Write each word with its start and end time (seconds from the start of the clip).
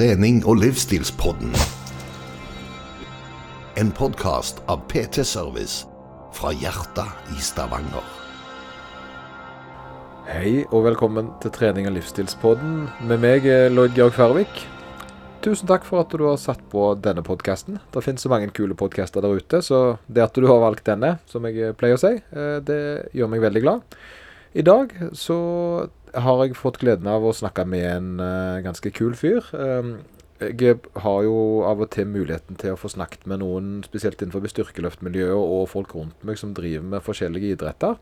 trening- 0.00 0.40
og 0.48 0.56
livsstilspodden. 0.56 1.50
En 3.76 3.90
podkast 3.92 4.62
av 4.72 4.86
PT 4.88 5.26
Service 5.28 5.82
fra 6.32 6.54
hjertet 6.56 7.34
i 7.34 7.42
Stavanger. 7.44 8.06
Hei 10.30 10.62
og 10.70 10.86
velkommen 10.86 11.28
til 11.42 11.52
trening- 11.52 11.90
og 11.90 11.98
livsstilspodden 11.98 12.88
med 13.10 13.20
meg, 13.20 13.44
er 13.44 13.68
Lloyd 13.68 13.92
Georg 13.98 14.16
Færvik. 14.16 14.62
Tusen 15.44 15.68
takk 15.68 15.84
for 15.84 16.00
at 16.00 16.16
du 16.16 16.24
har 16.24 16.40
satt 16.40 16.64
på 16.72 16.94
denne 16.96 17.20
podkasten. 17.20 17.76
Det 17.92 18.04
finnes 18.04 18.24
så 18.24 18.32
mange 18.32 18.48
kule 18.56 18.72
podkaster 18.72 19.20
der 19.20 19.36
ute, 19.36 19.60
så 19.60 19.98
det 20.08 20.22
at 20.22 20.32
du 20.32 20.46
har 20.46 20.64
valgt 20.64 20.88
denne, 20.88 21.18
som 21.26 21.44
jeg 21.44 21.76
pleier 21.76 22.00
å 22.00 22.00
si, 22.00 22.14
eh, 22.16 22.60
det 22.64 23.12
gjør 23.12 23.28
meg 23.28 23.40
veldig 23.42 23.62
glad. 23.68 23.82
I 24.54 24.62
dag 24.62 24.90
så 25.12 25.90
har 26.14 26.40
jeg 26.44 26.56
fått 26.58 26.80
gleden 26.82 27.08
av 27.10 27.24
å 27.26 27.34
snakke 27.36 27.66
med 27.68 27.86
en 27.90 28.08
uh, 28.22 28.62
ganske 28.64 28.92
kul 28.94 29.14
fyr. 29.18 29.44
Um, 29.52 29.98
jeg 30.40 30.78
har 31.04 31.18
jo 31.26 31.34
av 31.68 31.82
og 31.84 31.90
til 31.92 32.08
muligheten 32.08 32.56
til 32.56 32.72
å 32.72 32.80
få 32.80 32.88
snakket 32.88 33.26
med 33.28 33.42
noen, 33.42 33.72
spesielt 33.84 34.22
innenfor 34.22 34.46
styrkeløftmiljøet, 34.48 35.36
og 35.36 35.68
folk 35.68 35.92
rundt 35.98 36.24
meg 36.24 36.40
som 36.40 36.54
driver 36.56 36.86
med 36.94 37.04
forskjellige 37.04 37.58
idretter. 37.58 38.00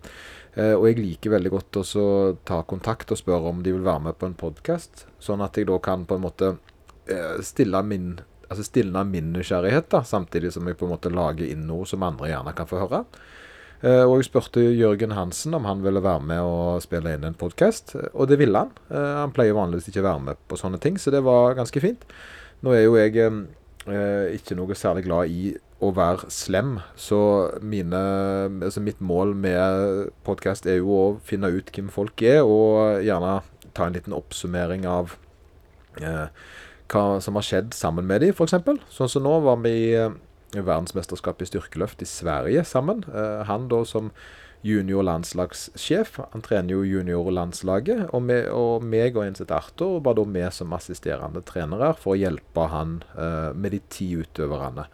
Uh, 0.54 0.74
og 0.78 0.88
jeg 0.88 1.00
liker 1.02 1.34
veldig 1.34 1.54
godt 1.56 1.82
å 1.82 2.08
ta 2.48 2.62
kontakt 2.68 3.12
og 3.14 3.20
spørre 3.20 3.52
om 3.52 3.62
de 3.64 3.74
vil 3.74 3.86
være 3.86 4.08
med 4.08 4.18
på 4.18 4.30
en 4.30 4.38
podkast, 4.38 5.06
sånn 5.22 5.44
at 5.44 5.58
jeg 5.58 5.68
da 5.70 5.78
kan 5.82 6.06
på 6.08 6.18
en 6.18 6.26
måte 6.28 6.54
uh, 6.56 7.38
stille 7.44 7.84
min 7.86 8.18
altså 8.48 8.64
stilne 8.64 9.02
min 9.04 9.32
nysgjerrighet, 9.34 9.90
da, 9.92 10.00
samtidig 10.08 10.54
som 10.54 10.64
jeg 10.68 10.78
på 10.80 10.86
en 10.86 10.94
måte 10.94 11.12
lager 11.12 11.44
inn 11.44 11.66
noe 11.68 11.84
som 11.88 12.04
andre 12.06 12.30
gjerne 12.30 12.54
kan 12.56 12.68
få 12.70 12.80
høre. 12.80 13.02
Eh, 13.78 14.02
og 14.02 14.16
jeg 14.18 14.26
spurte 14.26 14.62
Jørgen 14.74 15.12
Hansen 15.14 15.54
om 15.54 15.66
han 15.68 15.84
ville 15.84 16.02
være 16.02 16.24
med 16.26 16.42
og 16.42 16.82
spille 16.82 17.12
inn 17.14 17.26
en 17.28 17.36
podkast, 17.38 17.94
og 18.10 18.26
det 18.30 18.40
ville 18.40 18.64
han. 18.64 18.72
Eh, 18.90 19.14
han 19.20 19.34
pleier 19.34 19.54
vanligvis 19.54 19.92
ikke 19.92 20.02
å 20.02 20.08
være 20.08 20.24
med 20.30 20.42
på 20.50 20.58
sånne 20.58 20.80
ting, 20.82 20.98
så 20.98 21.14
det 21.14 21.22
var 21.26 21.54
ganske 21.58 21.82
fint. 21.82 22.02
Nå 22.66 22.74
er 22.74 22.88
jo 22.88 22.98
jeg 22.98 23.14
eh, 23.22 24.34
ikke 24.34 24.58
noe 24.58 24.74
særlig 24.78 25.06
glad 25.06 25.30
i 25.30 25.54
å 25.78 25.92
være 25.94 26.26
slem, 26.34 26.80
så 26.98 27.20
mine, 27.62 28.00
altså 28.66 28.82
mitt 28.82 28.98
mål 28.98 29.36
med 29.38 30.08
podkast 30.26 30.66
er 30.66 30.80
jo 30.80 30.90
å 30.90 31.04
finne 31.22 31.52
ut 31.54 31.70
hvem 31.70 31.92
folk 31.94 32.18
er, 32.26 32.42
og 32.42 33.04
gjerne 33.06 33.36
ta 33.78 33.86
en 33.86 33.94
liten 33.94 34.16
oppsummering 34.16 34.88
av 34.90 35.14
hva 35.98 37.04
som 37.22 37.38
har 37.38 37.46
skjedd 37.46 37.70
sammen 37.78 38.08
med 38.10 38.24
dem, 38.24 38.34
f.eks. 38.34 38.58
Sånn 38.90 39.12
som 39.12 39.22
nå 39.22 39.36
var 39.46 39.62
vi 39.62 39.76
i 39.92 40.08
verdensmesterskap 40.56 41.42
i 41.42 41.48
styrkeløft 41.48 42.02
i 42.02 42.08
Sverige 42.08 42.64
sammen. 42.64 43.04
Eh, 43.12 43.42
han 43.48 43.68
da 43.68 43.82
som 43.84 44.12
juniorlandslagssjef. 44.66 46.18
Han 46.32 46.42
trener 46.42 46.74
jo 46.74 46.86
juniorlandslaget. 46.86 48.08
Og, 48.16 48.32
og 48.54 48.84
meg 48.84 49.16
og 49.16 49.26
en 49.26 49.36
som 49.36 49.46
heter 49.46 49.58
Arthur 49.60 50.00
var 50.04 50.18
da 50.18 50.24
med 50.26 50.50
som 50.54 50.74
assisterende 50.76 51.44
trenere 51.46 51.92
for 51.98 52.14
å 52.14 52.18
hjelpe 52.18 52.66
han 52.72 52.98
uh, 53.14 53.54
med 53.54 53.76
de 53.76 53.82
ti 53.92 54.10
utøverne. 54.18 54.88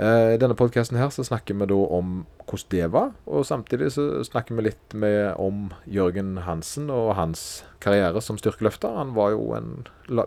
Uh, 0.00 0.34
I 0.34 0.40
denne 0.40 0.58
podkasten 0.58 0.98
her 0.98 1.12
så 1.14 1.26
snakker 1.26 1.58
vi 1.60 1.70
da 1.70 1.78
om 2.00 2.24
hvordan 2.50 2.72
det 2.74 2.86
var, 2.92 3.12
og 3.30 3.46
samtidig 3.46 3.92
så 3.94 4.04
snakker 4.26 4.58
vi 4.58 4.66
litt 4.66 4.94
med, 4.98 5.36
om 5.40 5.70
Jørgen 5.86 6.36
Hansen 6.44 6.90
og 6.92 7.14
hans 7.18 7.62
karriere 7.82 8.20
som 8.24 8.38
styrkeløfter. 8.40 8.96
Han 8.98 9.14
var 9.16 9.32
jo 9.36 9.52
en 9.56 9.70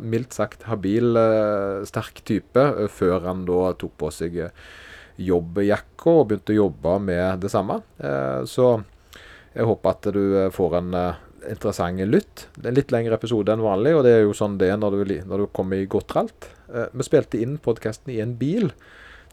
mildt 0.02 0.34
sagt 0.38 0.66
habil, 0.70 1.18
uh, 1.20 1.84
sterk 1.88 2.24
type 2.28 2.64
før 2.96 3.28
han 3.28 3.44
da 3.50 3.74
tok 3.78 3.98
på 4.00 4.12
seg 4.16 4.40
jobbjakka 5.22 6.10
og 6.10 6.32
begynte 6.32 6.56
å 6.56 6.62
jobbe 6.64 6.96
med 7.06 7.44
det 7.44 7.52
samme. 7.54 7.84
så 8.50 8.70
jeg 9.54 9.68
håper 9.70 9.92
at 9.92 10.08
du 10.16 10.24
får 10.56 10.78
en 10.80 10.96
interessant 11.46 12.02
lytt. 12.10 12.48
Det 12.56 12.66
er 12.66 12.72
en 12.72 12.80
litt 12.80 12.94
lengre 12.96 13.20
episode 13.20 13.54
enn 13.54 13.62
vanlig, 13.62 13.94
og 13.94 14.02
det 14.08 14.16
er 14.16 14.24
jo 14.24 14.34
sånn 14.34 14.58
det 14.58 14.72
er 14.74 14.80
når 14.82 14.98
du, 14.98 15.14
når 15.30 15.44
du 15.44 15.52
kommer 15.54 15.78
i 15.78 15.86
godt 15.86 16.10
tralt. 16.16 16.50
vi 16.66 17.06
spilte 17.06 17.38
inn 17.46 17.60
podkasten 17.62 18.10
i 18.16 18.24
en 18.26 18.34
bil. 18.42 18.72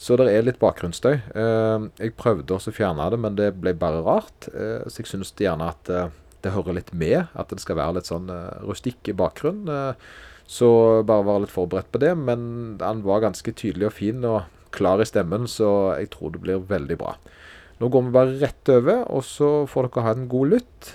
Så 0.00 0.16
det 0.16 0.30
er 0.32 0.46
litt 0.46 0.60
bakgrunnsstøy. 0.62 1.12
Eh, 1.36 1.82
jeg 2.00 2.16
prøvde 2.16 2.56
også 2.56 2.72
å 2.72 2.76
fjerne 2.78 3.10
det, 3.12 3.18
men 3.20 3.36
det 3.36 3.50
ble 3.60 3.74
bare 3.76 4.00
rart. 4.06 4.48
Eh, 4.48 4.86
så 4.88 5.02
jeg 5.02 5.10
syns 5.10 5.34
gjerne 5.36 5.69
at 5.75 5.91
eh, 5.92 6.08
det 6.41 6.54
hører 6.54 6.78
litt 6.78 6.92
med. 6.97 7.28
At 7.36 7.52
det 7.52 7.60
skal 7.60 7.76
være 7.76 7.98
litt 7.98 8.08
sånn 8.08 8.30
rustikk 8.64 9.12
i 9.12 9.16
bakgrunnen. 9.16 9.92
Så 10.50 10.70
bare 11.06 11.26
være 11.26 11.44
litt 11.44 11.52
forberedt 11.52 11.91
på 11.92 12.00
det. 12.00 12.14
Men 12.16 12.78
han 12.80 13.04
var 13.04 13.26
ganske 13.26 13.52
tydelig 13.52 13.91
og 13.91 13.98
fin 13.98 14.25
og 14.25 14.48
klar 14.72 15.02
i 15.02 15.08
stemmen, 15.08 15.44
så 15.50 15.98
jeg 15.98 16.12
tror 16.14 16.32
det 16.32 16.41
blir 16.46 16.64
veldig 16.64 16.96
bra. 16.96 17.12
Nå 17.80 17.91
går 17.92 18.06
vi 18.06 18.14
bare 18.14 18.38
rett 18.41 18.72
over, 18.72 19.02
og 19.12 19.25
så 19.26 19.50
får 19.69 19.88
dere 19.88 20.06
ha 20.06 20.14
en 20.16 20.28
god 20.32 20.54
lytt. 20.54 20.91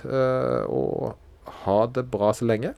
Og 0.66 1.54
ha 1.62 1.78
det 1.94 2.08
bra 2.10 2.32
så 2.34 2.48
lenge. 2.50 2.74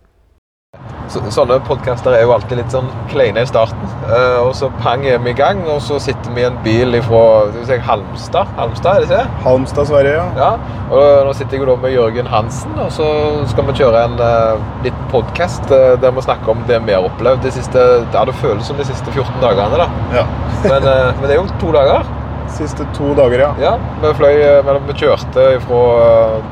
Så, 1.08 1.22
sånne 1.32 1.56
podkaster 1.64 2.12
er 2.12 2.26
jo 2.26 2.34
alltid 2.34 2.58
litt 2.60 2.74
sånn 2.74 2.88
kleine 3.08 3.40
i 3.40 3.48
starten. 3.48 3.80
Uh, 4.10 4.42
og 4.42 4.50
så 4.56 4.68
pang 4.82 5.06
er 5.08 5.22
vi 5.24 5.32
i 5.32 5.36
gang, 5.38 5.62
og 5.72 5.80
så 5.80 5.96
sitter 6.04 6.34
vi 6.36 6.42
i 6.42 6.48
en 6.48 6.58
bil 6.66 6.98
fra 7.06 7.22
si, 7.56 7.78
Halmstad. 7.86 8.50
Halmstad, 8.58 8.90
er 8.90 9.06
det 9.06 9.08
ikke? 9.08 9.38
Halmstad, 9.46 9.88
Sverige, 9.88 10.18
ja. 10.18 10.26
ja. 10.36 10.76
Og 10.92 11.24
Nå 11.24 11.32
sitter 11.38 11.56
jeg 11.56 11.64
jo 11.64 11.70
da 11.70 11.78
med 11.80 11.94
Jørgen 11.94 12.28
Hansen, 12.28 12.76
og 12.84 12.92
så 12.92 13.08
skal 13.48 13.68
vi 13.70 13.78
kjøre 13.80 14.04
en 14.10 14.20
uh, 14.20 14.68
liten 14.84 15.10
podkast 15.12 15.72
uh, 15.72 15.96
der 16.02 16.12
vi 16.12 16.28
snakker 16.28 16.52
om 16.52 16.60
det 16.68 16.82
vi 16.84 16.96
har 16.98 17.08
opplevd 17.08 17.40
de 17.46 17.56
siste 17.56 17.88
Ja, 18.12 18.28
det 18.28 18.36
føles 18.42 18.68
som 18.68 18.76
de 18.76 18.84
siste 18.88 19.08
14 19.08 19.40
dagene, 19.40 19.80
da. 19.80 19.88
Ja. 20.20 20.28
men, 20.68 20.84
men, 20.84 21.24
det 21.24 21.38
er 21.38 21.40
jo 21.40 21.48
to 21.62 21.72
dager. 21.72 22.04
Siste 22.52 22.84
to 22.96 23.14
dager, 23.16 23.48
ja. 23.48 23.54
ja 23.70 23.76
vi 24.04 24.12
fløy, 24.20 24.44
vi 24.88 25.00
kjørte 25.00 25.54
ifra 25.56 25.84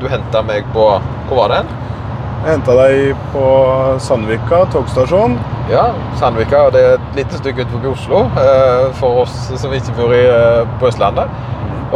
Du 0.01 0.09
henta 0.09 0.43
meg 0.45 0.65
på 0.73 0.95
Hvor 1.29 1.39
var 1.41 1.53
det 1.53 1.61
hen? 1.61 1.77
Henta 2.45 2.75
deg 2.77 3.15
på 3.33 3.45
Sandvika 3.99 4.65
togstasjon. 4.71 5.37
Ja, 5.71 5.89
Sandvika. 6.19 6.67
Det 6.71 6.83
er 6.83 6.97
et 6.97 7.17
lite 7.17 7.39
stykke 7.39 7.65
utenfor 7.65 7.95
Oslo 7.95 8.19
eh, 8.39 8.83
for 8.99 9.23
oss 9.23 9.33
som 9.57 9.73
ikke 9.73 9.95
bor 9.97 10.13
i, 10.15 10.21
eh, 10.29 10.61
på 10.79 10.87
Østlandet. 10.91 11.33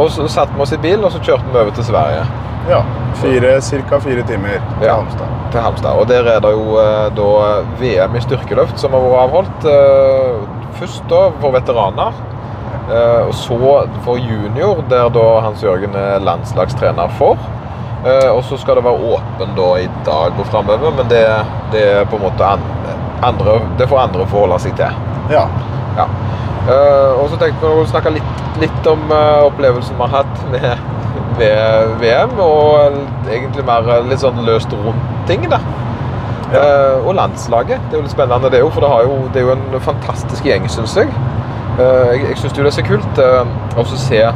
Og 0.00 0.10
så 0.10 0.26
satte 0.32 0.56
vi 0.56 0.64
oss 0.64 0.74
i 0.74 0.80
bil, 0.82 1.04
og 1.04 1.12
så 1.14 1.22
kjørte 1.22 1.46
vi 1.52 1.60
over 1.60 1.72
til 1.76 1.86
Sverige. 1.86 2.26
Ja. 2.68 2.82
Ca. 3.22 3.98
fire 4.00 4.22
timer 4.26 4.58
til 4.58 4.86
ja, 4.86 4.96
Halmstad. 4.96 5.32
Til 5.52 5.60
Halmstad. 5.60 6.00
Og 6.00 6.08
der 6.10 6.28
er 6.34 6.42
det 6.42 6.52
jo 6.52 6.76
eh, 6.82 7.08
da 7.16 7.30
VM 7.80 8.18
i 8.18 8.24
styrkeløft 8.26 8.82
som 8.82 8.96
har 8.96 9.06
vært 9.06 9.24
avholdt. 9.24 9.66
Først 10.80 11.08
da 11.08 11.24
for 11.40 11.54
veteraner. 11.54 12.20
Og 12.92 13.30
så 13.38 13.56
for 14.04 14.18
junior, 14.18 14.80
der 14.90 15.06
da 15.14 15.26
Hans 15.44 15.62
Jørgen 15.62 15.94
er 15.96 16.18
landslagstrener 16.20 17.12
for. 17.16 17.38
Uh, 18.02 18.32
og 18.34 18.40
så 18.44 18.56
skal 18.58 18.80
det 18.80 18.82
være 18.82 19.14
åpen 19.14 19.52
da 19.54 19.66
i 19.78 19.84
dag 20.06 20.34
og 20.34 20.46
framover, 20.50 20.90
men 20.90 21.06
det, 21.10 21.22
det, 21.70 21.82
er 21.86 22.08
på 22.10 22.18
en 22.18 22.24
måte 22.24 22.48
andre, 23.22 23.60
det 23.78 23.86
får 23.86 24.00
andre 24.08 24.26
forholde 24.26 24.58
seg 24.64 24.74
til. 24.80 24.96
Ja. 25.30 25.44
ja. 25.94 26.08
Uh, 26.66 27.20
og 27.22 27.28
så 27.30 27.38
tenkte 27.38 27.62
vi 27.62 27.84
å 27.84 27.86
snakke 27.86 28.16
litt, 28.16 28.42
litt 28.58 28.90
om 28.90 29.06
uh, 29.14 29.46
opplevelsen 29.46 29.94
vi 29.94 30.02
har 30.02 30.16
hatt 30.16 30.42
med, 30.50 30.82
med, 31.38 31.94
VM, 32.02 32.34
og 32.42 32.98
egentlig 33.30 33.68
mer 33.70 33.86
litt 34.10 34.24
sånn 34.24 34.42
løst 34.50 34.74
rundt 34.74 35.26
ting, 35.30 35.46
da. 35.50 35.62
Ja. 36.52 36.62
og 37.00 37.14
landslaget. 37.16 37.80
Det 37.88 37.94
er 37.94 38.02
jo 38.02 38.04
litt 38.04 38.12
spennende, 38.12 38.50
det 38.52 38.58
òg, 38.60 38.74
for 38.74 38.84
det, 38.84 38.90
jo, 39.06 39.14
det, 39.32 39.40
er 39.40 39.46
jo 39.46 39.54
en 39.54 39.80
fantastisk 39.80 40.44
gjeng, 40.44 40.66
syns 40.68 40.98
jeg. 40.98 41.08
jeg 41.78 42.26
jeg 42.26 42.40
syns 42.42 42.58
det 42.58 42.66
er 42.66 42.74
så 42.76 42.84
kult 42.84 43.22
å 43.22 43.86
se 43.88 44.26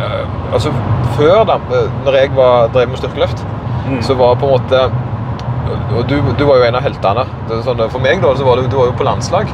altså 0.00 0.72
Før, 1.16 1.42
da 1.48 1.58
når 2.06 2.16
jeg 2.16 2.32
var, 2.36 2.70
drev 2.74 2.92
med 2.92 3.00
styrkeløft, 3.00 3.42
mm. 3.88 3.98
så 4.06 4.16
var 4.16 4.38
på 4.40 4.48
en 4.48 4.54
måte 4.54 4.84
Og 5.96 6.06
du, 6.08 6.16
du 6.38 6.44
var 6.48 6.60
jo 6.60 6.66
en 6.66 6.78
av 6.78 6.84
heltene. 6.84 7.26
Sånn, 7.66 7.82
for 7.92 8.02
meg 8.02 8.22
da, 8.22 8.32
så 8.38 8.46
var 8.46 8.58
du, 8.58 8.68
du 8.70 8.78
var 8.78 8.88
jo 8.90 8.96
på 8.98 9.06
landslag. 9.06 9.50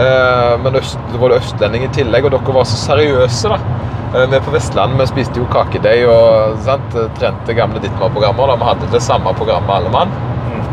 Eh, 0.00 0.52
men 0.64 0.76
øst, 0.78 1.00
du 1.12 1.18
var 1.20 1.34
østlending 1.36 1.84
i 1.84 1.90
tillegg, 1.92 2.24
og 2.24 2.32
dere 2.32 2.54
var 2.56 2.68
så 2.68 2.78
seriøse. 2.80 3.52
da. 3.52 3.58
Eh, 4.14 4.28
vi 4.30 4.40
på 4.40 4.52
Vestlandet 4.52 5.00
vi 5.00 5.08
spiste 5.08 5.40
jo 5.40 5.48
kakedeig 5.52 6.06
og 6.08 6.58
sant, 6.64 6.96
trente 7.18 7.56
gamle 7.56 7.80
Ditmar-programmer. 7.80 8.56
Vi 8.60 8.68
hadde 8.68 8.90
det 8.92 9.02
samme 9.04 9.32
programmet 9.36 9.72
alle 9.76 9.92
mann. 9.92 10.12
Mm. 10.48 10.64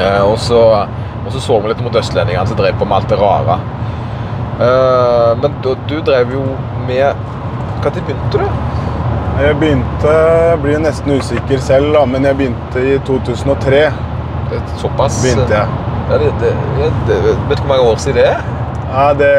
Eh, 0.00 0.22
og, 0.22 0.38
så, 0.38 0.60
og, 1.24 1.32
så, 1.32 1.40
så 1.40 1.60
vi 1.60 1.72
litt 1.72 1.82
mot 1.82 1.98
østlendingene 2.02 2.46
som 2.46 2.58
drev 2.58 2.78
på 2.78 2.86
med 2.86 3.00
alt 3.00 3.10
det 3.10 3.18
rare. 3.22 3.58
Eh, 4.66 5.32
men 5.42 5.58
du, 5.62 5.72
du 5.90 5.98
drev 6.06 6.34
jo 6.34 6.44
med 6.86 7.26
Når 7.86 7.92
begynte 8.02 8.38
du? 8.38 8.46
Jeg 9.36 9.56
begynte 9.60 10.12
Jeg 10.12 10.58
blir 10.62 10.80
nesten 10.82 11.12
usikker 11.20 11.60
selv, 11.62 11.92
da, 11.94 12.00
men 12.08 12.24
jeg 12.26 12.34
begynte 12.40 12.82
i 12.82 12.96
2003. 13.06 13.82
Såpass? 14.80 15.20
Begynte 15.22 15.54
jeg. 15.54 15.84
Ja, 16.10 16.18
det, 16.18 16.32
det, 16.40 16.50
det, 17.06 17.18
vet 17.26 17.60
du 17.60 17.62
hvor 17.62 17.70
mange 17.70 17.86
år 17.92 18.02
siden 18.02 18.18
det 18.18 18.26
er? 18.32 18.42
Ja, 18.90 19.06
Det 19.20 19.30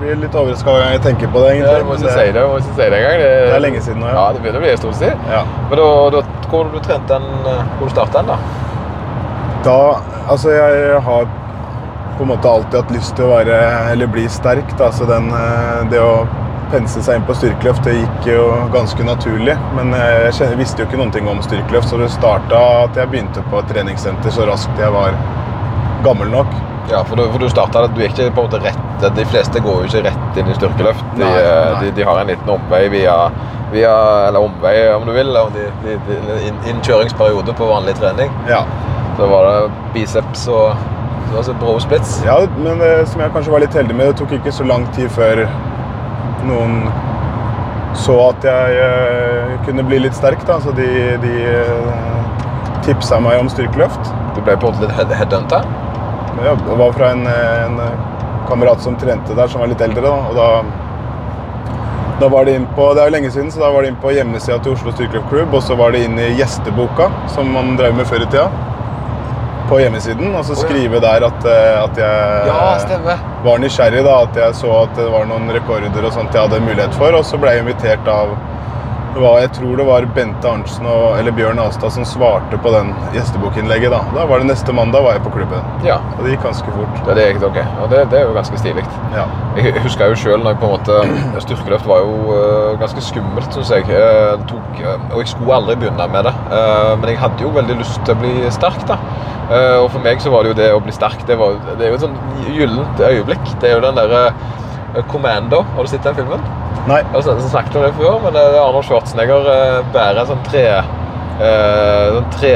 blir 0.00 0.18
litt 0.24 0.34
overraska 0.34 0.74
hver 0.74 0.82
gang 0.82 0.96
jeg 0.96 1.04
tenker 1.06 1.30
på 1.30 1.44
det. 1.44 1.52
egentlig. 1.52 1.70
Ja, 1.70 1.78
du 1.78 1.86
må 1.86 2.00
ikke 2.00 2.16
si 2.16 2.26
det, 2.34 2.44
må 2.50 2.58
ikke 2.58 2.74
si 2.74 2.82
det 2.82 2.98
engang. 2.98 3.22
Det, 3.22 3.30
det 3.46 3.54
er 3.54 3.64
lenge 3.66 3.84
siden 3.86 4.02
nå, 4.02 4.10
ja. 4.10 4.18
ja. 4.18 4.26
Det 4.34 4.42
begynner 4.42 4.58
å 4.58 4.64
bli 4.66 4.72
en 4.72 4.82
stund 4.82 4.98
siden. 4.98 5.24
Ja. 5.30 5.44
Men 5.70 5.82
da, 5.82 5.88
da, 6.16 6.24
hvor 6.50 6.74
du 6.74 6.78
trente 6.82 7.18
den, 7.18 7.48
hvor 7.78 7.86
du 7.86 7.94
starta 7.94 8.22
den, 8.22 8.34
da? 8.34 8.40
Da 9.68 9.78
Altså, 10.32 10.50
jeg 10.54 10.98
har 11.02 11.30
på 12.16 12.22
en 12.22 12.28
måte 12.30 12.48
alltid 12.48 12.76
hatt 12.78 12.92
lyst 12.94 13.14
til 13.18 13.26
å 13.26 13.32
være, 13.36 13.56
eller 13.92 14.10
bli 14.10 14.26
sterk. 14.30 14.74
Da. 14.78 14.90
Så 14.94 15.06
den, 15.08 15.30
eh, 15.34 15.82
det 15.90 16.02
å 16.02 16.24
pense 16.72 17.02
seg 17.04 17.18
inn 17.20 17.24
på 17.28 17.34
styrkeløft 17.36 17.84
det 17.86 17.94
gikk 18.00 18.26
jo 18.32 18.42
ganske 18.74 19.04
naturlig. 19.06 19.54
Men 19.76 19.92
jeg 19.94 20.56
visste 20.58 20.82
jo 20.82 20.88
ikke 20.88 20.98
noen 21.00 21.12
ting 21.14 21.28
om 21.30 21.40
styrkeløft, 21.44 21.88
så 21.92 22.00
det 22.00 22.10
starta 22.14 22.60
at 22.88 22.98
jeg 22.98 23.10
begynte 23.12 23.44
på 23.52 23.60
et 23.62 23.70
treningssenter 23.72 24.32
så 24.34 24.46
raskt 24.48 24.80
jeg 24.80 24.92
var 24.94 25.14
gammel 26.04 26.30
nok. 26.32 26.50
Ja, 26.90 27.04
for 27.06 27.16
du, 27.16 27.22
for 27.30 27.38
du 27.38 27.46
startet, 27.52 27.92
du 27.94 28.00
gikk 28.02 28.16
ikke 28.18 28.32
på 28.34 28.42
en 28.42 28.48
måte 28.48 28.58
rett 28.64 29.04
De 29.16 29.24
fleste 29.30 29.60
går 29.62 29.84
jo 29.84 29.88
ikke 29.88 30.00
rett 30.08 30.38
inn 30.42 30.48
i 30.50 30.54
styrkeløft. 30.56 31.04
De, 31.16 31.22
Nei, 31.22 31.30
eh, 31.38 31.68
nei. 31.72 31.82
de, 31.84 31.92
de 32.00 32.06
har 32.08 32.18
en 32.20 32.28
liten 32.32 32.50
omvei 32.56 32.80
via, 32.92 33.14
via 33.72 33.92
Eller 34.28 34.42
omvei, 34.42 34.74
om 34.94 35.06
du 35.06 35.12
vil. 35.14 35.30
De, 35.54 35.68
de, 35.84 35.94
de, 36.08 36.16
inn- 36.48 36.58
innkjøringsperiode 36.74 37.54
på 37.58 37.68
vanlig 37.70 37.94
trening. 38.00 38.34
Ja. 38.50 38.64
Så 39.18 39.28
var 39.30 39.46
det 39.48 39.70
biceps 39.94 40.48
og 40.50 40.74
så 41.30 41.36
var 41.38 41.46
det 41.48 41.54
bro 41.62 41.74
splits. 41.80 42.18
ja, 42.26 42.34
men 42.58 42.78
det 42.82 42.92
som 43.08 43.20
jeg 43.22 43.32
kanskje 43.32 43.52
var 43.54 43.62
litt 43.62 43.74
heldig 43.78 43.94
med, 43.96 44.10
det 44.10 44.18
tok 44.20 44.34
ikke 44.36 44.52
så 44.52 44.66
lang 44.68 44.84
tid 44.96 45.08
før 45.14 45.44
noen 46.48 46.78
så 47.98 48.14
at 48.30 48.44
jeg 48.46 48.76
eh, 48.80 49.50
kunne 49.66 49.84
bli 49.84 49.98
litt 50.04 50.16
sterk. 50.16 50.40
Da. 50.48 50.56
Så 50.64 50.72
de, 50.76 50.86
de 51.22 51.32
eh, 51.44 52.78
tipsa 52.86 53.20
meg 53.22 53.40
om 53.42 53.50
styrkeløft. 53.52 54.12
Du 54.36 54.40
ble 54.40 54.56
på 54.56 54.70
en 54.70 54.72
måte 54.72 54.86
litt 54.86 54.96
head- 54.96 55.12
headhunta. 55.20 55.62
Ja, 56.42 56.54
det 56.56 56.78
var 56.80 56.94
fra 56.96 57.12
en, 57.12 57.26
en 57.28 57.76
kamerat 58.48 58.80
som 58.82 58.96
trente 58.98 59.36
der, 59.36 59.48
som 59.52 59.60
var 59.60 59.70
litt 59.70 59.84
eldre. 59.84 60.02
Da. 60.02 60.14
Og 60.30 60.34
da, 60.40 60.48
da 62.22 62.30
var 62.32 62.48
det 62.48 62.56
inn 62.58 62.66
på, 62.74 62.88
det 62.96 63.04
er 63.04 63.10
jo 63.10 63.16
lenge 63.18 63.30
siden, 63.34 63.52
så 63.52 63.60
da 63.62 63.70
var 63.74 63.84
det 63.84 63.92
inn 63.92 64.00
på 64.02 64.14
hjemmesida 64.16 64.58
til 64.64 64.72
Oslo 64.74 64.94
Styrkeløftklubb. 64.96 65.52
Og 65.54 65.62
så 65.68 65.76
var 65.78 65.92
det 65.94 66.06
inn 66.08 66.16
i 66.18 66.32
gjesteboka, 66.40 67.10
som 67.34 67.52
man 67.54 67.76
drev 67.78 67.94
med 68.00 68.08
før 68.08 68.24
i 68.24 68.30
tida. 68.32 68.48
På 69.72 69.78
hjemmesiden. 69.80 70.34
Og 70.36 70.44
så 70.44 70.56
skrive 70.60 71.00
der 71.00 71.24
at, 71.24 71.44
eh, 71.48 71.82
at 71.82 71.96
jeg 71.96 72.46
Ja, 72.46 72.56
var 73.44 73.58
nysgjerrig. 73.62 74.04
da, 74.04 74.18
At 74.26 74.36
jeg 74.36 74.54
så 74.54 74.72
at 74.82 74.96
det 74.96 75.08
var 75.12 75.24
noen 75.24 75.48
rekorder 75.48 76.04
og 76.04 76.12
sånt 76.12 76.34
jeg 76.34 76.42
hadde 76.44 76.60
mulighet 76.60 76.94
for. 76.94 77.16
Og 77.16 77.24
så 77.24 77.40
ble 77.40 77.54
jeg 77.56 77.64
invitert 77.64 78.08
av 78.08 78.34
var, 79.20 79.38
Jeg 79.42 79.50
tror 79.58 79.76
det 79.76 79.84
var 79.86 80.06
Bente 80.16 80.48
Arntzen 80.48 80.86
og, 80.88 81.18
eller 81.18 81.34
Bjørn 81.36 81.60
Astad 81.62 81.92
som 81.94 82.04
svarte 82.08 82.58
på 82.62 82.72
den 82.74 82.92
gjestebokinnlegget. 83.14 83.92
Da 83.92 84.00
Da 84.14 84.26
var 84.30 84.40
det 84.42 84.48
neste 84.48 84.72
mandag 84.72 85.04
var 85.04 85.16
jeg 85.18 85.24
på 85.26 85.32
klubben. 85.34 85.66
Ja, 85.86 85.98
Og 86.16 86.24
det 86.24 86.34
gikk 86.36 86.46
ganske 86.46 86.74
fort. 86.76 87.02
det, 87.06 87.16
det 87.18 87.26
gikk 87.32 87.46
ok. 87.50 87.58
Og 87.82 87.90
det, 87.92 88.04
det 88.12 88.20
er 88.20 88.24
jo 88.28 88.36
ganske 88.36 88.58
stilig. 88.60 88.84
Ja. 89.14 89.26
Jeg 89.58 89.74
husker 89.84 90.12
jo 90.12 90.16
selv 90.16 90.44
når 90.44 90.54
jeg 90.54 90.62
på 90.62 90.70
en 90.70 90.76
måte 90.76 91.00
Styrkeløft 91.44 91.88
var 91.90 92.00
jo 92.06 92.14
uh, 92.32 92.78
ganske 92.80 93.04
skummelt, 93.04 93.50
syns 93.52 93.74
jeg. 93.74 93.84
Eh, 93.92 94.46
tok, 94.48 94.80
øh, 94.80 95.04
og 95.12 95.18
jeg 95.20 95.28
skulle 95.34 95.54
aldri 95.58 95.76
begynne 95.82 96.08
med 96.12 96.24
det. 96.28 96.32
Eh, 96.56 96.92
men 97.00 97.10
jeg 97.12 97.20
hadde 97.20 97.44
jo 97.44 97.52
veldig 97.54 97.76
lyst 97.82 98.00
til 98.06 98.14
å 98.14 98.20
bli 98.22 98.32
sterk, 98.54 98.80
da. 98.88 98.96
Eh, 99.52 99.78
og 99.82 99.90
for 99.92 100.00
meg 100.04 100.22
så 100.22 100.30
var 100.32 100.44
det 100.46 100.52
jo 100.52 100.58
det 100.62 100.68
å 100.72 100.80
bli 100.80 100.92
sterk 100.94 101.24
Det, 101.28 101.34
var, 101.36 101.56
det 101.76 101.84
er 101.84 101.90
jo 101.92 101.98
et 101.98 102.04
sånn 102.06 102.18
gyllent 102.56 103.00
øyeblikk. 103.02 103.44
Det 103.60 103.70
er 103.70 103.76
jo 103.76 103.84
den 103.84 103.98
derre 103.98 104.22
øh, 104.96 105.02
Commando. 105.12 105.62
Har 105.76 105.82
du 105.82 105.90
sett 105.92 106.04
den 106.06 106.14
filmen? 106.18 106.42
Nei. 106.88 106.98
Jeg 107.02 107.12
har 107.14 107.22
sn- 107.22 107.48
snakket 107.52 107.76
om 107.78 107.82
det 107.86 107.92
før, 107.98 108.18
men 108.24 108.34
det 108.36 108.42
er 108.48 108.58
Arnold 108.62 108.84
Schwarzenegger 108.88 109.48
eh, 109.52 109.78
bærer 109.94 110.22
en 110.24 110.30
sånn 110.32 110.42
tre 110.48 110.64
eh, 110.72 112.08
sånn 112.16 112.30
tre, 112.38 112.52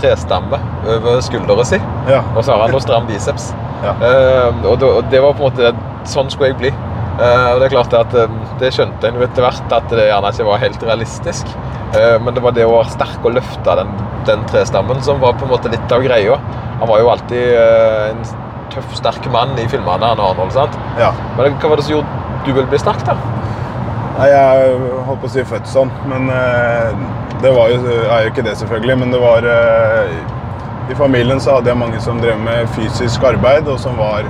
trestamme 0.00 0.58
over 0.96 1.20
skulderen 1.24 1.68
sin. 1.68 1.84
Ja. 2.10 2.22
Og 2.34 2.42
så 2.44 2.54
har 2.54 2.64
han 2.66 2.74
noe 2.74 2.82
stram 2.84 3.06
biceps. 3.10 3.50
Ja. 3.84 3.92
Eh, 4.00 4.64
og, 4.70 4.80
det 5.12 5.20
var 5.20 5.34
på 5.36 5.44
en 5.44 5.50
måte 5.52 5.74
Sånn 6.08 6.28
skulle 6.28 6.50
jeg 6.50 6.58
bli. 6.60 6.68
Eh, 7.16 7.46
og 7.54 7.60
Det 7.62 7.66
er 7.70 7.72
klart 7.72 7.94
at 7.96 8.14
eh, 8.20 8.32
det 8.60 8.68
skjønte 8.76 9.08
jeg 9.08 9.22
etter 9.24 9.44
hvert 9.46 9.70
at 9.72 9.86
det 9.92 10.04
gjerne 10.10 10.32
ikke 10.34 10.44
var 10.50 10.58
helt 10.60 10.82
realistisk. 10.84 11.48
Eh, 11.96 12.18
men 12.20 12.34
det 12.36 12.42
var 12.44 12.52
det 12.52 12.66
å 12.68 12.74
være 12.74 12.92
sterk 12.92 13.24
og 13.24 13.36
løfte 13.38 13.76
den, 13.80 13.92
den 14.28 14.42
trestammen 14.50 15.00
som 15.06 15.20
var 15.22 15.32
på 15.40 15.46
en 15.46 15.52
måte 15.54 15.72
litt 15.72 15.94
av 15.96 16.04
greia. 16.04 16.36
Han 16.82 16.90
var 16.90 17.00
jo 17.00 17.08
alltid 17.14 17.54
eh, 17.56 18.10
en 18.10 18.20
tøff, 18.74 18.92
sterk 18.98 19.26
mann 19.32 19.54
i 19.58 19.66
filmene. 19.70 20.12
han 20.12 20.20
Arnold, 20.20 20.52
sant? 20.52 20.78
ja. 21.00 21.12
Men 21.38 21.56
hva 21.58 21.72
var 21.72 21.80
det 21.80 21.86
som 21.88 21.96
gjorde 21.96 22.22
du 22.44 22.52
ville 22.52 22.68
bli 22.68 22.78
sterk? 22.78 23.00
da? 23.06 23.16
Nei, 24.14 24.28
jeg 24.30 24.74
holdt 25.08 25.22
på 25.24 25.26
å 25.26 25.32
si 25.32 25.42
født 25.48 25.66
sånn, 25.66 25.90
men 26.06 26.28
eh, 26.30 26.90
det 27.42 27.50
var 27.56 27.72
jo, 27.72 27.80
er 27.88 28.26
jo 28.26 28.30
ikke 28.30 28.44
det 28.46 28.54
selvfølgelig. 28.60 28.98
Men 29.00 29.14
det 29.14 29.20
var 29.22 29.46
eh, 29.50 30.12
I 30.92 30.98
familien 30.98 31.40
så 31.42 31.56
hadde 31.56 31.72
jeg 31.72 31.80
mange 31.80 32.02
som 32.04 32.20
drev 32.22 32.38
med 32.44 32.70
fysisk 32.76 33.24
arbeid, 33.26 33.66
og 33.72 33.80
som 33.82 33.98
var, 33.98 34.28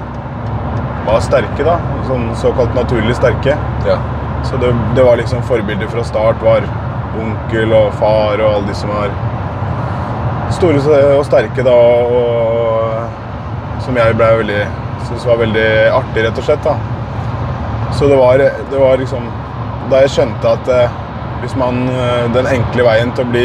var 1.08 1.20
sterke, 1.26 1.66
da. 1.66 1.76
Sånn 2.08 2.30
såkalt 2.40 2.72
naturlig 2.78 3.18
sterke. 3.18 3.58
Ja. 3.88 3.98
Så 4.44 4.60
det, 4.62 4.72
det 4.96 5.04
var 5.04 5.20
liksom 5.20 5.44
forbilder 5.48 5.90
fra 5.92 6.04
start. 6.06 6.40
var 6.44 6.64
onkel 7.20 7.72
og 7.76 7.92
far 8.00 8.40
og 8.40 8.48
alle 8.48 8.66
de 8.70 8.74
som 8.76 8.90
var 8.90 9.12
store 10.54 10.80
og 11.18 11.24
sterke 11.28 11.64
da. 11.66 11.74
Og 11.74 12.63
som 13.84 13.96
jeg 14.00 14.16
ble 14.18 14.28
veldig 14.40 14.60
syntes 15.04 15.26
var 15.28 15.36
veldig 15.42 15.68
artig, 15.92 16.24
rett 16.24 16.38
og 16.40 16.44
slett. 16.48 16.64
da. 16.64 16.74
Så 17.94 18.08
det 18.10 18.16
var, 18.18 18.38
det 18.70 18.78
var 18.80 18.96
liksom 18.98 19.26
Da 19.90 20.00
jeg 20.02 20.10
skjønte 20.16 20.48
at 20.56 20.68
eh, 20.72 20.94
hvis 21.42 21.52
man 21.60 21.76
eh, 21.92 22.24
Den 22.34 22.48
enkle 22.50 22.82
veien 22.88 23.12
til 23.14 23.22
å 23.26 23.30
bli 23.30 23.44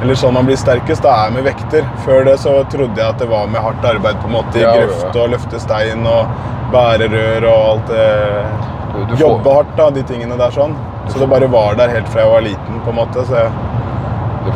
Eller 0.00 0.16
sånn 0.18 0.34
man 0.34 0.48
blir 0.48 0.56
sterkest, 0.58 1.04
da 1.04 1.12
er 1.26 1.34
med 1.36 1.44
vekter. 1.44 1.84
Før 2.06 2.24
det 2.26 2.38
så 2.40 2.54
trodde 2.72 2.96
jeg 2.98 3.04
at 3.06 3.18
det 3.20 3.28
var 3.30 3.46
med 3.52 3.60
hardt 3.62 3.84
arbeid 3.84 4.16
på 4.22 4.30
en 4.30 4.34
måte 4.38 4.56
i 4.58 4.62
Ja, 4.64 4.72
ja, 4.72 4.80
ja. 4.80 4.86
grøft 4.88 5.18
og 5.20 5.28
løfte 5.36 5.60
stein 5.60 6.06
og 6.08 6.32
bære 6.72 7.10
rør 7.12 7.46
og 7.50 7.66
alt 7.74 7.92
det 7.92 8.06
Du, 8.94 9.04
du 9.04 9.12
får- 9.14 9.20
Jobbe 9.20 9.52
hardt, 9.54 9.74
da, 9.76 9.90
de 9.94 10.02
tingene 10.08 10.38
der 10.40 10.50
sånn. 10.56 10.72
Så 11.12 11.20
det 11.20 11.28
bare 11.30 11.46
var 11.52 11.76
der 11.78 11.92
helt 11.92 12.08
fra 12.10 12.24
jeg 12.24 12.32
var 12.32 12.42
liten, 12.42 12.80
på 12.86 12.90
en 12.90 12.96
måte. 13.02 13.22
Så 13.28 13.36
jeg, 13.36 13.52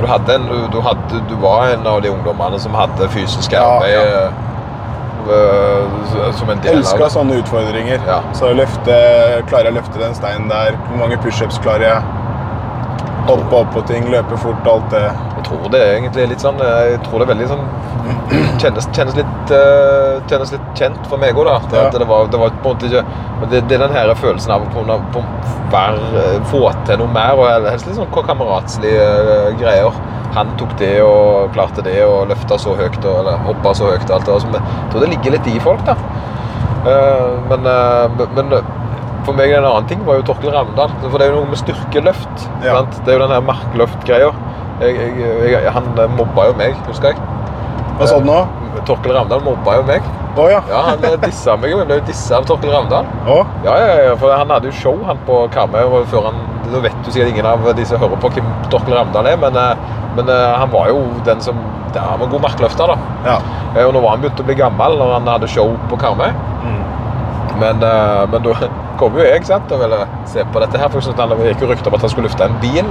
Du, 0.00 0.06
hadde 0.08 0.38
du, 0.72 0.80
hadde, 0.80 1.20
du 1.28 1.34
var 1.44 1.68
en 1.74 1.86
av 1.86 2.00
de 2.02 2.08
ungdommene 2.10 2.58
som 2.58 2.74
hadde 2.74 3.06
fysisk 3.12 3.52
Ja, 3.52 3.62
arbeid 3.76 3.94
ja. 3.94 4.24
Eh, 5.30 6.34
som 6.38 6.50
en 6.50 6.60
del 6.64 6.80
elska 6.80 7.08
sånne 7.14 7.38
utfordringer. 7.42 8.02
Ja. 8.08 8.20
Så 8.36 8.52
løfte, 8.56 8.98
klarer 9.48 9.70
jeg 9.70 9.74
å 9.74 9.78
løfte 9.80 10.02
den 10.02 10.16
steinen 10.18 10.50
der? 10.52 10.76
Hvor 10.88 11.00
mange 11.04 11.18
pushups 11.24 11.60
klarer 11.64 11.88
jeg? 11.88 12.20
Hoppe 13.24 13.56
opp 13.56 13.70
på 13.72 13.80
ting, 13.88 14.08
løpe 14.12 14.36
fort, 14.36 14.66
alt 14.68 14.90
det. 14.92 15.04
Jeg 15.38 15.44
tror 15.48 15.68
det 15.72 15.80
er 15.80 15.94
egentlig 15.98 16.26
litt 16.34 16.44
sånn 16.44 16.60
eh, 16.60 16.90
Jeg 16.94 17.00
tror 17.04 17.20
det 17.20 17.26
er 17.26 17.30
veldig 17.34 17.48
sånn 17.50 17.64
Kjennes, 18.60 18.86
kjennes, 18.96 19.16
litt, 19.16 19.52
uh, 19.52 20.20
kjennes 20.28 20.52
litt 20.52 20.66
kjent 20.76 21.06
for 21.08 21.20
meg 21.20 21.36
òg, 21.36 21.48
da. 21.48 21.56
Det, 21.70 21.82
Ja. 21.82 21.90
det, 21.92 22.08
var, 22.08 22.28
det 22.32 22.40
var 22.40 22.52
på 22.64 22.72
en 22.72 22.74
måte 22.74 22.90
ikke 22.90 23.04
det, 23.50 23.62
det 23.68 23.76
er 23.76 23.82
den 23.86 23.96
her 23.96 24.12
følelsen 24.16 24.52
av 24.54 24.64
å 24.64 24.68
kunne 24.72 24.98
få 26.48 26.60
til 26.86 27.00
noe 27.00 27.12
mer, 27.12 27.40
og 27.40 27.66
helst 27.68 27.88
litt 27.88 27.96
sånn 27.98 28.12
kameratslige 28.14 29.08
uh, 29.28 29.48
greier. 29.60 29.96
Han 30.34 30.54
tok 30.58 30.72
det 30.80 30.94
og 31.04 31.52
klarte 31.54 31.82
det 31.86 32.00
og 32.04 32.28
løfta 32.30 32.58
så 32.58 32.74
høyt 32.78 32.98
og 33.04 33.20
eller 33.20 33.42
hoppa 33.46 33.74
så 33.78 33.92
høyt. 33.92 34.08
og 34.10 34.16
alt 34.16 34.26
det 34.26 34.32
der. 34.32 34.40
Så 34.40 34.48
Jeg 34.54 34.90
tror 34.92 35.04
det 35.04 35.10
ligger 35.12 35.36
litt 35.36 35.46
i 35.46 35.60
folk, 35.62 35.84
da. 35.86 35.94
Eh, 36.84 37.28
men, 37.50 37.66
eh, 37.66 38.26
men 38.34 38.56
for 39.24 39.32
meg 39.38 39.54
en 39.54 39.64
annen 39.64 39.86
ting 39.88 40.02
var 40.04 40.18
jo 40.18 40.26
Torkel 40.32 40.52
Ravndal. 40.52 40.90
For 41.04 41.18
det 41.18 41.28
er 41.28 41.32
jo 41.32 41.44
noe 41.44 41.52
med 41.52 41.60
styrkeløft. 41.62 42.48
Ja. 42.64 42.82
Det 42.82 43.08
er 43.08 43.18
jo 43.18 43.22
den 43.26 43.36
her 43.36 43.46
markløft-greia. 43.46 44.32
Han 45.72 45.94
mobba 46.18 46.50
jo 46.50 46.58
meg, 46.58 46.74
husker 46.88 47.14
jeg. 47.14 47.16
Hva 47.98 48.10
sa 48.10 48.18
du 48.18 48.26
nå? 48.26 48.42
Torkel 48.88 49.14
Ravndal 49.14 49.44
mobba 49.46 49.78
jo 49.78 49.86
meg. 49.88 50.02
Å 50.34 50.44
ja. 50.50 50.60
Ja, 50.68 50.80
Han 50.88 51.04
dissa 51.22 51.54
meg 51.60 51.70
jo. 51.70 51.78
Jeg 51.82 51.88
ble 51.90 52.00
dissa 52.08 52.38
av 52.40 52.46
Torkel 52.48 52.72
Ravndal. 52.74 53.06
Oh. 53.30 53.44
Ja, 53.66 53.74
ja, 53.78 53.92
ja, 54.08 54.14
for 54.18 54.34
han 54.34 54.50
hadde 54.50 54.70
jo 54.70 54.74
show 54.80 54.96
han 55.06 55.20
på 55.28 55.44
Karmøy. 55.54 55.84
før 56.10 56.30
han, 56.30 56.40
Nå 56.72 56.80
vet 56.82 56.96
du 57.04 57.10
sikkert 57.12 57.34
ingen 57.34 57.46
av 57.46 57.66
de 57.76 57.84
som 57.86 58.00
hører 58.00 58.18
på 58.22 58.30
hvem 58.34 58.46
Torkel 58.72 58.96
Ravndal 58.96 59.28
er, 59.30 59.36
men, 59.38 59.56
eh, 59.56 59.76
men 60.16 60.30
eh, 60.32 60.54
han 60.58 60.72
var 60.72 60.88
jo 60.90 61.04
den 61.26 61.40
som 61.44 61.60
ja, 61.94 62.02
Han 62.10 62.24
var 62.24 62.32
god 62.32 62.42
markløfter, 62.48 62.90
da. 62.90 62.96
Ja. 63.28 63.36
Eh, 63.76 63.84
Og 63.86 63.92
nå 63.94 64.02
var 64.02 64.16
han 64.16 64.24
begynt 64.24 64.40
å 64.42 64.48
bli 64.48 64.56
gammel 64.58 64.98
når 64.98 65.12
han 65.18 65.30
hadde 65.36 65.50
show 65.52 65.76
på 65.90 66.00
Karmøy. 66.00 66.32
Mm. 66.64 66.80
Men, 67.60 67.84
eh, 67.86 68.24
men 68.32 68.42
da 68.42 68.56
kom 68.98 69.14
jo 69.18 69.22
jeg 69.26 69.46
sant, 69.46 69.70
og 69.70 69.84
ville 69.84 70.00
se 70.30 70.42
på 70.50 70.64
dette 70.64 70.80
her. 70.80 70.90
For 70.90 71.00
Det 71.14 71.52
gikk 71.52 71.62
jo 71.62 71.70
rykter 71.70 71.92
om 71.92 71.98
at 72.00 72.08
han 72.08 72.10
skulle 72.10 72.28
lufte 72.30 72.48
en 72.48 72.58
bil. 72.64 72.90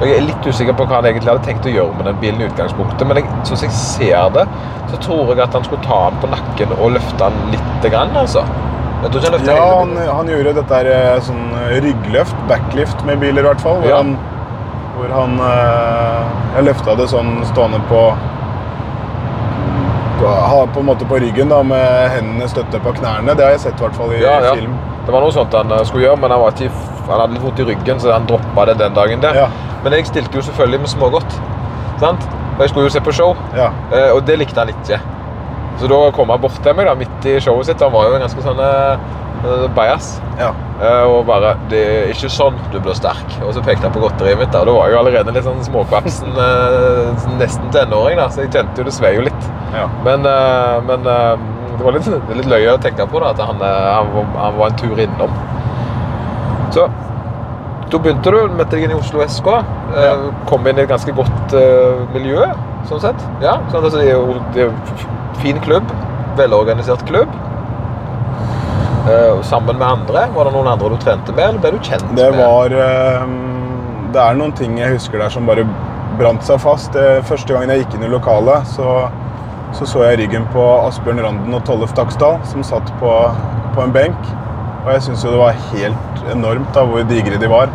Og 0.00 0.06
Jeg 0.08 0.16
er 0.16 0.24
litt 0.24 0.46
usikker 0.48 0.72
på 0.78 0.86
hva 0.88 0.96
han 1.02 1.04
egentlig 1.10 1.28
hadde 1.28 1.44
tenkt 1.44 1.66
å 1.68 1.72
gjøre 1.74 1.92
med 1.98 2.06
den 2.08 2.16
bilen. 2.22 2.40
i 2.40 2.48
utgangspunktet, 2.48 3.06
Men 3.06 3.16
jeg, 3.20 3.26
sånn 3.44 3.60
jeg 3.66 3.70
ser 3.76 4.30
det, 4.32 4.46
så 4.90 4.96
tror 5.04 5.34
jeg 5.34 5.42
at 5.44 5.52
han 5.52 5.64
skulle 5.64 5.82
ta 5.84 5.98
den 6.10 6.20
på 6.22 6.30
nakken 6.32 6.72
og 6.78 6.92
løfte 6.96 7.18
den 7.28 7.52
litt. 7.52 7.90
Grann, 7.90 8.16
altså. 8.16 8.44
Jeg 9.02 9.10
tror 9.12 9.22
ikke 9.24 9.38
han 9.38 9.46
Ja, 9.56 9.78
han, 9.78 9.92
han 10.16 10.28
gjorde 10.28 10.52
dette 10.58 10.74
her, 10.74 10.88
eh, 10.92 11.20
sånn 11.24 11.46
eh, 11.56 11.78
ryggløft, 11.84 12.36
backlift 12.48 13.04
med 13.08 13.20
biler 13.20 13.44
i 13.44 13.48
hvert 13.48 13.60
fall. 13.60 13.78
Hvor 13.80 13.88
Ja. 13.88 13.96
han, 14.02 14.16
hvor 14.96 15.08
han 15.14 15.38
eh, 15.40 16.24
Jeg 16.56 16.64
løfta 16.64 16.96
det 16.96 17.08
sånn 17.08 17.44
stående 17.48 17.80
på, 17.88 18.02
på 20.20 20.32
på 20.74 20.80
en 20.80 20.86
måte 20.86 21.04
på 21.08 21.18
ryggen 21.22 21.48
da, 21.48 21.62
med 21.62 22.10
hendene 22.12 22.48
støtte 22.48 22.80
på 22.84 22.92
knærne. 22.92 23.34
Det 23.36 23.44
har 23.44 23.52
jeg 23.56 23.60
sett 23.60 23.80
i 23.80 23.84
hvert 23.86 23.96
fall 23.96 24.12
i 24.12 24.20
Ja, 24.22 24.40
ja. 24.44 24.54
film. 24.54 24.74
Det 25.10 25.16
var 25.16 25.24
noe 25.26 25.34
sånt 25.34 25.54
han 25.58 25.72
eh, 25.74 25.80
skulle 25.88 26.04
gjøre, 26.04 26.20
men 26.22 26.30
han, 26.30 26.38
var 26.38 26.52
ikke, 26.54 26.68
han 27.08 27.16
hadde 27.18 27.34
litt 27.34 27.42
vondt 27.42 27.58
i 27.58 27.64
ryggen, 27.66 27.98
så 27.98 28.12
han 28.14 28.28
droppa 28.30 28.68
det 28.68 28.76
den 28.78 28.94
dagen. 28.94 29.22
der. 29.24 29.40
Ja. 29.42 29.48
Men 29.82 29.96
jeg 29.96 30.06
stilte 30.06 30.38
jo 30.38 30.44
selvfølgelig 30.46 30.84
med 30.84 30.90
smågodt. 30.92 31.32
Sant? 31.98 32.28
For 32.28 32.62
jeg 32.62 32.70
skulle 32.70 32.84
jo 32.86 32.92
se 32.94 33.02
på 33.02 33.14
show. 33.18 33.32
Ja. 33.58 33.72
Eh, 33.90 34.12
og 34.14 34.22
det 34.28 34.36
likte 34.38 34.62
han 34.62 34.70
ikke. 34.70 35.00
Så 35.80 35.90
da 35.90 35.98
kom 36.14 36.30
han 36.30 36.38
bort 36.38 36.62
til 36.62 36.78
meg 36.78 36.86
da, 36.86 36.94
midt 36.94 37.26
i 37.26 37.34
showet 37.42 37.66
sitt. 37.66 37.82
Han 37.82 37.90
var 37.90 38.06
jo 38.06 38.20
ganske 38.22 38.44
sånn 38.44 38.62
uh, 38.62 39.66
bajas. 39.74 40.12
ja. 40.38 40.52
Og 40.80 41.26
bare 41.26 41.56
'Det 41.68 41.80
er 41.86 42.12
ikke 42.14 42.30
sånn 42.30 42.54
du 42.72 42.78
blir 42.80 42.94
sterk.' 42.94 43.34
Og 43.42 43.50
så 43.54 43.60
pekte 43.64 43.88
han 43.88 43.92
på 43.92 44.00
godteriet 44.00 44.38
mitt. 44.38 44.52
da, 44.52 44.60
og 44.60 44.66
Da 44.66 44.72
var 44.72 44.86
jeg 44.86 44.94
jo 44.94 45.00
allerede 45.00 45.34
litt 45.34 45.44
sånn 45.44 45.64
småkvapsen, 45.64 46.38
nesten 47.40 47.72
tenåring, 47.74 48.16
da, 48.16 48.28
så 48.28 48.46
jeg 48.46 48.52
kjente 48.54 48.78
jo 48.78 48.84
det 48.84 48.94
svei 48.94 49.16
jo 49.16 49.26
litt. 49.26 49.50
ja. 49.74 49.88
Men, 50.04 50.22
men 50.86 51.10
det 51.80 51.86
var 51.88 51.96
litt, 51.96 52.08
litt 52.36 52.48
løye 52.52 52.74
å 52.76 52.80
tenke 52.84 53.06
på 53.08 53.20
da, 53.24 53.32
at 53.32 53.40
han, 53.40 53.60
eh, 53.64 53.86
han, 53.96 54.10
var, 54.14 54.26
han 54.44 54.58
var 54.60 54.70
en 54.74 54.80
tur 54.80 55.00
innom. 55.00 55.32
Så 56.76 56.84
da 57.90 57.98
begynte 57.98 58.30
du, 58.30 58.38
med 58.54 58.68
deg 58.70 58.84
inn 58.86 58.92
i 58.94 58.98
Oslo 59.00 59.24
SK. 59.26 59.48
eh, 59.50 60.04
Ja. 60.04 60.12
Kom 60.46 60.66
inn 60.70 60.78
i 60.78 60.84
et 60.84 60.90
ganske 60.92 61.10
godt 61.16 61.54
uh, 61.56 62.04
miljø, 62.14 62.44
sånn 62.86 63.00
sett. 63.02 63.24
Ja, 63.42 63.56
sånn, 63.72 63.82
altså, 63.88 63.98
det 63.98 64.12
er 64.12 64.18
jo 64.20 64.36
det 64.54 64.68
er 64.68 65.40
fin 65.42 65.58
klubb. 65.64 65.90
velorganisert 66.38 67.02
klubb. 67.08 67.32
Uh, 69.08 69.40
sammen 69.42 69.78
med 69.80 69.88
andre. 69.88 70.26
Var 70.34 70.44
det 70.46 70.52
noen 70.54 70.68
andre 70.70 70.90
du 70.92 70.98
trente 71.02 71.32
med, 71.34 71.48
eller 71.48 71.62
ble 71.64 71.72
du 71.74 71.80
kjent 71.82 72.04
Det 72.14 72.28
med? 72.30 72.38
var 72.44 72.74
eh, 72.76 73.24
Det 74.14 74.20
er 74.22 74.36
noen 74.38 74.52
ting 74.58 74.76
jeg 74.78 74.92
husker 74.98 75.18
der 75.22 75.32
som 75.32 75.48
bare 75.48 75.64
brant 76.20 76.44
seg 76.46 76.60
fast. 76.62 76.92
Det, 76.94 77.24
første 77.26 77.54
gangen 77.56 77.72
jeg 77.72 77.84
gikk 77.84 77.96
inn 77.98 78.06
i 78.06 78.12
lokalet, 78.12 78.66
så, 78.70 79.08
så 79.76 79.86
så 79.86 80.04
jeg 80.06 80.18
ryggen 80.22 80.46
på 80.54 80.62
Asbjørn 80.86 81.22
Randen 81.24 81.54
og 81.56 81.62
Tollef 81.68 81.92
Dagsdal, 81.96 82.40
som 82.50 82.64
satt 82.66 82.90
på, 83.00 83.12
på 83.76 83.84
en 83.84 83.94
benk. 83.94 84.32
Og 84.80 84.90
jeg 84.94 85.04
syns 85.06 85.22
jo 85.24 85.34
det 85.34 85.40
var 85.40 85.62
helt 85.70 86.24
enormt 86.32 86.72
da, 86.74 86.84
hvor 86.88 87.04
digre 87.08 87.38
de 87.40 87.50
var. 87.50 87.72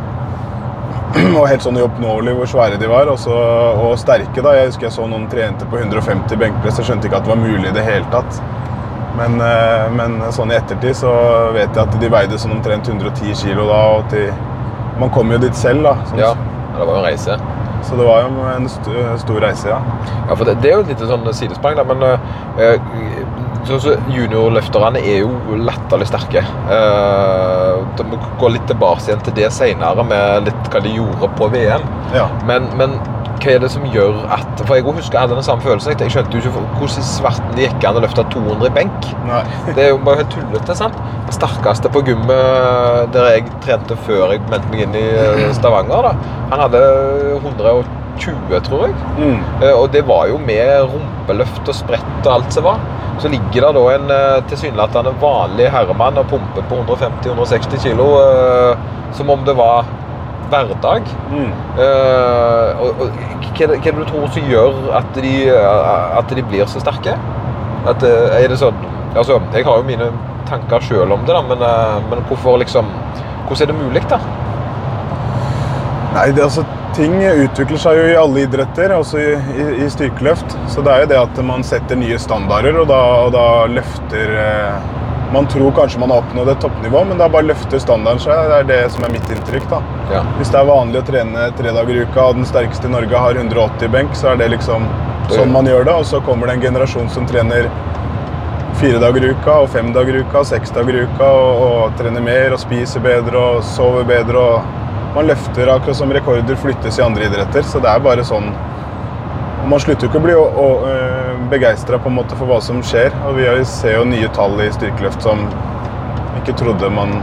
Og 1.40 1.46
helt 1.48 1.64
sånn 1.64 1.78
uoppnåelig 1.80 2.34
hvor 2.36 2.50
svære 2.50 2.80
de 2.82 2.90
var, 2.92 3.08
og, 3.08 3.28
og 3.30 3.94
sterke. 4.02 4.42
da. 4.44 4.56
Jeg 4.58 4.72
husker 4.72 4.90
jeg 4.90 4.96
så 4.98 5.06
noen 5.08 5.30
trente 5.32 5.68
på 5.72 5.80
150 5.80 6.36
benkpress. 6.42 6.82
Jeg 6.82 6.90
skjønte 6.90 7.08
ikke 7.08 7.22
at 7.22 7.28
det 7.28 7.32
var 7.32 7.40
mulig 7.40 7.70
i 7.70 7.76
det 7.78 7.86
hele 7.86 8.10
tatt. 8.12 8.42
Men, 9.16 9.38
eh, 9.40 9.86
men 9.96 10.18
sånn 10.36 10.52
i 10.52 10.58
ettertid 10.58 10.98
så 11.00 11.14
vet 11.56 11.70
jeg 11.72 11.86
at 11.86 12.00
de 12.02 12.10
veide 12.12 12.40
sånn 12.42 12.58
omtrent 12.58 12.90
110 12.92 13.32
kilo 13.46 13.70
da. 13.70 13.80
og 13.96 14.10
til, 14.12 14.34
Man 15.00 15.12
kom 15.16 15.32
jo 15.32 15.40
dit 15.40 15.56
selv, 15.56 15.88
da. 15.88 15.96
Sånn, 16.10 16.20
Ja, 16.20 16.34
det 16.76 16.84
var 16.84 16.92
jo 16.92 17.00
en 17.00 17.08
reise. 17.08 17.40
Så 17.86 17.98
det 18.00 18.06
var 18.08 18.24
jo 18.26 18.46
en 18.50 18.70
st 18.70 18.92
stor 19.22 19.42
reise, 19.44 19.70
ja. 19.70 19.80
Ja, 20.28 20.36
for 20.36 20.46
det, 20.48 20.58
det 20.64 20.72
er 20.72 20.80
jo 20.80 20.86
et 20.86 20.94
lite 20.94 21.10
sånn 21.10 21.28
sidesprang, 21.38 21.78
da, 21.78 21.86
men 21.86 22.02
uh, 22.02 22.80
som 23.66 24.10
juniorløfterne 24.14 25.02
er 25.02 25.24
jo 25.24 25.60
latterlig 25.66 26.08
sterke. 26.10 26.42
Uh, 26.70 27.84
de 27.98 28.08
må 28.10 28.20
gå 28.42 28.52
litt 28.54 28.66
tilbake 28.70 29.06
igjen 29.06 29.22
til 29.26 29.38
det 29.38 29.52
senere, 29.54 30.06
med 30.08 30.50
litt 30.50 30.72
hva 30.74 30.82
de 30.86 30.96
gjorde 30.98 31.30
på 31.38 31.52
VM. 31.54 31.86
ja. 32.16 32.28
Men, 32.50 32.70
men 32.80 32.98
hva 33.42 33.52
er 33.56 33.60
det 33.64 33.70
som 33.74 33.84
gjør 33.92 34.18
at 34.36 34.62
For 34.66 34.76
jeg 34.78 34.86
husker 34.88 35.18
jeg 35.18 35.22
hadde 35.26 35.36
den 35.38 35.46
samme 35.46 35.62
følelsen. 35.66 36.00
Jeg 36.00 36.14
skjønte 36.14 36.38
jo 36.38 36.42
ikke 36.42 36.64
hvordan 36.80 37.06
svarten 37.10 37.52
det 37.58 37.68
gikk 37.68 37.86
an 37.90 38.00
å 38.00 38.04
løfte 38.06 38.26
200 38.34 38.70
i 38.70 38.74
benk. 38.78 39.10
Nei. 39.28 39.42
Det 39.76 39.84
er 39.86 39.92
jo 39.94 40.00
bare 40.06 40.24
helt 40.24 40.34
tullete. 40.34 40.76
sant? 40.78 40.98
Det 41.28 41.36
sterkeste 41.36 41.90
på 41.94 42.02
gymmet 42.08 43.12
der 43.16 43.30
jeg 43.34 43.46
trente 43.66 43.98
før 44.06 44.34
jeg 44.36 44.42
meldte 44.52 44.72
meg 44.72 44.86
inn 44.86 44.98
i 45.00 45.06
eh, 45.10 45.46
Stavanger, 45.58 46.06
da, 46.10 46.12
han 46.52 46.62
hadde 46.66 46.82
120, 47.42 48.60
tror 48.68 48.86
jeg. 48.88 48.96
Mm. 49.18 49.40
Eh, 49.62 49.74
Og 49.74 49.90
det 49.94 50.06
var 50.08 50.28
jo 50.32 50.38
med 50.42 50.86
rumpeløft 50.94 51.68
og 51.68 51.76
sprett 51.78 52.26
og 52.28 52.32
alt 52.38 52.54
som 52.54 52.68
var. 52.70 52.80
Så 53.22 53.30
ligger 53.32 53.64
det 53.70 53.74
da 53.78 53.84
en 53.96 54.10
eh, 54.12 54.40
tilsynelatende 54.52 55.14
vanlig 55.22 55.70
herremann 55.74 56.18
og 56.22 56.28
pumper 56.32 56.66
på 56.70 56.82
150-160 56.86 57.84
kilo 57.84 58.10
som 59.16 59.30
om 59.32 59.46
det 59.48 59.54
var 59.56 59.86
hverdag. 60.70 61.10
Mm. 61.32 61.52
Eh, 61.84 62.84
og, 62.84 63.02
og, 63.06 63.24
hva, 63.56 63.68
hva 63.76 63.96
du 63.96 64.04
tror 64.10 64.30
som 64.36 64.52
gjør 64.52 64.80
at 65.00 65.20
de, 65.20 65.36
at 65.52 66.36
de 66.36 66.46
blir 66.48 66.70
så 66.72 66.82
sterke? 66.84 67.18
At, 67.86 68.04
eh, 68.04 68.40
er 68.44 68.50
det 68.50 68.60
sånn 68.62 68.84
Altså, 69.16 69.38
jeg 69.54 69.64
har 69.64 69.78
jo 69.80 69.88
mine 69.88 70.10
tanker 70.50 70.84
sjøl 70.84 71.14
om 71.16 71.22
det, 71.24 71.32
da, 71.32 71.42
men, 71.46 71.62
eh, 71.64 72.00
men 72.10 72.24
hvorfor 72.30 72.58
liksom 72.60 72.90
Hvordan 73.48 73.62
er 73.62 73.72
det 73.72 73.78
mulig, 73.78 74.02
da? 74.10 74.18
Nei, 76.16 76.32
det, 76.34 76.42
altså, 76.44 76.64
ting 76.96 77.14
utvikler 77.22 77.78
seg 77.78 78.00
jo 78.00 78.06
i 78.10 78.16
alle 78.18 78.46
idretter, 78.48 78.94
også 78.96 79.20
i, 79.22 79.34
i, 79.54 79.66
i 79.84 79.90
styrkeløft. 79.92 80.56
Så 80.72 80.82
det 80.82 80.94
er 80.94 81.04
jo 81.04 81.10
det 81.12 81.20
at 81.20 81.42
man 81.46 81.66
setter 81.68 82.00
nye 82.00 82.18
standarder, 82.18 82.80
og 82.82 82.88
da, 82.90 83.02
og 83.28 83.34
da 83.36 83.46
løfter 83.70 84.34
eh, 84.42 84.88
Man 85.36 85.48
tror 85.52 85.72
kanskje 85.76 86.00
man 86.00 86.10
har 86.14 86.22
oppnådd 86.24 86.50
et 86.50 86.62
toppnivå, 86.64 87.02
men 87.10 87.18
da 87.20 87.26
bare 87.28 87.44
løfter 87.50 87.82
standarden 87.84 88.22
seg. 88.24 88.38
Det 88.48 88.60
er 88.62 88.68
det 88.70 88.78
som 88.94 89.04
er 89.04 89.12
mitt 89.12 89.32
inntrykk. 89.34 89.66
da. 89.68 89.82
Ja. 90.14 90.22
Hvis 90.38 90.52
det 90.54 90.62
er 90.62 90.70
vanlig 90.70 91.02
å 91.02 91.08
trene 91.10 91.50
tre 91.58 91.74
dager 91.76 91.98
i 91.98 92.06
uka, 92.06 92.28
og 92.30 92.38
den 92.40 92.48
sterkeste 92.48 92.88
i 92.88 92.94
Norge 92.94 93.24
har 93.26 93.36
180 93.42 93.92
benk, 93.92 94.16
så 94.16 94.32
er 94.32 94.40
det 94.40 94.48
liksom 94.54 94.88
sånn 95.34 95.52
man 95.52 95.68
gjør 95.68 95.84
det. 95.90 95.98
Og 96.00 96.08
så 96.08 96.22
kommer 96.24 96.48
det 96.48 96.56
en 96.56 96.64
generasjon 96.70 97.12
som 97.12 97.28
trener 97.28 97.68
fire 98.80 99.02
dager 99.04 99.28
i 99.28 99.34
uka, 99.36 99.58
og 99.66 99.70
fem 99.76 99.92
dager 99.96 100.16
i 100.16 100.24
uka, 100.24 100.40
og 100.40 100.48
seks 100.54 100.72
dager 100.76 101.02
i 101.02 101.04
uka, 101.04 101.28
og, 101.28 101.66
og 101.68 102.00
trener 102.00 102.24
mer 102.24 102.56
og 102.56 102.64
spiser 102.64 103.04
bedre 103.04 103.42
og 103.42 103.68
sover 103.76 104.08
bedre. 104.08 104.40
og 104.40 105.20
Man 105.20 105.28
løfter 105.34 105.74
akkurat 105.76 106.00
som 106.00 106.16
rekorder 106.16 106.64
flyttes 106.64 107.00
i 107.00 107.04
andre 107.04 107.28
idretter, 107.28 107.68
så 107.68 107.84
det 107.84 107.92
er 107.92 108.08
bare 108.08 108.24
sånn 108.24 108.54
Man 109.66 109.82
slutter 109.82 110.06
jo 110.06 110.12
ikke 110.12 110.20
å 110.22 110.26
bli 110.26 110.36
begeistra 111.50 111.98
for 112.02 112.46
hva 112.50 112.60
som 112.62 112.82
skjer. 112.86 113.14
og 113.26 113.38
Vi 113.40 113.48
ser 113.66 113.98
jo 114.00 114.06
nye 114.06 114.30
tall 114.36 114.60
i 114.62 114.70
styrkeløft 114.74 115.24
som 115.26 115.46
ikke 116.42 116.54
trodde 116.60 116.90
man 116.94 117.16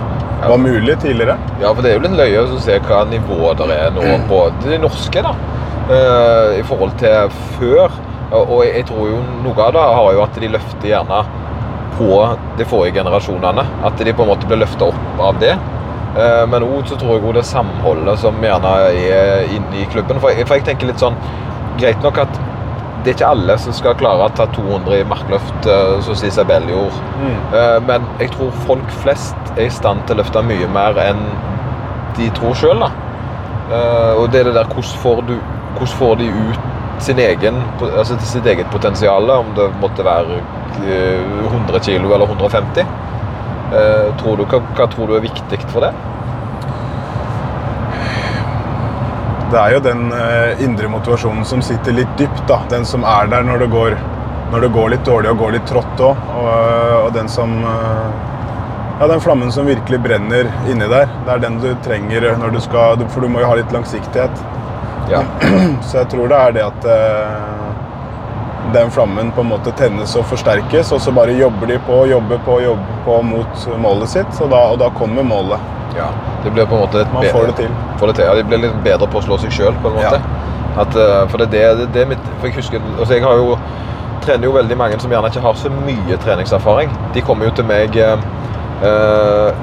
var 0.43 0.59
mulig 0.59 0.97
tidligere. 0.99 1.37
Ja, 1.63 1.71
for 1.73 1.83
det 1.83 1.93
er 1.93 1.99
jo 2.01 2.07
litt 2.07 2.17
løye 2.19 2.43
å 2.43 2.59
se 2.63 2.79
hva 2.83 3.05
nivået 3.07 3.61
det 3.63 3.77
er 3.79 3.93
nå 3.95 4.17
på 4.31 4.41
de 4.65 4.79
norske, 4.83 5.23
da. 5.23 5.35
eh, 5.89 6.59
I 6.59 6.65
forhold 6.67 6.97
til 6.99 7.31
før. 7.59 7.95
Og 8.33 8.51
og 8.57 8.65
jeg 8.65 8.87
tror 8.89 9.11
jo 9.13 9.21
noe 9.45 9.61
av 9.69 9.73
det 9.77 9.85
har 9.99 10.13
jo 10.17 10.23
at 10.25 10.41
de 10.41 10.49
løfter 10.49 10.89
gjerne 10.89 11.21
på 11.99 12.09
de 12.59 12.65
forrige 12.65 12.97
generasjonene. 12.99 13.67
At 13.85 13.99
de 14.03 14.13
på 14.13 14.25
en 14.25 14.33
måte 14.33 14.49
blir 14.51 14.63
løfta 14.65 14.89
opp 14.91 15.21
av 15.21 15.39
det. 15.39 15.53
Eh, 16.17 16.47
Men 16.47 16.63
òg 16.67 16.89
så 16.91 16.99
tror 16.99 17.21
jeg 17.21 17.35
det 17.35 17.45
samholdet 17.47 18.19
som 18.19 18.35
gjerne 18.43 18.75
er 18.91 19.47
inne 19.47 19.79
i 19.83 19.87
klubben. 19.93 20.19
For 20.19 20.31
jeg, 20.31 20.47
for 20.49 20.57
jeg 20.59 20.65
tenker 20.65 20.91
litt 20.91 20.99
sånn 20.99 21.15
Greit 21.81 22.03
nok 22.05 22.19
at 22.25 22.41
det 23.03 23.11
er 23.11 23.17
ikke 23.17 23.31
alle 23.35 23.57
som 23.59 23.75
skal 23.75 23.97
klare 23.99 24.29
å 24.29 24.35
ta 24.37 24.45
200 24.55 25.01
i 25.01 25.07
markløft, 25.11 25.67
eh, 25.67 25.95
som 26.07 26.27
Isabel 26.29 26.69
gjorde. 26.71 27.01
Mm. 27.23 27.87
Men 27.89 28.05
jeg 28.21 28.31
tror 28.37 28.53
folk 28.67 28.93
flest 29.03 29.55
er 29.57 29.65
i 29.67 29.73
stand 29.75 30.05
til 30.07 30.17
å 30.17 30.23
løfte 30.23 30.43
mye 30.47 30.69
mer 30.71 31.01
enn 31.03 31.25
de 32.19 32.29
tror 32.37 32.55
sjøl. 32.55 32.85
Og 32.87 34.27
det 34.31 34.43
er 34.43 34.51
det 34.51 34.55
der 34.55 34.69
hvordan 34.71 35.01
får, 35.03 35.25
du, 35.27 35.35
hvordan 35.79 35.93
får 35.99 36.15
de 36.21 36.29
ut 36.31 36.71
sin 37.03 37.19
egen, 37.19 37.59
altså 37.83 38.17
sitt 38.23 38.47
eget 38.47 38.69
potensial, 38.71 39.31
om 39.35 39.51
det 39.57 39.69
måtte 39.83 40.05
være 40.07 40.39
eh, 40.87 41.47
100 41.49 41.81
kilo 41.83 42.13
eller 42.15 42.31
150. 42.31 42.87
Eh, 43.73 44.09
Tror 44.21 44.39
du, 44.39 44.45
hva, 44.47 44.61
hva 44.77 44.87
tror 44.93 45.11
du 45.11 45.17
er 45.17 45.25
viktig 45.25 45.59
for 45.73 45.87
det? 45.87 45.93
Det 49.53 49.61
er 49.61 49.75
jo 49.75 49.81
den 49.85 50.07
eh, 50.17 50.63
indre 50.65 50.89
motivasjonen 50.89 51.45
som 51.45 51.61
sitter 51.63 51.93
litt 51.93 52.13
dypt. 52.17 52.47
da. 52.49 52.63
Den 52.71 52.87
som 52.89 53.05
er 53.05 53.27
der 53.29 53.43
når 53.45 53.59
det 53.61 53.67
går, 53.75 53.97
når 54.53 54.65
det 54.65 54.71
går 54.73 54.93
litt 54.95 55.05
dårlig 55.05 55.29
og 55.29 55.43
går 55.43 55.53
litt 55.59 55.67
trått 55.69 56.01
òg. 56.01 56.23
Og, 56.39 56.47
eh, 56.53 56.95
og 57.03 57.11
den 57.17 57.29
som 57.29 57.59
eh, 57.61 58.29
Ja, 59.01 59.09
den 59.09 59.21
flammen 59.21 59.51
som 59.53 59.67
virkelig 59.67 59.99
brenner 60.05 60.49
inni 60.71 60.87
der. 60.89 61.09
Det 61.27 61.35
er 61.35 61.41
den 61.43 61.59
du 61.61 61.69
trenger 61.85 62.29
når 62.39 62.53
du 62.55 62.61
skal 62.63 63.01
For 63.11 63.25
du 63.25 63.29
må 63.29 63.41
jo 63.43 63.49
ha 63.51 63.57
litt 63.59 63.73
langsiktighet. 63.75 64.43
Ja. 65.11 65.25
Så 65.89 65.99
jeg 65.99 66.09
tror 66.13 66.33
det 66.33 66.39
er 66.39 66.57
det 66.57 66.67
at 66.69 66.87
den 68.75 68.91
flammen 68.91 69.33
på 69.35 69.41
en 69.41 69.51
måte 69.51 69.73
tennes 69.79 70.15
og 70.17 70.25
forsterkes, 70.31 70.93
og 70.93 71.01
så 71.03 71.13
bare 71.13 71.35
jobber 71.37 71.67
de 71.67 71.79
på, 71.87 72.03
jobber 72.11 72.39
på, 72.47 72.61
jobber 72.63 73.01
på 73.05 73.19
mot 73.27 73.67
målet 73.83 74.09
sitt. 74.15 74.41
Og 74.41 74.51
da, 74.53 74.63
og 74.73 74.79
da 74.83 74.91
kommer 74.99 75.27
målet. 75.27 75.71
ja. 75.97 76.09
Det 76.45 76.51
blir 76.51 76.67
på 76.67 76.75
en 76.75 76.81
måte 76.81 77.07
Man 77.13 77.27
får 77.31 77.47
det 77.47 77.57
til. 77.57 77.75
Får 77.99 78.07
det 78.07 78.15
til. 78.17 78.25
Ja, 78.25 78.35
de 78.35 78.45
blir 78.45 78.59
litt 78.59 78.79
bedre 78.83 79.07
på 79.07 79.21
å 79.21 79.23
slå 79.23 79.39
seg 79.39 79.53
sjøl, 79.55 79.77
på 79.83 79.93
en 79.93 79.99
måte. 80.01 80.23
At, 80.83 80.97
eh, 80.97 81.29
for 81.29 81.39
det 81.39 81.51
det, 81.53 81.89
det 81.93 82.03
er 82.03 82.07
mitt 82.09 82.29
For 82.41 82.49
jeg 82.49 82.57
husker 82.57 82.81
altså 82.99 83.15
jeg 83.15 83.23
har 83.23 83.37
jo 83.37 83.59
trener 84.23 84.47
jo 84.47 84.55
veldig 84.55 84.77
mange 84.79 84.99
som 85.03 85.11
gjerne 85.13 85.29
ikke 85.33 85.43
har 85.43 85.57
så 85.59 85.71
mye 85.75 86.17
treningserfaring. 86.23 86.91
De 87.15 87.23
kommer 87.27 87.49
jo 87.49 87.55
til 87.59 87.67
meg 87.67 87.97
eh, 87.99 88.19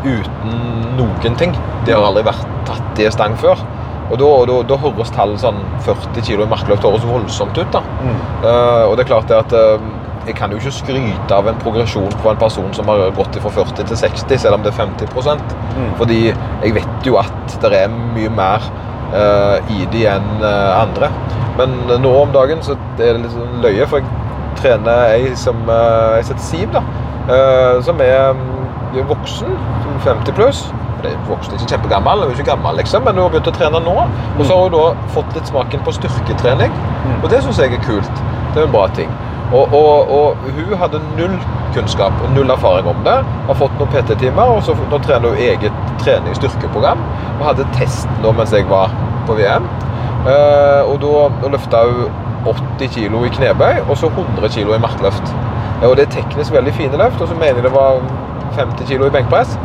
uten 0.03 0.57
noen 0.99 1.37
ting. 1.39 1.55
De 1.87 1.95
har 1.95 2.03
aldri 2.03 2.25
vært 2.27 2.43
tatt 2.67 2.99
i 2.99 3.07
stang 3.11 3.37
før. 3.39 3.61
Og 4.09 4.17
da, 4.17 4.27
da, 4.49 4.57
da 4.71 4.77
høres 4.81 5.11
tall 5.13 5.35
sånn 5.41 5.59
40 5.85 6.23
kg 6.25 6.43
i 6.43 6.49
markløft 6.49 6.85
høres 6.85 7.05
voldsomt 7.05 7.57
ut. 7.59 7.75
da. 7.75 7.81
Eh, 8.09 8.83
og 8.87 8.95
det 8.97 9.05
er 9.05 9.11
klart 9.11 9.29
det 9.29 9.37
at 9.37 9.53
uh, 9.53 9.89
jeg 10.25 10.35
kan 10.37 10.51
jo 10.51 10.59
ikke 10.59 10.73
skryte 10.75 11.35
av 11.35 11.47
en 11.49 11.57
progresjon 11.61 12.11
på 12.21 12.31
en 12.31 12.39
person 12.41 12.69
som 12.75 12.89
har 12.89 13.05
gått 13.17 13.37
fra 13.41 13.53
40 13.61 13.85
til 13.85 13.99
60, 14.01 14.41
selv 14.41 14.57
om 14.57 14.65
det 14.65 14.73
er 14.73 14.77
50% 14.81 15.53
Fordi 15.97 16.19
jeg 16.29 16.73
vet 16.75 17.07
jo 17.07 17.17
at 17.21 17.55
det 17.63 17.71
er 17.85 17.93
mye 17.93 18.31
mer 18.33 18.65
uh, 19.13 19.57
i 19.73 19.85
de 19.93 20.05
enn 20.09 20.43
andre. 20.43 21.11
Men 21.59 21.77
nå 22.01 22.11
om 22.23 22.33
dagen 22.33 22.63
så 22.65 22.75
er 22.97 23.13
det 23.13 23.23
litt 23.23 23.35
sånn 23.35 23.61
løye, 23.63 23.87
for 23.89 24.01
jeg 24.01 24.59
trener 24.59 25.15
ei 25.15 25.33
som 25.39 25.61
uh, 25.69 26.17
jeg 26.17 26.29
heter 26.31 26.45
Siv, 26.49 26.69
da. 26.75 26.83
som 27.85 27.99
er 28.01 28.31
mm, 28.33 29.01
voksen, 29.09 29.57
som 29.83 29.99
50 30.07 30.37
pluss. 30.37 30.63
Det 31.03 31.13
er 31.13 31.21
vokste 31.29 31.55
ikke 31.55 31.69
kjempegammel, 31.73 32.25
hun 32.25 32.33
er 32.33 32.35
ikke 32.35 32.49
gammel, 32.51 32.75
liksom, 32.81 33.05
men 33.07 33.15
hun 33.15 33.23
har 33.23 33.33
begynt 33.35 33.49
å 33.51 33.55
trene 33.55 33.81
nå. 33.85 33.95
Og 34.35 34.43
så 34.43 34.57
har 34.57 34.67
hun 34.67 34.75
da 34.75 35.09
fått 35.15 35.33
litt 35.37 35.47
smaken 35.51 35.85
på 35.85 35.95
styrketrening, 35.95 36.75
og 37.21 37.29
det 37.31 37.41
syns 37.45 37.61
jeg 37.61 37.75
er 37.77 37.83
kult. 37.87 38.23
Det 38.53 38.61
er 38.61 38.67
en 38.67 38.73
bra 38.75 38.87
ting. 38.97 39.11
Og, 39.49 39.73
og, 39.73 40.11
og 40.13 40.49
hun 40.53 40.73
hadde 40.77 41.01
null 41.17 41.37
kunnskap 41.73 42.13
og 42.23 42.33
null 42.35 42.49
erfaring 42.53 42.87
om 42.89 42.99
det. 43.05 43.17
Har 43.47 43.57
fått 43.57 43.75
noen 43.79 43.89
PT-timer, 43.93 44.55
og 44.57 44.61
så 44.65 44.75
nå 44.77 44.99
trener 45.05 45.33
hun 45.33 45.41
eget 45.41 45.95
trening 46.03 46.37
styrkeprogram. 46.37 47.01
Og 47.39 47.45
hadde 47.47 47.65
test 47.77 48.09
nå 48.23 48.33
mens 48.37 48.53
jeg 48.53 48.67
var 48.69 48.93
på 49.25 49.37
VM. 49.39 49.65
Eh, 50.29 50.81
og 50.85 50.99
da 51.01 51.49
løfta 51.49 51.85
hun 51.87 52.25
80 52.45 52.93
kg 52.93 53.17
i 53.25 53.31
knebøy 53.35 53.81
og 53.87 53.97
så 53.99 54.09
100 54.11 54.51
kg 54.53 54.75
i 54.75 54.81
markløft. 54.83 55.33
Eh, 55.79 55.87
og 55.89 55.97
det 55.97 56.05
er 56.07 56.15
teknisk 56.19 56.53
veldig 56.53 56.73
fine 56.77 57.01
løft, 57.01 57.21
og 57.21 57.31
så 57.31 57.37
mener 57.39 57.59
jeg 57.59 57.69
det 57.69 57.73
var 57.73 58.03
50 58.57 58.85
kg 58.85 59.07
i 59.07 59.13
benkpress. 59.17 59.57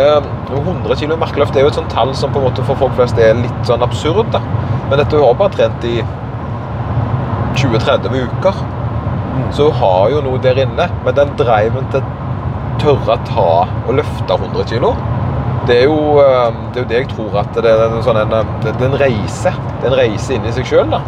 Eh, 0.00 0.28
og 0.52 0.58
100 0.58 0.96
kg 0.96 1.12
i 1.12 1.20
markløft 1.20 1.56
er 1.56 1.66
jo 1.66 1.72
et 1.72 1.78
sånt 1.78 1.92
tall 1.92 2.14
som 2.16 2.32
på 2.32 2.40
en 2.40 2.48
måte 2.48 2.64
for 2.64 2.80
folk 2.80 2.94
flest 2.96 3.18
er 3.20 3.36
litt 3.38 3.68
sånn 3.68 3.84
absurd. 3.84 4.30
da. 4.32 4.40
Men 4.88 4.98
dette 5.00 5.16
hun 5.16 5.26
har 5.26 5.38
bare 5.40 5.56
trent 5.56 5.84
i 5.88 6.00
20-30 7.60 8.28
uker. 8.28 8.62
så 9.52 9.68
hun 9.68 9.78
har 9.80 10.10
jo 10.10 10.20
noe 10.24 10.40
der 10.44 10.58
inne. 10.64 10.88
Men 11.04 11.16
den 11.16 11.36
driven 11.36 11.88
til 11.92 12.04
tørre 12.80 13.16
å 13.16 13.24
ta 13.28 13.50
og 13.86 13.96
løfte 13.98 14.40
100 14.40 14.64
kg 14.70 14.94
det 15.66 15.76
er 15.78 15.84
jo 15.86 16.18
eh, 16.18 16.54
det, 16.72 16.80
er 16.80 16.82
jo 16.82 16.88
det 16.90 16.96
jeg 16.96 17.08
tror 17.12 17.36
at 17.42 17.54
det 17.54 17.70
er 17.70 17.84
en 17.86 18.02
sånn 18.02 18.18
en, 18.18 18.32
eh, 18.34 18.54
det 18.64 18.72
er 18.74 18.88
en 18.88 18.98
reise. 18.98 19.52
Det 19.52 19.86
er 19.86 19.92
en 19.92 19.98
reise 20.00 20.34
inn 20.34 20.46
i 20.48 20.54
seg 20.54 20.66
sjøl, 20.66 20.88
da. 20.90 21.02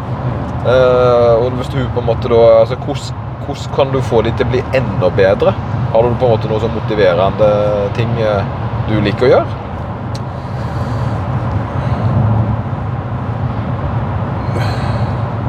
Eh, 0.65 1.33
og 1.43 1.57
hvis 1.59 1.73
du 1.73 1.81
på 1.93 2.03
en 2.03 2.09
måte 2.09 2.31
da 2.31 2.41
altså, 2.61 2.79
hvordan, 2.85 3.25
hvordan 3.45 3.73
kan 3.75 3.91
du 3.93 3.99
få 4.01 4.23
de 4.25 4.33
til 4.39 4.47
å 4.47 4.53
bli 4.55 4.63
enda 4.79 5.11
bedre? 5.17 5.55
Har 5.95 6.07
du 6.07 6.15
på 6.21 6.29
en 6.29 6.37
måte 6.37 6.51
noe 6.51 6.63
sånn 6.63 6.75
motiverende 6.75 7.51
ting 7.99 8.15
eh, 8.23 8.55
du 8.89 8.99
liker 9.05 9.29
å 9.29 9.31
gjøre? 9.35 9.61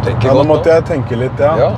Tenker 0.05 0.29
Ja, 0.29 0.37
nå 0.37 0.45
måtte 0.47 0.71
jeg 0.71 0.85
tenke 0.87 1.17
litt, 1.19 1.41
ja. 1.41 1.55
Ja. 1.59 1.73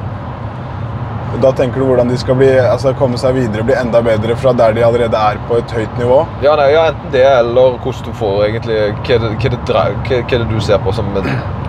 Da 1.42 1.52
tenker 1.52 1.82
du 1.82 1.86
hvordan 1.90 2.08
de 2.10 2.18
skal 2.18 2.38
bli, 2.40 2.48
altså, 2.60 2.94
komme 2.98 3.20
seg 3.20 3.36
videre 3.36 3.66
bli 3.68 3.76
enda 3.78 4.00
bedre 4.04 4.36
fra 4.40 4.54
der 4.58 4.74
de 4.78 4.84
allerede 4.88 5.20
er 5.20 5.40
på 5.50 5.60
et 5.60 5.74
høyt 5.76 6.00
nivå? 6.00 6.22
Ja, 6.46 6.56
nei, 6.60 6.70
ja, 6.74 6.88
enten 6.92 7.12
det, 7.14 7.26
eller 7.28 7.76
hvordan 7.84 8.08
du 8.08 8.14
får 8.18 8.46
egentlig 8.48 8.78
Hva 8.80 9.18
er 9.18 9.26
det, 9.26 9.34
hva 9.36 10.16
er 10.16 10.32
det, 10.32 10.48
du 10.50 10.58
ser 10.64 10.82
på 10.84 10.94
som 10.96 11.12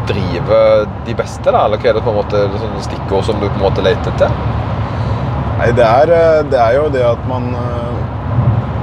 driver 0.09 0.87
de 1.07 1.17
beste, 1.19 1.51
da? 1.51 1.67
Eller 1.67 1.83
hva 1.83 1.91
er 1.91 1.99
det 1.99 2.05
på 2.07 2.15
en 2.15 2.21
måte 2.21 2.45
sånne 2.55 2.87
stikkord 2.87 3.27
som 3.29 3.43
du 3.43 3.49
på 3.49 3.59
en 3.59 3.67
måte 3.67 3.85
leter 3.85 4.15
til? 4.21 4.39
Nei, 5.59 5.73
det 5.75 5.85
er, 5.85 6.15
eh, 6.15 6.45
det 6.53 6.63
er 6.63 6.79
jo 6.79 6.87
det 6.95 7.03
at 7.03 7.27
man 7.29 7.51
eh, 7.59 8.18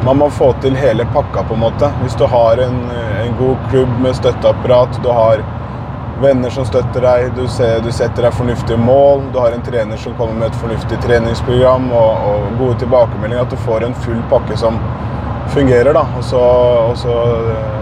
Man 0.06 0.18
må 0.22 0.30
få 0.30 0.52
til 0.62 0.76
hele 0.78 1.06
pakka, 1.14 1.44
på 1.50 1.56
en 1.56 1.64
måte. 1.64 1.88
Hvis 2.04 2.14
du 2.20 2.28
har 2.30 2.60
en, 2.62 2.76
en 3.24 3.38
god 3.40 3.56
klubb 3.72 3.94
med 4.04 4.14
støtteapparat, 4.14 5.00
du 5.04 5.10
har 5.10 5.42
venner 6.22 6.50
som 6.54 6.66
støtter 6.66 7.02
deg, 7.02 7.32
du, 7.36 7.48
ser, 7.52 7.80
du 7.84 7.90
setter 7.92 8.28
deg 8.28 8.36
fornuftige 8.38 8.78
mål, 8.80 9.26
du 9.34 9.40
har 9.42 9.56
en 9.56 9.66
trener 9.66 9.98
som 10.00 10.14
kommer 10.20 10.38
med 10.38 10.52
et 10.52 10.60
fornuftig 10.62 11.00
treningsprogram 11.04 11.90
og, 11.90 12.30
og 12.30 12.54
gode 12.62 12.78
tilbakemeldinger, 12.86 13.48
at 13.48 13.52
du 13.56 13.66
får 13.66 13.88
en 13.88 13.98
full 14.06 14.22
pakke 14.30 14.60
som 14.62 14.78
fungerer, 15.56 15.92
da. 15.98 16.06
Og 16.20 16.24
så, 16.30 16.44
og 16.92 16.96
så 17.02 17.18
eh, 17.56 17.74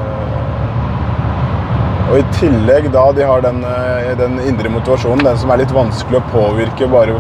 Og 2.14 2.18
i 2.20 2.26
tillegg 2.36 2.92
da 2.94 3.08
de 3.16 3.24
har 3.26 3.42
den, 3.42 3.64
eh, 3.66 4.12
den 4.20 4.40
indre 4.48 4.70
motivasjonen, 4.70 5.26
den 5.26 5.38
som 5.44 5.52
er 5.52 5.64
litt 5.64 5.76
vanskelig 5.76 6.20
å 6.20 6.28
påvirke 6.34 6.88
bare 6.92 7.16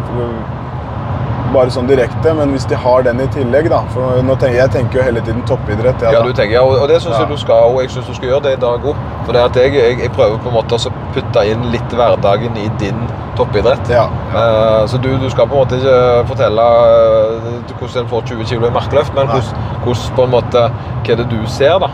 bare 1.53 1.74
sånn 1.74 1.88
direkte, 1.89 2.33
men 2.38 2.53
hvis 2.55 2.65
de 2.69 2.77
har 2.79 3.05
den 3.05 3.22
i 3.24 3.27
tillegg, 3.33 3.69
da 3.72 3.81
For 3.93 4.22
tenker, 4.31 4.57
jeg 4.57 4.72
tenker 4.75 5.00
jo 5.00 5.07
hele 5.07 5.22
tiden 5.25 5.41
toppidrett. 5.50 6.01
jeg, 6.01 6.13
Ja, 6.13 6.22
du 6.22 6.33
tenker, 6.33 6.55
ja, 6.57 6.63
og 6.63 6.81
og 6.81 6.88
det 6.89 7.01
syns 7.01 7.15
Ja. 7.15 7.24
jeg 7.24 7.29
du 7.29 7.38
skal, 7.38 7.74
og 7.74 7.81
jeg 7.81 7.91
synes 7.91 8.07
du 8.07 8.13
skal 8.13 8.29
gjøre 8.29 8.43
det 8.43 8.53
i 8.57 8.62
dag 8.62 8.88
òg. 8.91 8.95
For 9.25 9.33
det 9.33 9.41
at 9.41 9.55
jeg, 9.55 9.74
jeg, 9.74 10.00
jeg 10.03 10.12
prøver 10.12 10.38
på 10.38 10.50
en 10.50 10.57
måte 10.60 10.75
å 10.75 10.93
putte 11.13 11.45
inn 11.48 11.69
litt 11.72 11.89
hverdagen 11.93 12.57
i 12.57 12.69
din 12.79 13.00
toppidrett. 13.38 13.89
Ja. 13.89 14.07
Eh, 14.36 14.88
så 14.88 14.98
du, 14.98 15.17
du 15.17 15.29
skal 15.29 15.48
på 15.48 15.55
en 15.55 15.63
måte 15.63 15.79
ikke 15.79 16.25
fortelle 16.27 16.62
uh, 16.62 17.75
hvordan 17.79 18.03
en 18.03 18.10
får 18.10 18.25
20 18.33 18.50
kg 18.50 18.67
i 18.67 18.74
markløft, 18.79 19.13
men 19.15 19.27
hvordan, 19.27 19.69
hvordan 19.86 20.17
på 20.17 20.24
en 20.27 20.36
måte, 20.38 20.65
hva 21.03 21.15
er 21.15 21.22
det 21.22 21.29
du 21.31 21.39
ser, 21.48 21.79
da? 21.79 21.89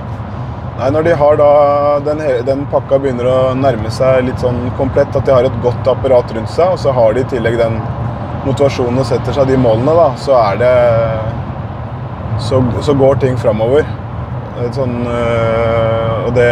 Nei, 0.79 0.89
når 0.95 1.03
de 1.09 1.15
har 1.19 1.35
da 1.35 1.47
den, 2.05 2.21
den 2.47 2.61
pakka 2.71 3.01
begynner 3.03 3.27
å 3.27 3.39
nærme 3.59 3.89
seg 3.91 4.21
litt 4.29 4.39
sånn 4.39 4.69
komplett, 4.77 5.11
at 5.11 5.25
de 5.27 5.33
har 5.35 5.43
et 5.43 5.57
godt 5.63 5.87
apparat 5.91 6.31
rundt 6.35 6.51
seg, 6.53 6.71
og 6.71 6.79
så 6.79 6.93
har 6.95 7.17
de 7.17 7.25
i 7.25 7.27
tillegg 7.33 7.57
den 7.59 7.81
motivasjonen 8.45 8.99
og 9.01 9.05
setter 9.09 9.35
seg 9.35 9.47
de 9.49 9.57
målene, 9.59 9.93
da, 9.97 10.09
så 10.17 10.37
er 10.39 10.59
det 10.61 10.75
Så, 12.39 12.63
så 12.81 12.93
går 12.95 13.17
ting 13.19 13.35
framover. 13.37 13.83
Sånn 14.71 14.93
øh, 15.07 16.27
Og 16.27 16.33
det 16.35 16.45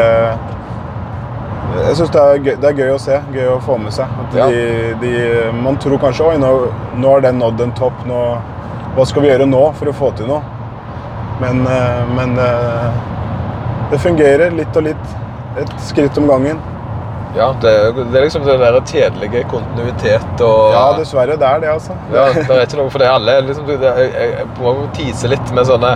Jeg 1.87 1.95
syns 1.95 2.11
det, 2.11 2.55
det 2.59 2.67
er 2.69 2.75
gøy 2.81 2.91
å 2.95 2.99
se. 2.99 3.19
Gøy 3.31 3.47
å 3.53 3.59
få 3.63 3.77
med 3.79 3.93
seg. 3.95 4.11
At 4.23 4.35
Ja. 4.35 4.47
de, 4.51 4.95
de, 5.01 5.11
man 5.63 5.77
tror 5.79 5.99
kanskje 6.01 6.27
Oi, 6.33 6.37
nå, 6.41 6.51
nå 6.99 7.11
har 7.13 7.21
den 7.23 7.39
nådd 7.39 7.61
en 7.63 7.71
topp. 7.77 8.03
Nå, 8.07 8.19
hva 8.95 9.05
skal 9.05 9.23
vi 9.23 9.29
gjøre 9.31 9.47
nå 9.47 9.63
for 9.77 9.91
å 9.91 9.95
få 9.95 10.11
til 10.17 10.27
noe? 10.31 10.41
Men, 11.39 11.63
øh, 11.67 12.15
men 12.17 12.37
øh, 12.41 12.89
det 13.91 13.99
fungerer 14.03 14.51
litt 14.57 14.75
og 14.75 14.87
litt. 14.89 15.15
Et 15.61 15.75
skritt 15.87 16.17
om 16.17 16.27
gangen. 16.27 16.59
Ja, 17.37 17.49
det, 17.61 17.73
det 17.97 18.19
er 18.19 18.25
liksom 18.25 18.45
den 18.47 18.61
der 18.63 18.79
kjedelige 18.81 19.43
kontinuitet 19.51 20.41
og 20.45 20.73
Ja, 20.73 20.85
dessverre. 20.97 21.37
Det 21.37 21.49
er 21.49 21.61
det, 21.63 21.73
altså. 21.75 21.97
Ja, 22.13 22.29
det 22.33 22.47
er 22.49 22.63
ikke 22.65 22.81
noe 22.81 22.93
for 22.93 23.03
det 23.03 23.11
alle. 23.11 23.37
Liksom, 23.47 23.67
det, 23.69 23.93
jeg, 24.15 24.47
må 24.61 24.73
tise 24.97 25.29
litt 25.31 25.53
med 25.55 25.69
sånne 25.69 25.93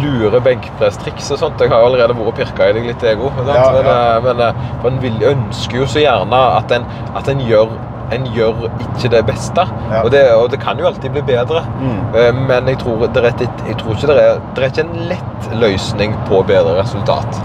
lure 0.00 0.40
benkpresstriks 0.44 1.32
og 1.34 1.40
sånt. 1.42 1.62
Jeg 1.62 1.72
har 1.72 1.84
allerede 1.84 2.14
vært 2.16 2.32
og 2.32 2.36
pirka 2.38 2.70
i 2.70 2.74
deg 2.76 2.90
litt, 2.92 3.06
ego. 3.12 3.30
Ja, 3.42 3.62
men, 3.74 3.86
ja. 3.90 4.00
eh, 4.16 4.26
men 4.26 4.42
man 4.84 5.00
vil, 5.02 5.22
ønsker 5.34 5.82
jo 5.82 5.88
så 5.90 6.04
gjerne 6.04 6.42
at 6.60 6.76
en, 6.76 6.86
at 7.18 7.30
en 7.32 7.42
gjør 7.44 7.78
en 8.10 8.24
gjør 8.34 8.64
ikke 8.66 9.10
det 9.12 9.20
beste. 9.28 9.62
Ja. 9.90 10.00
Og, 10.02 10.10
det, 10.10 10.24
og 10.34 10.48
det 10.50 10.58
kan 10.62 10.78
jo 10.80 10.88
alltid 10.88 11.12
bli 11.14 11.22
bedre. 11.28 11.62
Mm. 11.78 12.00
Eh, 12.18 12.34
Men 12.34 12.68
jeg 12.68 12.80
tror, 12.82 13.06
det 13.06 13.22
er, 13.22 13.36
jeg 13.68 13.78
tror 13.78 13.94
ikke 13.94 14.10
det 14.10 14.24
er, 14.24 14.40
det 14.56 14.64
er 14.64 14.72
ikke 14.72 14.86
en 14.86 15.08
lett 15.12 15.50
løsning 15.60 16.16
på 16.28 16.42
bedre 16.48 16.80
resultat. 16.80 17.40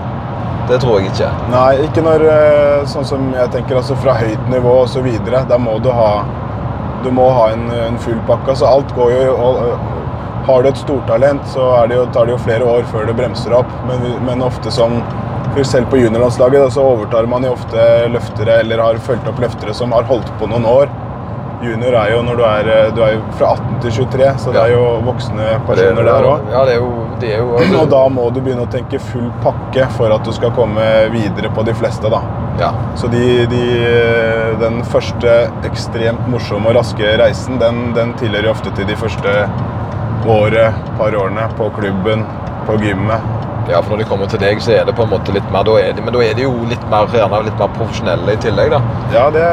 Det 0.69 0.79
tror 0.81 0.99
jeg 0.99 1.11
ikke. 1.11 1.27
Nei, 1.53 1.71
ikke 1.85 2.03
når 2.05 2.23
øh, 2.25 2.85
Sånn 2.89 3.05
som 3.07 3.27
jeg 3.35 3.51
tenker, 3.53 3.77
altså 3.79 3.97
fra 3.99 4.15
høyt 4.17 4.49
nivå 4.49 4.77
videre. 5.05 5.43
Da 5.49 5.59
må 5.61 5.77
du 5.83 5.91
ha 5.93 6.25
Du 7.05 7.11
må 7.13 7.27
ha 7.29 7.51
en, 7.53 7.67
en 7.69 7.99
full 8.01 8.17
pakke. 8.29 8.55
Altså 8.55 8.69
alt 8.69 8.95
går 8.97 9.13
jo 9.13 9.35
og, 9.35 9.61
og, 9.61 9.91
Har 10.45 10.61
du 10.61 10.69
et 10.69 10.77
stortalent, 10.77 11.45
så 11.49 11.69
det 11.89 11.95
jo, 11.97 12.05
tar 12.13 12.27
det 12.27 12.35
jo 12.35 12.41
flere 12.41 12.65
år 12.69 12.83
før 12.91 13.07
det 13.09 13.15
bremser 13.17 13.53
opp. 13.57 13.71
Men, 13.89 14.03
men 14.25 14.45
ofte 14.45 14.73
som 14.73 15.01
Selv 15.63 15.87
på 15.87 16.01
juniorlandslaget 16.01 16.73
så 16.75 16.83
overtar 16.83 17.29
man 17.31 17.45
jo 17.47 17.53
ofte 17.55 17.83
løftere 18.11 18.57
eller 18.59 18.81
har 18.83 18.97
fulgt 18.99 19.29
opp 19.31 19.37
løftere 19.39 19.73
som 19.73 19.93
har 19.95 20.03
holdt 20.09 20.27
på 20.41 20.49
noen 20.51 20.65
år. 20.67 20.89
Junior 21.65 21.97
er 21.99 22.13
jo 22.13 22.21
når 22.25 22.39
du 22.39 22.43
er, 22.47 22.69
øh, 22.75 22.89
du 22.95 23.01
er 23.05 23.19
fra 23.39 23.51
18 23.55 23.79
til 23.83 23.91
23, 24.05 24.31
så 24.43 24.53
det 24.55 24.61
er 24.61 24.73
jo 24.75 24.83
voksne 25.05 25.49
personer 25.67 26.07
der 26.07 26.27
òg. 26.29 26.49
Ja, 26.53 26.63
det 26.67 26.75
er 26.75 26.81
jo, 26.81 26.89
det 27.21 27.31
er 27.35 27.43
jo 27.43 27.61
Og 27.81 27.89
da 27.91 28.01
må 28.13 28.27
du 28.35 28.41
begynne 28.41 28.65
å 28.65 28.71
tenke 28.71 29.01
full 29.11 29.29
pakke 29.43 29.87
for 29.97 30.13
at 30.15 30.25
du 30.27 30.33
skal 30.35 30.53
komme 30.57 30.85
videre 31.13 31.51
på 31.55 31.65
de 31.67 31.75
fleste. 31.77 32.11
da. 32.11 32.21
ja. 32.61 32.71
Så 32.95 33.09
de, 33.11 33.23
de, 33.51 33.63
den 34.61 34.81
første 34.91 35.37
ekstremt 35.67 36.27
morsomme 36.31 36.71
og 36.71 36.79
raske 36.79 37.15
reisen, 37.21 37.59
den, 37.61 37.89
den 37.97 38.13
tilhører 38.21 38.51
ofte 38.53 38.73
til 38.75 38.87
de 38.89 38.97
første 38.99 39.35
året, 40.25 40.73
par 40.97 41.15
årene 41.15 41.49
på 41.57 41.69
klubben, 41.79 42.25
på 42.65 42.77
gymmet. 42.81 43.44
Ja, 43.69 43.79
for 43.81 43.95
når 43.95 44.03
de 44.03 44.07
kommer 44.09 44.29
til 44.29 44.41
deg, 44.41 44.59
så 44.61 44.75
er 44.75 44.85
det 44.85 44.93
på 44.97 45.05
en 45.05 45.09
måte 45.09 45.33
litt 45.33 45.45
mer 45.53 45.65
da 45.65 45.75
er 45.81 45.95
de, 45.97 46.03
Men 46.05 46.13
da 46.13 46.21
er 46.21 46.35
de 46.37 46.45
jo 46.45 46.53
litt 46.69 46.83
mer, 46.91 47.09
gjerne 47.09 47.41
litt 47.47 47.61
mer 47.61 47.71
profesjonelle 47.77 48.35
i 48.35 48.41
tillegg, 48.43 48.75
da. 48.75 48.81
Ja, 49.15 49.25
det, 49.33 49.45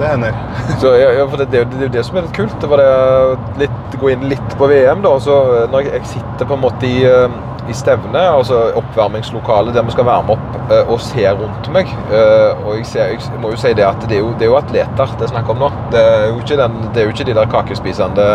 det 0.00 0.12
hender. 0.14 0.38
Så, 0.80 0.94
ja, 0.96 1.10
ja, 1.18 1.26
for 1.28 1.42
det, 1.42 1.50
det, 1.52 1.66
det 1.74 1.80
er 1.82 1.88
jo 1.90 1.94
det 1.98 2.04
som 2.08 2.18
er 2.18 2.26
litt 2.26 2.36
kult. 2.38 2.56
Det 2.62 2.70
var 2.72 2.82
det 2.82 3.66
litt, 3.66 3.78
Gå 4.02 4.08
inn 4.08 4.24
litt 4.26 4.54
på 4.58 4.66
VM, 4.70 5.02
da. 5.04 5.12
Så 5.22 5.34
når 5.70 5.84
jeg, 5.84 5.92
jeg 5.98 6.12
sitter 6.16 6.48
på 6.48 6.56
en 6.56 6.62
måte 6.64 6.88
i, 6.88 7.04
eh, 7.06 7.36
i 7.70 7.74
stevne, 7.76 8.22
altså 8.36 8.58
oppvarmingslokalet 8.78 9.74
der 9.76 9.84
vi 9.86 9.94
skal 9.94 10.06
varme 10.08 10.34
opp, 10.34 10.56
eh, 10.72 10.88
og 10.90 11.00
se 11.02 11.26
rundt 11.38 11.68
meg 11.74 11.90
eh, 12.10 12.62
Og 12.66 12.78
jeg, 12.78 12.86
ser, 12.90 13.12
jeg 13.14 13.40
må 13.42 13.52
jo 13.52 13.60
si 13.60 13.72
det 13.78 13.86
at 13.86 14.02
det 14.10 14.18
er 14.18 14.22
jo, 14.24 14.32
det 14.38 14.48
er 14.48 14.50
jo 14.50 14.58
atleter 14.58 15.14
det 15.18 15.26
er 15.26 15.32
snakk 15.32 15.50
om 15.52 15.62
nå. 15.62 15.68
Det 15.92 16.02
er 16.02 16.56
den, 16.62 16.78
det 16.94 17.02
er 17.02 17.06
jo 17.06 17.14
ikke 17.14 17.28
de 17.28 17.36
der 17.38 17.50
kakespisende 17.52 18.26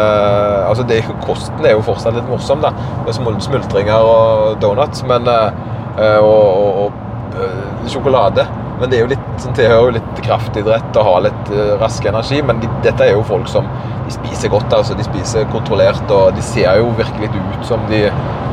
Altså, 0.67 0.85
det, 0.87 1.01
kosten 1.25 1.65
er 1.65 1.75
jo 1.75 1.83
fortsatt 1.85 2.15
litt 2.17 2.29
morsom, 2.29 2.63
da. 2.63 2.71
Med 3.05 3.15
smultringer 3.43 4.07
og 4.07 4.61
donuts, 4.61 5.03
men 5.07 5.27
eh, 5.31 5.59
eh, 5.97 6.19
og, 6.23 6.87
og, 6.87 6.87
og 6.87 7.43
eh, 7.43 7.91
sjokolade. 7.91 8.47
Men 8.79 8.89
det 8.91 8.97
er 8.97 9.05
jo 9.05 9.11
litt, 9.13 9.27
sånn, 9.41 9.55
tilhører 9.57 9.87
jo 9.87 9.93
litt 9.95 10.19
kraftidrett 10.25 10.97
å 11.01 11.05
ha 11.07 11.13
litt 11.25 11.53
uh, 11.53 11.75
rask 11.81 12.05
energi. 12.05 12.41
Men 12.45 12.59
de, 12.61 12.69
dette 12.85 13.07
er 13.07 13.15
jo 13.15 13.23
folk 13.25 13.49
som 13.49 13.65
de 14.05 14.13
spiser 14.13 14.51
godt. 14.53 14.73
altså 14.73 14.97
De 14.97 15.05
spiser 15.07 15.47
kontrollert, 15.53 16.03
og 16.13 16.35
de 16.37 16.43
ser 16.45 16.77
jo 16.81 16.91
virkelig 16.99 17.31
ut 17.33 17.65
som 17.67 17.81
de 17.91 18.05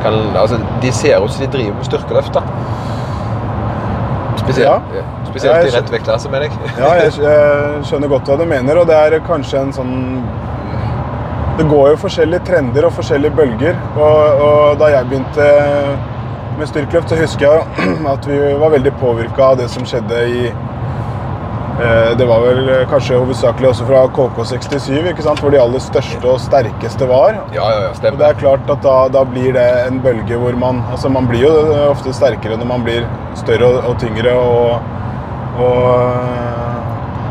kan 0.05 0.17
altså 0.37 0.57
De 0.81 0.91
ser 0.93 1.21
ut 1.23 1.31
som 1.31 1.45
de 1.45 1.51
driver 1.57 1.77
med 1.77 1.85
styrkeløft. 1.87 2.33
da. 2.33 2.41
Spesielt, 4.45 4.67
Ja. 4.93 5.03
spesielt 5.29 5.55
Ja, 5.55 5.61
i 5.67 5.71
rett 5.73 5.91
vektklasse, 5.91 6.29
mener 6.29 6.49
jeg. 6.49 6.51
Ja, 6.77 6.91
jeg, 6.99 7.13
jeg 7.23 7.85
skjønner 7.87 8.11
godt 8.11 8.27
hva 8.29 8.37
du 8.37 8.45
mener, 8.45 8.77
og 8.81 8.89
det 8.89 8.97
er 8.97 9.19
kanskje 9.25 9.61
en 9.61 9.73
sånn 9.73 9.95
Det 11.57 11.65
går 11.71 11.93
jo 11.93 11.97
forskjellige 12.01 12.43
trender 12.49 12.85
og 12.85 12.91
forskjellige 12.97 13.31
bølger. 13.31 13.77
Og, 13.95 14.41
og 14.43 14.77
da 14.81 14.89
jeg 14.91 15.07
begynte 15.07 15.45
med 16.59 16.69
styrkeløft, 16.69 17.09
så 17.11 17.17
husker 17.19 17.45
jeg 17.45 17.59
at 18.13 18.27
vi 18.29 18.39
var 18.61 18.73
veldig 18.75 18.93
påvirka 19.01 19.51
av 19.51 19.59
det 19.59 19.67
som 19.71 19.85
skjedde 19.87 20.21
i 20.29 20.41
eh, 20.47 22.11
Det 22.19 22.27
var 22.29 22.43
vel 22.45 22.69
kanskje 22.91 23.19
hovedsakelig 23.19 23.69
også 23.71 23.87
fra 23.89 24.03
KK67, 24.15 24.89
ikke 25.11 25.25
sant? 25.25 25.41
hvor 25.43 25.53
de 25.53 25.59
aller 25.61 25.83
største 25.83 26.29
og 26.31 26.39
sterkeste 26.43 27.07
var. 27.09 27.39
Ja, 27.55 27.65
ja, 27.75 27.81
ja, 27.87 28.11
Og 28.11 28.19
det 28.21 28.27
er 28.29 28.39
klart 28.39 28.69
at 28.71 28.83
da, 28.85 28.95
da 29.13 29.25
blir 29.27 29.55
det 29.57 29.65
en 29.85 29.99
bølge 30.03 30.39
hvor 30.41 30.55
man 30.59 30.83
Altså 30.91 31.11
man 31.11 31.27
blir 31.31 31.47
jo 31.47 31.53
ofte 31.89 32.13
sterkere 32.15 32.57
når 32.61 32.71
man 32.71 32.85
blir 32.87 33.07
større 33.39 33.71
og, 33.71 33.89
og 33.91 33.99
tyngre 34.03 34.37
og, 34.39 34.79
og 35.59 35.81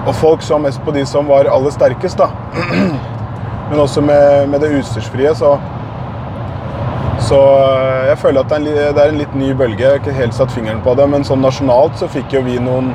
Og 0.04 0.14
folk 0.20 0.42
så 0.44 0.58
mest 0.60 0.82
på 0.84 0.92
de 0.92 1.06
som 1.08 1.28
var 1.28 1.48
aller 1.48 1.72
sterkest, 1.72 2.20
da. 2.20 2.28
Men 3.70 3.80
også 3.80 4.02
med, 4.04 4.50
med 4.52 4.60
det 4.60 4.74
utstyrsfrie, 4.76 5.32
så 5.34 5.54
Så 7.24 7.40
jeg 8.10 8.18
føler 8.20 8.44
at 8.44 8.52
det 8.66 9.00
er 9.00 9.08
en 9.08 9.20
litt 9.20 9.34
ny 9.38 9.54
bølge. 9.56 9.80
Jeg 9.80 9.90
har 9.90 10.00
ikke 10.02 10.16
helt 10.16 10.36
satt 10.36 10.52
fingeren 10.52 10.82
på 10.84 10.92
det, 10.98 11.06
men 11.08 11.24
sånn 11.24 11.40
nasjonalt 11.44 11.96
så 12.00 12.08
fikk 12.12 12.36
jo 12.36 12.44
vi 12.44 12.58
noen 12.60 12.92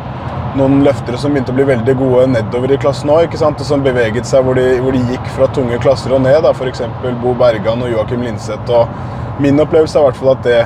noen 0.57 0.79
løftere 0.81 1.17
som 1.21 1.33
begynte 1.33 1.53
å 1.53 1.57
bli 1.57 1.65
veldig 1.67 1.93
gode 1.99 2.25
nedover 2.31 2.71
i 2.73 2.79
klassen 2.81 3.11
òg. 3.13 3.35
Som 3.37 3.85
beveget 3.85 4.29
seg 4.29 4.45
hvor 4.45 4.57
de, 4.57 4.65
hvor 4.83 4.95
de, 4.95 5.01
gikk 5.11 5.31
fra 5.35 5.49
tunge 5.55 5.77
klasser 5.83 6.13
og 6.15 6.23
ned. 6.25 6.45
F.eks. 6.49 6.85
Bo 7.21 7.35
Bergan 7.37 7.85
og 7.85 7.91
Joakim 7.93 8.25
Linseth. 8.25 8.69
Og 8.73 9.41
min 9.43 9.61
opplevelse 9.61 9.97
er 9.97 10.05
i 10.05 10.09
hvert 10.09 10.21
fall 10.21 10.33
at 10.35 10.45
det 10.47 10.59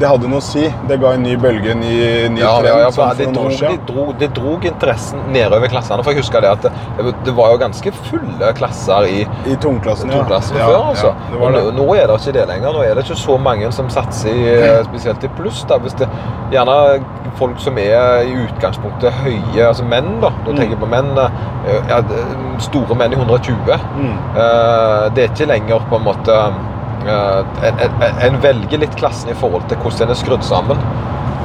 det 0.00 0.08
hadde 0.10 0.28
noe 0.30 0.40
å 0.42 0.44
si. 0.44 0.64
Det 0.88 0.98
ga 1.02 1.12
en 1.14 1.22
ny 1.22 1.34
bølge, 1.40 1.70
en 1.74 1.82
ny, 1.82 1.94
ny 2.34 2.42
ja, 2.42 2.52
trend. 2.58 2.68
Ja, 2.68 2.78
ja, 2.82 2.90
sånn 2.94 3.18
det, 3.18 3.28
drog, 3.34 4.14
de 4.18 4.24
det 4.24 4.28
dro 4.34 4.54
interessen 4.58 5.22
nedover 5.34 5.70
klassene. 5.70 6.02
For 6.02 6.14
jeg 6.14 6.24
husker 6.24 6.44
det 6.44 6.50
at 6.50 6.66
det, 6.66 7.14
det 7.26 7.34
var 7.36 7.54
jo 7.54 7.60
ganske 7.62 7.94
fulle 8.10 8.52
klasser 8.58 9.08
i, 9.10 9.22
I 9.50 9.58
tungklassen, 9.62 10.10
ja. 10.10 10.20
tungklassen 10.20 10.58
ja, 10.58 10.68
før. 10.70 10.80
altså. 10.90 11.12
Ja, 11.34 11.52
nå, 11.56 11.64
nå, 11.78 11.88
er 11.94 12.10
det 12.10 12.18
ikke 12.20 12.36
det 12.38 12.46
lenger. 12.50 12.74
Nå 12.74 12.82
er 12.86 12.98
det 12.98 13.06
ikke 13.06 13.20
så 13.22 13.38
mange 13.38 13.70
som 13.76 13.90
satser 13.92 14.34
i, 14.34 14.48
eh, 14.56 14.80
spesielt 14.88 15.24
i 15.24 15.30
pluss. 15.38 15.62
da, 15.70 15.78
hvis 15.82 15.96
det 16.02 16.10
Gjerne 16.52 17.00
folk 17.38 17.58
som 17.58 17.78
er 17.80 18.28
i 18.28 18.34
utgangspunktet 18.44 19.14
høye, 19.24 19.64
altså 19.64 19.86
menn, 19.88 20.18
da. 20.22 20.30
Da 20.44 20.52
mm. 20.52 20.58
tenker 20.58 20.74
jeg 20.76 20.82
på 20.82 20.90
menn. 20.90 21.10
Eh, 21.18 21.88
ja, 21.90 22.02
store 22.62 22.98
menn 22.98 23.14
i 23.14 23.18
120. 23.18 23.74
Mm. 23.96 24.14
Uh, 24.36 25.10
det 25.14 25.24
er 25.24 25.32
ikke 25.32 25.48
lenger 25.50 25.86
på 25.90 25.98
en 25.98 26.06
måte 26.06 26.38
en, 27.06 27.80
en, 27.82 28.04
en, 28.28 28.38
velger 28.42 28.80
litt 28.82 28.94
klassen 28.98 29.30
i 29.32 29.36
forhold 29.38 29.66
til 29.70 29.80
hvordan 29.82 30.06
den 30.06 30.14
er 30.14 30.20
skrudd 30.20 30.46
sammen. 30.46 30.80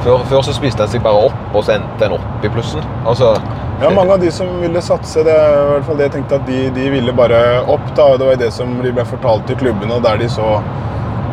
Før, 0.04 0.22
før 0.30 0.44
så 0.46 0.54
spiste 0.56 0.84
en 0.84 0.92
seg 0.92 1.02
bare 1.04 1.26
opp, 1.28 1.40
og 1.52 1.64
så 1.66 1.76
endte 1.76 2.06
en 2.06 2.16
opp 2.16 2.44
i 2.46 2.50
plussen. 2.52 2.84
Altså, 3.08 3.34
ja, 3.82 3.90
mange 3.92 4.14
av 4.16 4.22
de 4.22 4.30
som 4.32 4.48
ville 4.60 4.80
satse, 4.84 5.24
det 5.24 5.32
er 5.32 5.58
i 5.58 5.68
hvert 5.74 5.86
fall 5.88 6.00
det 6.00 6.08
jeg 6.08 6.14
tenkte 6.18 6.38
at 6.40 6.48
de, 6.48 6.60
de 6.76 6.88
ville 6.92 7.14
bare 7.16 7.40
opp. 7.64 7.86
da, 7.96 8.10
Det 8.16 8.28
var 8.28 8.40
det 8.40 8.50
som 8.56 8.72
de 8.84 8.92
ble 8.96 9.04
fortalt 9.08 9.52
i 9.52 9.58
klubbene, 9.60 9.96
og 9.96 10.04
der 10.04 10.20
de 10.20 10.28
så 10.32 10.58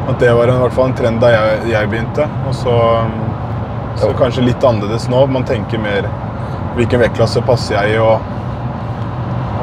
at 0.07 0.19
det 0.19 0.31
var 0.31 0.47
en, 0.47 0.55
i 0.55 0.63
hvert 0.63 0.75
fall 0.75 0.87
en 0.87 0.95
trend 0.95 1.19
da 1.19 1.33
jeg, 1.33 1.59
jeg 1.73 1.91
begynte. 1.91 2.27
Og 2.47 2.55
så, 2.55 2.75
så 3.99 4.13
kanskje 4.19 4.45
litt 4.47 4.63
annerledes 4.63 5.09
nå. 5.11 5.25
Man 5.31 5.47
tenker 5.47 5.81
mer 5.83 6.07
hvilken 6.77 7.03
vektklasse 7.03 7.43
passer 7.47 7.75
jeg 7.75 7.97
i. 7.97 8.01
og 8.03 8.36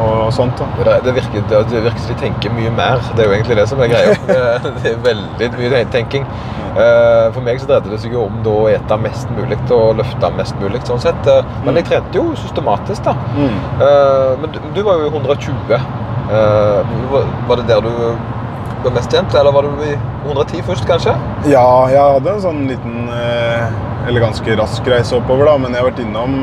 og 0.02 0.33
sånt. 0.35 0.59
Da. 0.59 0.66
Det, 0.80 0.98
det, 1.07 1.14
virker, 1.20 1.46
det 1.50 1.85
virker 1.87 2.02
som 2.02 2.14
de 2.14 2.20
tenker 2.24 2.54
mye 2.57 2.72
mer. 2.74 3.04
Det 3.14 3.24
er 3.24 3.30
jo 3.30 3.38
egentlig 3.38 3.61
det 3.61 3.68
som 3.70 3.83
er 3.85 3.92
greia. 3.92 4.18
Det 4.83 4.92
er 4.92 5.00
veldig 5.04 5.50
mye 5.59 5.85
tenking. 5.94 6.26
Eh, 6.74 7.26
for 7.30 7.38
meg 7.46 7.61
så 7.62 7.68
dreide 7.68 7.92
det 7.92 8.00
seg 8.02 8.14
jo 8.16 8.24
om 8.26 8.40
å 8.50 8.54
ete 8.66 8.96
mest 8.98 9.30
mulig 9.37 9.59
og 9.74 10.00
løfte 10.00 10.30
mest 10.35 10.57
mulig. 10.59 10.83
sånn 10.88 11.02
sett. 11.02 11.28
Eh, 11.30 11.52
men 11.66 11.78
jeg 11.78 11.87
trente 11.90 12.18
jo 12.18 12.33
systematisk, 12.40 13.04
da. 13.07 13.14
Mm. 13.37 13.59
Eh, 13.78 14.30
men 14.42 14.54
du, 14.54 14.59
du, 14.74 14.83
var 14.87 15.02
jo 15.02 15.12
120. 15.12 15.78
Var 16.24 17.61
det 17.61 17.66
der 17.68 17.85
du 17.85 17.92
var 18.85 18.92
mest 18.96 19.12
tjent, 19.12 19.35
eller 19.38 19.54
var 19.54 19.68
du 19.68 19.85
i 19.87 19.94
110 20.26 20.64
først, 20.66 20.87
kanskje? 20.88 21.14
Ja, 21.48 21.66
jeg 21.92 22.00
hadde 22.00 22.33
en 22.33 22.42
sånn 22.42 22.64
liten 22.68 23.11
eller 24.04 24.20
ganske 24.20 24.57
rask 24.59 24.88
reise 24.88 25.16
oppover, 25.16 25.48
da, 25.48 25.54
men 25.61 25.72
jeg 25.72 25.80
har 25.80 25.88
vært 25.88 26.02
innom 26.02 26.35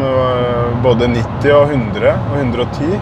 både 0.82 1.10
90 1.12 1.52
og 1.54 1.76
100 1.76 2.16
og 2.16 2.40
110. 2.40 2.96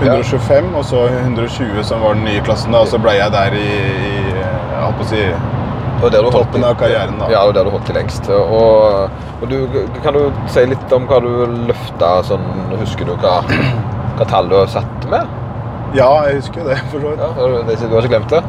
125, 0.00 0.74
og 0.78 0.84
så 0.84 1.04
120 1.08 1.82
som 1.84 2.02
var 2.04 2.14
den 2.14 2.24
nye 2.28 2.42
klassen. 2.46 2.72
da, 2.72 2.82
Og 2.84 2.88
så 2.88 3.00
ble 3.02 3.16
jeg 3.18 3.32
der 3.34 3.56
i, 3.58 3.68
i 3.68 4.18
jeg 4.78 4.84
holdt 4.84 5.00
på 5.00 5.06
å 5.06 5.10
si, 5.10 5.24
toppen 6.30 6.64
av 6.64 6.76
karrieren. 6.78 7.18
da. 7.18 7.30
Ja, 7.32 7.42
var 7.46 7.56
der 7.56 7.66
du 7.66 7.72
holdt 7.74 7.86
til 7.86 7.98
lengst. 7.98 8.30
Og, 8.30 9.10
og 9.42 9.50
du, 9.50 9.58
kan 10.04 10.14
du 10.14 10.28
si 10.52 10.64
litt 10.70 10.94
om 10.94 11.08
hva 11.10 11.18
du 11.24 11.30
løfta 11.68 12.18
sånn 12.28 12.46
Husker 12.78 13.08
du 13.08 13.16
hva, 13.18 13.40
hva 14.18 14.28
tall 14.28 14.50
du 14.50 14.58
har 14.60 14.70
satt 14.70 15.08
med? 15.10 15.26
Ja, 15.96 16.10
jeg 16.28 16.42
husker 16.42 16.68
det. 16.68 16.78
for 16.92 17.00
så 17.00 17.14
vidt. 17.14 17.22
Ja, 17.22 17.88
du 17.88 17.96
har 17.96 18.06
ikke 18.06 18.14
glemt 18.14 18.32
det? 18.32 18.42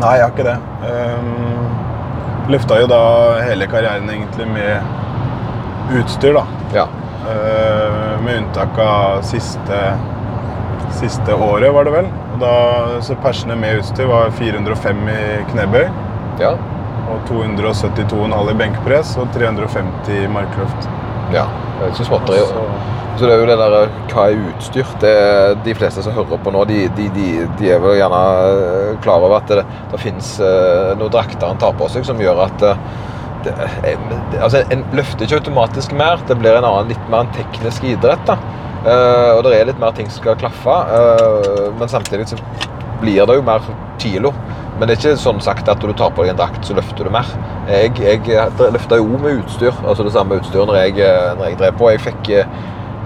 Nei, 0.00 0.16
jeg 0.18 0.26
har 0.26 0.32
ikke 0.32 0.46
det. 0.46 0.56
Um, 0.84 2.50
løfta 2.52 2.78
jo 2.82 2.88
da 2.90 3.02
hele 3.42 3.66
karrieren 3.70 4.10
egentlig 4.10 4.46
med 4.52 5.96
utstyr, 6.00 6.36
da. 6.36 6.44
Ja. 6.74 6.88
Uh, 7.24 8.20
med 8.24 8.42
unntak 8.42 8.78
av 8.84 9.22
siste 9.24 9.78
siste 10.98 11.34
året, 11.34 11.70
var 11.74 11.86
det 11.88 11.94
vel. 11.94 12.08
Og 12.34 12.40
da, 12.42 12.54
så 13.04 13.16
persene 13.24 13.56
med 13.58 13.82
utstyr 13.82 14.08
var 14.10 14.32
405 14.38 15.04
i 15.12 15.20
knebøy. 15.52 15.84
Ja. 16.42 16.54
Og 17.12 17.28
272,5 17.28 18.50
i 18.50 18.58
benkpress 18.58 19.14
og 19.20 19.30
350 19.36 20.24
i 20.24 20.26
markløft. 20.32 20.90
Ja, 21.34 21.46
det 21.78 21.86
er 21.86 21.94
ikke 21.94 22.08
småtteri. 22.08 22.40
Så, 22.48 22.64
så 23.18 23.28
det 23.28 23.34
er 23.34 23.42
jo 23.42 23.48
det 23.48 23.58
der 23.60 23.76
hva 24.10 24.26
er 24.30 24.42
utstyr? 24.50 24.92
Det, 25.02 25.14
de 25.66 25.76
fleste 25.78 26.04
som 26.04 26.16
hører 26.16 26.40
på 26.42 26.54
nå, 26.54 26.64
de, 26.70 26.84
de, 26.96 27.08
de, 27.14 27.28
de 27.60 27.70
er 27.74 27.82
vel 27.82 27.98
gjerne 28.00 28.22
eh, 28.48 28.92
klar 29.04 29.24
over 29.24 29.38
at 29.38 29.50
det, 29.50 29.64
det 29.92 30.02
finnes 30.02 30.34
uh, 30.42 30.94
noen 30.98 31.12
drakter 31.14 31.48
en 31.48 31.60
tar 31.62 31.76
på 31.78 31.88
seg 31.92 32.06
som 32.08 32.20
gjør 32.22 32.46
at 32.48 32.68
det, 33.44 33.52
altså, 34.40 34.62
En 34.72 34.84
løfter 34.96 35.26
ikke 35.26 35.42
automatisk 35.42 35.92
mer. 35.96 36.22
Det 36.28 36.36
blir 36.40 36.56
en 36.56 36.64
annen, 36.64 36.92
litt 36.94 37.10
mer 37.12 37.26
en 37.26 37.34
teknisk 37.36 37.84
idrett. 37.84 38.22
da. 38.28 38.38
Uh, 38.84 39.38
og 39.38 39.44
det 39.46 39.54
er 39.56 39.68
litt 39.70 39.80
mer 39.80 39.94
ting 39.96 40.10
som 40.10 40.20
skal 40.20 40.38
klaffe. 40.40 40.76
Uh, 40.90 41.70
men 41.78 41.90
samtidig 41.90 42.28
så 42.30 42.38
blir 43.00 43.24
det 43.26 43.38
jo 43.38 43.44
mer 43.46 43.64
kilo. 44.02 44.34
Men 44.78 44.88
det 44.88 44.96
er 44.96 45.00
ikke 45.00 45.22
sånn 45.22 45.42
sagt 45.44 45.68
at 45.70 45.80
du 45.80 45.92
tar 45.94 46.12
på 46.14 46.24
deg 46.24 46.34
en 46.34 46.40
drakt, 46.40 46.64
så 46.66 46.74
løfter 46.76 47.06
du 47.06 47.12
mer. 47.14 47.28
Jeg, 47.70 47.94
jeg 48.02 48.40
løfta 48.74 48.98
jo 48.98 49.06
med 49.12 49.44
utstyr, 49.44 49.74
altså 49.86 50.04
det 50.04 50.12
samme 50.16 50.40
utstyret 50.40 50.66
når 50.66 50.80
jeg, 50.80 51.12
når 51.38 51.46
jeg 51.46 51.60
drev 51.60 51.76
på. 51.78 51.92
Jeg 51.94 52.02
fikk, 52.02 52.32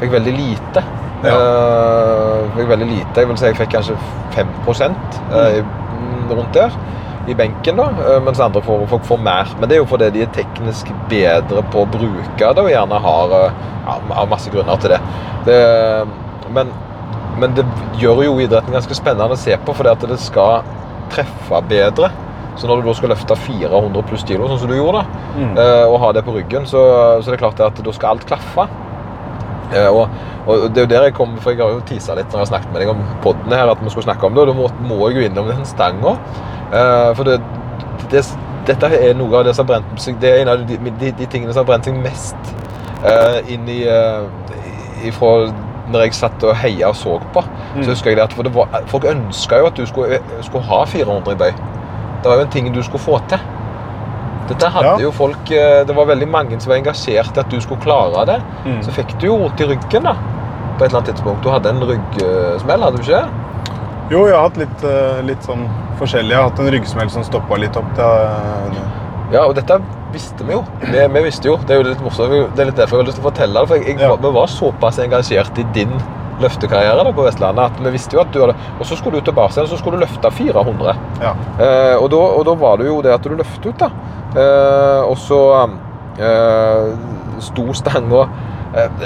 fikk 0.00 0.14
veldig 0.16 0.34
lite. 0.38 0.84
Ja. 1.26 1.34
Uh, 1.34 2.46
fikk 2.56 2.70
veldig 2.72 2.88
lite. 2.88 3.20
Jeg 3.20 3.28
vil 3.28 3.40
si 3.40 3.50
jeg 3.50 3.58
fikk 3.58 3.74
kanskje 3.76 3.98
5 4.38 4.54
uh, 4.70 5.60
rundt 6.32 6.56
der 6.56 6.78
i 7.32 7.36
benken, 7.38 7.80
da, 7.80 8.18
mens 8.24 8.40
andre 8.42 8.62
får, 8.64 8.86
folk 8.90 9.06
får 9.08 9.20
mer. 9.24 9.50
Men 9.58 9.70
det 9.70 9.78
er 9.78 9.82
jo 9.82 9.88
fordi 9.90 10.10
de 10.14 10.24
er 10.24 10.32
teknisk 10.36 10.92
bedre 11.10 11.64
på 11.72 11.84
å 11.84 11.90
bruke 11.90 12.52
det 12.54 12.64
og 12.64 12.70
gjerne 12.72 13.02
har 13.04 13.34
ja, 13.38 14.24
masse 14.28 14.52
grunner 14.52 14.80
til 14.82 14.94
det. 14.94 15.00
det 15.48 15.58
men, 16.54 16.72
men, 17.40 17.54
det 17.56 17.66
gjør 18.00 18.24
jo 18.26 18.38
idretten 18.42 18.74
ganske 18.74 18.96
spennende 18.96 19.36
å 19.36 19.40
se 19.40 19.56
på, 19.64 19.76
fordi 19.76 19.92
at 19.92 20.08
det 20.10 20.18
skal 20.22 20.66
treffe 21.12 21.62
bedre. 21.68 22.10
Så 22.58 22.66
når 22.66 22.80
du 22.80 22.88
da 22.88 22.96
skal 22.98 23.12
løfte 23.12 23.36
400 23.38 24.02
pluss 24.08 24.24
kilo, 24.26 24.48
sånn 24.50 24.58
som 24.64 24.70
du 24.70 24.74
gjorde, 24.74 25.04
da, 25.04 25.24
mm. 25.38 25.52
Eh, 25.62 25.84
og 25.86 26.00
ha 26.02 26.10
det 26.16 26.24
på 26.26 26.34
ryggen, 26.34 26.66
så, 26.66 26.80
så 27.22 27.30
det 27.30 27.36
er 27.36 27.44
klart 27.44 27.60
at 27.62 27.78
da 27.86 27.94
skal 27.94 28.16
alt 28.16 28.26
klaffe. 28.26 28.66
Eh, 29.68 29.86
og, 29.86 30.08
og, 30.46 30.66
det 30.72 30.82
er 30.82 30.86
jo 30.86 30.90
der 30.90 31.06
jeg 31.06 31.14
kommer, 31.14 31.38
for 31.44 31.54
jeg 31.54 31.62
har 31.62 31.76
jo 31.76 31.84
tisa 31.86 32.16
litt 32.18 32.26
når 32.32 32.40
jeg 32.40 32.46
har 32.46 32.50
snakket 32.50 32.74
med 32.74 32.82
deg 32.82 32.92
om 32.94 33.02
poden 33.24 33.54
her, 33.54 33.70
at 33.70 33.82
vi 33.84 33.92
skulle 33.92 34.08
snakke 34.08 34.26
om 34.26 34.34
det, 34.34 34.42
og 34.42 34.50
da 34.50 34.56
må, 34.58 34.70
må 34.90 34.98
jeg 35.06 35.20
jo 35.20 35.26
innom 35.28 35.50
den 35.52 35.68
stanga. 35.68 36.16
Eh, 36.72 37.10
for 37.16 37.24
det, 37.24 37.38
det, 38.12 38.22
dette 38.68 38.90
er 38.92 39.14
noe 39.16 39.40
av 39.40 39.46
det 39.46 39.54
som 39.56 39.64
har 39.64 39.78
brent 39.78 40.02
seg 40.02 40.18
Det 40.20 40.28
er 40.28 40.42
en 40.42 40.50
av 40.52 40.64
de, 40.68 40.76
de, 40.76 41.12
de 41.16 41.28
tingene 41.30 41.54
som 41.54 41.62
har 41.62 41.70
brent 41.70 41.88
seg 41.88 41.96
mest 41.96 42.50
uh, 43.00 43.38
inn 43.48 43.64
i 43.72 43.80
uh, 43.88 44.28
ifra 45.08 45.48
når 45.88 46.04
jeg 46.04 46.16
satt 46.18 46.42
og 46.44 46.52
heia 46.60 46.90
og 46.90 46.96
så 46.98 47.14
på, 47.32 47.40
mm. 47.40 47.80
så 47.80 47.94
husker 47.94 48.10
jeg 48.10 48.18
det 48.18 48.24
at 48.26 48.34
det 48.44 48.50
var, 48.52 48.74
folk 48.90 49.06
ønska 49.08 49.62
jo 49.62 49.70
at 49.70 49.78
du 49.78 49.86
skulle, 49.88 50.18
skulle, 50.44 50.60
ha 50.68 50.82
400 50.84 51.32
i 51.32 51.38
bøy. 51.40 51.54
Det 52.20 52.28
var 52.28 52.42
jo 52.42 52.44
en 52.44 52.50
ting 52.52 52.68
du 52.74 52.82
skulle 52.84 53.00
få 53.00 53.16
til. 53.30 53.40
Dette 54.50 54.68
hadde 54.74 54.90
ja. 54.90 54.98
jo 55.06 55.12
folk 55.12 55.48
Det 55.48 55.96
var 55.96 56.10
veldig 56.10 56.28
mange 56.28 56.58
som 56.60 56.74
var 56.74 56.82
engasjert 56.82 57.36
i 57.36 57.40
at 57.40 57.48
du 57.48 57.56
skulle 57.64 57.80
klare 57.80 58.26
det. 58.28 58.36
Mm. 58.66 58.82
Så 58.84 58.92
fikk 58.98 59.16
du 59.16 59.30
jo 59.30 59.38
vondt 59.46 59.64
i 59.64 59.70
ryggen 59.70 60.10
da, 60.10 60.12
på 60.76 60.84
et 60.84 60.90
eller 60.90 60.98
annet 60.98 61.14
tidspunkt. 61.14 61.40
Du 61.46 61.48
hadde 61.54 61.72
en 61.72 61.88
ryggsmell, 61.94 62.84
hadde 62.84 63.00
du 63.00 63.08
ikke? 63.08 63.24
Jo, 64.08 64.22
jeg 64.24 64.32
har 64.32 64.46
hatt 64.46 64.56
litt, 64.56 64.84
litt 65.28 65.44
sånn 65.44 65.66
forskjellig. 65.98 66.32
Jeg 66.32 66.40
har 66.40 66.48
hatt 66.48 66.60
en 66.62 66.70
ryggsmell 66.72 67.10
som 67.12 67.24
stoppa 67.26 67.58
litt 67.60 67.76
opp. 67.76 67.88
Det, 67.98 68.06
ja, 69.34 69.42
og 69.44 69.52
dette 69.58 69.76
visste 70.14 70.46
vi 70.48 70.54
jo. 70.54 70.62
Vi, 70.80 70.96
vi, 70.96 71.24
visste 71.26 71.50
jo. 71.50 71.58
Det 71.68 71.74
er 71.74 71.82
jo 71.82 71.90
litt 71.90 72.04
morsomt. 72.04 72.54
Det 72.56 72.64
er 72.64 72.70
litt 72.70 72.80
derfor 72.80 72.96
jeg 72.96 73.04
har 73.04 73.10
lyst 73.10 73.20
til 73.20 73.26
å 73.26 73.28
fortelle 73.28 73.60
det. 73.60 73.68
For 73.68 73.76
jeg, 73.76 73.90
jeg, 73.92 74.00
ja. 74.06 74.14
vi 74.22 74.32
var 74.38 74.48
såpass 74.52 75.00
engasjert 75.04 75.60
i 75.60 75.66
din 75.76 75.92
løftekarriere 76.38 77.04
da, 77.04 77.12
på 77.12 77.24
Vestlandet 77.26 77.72
at 77.72 77.80
vi 77.82 77.90
visste 77.90 78.14
jo 78.14 78.22
at 78.22 78.28
du 78.30 78.38
hadde 78.38 78.54
Og 78.78 78.86
så 78.86 78.94
skulle 78.94 79.18
du 79.18 79.26
tilbake 79.26 79.56
igjen, 79.56 79.66
så 79.70 79.78
skulle 79.80 79.98
du 79.98 80.04
løfte 80.04 80.30
400. 80.30 80.94
Ja. 81.22 81.32
Eh, 81.58 81.94
og, 81.98 82.08
da, 82.14 82.20
og, 82.38 82.44
da, 82.48 82.54
var 82.60 82.78
det 82.80 82.88
jo 82.88 83.00
det 83.04 83.14
at 83.14 83.26
du 83.26 83.34
løftet 83.34 83.66
ut, 83.72 83.82
da. 83.82 83.90
Eh, 84.38 85.00
og 85.08 85.16
så 85.20 85.40
eh, 86.20 86.90
sto 87.42 87.64
stanga 87.72 88.26
eh, 88.76 89.02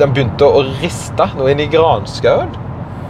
Den 0.00 0.14
begynte 0.14 0.48
å 0.48 0.64
riste 0.80 1.28
nå 1.36 1.48
inn 1.52 1.62
i 1.64 1.70
granskauen. 1.70 2.52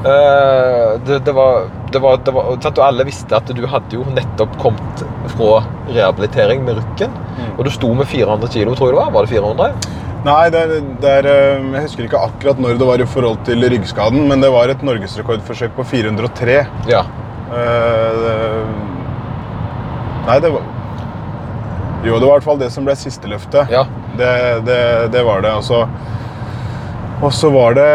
Eh, 0.00 1.00
det, 1.06 1.18
det, 1.18 1.32
var, 1.32 1.68
det, 1.92 1.98
var, 1.98 2.20
det 2.24 2.32
var? 2.32 2.52
Og 2.54 2.78
alle 2.80 3.04
visste 3.04 3.36
at 3.36 3.50
du 3.52 3.64
hadde 3.68 3.98
jo 3.98 4.04
nettopp 4.16 4.54
kommet 4.62 5.02
fra 5.34 5.62
rehabilitering 5.90 6.64
med 6.64 6.80
rukken. 6.80 7.16
Mm. 7.36 7.50
Og 7.58 7.64
du 7.68 7.72
sto 7.74 7.92
med 7.94 8.08
400 8.08 8.52
kilo, 8.54 8.76
tror 8.76 8.90
jeg 8.90 8.96
det 8.96 9.02
var? 9.02 9.10
Var 9.16 9.28
det 9.28 9.34
400? 9.34 9.98
Nei, 10.20 10.40
det 10.52 10.60
er, 10.60 10.72
det 11.00 11.12
er, 11.22 11.26
eh, 11.28 11.68
jeg 11.76 11.84
husker 11.86 12.06
ikke 12.06 12.20
akkurat 12.20 12.58
når 12.60 12.80
det 12.80 12.88
var 12.88 13.00
i 13.00 13.08
forhold 13.08 13.40
til 13.46 13.64
ryggskaden, 13.72 14.26
men 14.28 14.44
det 14.44 14.50
var 14.52 14.72
et 14.72 14.82
norgesrekordforsøk 14.84 15.72
på 15.78 15.86
403. 15.94 16.58
Ja. 16.90 17.04
Uh, 17.50 18.68
nei, 20.28 20.36
det 20.38 20.52
var 20.54 20.68
Jo, 22.06 22.20
det 22.20 22.28
var 22.28 22.28
i 22.28 22.34
hvert 22.36 22.46
fall 22.46 22.60
det 22.60 22.68
som 22.70 22.86
ble 22.86 22.94
siste 22.96 23.28
løftet. 23.28 23.72
Ja. 23.72 23.82
Det, 24.16 24.30
det, 25.12 25.24
var 25.26 25.42
det. 25.44 25.50
Altså 25.52 25.82
og 27.20 27.34
så 27.36 27.50
var 27.52 27.74
det 27.76 27.90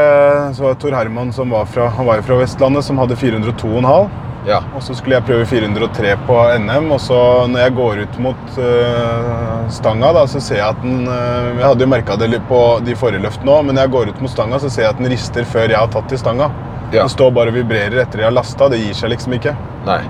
så 0.55 0.63
var 0.67 0.77
Tor 0.81 0.93
Herman 0.93 1.33
som 1.33 1.49
var 1.49 1.65
fra, 1.65 1.88
han 1.89 2.05
var 2.05 2.21
fra 2.21 2.38
Vestlandet, 2.38 2.85
som 2.85 2.97
hadde 3.01 3.17
402,5. 3.17 4.09
Ja. 4.45 4.59
Og 4.77 4.83
så 4.85 4.93
skulle 4.93 5.17
jeg 5.17 5.25
prøve 5.25 5.45
403 5.49 6.11
på 6.27 6.35
NM, 6.61 6.91
og 6.93 6.99
så 7.01 7.17
når 7.49 7.63
jeg 7.63 7.73
går 7.79 8.01
ut 8.03 8.19
mot 8.21 8.59
øh, 8.61 9.63
stanga, 9.73 10.11
da, 10.13 10.27
så 10.29 10.41
ser 10.43 10.59
jeg 10.61 10.67
at 10.67 10.83
den 10.83 11.07
øh, 11.09 11.47
Jeg 11.57 11.65
hadde 11.65 11.88
jo 11.88 11.89
merka 11.89 12.17
det 12.21 12.29
litt 12.35 12.45
på 12.49 12.61
de 12.85 12.93
forrige 12.99 13.23
løftene 13.25 13.55
òg, 13.55 13.65
men 13.65 13.77
når 13.77 13.88
jeg 13.88 13.95
går 13.95 14.13
ut 14.13 14.21
mot 14.21 14.33
stanga, 14.35 14.61
så 14.61 14.69
ser 14.69 14.85
jeg 14.85 14.93
at 14.93 15.01
den 15.01 15.09
rister 15.09 15.49
før 15.49 15.65
jeg 15.73 15.79
har 15.79 15.89
tatt 15.95 16.13
i 16.13 16.21
stanga. 16.21 16.51
Ja. 16.91 17.01
Den 17.01 17.09
står 17.09 17.33
bare 17.33 17.49
og 17.49 17.57
vibrerer 17.57 18.03
etter 18.03 18.21
jeg 18.21 18.29
har 18.29 18.38
lasta. 18.38 18.69
Det 18.69 18.83
gir 18.83 18.93
seg 18.93 19.15
liksom 19.15 19.33
ikke. 19.39 19.55
Nei. 19.89 20.03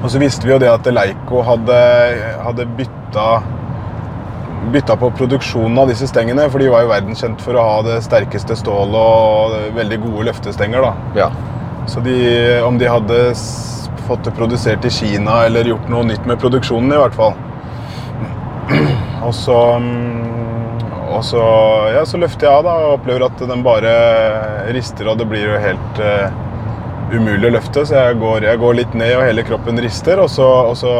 Og 0.00 0.12
så 0.12 0.22
visste 0.22 0.46
vi 0.46 0.54
jo 0.54 0.60
det 0.62 0.70
at 0.70 0.86
Leiko 0.86 1.42
hadde, 1.44 1.80
hadde 2.46 2.68
bytta 2.78 3.26
bytta 4.72 4.96
på 5.00 5.10
produksjonen 5.16 5.78
av 5.78 5.88
disse 5.90 6.08
stengene, 6.10 6.46
for 6.52 6.62
de 6.62 6.68
var 6.72 6.84
jo 6.84 6.92
verdenskjent 6.92 7.42
for 7.44 7.56
å 7.56 7.64
ha 7.64 7.76
det 7.86 8.00
sterkeste 8.04 8.56
stålet 8.58 8.98
og 9.00 9.76
veldig 9.76 10.00
gode 10.04 10.28
løftestenger. 10.30 10.84
da. 10.84 11.20
Ja. 11.22 11.30
Så 11.88 12.02
de, 12.04 12.16
om 12.66 12.78
de 12.78 12.90
hadde 12.90 13.20
fått 14.06 14.26
det 14.26 14.34
produsert 14.36 14.84
i 14.84 14.92
Kina 14.92 15.44
eller 15.46 15.72
gjort 15.72 15.88
noe 15.90 16.04
nytt 16.06 16.26
med 16.28 16.40
produksjonen, 16.42 16.92
i 16.92 17.00
hvert 17.00 17.16
fall. 17.16 17.34
Og 19.26 19.34
så 19.36 19.56
mm, 19.80 20.30
og 21.10 21.24
så, 21.26 21.40
ja, 21.90 22.04
så 22.06 22.20
løfter 22.22 22.46
jeg 22.46 22.54
av 22.60 22.62
da, 22.64 22.74
og 22.84 22.92
opplever 23.00 23.24
at 23.26 23.40
den 23.50 23.64
bare 23.66 23.90
rister, 24.74 25.08
og 25.10 25.18
det 25.18 25.26
blir 25.30 25.42
jo 25.48 25.58
helt 25.60 25.98
eh, 26.04 26.30
umulig 27.12 27.50
å 27.50 27.54
løfte. 27.56 27.84
Så 27.86 27.96
jeg 27.96 28.18
går, 28.20 28.46
jeg 28.48 28.60
går 28.62 28.76
litt 28.80 28.96
ned, 28.98 29.14
og 29.18 29.26
hele 29.26 29.44
kroppen 29.46 29.80
rister. 29.82 30.20
Og 30.22 30.30
så, 30.32 30.48
og 30.70 30.76
så 30.78 30.94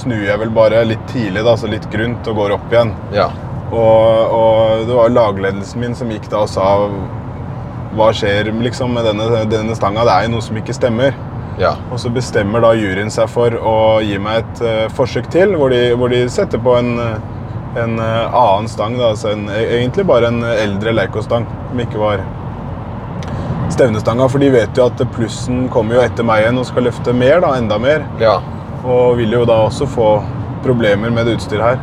snur 0.00 0.26
jeg 0.26 0.40
vel 0.42 0.52
bare 0.54 0.84
litt 0.88 1.06
tidlig, 1.12 1.44
da, 1.46 1.56
så 1.58 1.70
litt 1.70 1.88
grunt, 1.92 2.28
og 2.30 2.42
går 2.42 2.56
opp 2.58 2.68
igjen. 2.74 2.92
Ja. 3.16 3.30
Og, 3.70 4.34
og 4.34 4.86
det 4.88 4.94
var 4.98 5.12
lagledelsen 5.14 5.82
min 5.82 5.92
som 5.94 6.10
gikk 6.10 6.26
da 6.32 6.42
og 6.42 6.50
sa 6.50 6.72
hva 7.94 8.08
skjer 8.14 8.50
liksom 8.62 8.94
med 8.94 9.06
denne, 9.06 9.44
denne 9.50 9.74
stanga? 9.78 10.06
Det 10.06 10.14
er 10.14 10.26
jo 10.26 10.32
noe 10.36 10.46
som 10.46 10.58
ikke 10.58 10.74
stemmer. 10.74 11.14
Ja. 11.60 11.74
Og 11.90 11.98
så 12.00 12.10
bestemmer 12.14 12.62
da 12.64 12.72
juryen 12.78 13.10
seg 13.12 13.28
for 13.30 13.54
å 13.54 13.76
gi 14.04 14.18
meg 14.22 14.44
et 14.44 14.62
uh, 14.64 14.84
forsøk 14.96 15.28
til, 15.34 15.56
hvor 15.58 15.74
de, 15.74 15.90
hvor 15.98 16.12
de 16.12 16.22
setter 16.32 16.62
på 16.62 16.76
en, 16.78 16.94
en 17.78 17.98
eh, 18.02 18.36
annen 18.36 18.70
stang. 18.70 18.96
Da, 18.98 19.10
altså 19.12 19.34
en, 19.34 19.48
e- 19.52 19.66
egentlig 19.80 20.06
bare 20.08 20.30
en 20.30 20.40
eldre 20.50 20.94
Leico-stang, 20.96 21.46
som 21.70 21.82
ikke 21.82 22.00
var 22.00 22.22
stevnestanga. 23.74 24.28
For 24.28 24.42
de 24.42 24.50
vet 24.54 24.78
jo 24.78 24.88
at 24.90 25.02
plussen 25.14 25.64
kommer 25.72 25.98
jo 25.98 26.04
etter 26.04 26.26
meg 26.26 26.44
igjen 26.44 26.60
og 26.60 26.68
skal 26.68 26.86
løfte 26.88 27.14
mer, 27.16 27.40
da, 27.44 27.54
enda 27.60 27.78
mer. 27.82 28.04
Ja. 28.22 28.38
Og 28.84 29.18
vil 29.20 29.32
jo 29.38 29.46
da 29.48 29.62
også 29.66 29.88
få 29.90 30.12
problemer 30.64 31.12
med 31.14 31.28
det 31.28 31.38
utstyret 31.38 31.72
her. 31.72 31.80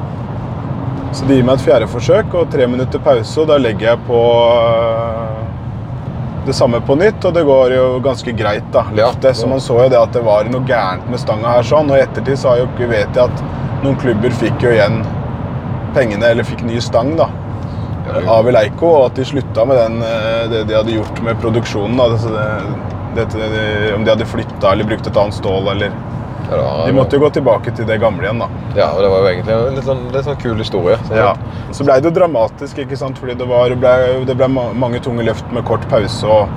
Så 1.15 1.26
de 1.26 1.38
gir 1.38 1.45
meg 1.47 1.58
et 1.58 1.65
fjerde 1.65 1.88
forsøk 1.89 2.34
og 2.38 2.50
tre 2.54 2.67
minutter 2.69 3.02
pause, 3.02 3.34
og 3.41 3.47
da 3.50 3.58
legger 3.62 3.93
jeg 3.93 4.02
på 4.10 4.19
øh, 4.21 5.38
det 6.45 6.56
samme 6.56 6.82
på 6.86 6.97
nytt, 7.00 7.26
og 7.26 7.34
det 7.34 7.45
går 7.47 7.73
jo 7.78 7.86
ganske 8.04 8.34
greit. 8.38 8.67
da. 8.73 8.86
Ja. 8.95 9.12
Det, 9.21 9.34
så 9.36 9.47
man 9.50 9.63
så 9.63 9.80
jo 9.84 9.89
det 9.89 10.00
at 10.00 10.13
det 10.13 10.23
var 10.28 10.50
noe 10.52 10.67
gærent 10.67 11.08
med 11.10 11.21
stanga 11.23 11.56
her, 11.56 11.65
sånn, 11.65 11.89
og 11.91 11.97
i 11.97 12.04
ettertid 12.04 12.39
så 12.39 12.54
har 12.54 12.63
jo, 12.63 12.69
vet 12.91 13.17
jeg 13.17 13.23
at 13.23 13.43
noen 13.84 13.97
klubber 14.02 14.36
fikk 14.43 14.67
jo 14.67 14.76
igjen 14.76 15.02
pengene, 15.95 16.30
eller 16.30 16.45
fikk 16.47 16.65
ny 16.67 16.80
stang, 16.84 17.15
da. 17.17 17.30
Av 18.27 18.45
Leico, 18.51 18.87
og 18.87 19.05
at 19.11 19.15
de 19.19 19.25
slutta 19.25 19.65
med 19.67 19.77
den, 19.77 19.97
øh, 20.03 20.43
det 20.51 20.63
de 20.69 20.75
hadde 20.77 20.91
gjort 20.97 21.21
med 21.23 21.39
produksjonen. 21.41 21.97
da. 21.97 22.17
Så 22.17 22.29
det, 22.35 23.25
det, 23.33 23.49
det, 23.53 23.93
om 23.95 24.03
de 24.05 24.11
hadde 24.13 24.25
flytta 24.29 24.71
eller 24.71 24.83
brukt 24.87 25.07
et 25.07 25.17
annet 25.17 25.33
stål, 25.33 25.67
eller 25.75 25.91
Ja, 26.47 26.85
de 26.87 26.93
måtte 26.95 27.17
jo 27.17 27.19
gå 27.25 27.29
tilbake 27.35 27.73
til 27.75 27.85
det 27.89 27.97
gamle 27.99 28.23
igjen, 28.23 28.39
da. 28.39 28.47
Ja, 28.77 28.85
og 28.95 29.01
det 29.03 29.09
var 29.11 29.19
jo 29.25 29.27
egentlig 29.33 29.55
en 29.55 29.75
litt 29.75 29.83
sånn, 29.83 30.05
litt 30.13 30.23
sånn 30.29 30.37
kul 30.39 30.55
historie. 30.61 30.95
Så- 31.07 31.15
Så 31.75 31.83
ble 31.83 31.97
det 31.99 32.07
jo 32.07 32.11
dramatisk, 32.21 32.77
ikke 32.79 32.95
sant? 32.97 33.17
fordi 33.19 33.33
det, 33.35 33.47
var, 33.47 33.69
ble, 33.75 34.23
det 34.25 34.37
ble 34.37 34.47
mange 34.47 34.99
tunge 35.03 35.25
løft 35.27 35.51
med 35.51 35.65
kort 35.65 35.83
pause 35.89 36.23
og, 36.25 36.47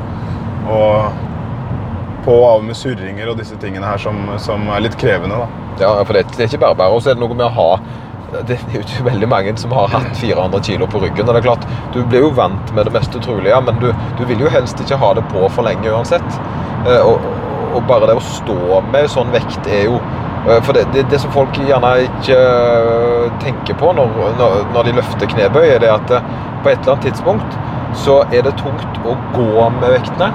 og 0.70 1.10
på 2.24 2.30
og 2.36 2.44
av 2.50 2.62
med 2.64 2.76
surringer 2.76 3.30
og 3.32 3.38
disse 3.40 3.56
tingene 3.56 3.82
her 3.88 3.98
som, 3.98 4.14
som 4.38 4.68
er 4.70 4.80
litt 4.84 4.96
krevende. 5.00 5.34
da. 5.40 5.46
Ja, 5.80 6.04
for 6.04 6.12
det, 6.12 6.26
det 6.36 6.44
er 6.44 6.48
ikke 6.52 6.60
bare 6.66 6.76
bare. 6.76 6.92
Og 6.94 7.02
så 7.02 7.10
er 7.10 7.14
det 7.18 7.24
noe 7.24 7.34
med 7.34 7.46
å 7.46 7.54
ha 7.56 7.80
Det 8.30 8.54
er 8.54 8.74
jo 8.76 8.82
ikke 8.84 9.04
veldig 9.08 9.28
mange 9.30 9.52
som 9.58 9.72
har 9.74 9.90
hatt 9.90 10.12
400 10.20 10.62
kilo 10.62 10.86
på 10.86 11.00
ryggen. 11.02 11.28
og 11.28 11.34
det 11.34 11.40
er 11.40 11.48
klart, 11.48 11.66
Du 11.94 12.04
blir 12.04 12.20
jo 12.20 12.30
vant 12.30 12.72
med 12.74 12.86
det 12.86 12.92
meste 12.94 13.18
trolige, 13.18 13.60
men 13.60 13.78
du, 13.82 13.92
du 14.18 14.24
vil 14.24 14.40
jo 14.40 14.48
helst 14.48 14.80
ikke 14.80 14.96
ha 14.96 15.14
det 15.14 15.24
på 15.32 15.48
for 15.48 15.66
lenge 15.66 15.90
uansett. 15.90 16.40
Eh, 16.86 17.00
Og, 17.00 17.20
og 17.74 17.82
bare 17.86 18.06
det 18.06 18.16
å 18.18 18.22
stå 18.24 18.80
med 18.90 19.10
sånn 19.10 19.30
vekt 19.30 19.66
er 19.70 19.84
jo 19.84 19.98
eh, 20.48 20.60
For 20.62 20.72
det, 20.74 20.86
det, 20.94 21.04
det 21.10 21.20
som 21.22 21.30
folk 21.34 21.58
gjerne 21.58 21.92
ikke 22.06 22.38
eh, 22.38 23.26
tenker 23.42 23.74
på 23.74 23.92
når, 23.92 24.14
når, 24.38 24.82
de 24.84 24.96
løfter 24.98 25.30
knebøy, 25.30 25.66
er 25.74 25.82
det 25.82 25.90
at 25.90 26.14
på 26.62 26.70
et 26.70 26.78
eller 26.78 26.96
annet 26.96 27.10
tidspunkt 27.10 27.58
så 27.96 28.20
er 28.30 28.44
det 28.46 28.54
tungt 28.60 28.98
å 29.06 29.16
gå 29.34 29.68
med 29.80 29.90
vektene. 29.96 30.30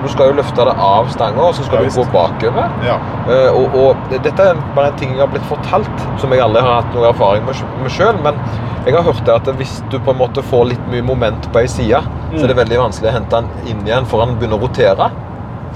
Du 0.00 0.08
skal 0.08 0.30
jo 0.30 0.38
løfte 0.38 0.64
det 0.64 0.74
av 0.80 1.10
stanga, 1.12 1.44
og 1.44 1.54
så 1.54 1.66
skal 1.66 1.84
Ja, 1.84 1.90
du 1.90 2.00
gå 2.00 2.06
bakover. 2.14 2.72
Ja. 2.86 2.96
Uh, 3.28 3.60
og, 3.60 3.76
og 3.82 4.10
dette 4.14 4.32
er 4.32 4.60
bare 4.76 4.92
en 4.92 4.98
ting 5.00 5.14
jeg 5.14 5.22
har 5.22 5.30
blitt 5.32 5.46
fortalt, 5.50 6.04
som 6.22 6.32
jeg 6.32 6.44
aldri 6.44 6.64
har 6.64 6.80
hatt 6.80 6.96
noe 6.96 7.10
erfaring 7.10 7.46
med, 7.46 7.60
sjøl. 7.92 8.18
Men 8.24 8.40
jeg 8.86 8.96
har 8.96 9.04
hørt 9.04 9.24
det 9.26 9.36
at 9.36 9.54
hvis 9.60 9.78
du 9.92 9.98
på 10.00 10.14
en 10.14 10.20
måte 10.22 10.44
får 10.50 10.70
litt 10.72 10.90
mye 10.92 11.04
moment 11.04 11.50
på 11.52 11.62
ei 11.62 11.68
side, 11.68 12.00
så 12.32 12.44
er 12.44 12.52
det 12.52 12.60
veldig 12.62 12.82
vanskelig 12.86 13.12
å 13.12 13.16
hente 13.18 13.40
den 13.42 13.72
inn 13.72 13.88
igjen 13.88 14.08
før 14.08 14.24
den 14.24 14.38
begynner 14.40 14.60
å 14.60 14.68
rotere. 14.68 15.10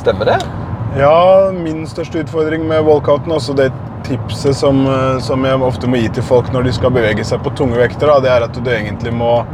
Stemmer 0.01 0.33
det? 0.33 0.43
ja, 0.99 1.51
min 1.51 1.87
største 1.87 2.23
utfordring 2.23 2.69
med 2.69 2.85
walkouten, 2.87 3.33
også 3.33 3.55
det 3.59 3.73
tipset 4.07 4.57
som, 4.57 4.87
eh, 4.87 5.19
som 5.19 5.45
jeg 5.45 5.63
ofte 5.63 5.89
må 5.91 5.99
gi 5.99 6.11
til 6.15 6.27
folk 6.27 6.53
når 6.53 6.69
de 6.69 6.75
skal 6.77 6.93
bevege 6.95 7.25
seg 7.27 7.43
på 7.43 7.55
tunge 7.59 7.79
vekter, 7.81 8.11
da, 8.11 8.21
det 8.23 8.31
er 8.31 8.47
at 8.47 8.59
du 8.59 8.71
egentlig 8.71 9.15
må 9.15 9.45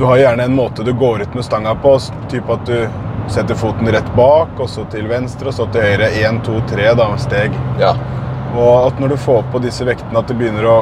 Du 0.00 0.06
har 0.08 0.16
gjerne 0.16 0.46
en 0.48 0.54
måte 0.56 0.82
du 0.82 0.94
går 0.96 1.20
ut 1.20 1.34
med 1.36 1.44
stanga 1.44 1.74
på, 1.76 1.90
typ 2.32 2.48
at 2.50 2.62
du 2.66 2.88
setter 3.30 3.54
foten 3.58 3.88
rett 3.92 4.08
bak, 4.16 4.56
og 4.60 4.68
så 4.70 4.84
til 4.92 5.06
venstre, 5.10 5.48
og 5.48 5.54
så 5.54 5.68
til 5.72 5.84
høyre. 5.84 6.10
Én, 6.22 6.40
to, 6.46 6.58
tre 6.70 6.90
da, 6.98 7.06
steg. 7.20 7.54
Ja. 7.80 7.94
Og 8.56 8.88
at 8.88 8.98
når 9.00 9.14
du 9.14 9.20
får 9.20 9.46
på 9.52 9.62
disse 9.64 9.86
vektene 9.88 10.18
at 10.20 10.28
det 10.28 10.36
begynner 10.36 10.66
å, 10.68 10.76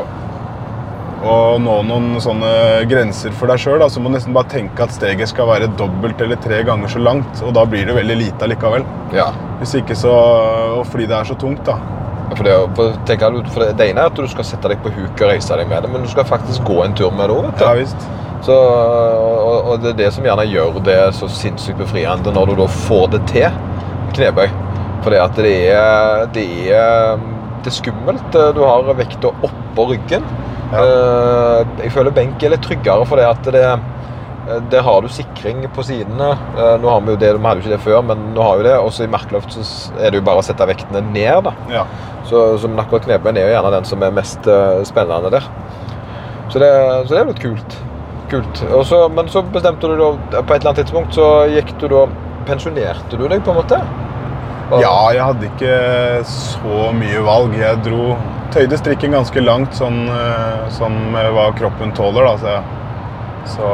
å 1.21 1.37
nå 1.63 1.77
noen 1.87 2.17
sånne 2.23 2.51
grenser 2.91 3.35
for 3.37 3.53
deg 3.53 3.61
sjøl, 3.63 3.85
så 3.93 4.01
må 4.03 4.11
du 4.11 4.17
nesten 4.17 4.35
bare 4.35 4.51
tenke 4.51 4.83
at 4.83 4.95
steget 4.97 5.31
skal 5.31 5.51
være 5.51 5.71
dobbelt 5.79 6.21
eller 6.25 6.41
tre 6.41 6.63
ganger 6.67 6.91
så 6.91 7.03
langt. 7.03 7.45
Og 7.45 7.55
da 7.55 7.67
blir 7.69 7.87
det 7.87 7.95
veldig 7.99 8.19
lite 8.25 8.49
allikevel. 8.49 8.87
ja. 9.17 9.31
Hvis 9.61 9.75
ikke 9.77 9.93
så 9.93 10.09
Og 10.81 10.87
fordi 10.89 11.05
det 11.05 11.13
er 11.19 11.27
så 11.29 11.35
tungt, 11.37 11.67
da. 11.67 11.75
For 12.31 12.47
det, 12.47 12.55
for, 12.79 12.95
for 13.53 13.61
det, 13.61 13.75
det 13.77 13.91
ene 13.91 14.01
er 14.01 14.09
at 14.09 14.17
du 14.17 14.25
skal 14.31 14.47
sette 14.47 14.71
deg 14.71 14.81
på 14.81 14.93
huk 14.95 15.19
og 15.21 15.29
reise 15.29 15.57
deg 15.59 15.69
med 15.69 15.83
det, 15.85 15.91
men 15.93 16.07
du 16.07 16.09
skal 16.09 16.25
faktisk 16.25 16.65
gå 16.65 16.79
en 16.85 16.95
tur 16.97 17.11
med 17.13 17.29
det 17.29 17.37
òg. 17.37 17.49
Ja 17.61 17.75
visst. 17.77 18.07
Så, 18.45 18.55
og, 18.57 19.67
og 19.75 19.83
det 19.83 19.91
er 19.93 19.99
det 19.99 20.11
som 20.17 20.25
gjerne 20.25 20.47
gjør 20.49 20.79
det 20.87 20.99
så 21.19 21.29
sinnssykt 21.29 21.79
befriende 21.83 22.33
når 22.33 22.53
du 22.53 22.55
da 22.63 22.69
får 22.87 23.11
det 23.17 23.21
til 23.29 23.51
knebøy. 24.17 24.49
For 25.05 25.13
det 25.13 25.21
det 25.37 25.53
er, 25.73 26.27
det 26.35 26.47
er, 26.77 27.21
det 27.65 27.71
er 27.73 27.77
skummelt. 27.77 28.33
Du 28.57 28.63
har 28.65 28.89
vekta 28.97 29.33
oppå 29.45 29.87
ryggen. 29.93 30.25
Ja. 30.73 30.83
Eh, 30.85 31.71
Jeg 31.85 31.93
føler 31.93 32.15
benk 32.15 32.43
er 32.47 32.53
litt 32.55 32.63
tryggere 32.65 33.07
for 33.09 33.21
det 33.21 33.27
at 33.29 33.49
det 33.53 33.65
der 34.73 34.83
har 34.83 35.03
du 35.05 35.09
sikring 35.13 35.63
på 35.77 35.83
sidene. 35.87 36.31
Eh, 36.57 36.77
Nå 36.83 36.89
har 36.91 37.01
Vi 37.05 37.13
jo 37.13 37.21
det, 37.21 37.33
vi 37.37 37.45
hadde 37.47 37.61
jo 37.61 37.67
ikke 37.67 37.75
det 37.77 37.85
før, 37.85 38.01
men 38.09 38.31
nå 38.35 38.43
har 38.43 38.57
vi 38.61 38.65
det. 38.69 38.77
Også 38.81 39.05
i 39.05 39.11
merkeløft 39.13 39.53
så 39.57 39.65
er 40.01 40.11
det 40.11 40.21
jo 40.21 40.27
bare 40.27 40.41
å 40.41 40.47
sette 40.47 40.67
vektene 40.69 41.03
ned. 41.13 41.45
da. 41.49 41.53
Ja. 41.71 41.85
Så, 42.25 42.57
så 42.63 42.69
akkurat 42.81 43.05
knebøyen 43.05 43.37
er 43.41 43.49
jo 43.49 43.55
gjerne 43.57 43.73
den 43.77 43.89
som 43.89 44.03
er 44.07 44.17
mest 44.17 44.49
eh, 44.49 44.81
spennende 44.89 45.31
der. 45.37 45.47
Så 46.51 46.59
det, 46.59 46.71
så 47.07 47.15
det 47.15 47.21
er 47.21 47.31
litt 47.31 47.43
kult. 47.45 47.77
Kult. 48.31 48.63
Så, 48.87 49.05
men 49.13 49.29
så 49.33 49.43
bestemte 49.43 49.91
du 49.91 49.97
da 49.99 50.11
På 50.43 50.55
et 50.55 50.61
eller 50.61 50.71
annet 50.71 50.85
tidspunkt 50.85 51.17
så 51.19 51.27
gikk 51.51 51.75
du 51.81 51.89
da 51.93 52.05
Pensjonerte 52.49 53.19
du 53.19 53.27
deg, 53.29 53.43
på 53.45 53.53
en 53.53 53.61
måte? 53.61 53.81
Og- 54.71 54.81
ja, 54.81 54.95
jeg 55.13 55.25
hadde 55.27 55.49
ikke 55.51 55.75
så 56.31 56.91
mye 56.95 57.23
valg. 57.27 57.57
Jeg 57.59 57.83
dro 57.85 58.15
Tøyde 58.51 58.79
strikken 58.79 59.13
ganske 59.15 59.43
langt, 59.45 59.77
sånn, 59.79 60.09
som 60.75 60.97
sånn 60.99 61.35
hva 61.37 61.45
kroppen 61.55 61.93
tåler, 61.95 62.27
da. 62.27 62.33
Så, 62.41 62.55
så 63.57 63.69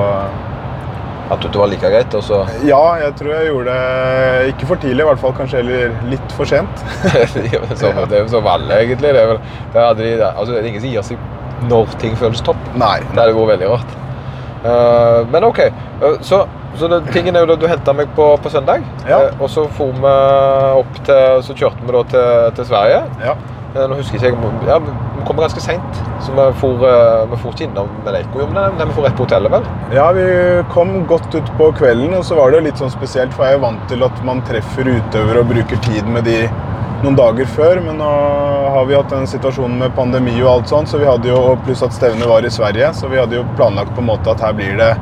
At 1.33 1.41
det 1.43 1.57
var 1.59 1.71
like 1.73 1.89
greit, 1.91 2.13
og 2.15 2.23
så 2.23 2.43
ja, 2.63 2.83
jeg 3.01 3.15
tror 3.19 3.33
jeg 3.33 3.49
gjorde 3.49 3.73
det 3.73 4.51
ikke 4.53 4.69
for 4.69 4.83
tidlig, 4.83 5.01
i 5.03 5.09
hvert 5.09 5.23
fall 5.23 5.33
kanskje 5.35 5.63
heller 5.63 5.97
litt 6.11 6.37
for 6.37 6.45
sent. 6.47 6.85
så, 7.81 7.95
Det 8.05 8.21
er 8.21 8.21
jo 8.21 8.29
som 8.37 8.47
alle, 8.47 8.83
egentlig. 8.85 9.15
Det 9.17 9.23
er, 9.25 9.33
vel, 9.33 9.41
det, 9.73 9.81
er, 9.81 9.87
aldri, 9.89 10.13
altså, 10.21 10.53
det 10.53 10.61
er 10.61 10.69
ingen 10.71 10.85
som 10.85 10.93
gir 10.93 11.09
seg 11.09 11.71
når 11.73 11.97
ting 12.03 12.17
føles 12.21 12.45
topp. 12.45 12.61
Nei. 12.77 12.99
Det 13.09 13.17
hadde 13.17 13.33
vært 13.33 13.57
veldig 13.57 13.73
rart. 13.73 13.97
Eh, 14.67 15.27
men 15.31 15.45
OK. 15.45 15.59
Uh, 16.03 16.21
så, 16.21 16.47
så 16.77 16.89
det, 16.89 17.03
tingen 17.15 17.37
er 17.37 17.45
jo 17.45 17.53
da 17.53 17.59
du 17.61 17.67
henta 17.71 17.95
meg 17.97 18.11
på, 18.17 18.29
på 18.43 18.53
søndag. 18.53 18.85
Ja. 19.09 19.27
Uh, 19.27 19.45
og 19.45 19.53
så 19.53 19.67
for 19.77 19.95
vi 19.95 20.15
opp 20.81 21.05
til 21.07 21.45
Så 21.47 21.57
kjørte 21.57 21.85
vi 21.85 21.95
da 21.95 22.03
til, 22.15 22.57
til 22.59 22.73
Sverige. 22.73 23.05
Ja. 23.25 23.37
Nå 23.77 23.99
husker 23.99 24.17
ikke 24.17 24.51
ja, 24.65 24.79
Vi 24.81 25.25
kom 25.29 25.37
ganske 25.37 25.61
seint, 25.61 25.99
så 26.25 26.33
vi 26.33 26.45
for, 26.63 26.81
vi 27.29 27.39
for 27.43 27.53
ikke 27.53 27.67
innom 27.67 27.91
Leiko. 28.07 28.47
Vi 28.47 28.87
for 28.95 29.05
rett 29.05 29.19
på 29.19 29.27
hotellet, 29.27 29.53
vel? 29.53 29.67
Ja, 29.93 30.07
vi 30.17 30.25
kom 30.73 30.95
godt 31.11 31.35
ut 31.35 31.51
på 31.59 31.69
kvelden, 31.77 32.15
og 32.17 32.25
så 32.25 32.39
var 32.39 32.55
det 32.55 32.63
litt 32.65 32.81
sånn 32.81 32.95
spesielt, 32.95 33.35
for 33.37 33.45
jeg 33.45 33.59
er 33.59 33.65
vant 33.67 33.85
til 33.91 34.07
at 34.07 34.23
man 34.25 34.41
treffer 34.49 34.89
utøvere 34.89 35.45
og 35.45 35.53
bruker 35.53 35.83
tid 35.85 36.09
med 36.09 36.25
de 36.25 36.39
noen 37.03 37.17
dager 37.19 37.49
før, 37.57 37.81
men 37.85 37.99
nå 38.01 38.09
har 38.73 38.87
vi 38.89 38.97
hatt 38.97 39.13
den 39.13 39.29
situasjonen 39.29 39.79
med 39.83 39.95
pandemi 39.97 40.35
og 40.41 40.51
alt 40.53 40.73
sånt, 40.73 40.91
så 40.91 41.01
vi 41.01 41.09
hadde 41.09 41.29
jo, 41.31 41.43
pluss 41.67 41.85
at 41.87 41.95
stevnet 41.97 42.29
var 42.31 42.47
i 42.47 42.53
Sverige, 42.53 42.93
så 42.97 43.11
vi 43.13 43.21
hadde 43.21 43.39
jo 43.39 43.45
planlagt 43.59 43.93
på 43.97 44.03
en 44.05 44.11
måte 44.11 44.33
at 44.33 44.43
her 44.45 44.57
blir 44.57 44.79
det 44.81 44.95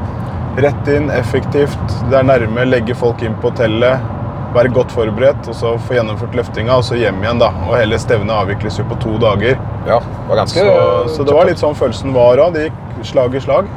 rett 0.65 0.91
inn, 0.91 1.09
effektivt, 1.11 1.97
det 2.11 2.19
er 2.19 2.27
nærme, 2.27 2.67
legge 2.69 2.97
folk 2.99 3.23
inn 3.27 3.35
på 3.43 3.51
hotellet, 3.51 4.11
være 4.55 4.71
godt 4.75 4.93
forberedt 4.95 5.49
og 5.51 5.57
så 5.59 5.73
få 5.83 5.97
gjennomført 5.97 6.37
løftinga, 6.39 6.77
og 6.79 6.87
så 6.87 6.99
hjem 6.99 7.23
igjen. 7.25 7.41
da. 7.43 7.51
Og 7.67 7.75
hele 7.75 7.99
stevnet 7.99 8.35
avvikles 8.37 8.79
jo 8.79 8.87
på 8.91 8.99
to 9.03 9.17
dager. 9.23 9.59
Ja, 9.89 9.99
det 9.99 10.29
var 10.29 10.45
ganske 10.45 10.63
Så, 10.63 10.77
så 11.17 11.27
det 11.27 11.35
var 11.35 11.49
litt 11.51 11.63
sånn 11.63 11.75
følelsen 11.75 12.15
var 12.15 12.39
òg. 12.39 12.55
Det 12.55 12.69
gikk 12.69 13.09
slag 13.11 13.35
i 13.35 13.43
slag. 13.43 13.71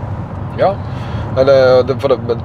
Ja. 0.62 0.76
Eller, 1.38 1.82
det, 1.88 1.98
for 2.02 2.14
det, 2.14 2.38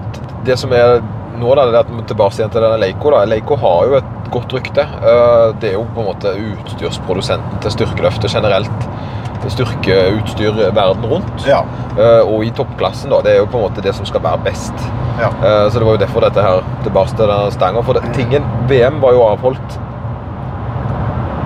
det 0.48 0.56
som 0.60 0.72
er 0.76 1.02
nå, 1.42 1.54
da, 1.58 1.64
det 1.82 2.06
tilbake 2.10 2.38
igjen 2.38 2.50
til 2.54 2.62
denne 2.64 2.78
Leico. 2.82 3.10
da. 3.14 3.24
Leico 3.28 3.56
har 3.60 3.86
jo 3.90 3.96
et 4.00 4.30
godt 4.32 4.52
rykte. 4.56 4.84
Eh, 4.86 5.52
Det 5.60 5.70
er 5.72 5.76
jo 5.78 5.84
på 5.94 6.00
en 6.04 6.08
måte 6.12 6.32
utstyrsprodusenten 6.38 7.60
til 7.64 7.74
styrkeløftet 7.76 8.32
generelt. 8.32 8.88
Styrkeutstyr 9.50 10.54
verden 10.74 11.04
rundt. 11.10 11.46
Ja. 11.48 11.64
Eh, 11.98 12.22
Og 12.22 12.44
i 12.46 12.50
toppklassen, 12.54 13.10
da. 13.10 13.20
Det 13.26 13.32
er 13.34 13.38
jo 13.42 13.46
på 13.50 13.58
en 13.58 13.66
måte 13.70 13.82
det 13.82 13.94
som 13.94 14.06
skal 14.06 14.22
være 14.22 14.38
best. 14.44 14.74
ja. 15.20 15.28
Eh, 15.42 15.68
Så 15.70 15.78
det 15.78 15.84
var 15.86 15.96
jo 15.98 16.04
derfor 16.06 16.20
dette 16.20 16.42
her 16.42 16.62
tilbake 16.84 17.16
til 17.16 17.26
denne 17.26 17.50
stanga. 17.52 17.82
For 17.82 17.92
det, 17.94 18.02
tingen, 18.14 18.44
VM 18.68 19.00
var 19.00 19.12
jo 19.12 19.22
avholdt 19.26 19.78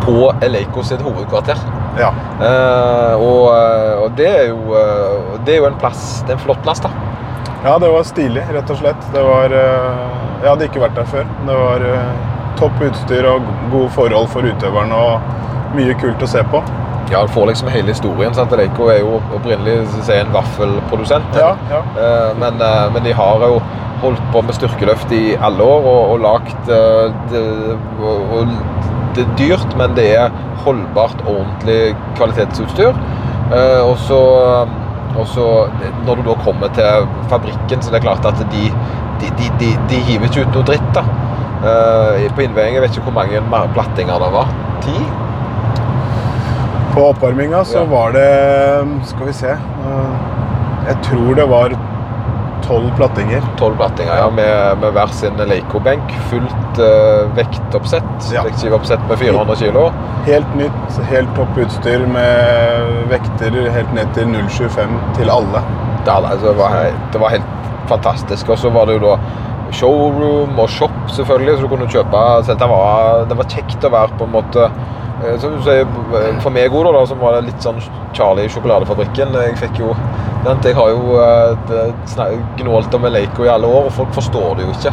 på 0.07 0.33
Eleiko 0.43 0.83
sitt 0.87 1.01
hovedkvarter. 1.03 1.57
ja. 1.99 2.13
Og, 3.17 3.49
og 4.05 4.11
det 4.17 4.27
er 4.29 4.49
jo 4.49 4.77
Det 5.47 5.55
er 5.55 5.59
jo 5.63 5.67
en 5.67 5.79
plass 5.81 6.23
Det 6.27 6.35
er 6.35 6.37
en 6.37 6.43
flott 6.45 6.63
plass, 6.63 6.81
da. 6.81 6.91
Ja, 7.65 7.79
det 7.79 7.89
var 7.91 8.03
stilig, 8.07 8.43
rett 8.53 8.71
og 8.71 8.79
slett. 8.79 9.07
Det 9.15 9.23
var 9.25 9.53
eh, 9.55 10.03
Jeg 10.43 10.51
hadde 10.51 10.67
ikke 10.69 10.83
vært 10.85 10.99
der 10.99 11.09
før. 11.11 11.29
Det 11.49 11.57
var 11.59 11.85
eh, 11.89 12.11
topp 12.61 12.83
utstyr 12.89 13.29
og 13.31 13.47
gode 13.73 13.91
forhold 13.97 14.29
for 14.33 14.47
utøverne 14.47 14.99
og 15.09 15.75
mye 15.77 15.97
kult 16.01 16.23
å 16.23 16.29
se 16.31 16.45
på. 16.53 16.63
Ja, 17.11 17.23
Du 17.23 17.33
får 17.33 17.47
liksom 17.53 17.69
hele 17.71 17.95
historien. 17.95 18.35
sant? 18.35 18.53
Eleiko 18.53 18.89
er 18.93 19.01
jo 19.01 19.19
opprinnelig 19.35 19.81
en 20.15 20.33
vaffelprodusent. 20.35 21.37
Ja, 21.39 21.55
ja. 21.71 21.83
Eh, 21.97 22.31
men, 22.39 22.63
men 22.95 23.03
de 23.05 23.13
har 23.17 23.43
jo 23.47 23.61
holdt 24.03 24.23
på 24.33 24.43
med 24.45 24.55
styrkeløft 24.55 25.13
i 25.17 25.37
alle 25.41 25.65
år 25.65 25.87
og, 25.89 26.11
og 26.15 26.21
lagt 26.21 26.69
eh, 26.69 27.15
det, 27.33 27.45
og, 28.05 28.51
det 29.17 29.25
er 29.25 29.37
dyrt, 29.41 29.77
men 29.81 29.95
det 29.97 30.11
er 30.19 30.35
holdbart, 30.67 31.23
ordentlig 31.25 31.95
kvalitetsutstyr. 32.19 32.99
Og 33.87 33.95
så 34.03 34.19
og 35.19 35.27
så 35.27 35.47
når 36.07 36.15
du 36.21 36.23
da 36.31 36.35
kommer 36.45 36.69
til 36.77 37.07
fabrikken, 37.31 37.83
så 37.83 37.91
det 37.91 38.01
er 38.01 38.07
klart 38.09 38.27
at 38.29 38.39
de, 38.53 38.65
de, 39.21 39.31
de, 39.39 39.51
de, 39.61 39.71
de 39.91 40.01
hiver 40.09 40.29
ikke 40.29 40.45
ut 40.47 40.55
noe 40.59 40.67
dritt. 40.73 40.91
da. 40.95 41.05
Uh, 41.67 42.27
på 42.37 42.45
innveiing, 42.45 42.75
jeg 42.77 42.83
vet 42.85 42.97
ikke 42.99 43.09
hvor 43.11 43.17
mange 43.23 43.41
plattinger 43.75 44.21
det 44.23 44.29
var. 44.35 44.51
Ti? 44.85 44.97
På 46.95 47.09
oppvarminga 47.11 47.65
så 47.65 47.79
Ja. 47.79 47.85
var 47.85 48.13
det 48.13 48.29
Skal 49.05 49.27
vi 49.27 49.33
se 49.33 49.57
Uh, 49.87 50.15
Jeg 50.89 50.97
tror 51.03 51.35
det 51.35 51.49
var 51.51 51.73
tolv 52.67 52.91
plattinger. 52.97 53.43
Tolv 53.59 53.77
plattinger, 53.77 54.17
ja, 54.17 54.31
med, 54.31 54.79
med 54.83 54.95
hver 54.97 55.13
sin 55.15 55.39
Leico-benk. 55.51 56.13
Fullt 56.31 56.81
uh, 56.83 57.27
vektoppsett. 57.37 58.31
Ja. 58.35 58.45
Vektskiveoppsett 58.47 59.09
med 59.09 59.19
400 59.19 59.57
kilo. 59.57 59.89
Helt 60.27 60.55
nytt, 60.59 61.01
helt 61.11 61.35
topp 61.39 61.59
utstyr 61.63 62.07
med 62.11 63.03
vekter 63.13 63.59
helt 63.75 63.93
ned 63.95 64.15
til 64.17 64.31
0,25 64.35 64.97
til 65.19 65.33
alle. 65.33 65.63
Det, 66.07 66.15
altså, 66.15 66.47
det, 66.51 66.57
var, 66.59 66.79
det 67.13 67.23
var 67.23 67.35
helt 67.37 67.53
fantastisk. 67.89 68.49
Og 68.49 68.59
så 68.59 68.71
var 68.75 68.91
det 68.91 68.99
jo 68.99 69.05
da 69.09 69.19
showroom 69.75 70.59
og 70.59 70.69
shop, 70.71 70.95
selvfølgelig, 71.11 71.57
så 71.57 71.67
du 71.67 71.73
kunne 71.73 71.89
kjøpe 71.91 72.21
så 72.47 72.55
det 72.55 72.69
var, 72.71 73.25
det 73.27 73.39
var 73.39 73.49
kjekt 73.51 73.87
å 73.87 73.91
være 73.93 74.19
på 74.19 74.29
en 74.29 74.35
måte 74.37 74.69
som 75.41 75.55
du 75.57 75.63
sier, 75.65 75.87
For 76.45 76.53
meg 76.53 76.75
Oda, 76.75 76.93
da, 76.93 77.03
som 77.09 77.21
var 77.23 77.37
det 77.37 77.47
litt 77.49 77.65
sånn 77.65 77.81
Charlie 78.17 78.47
i 78.47 78.53
sjokoladefabrikken 78.53 79.37
Jeg 79.41 79.57
fikk 79.63 79.81
jo 79.81 79.93
Jeg 80.47 80.77
har 80.77 80.93
jo 80.93 81.17
eh, 81.19 82.35
gnålt 82.61 82.95
om 82.95 83.07
Eleiko 83.09 83.47
i 83.47 83.51
alle 83.51 83.67
år, 83.67 83.89
og 83.89 83.95
folk 83.97 84.13
forstår 84.15 84.61
det 84.61 84.67
jo 84.69 84.75
ikke. 84.77 84.93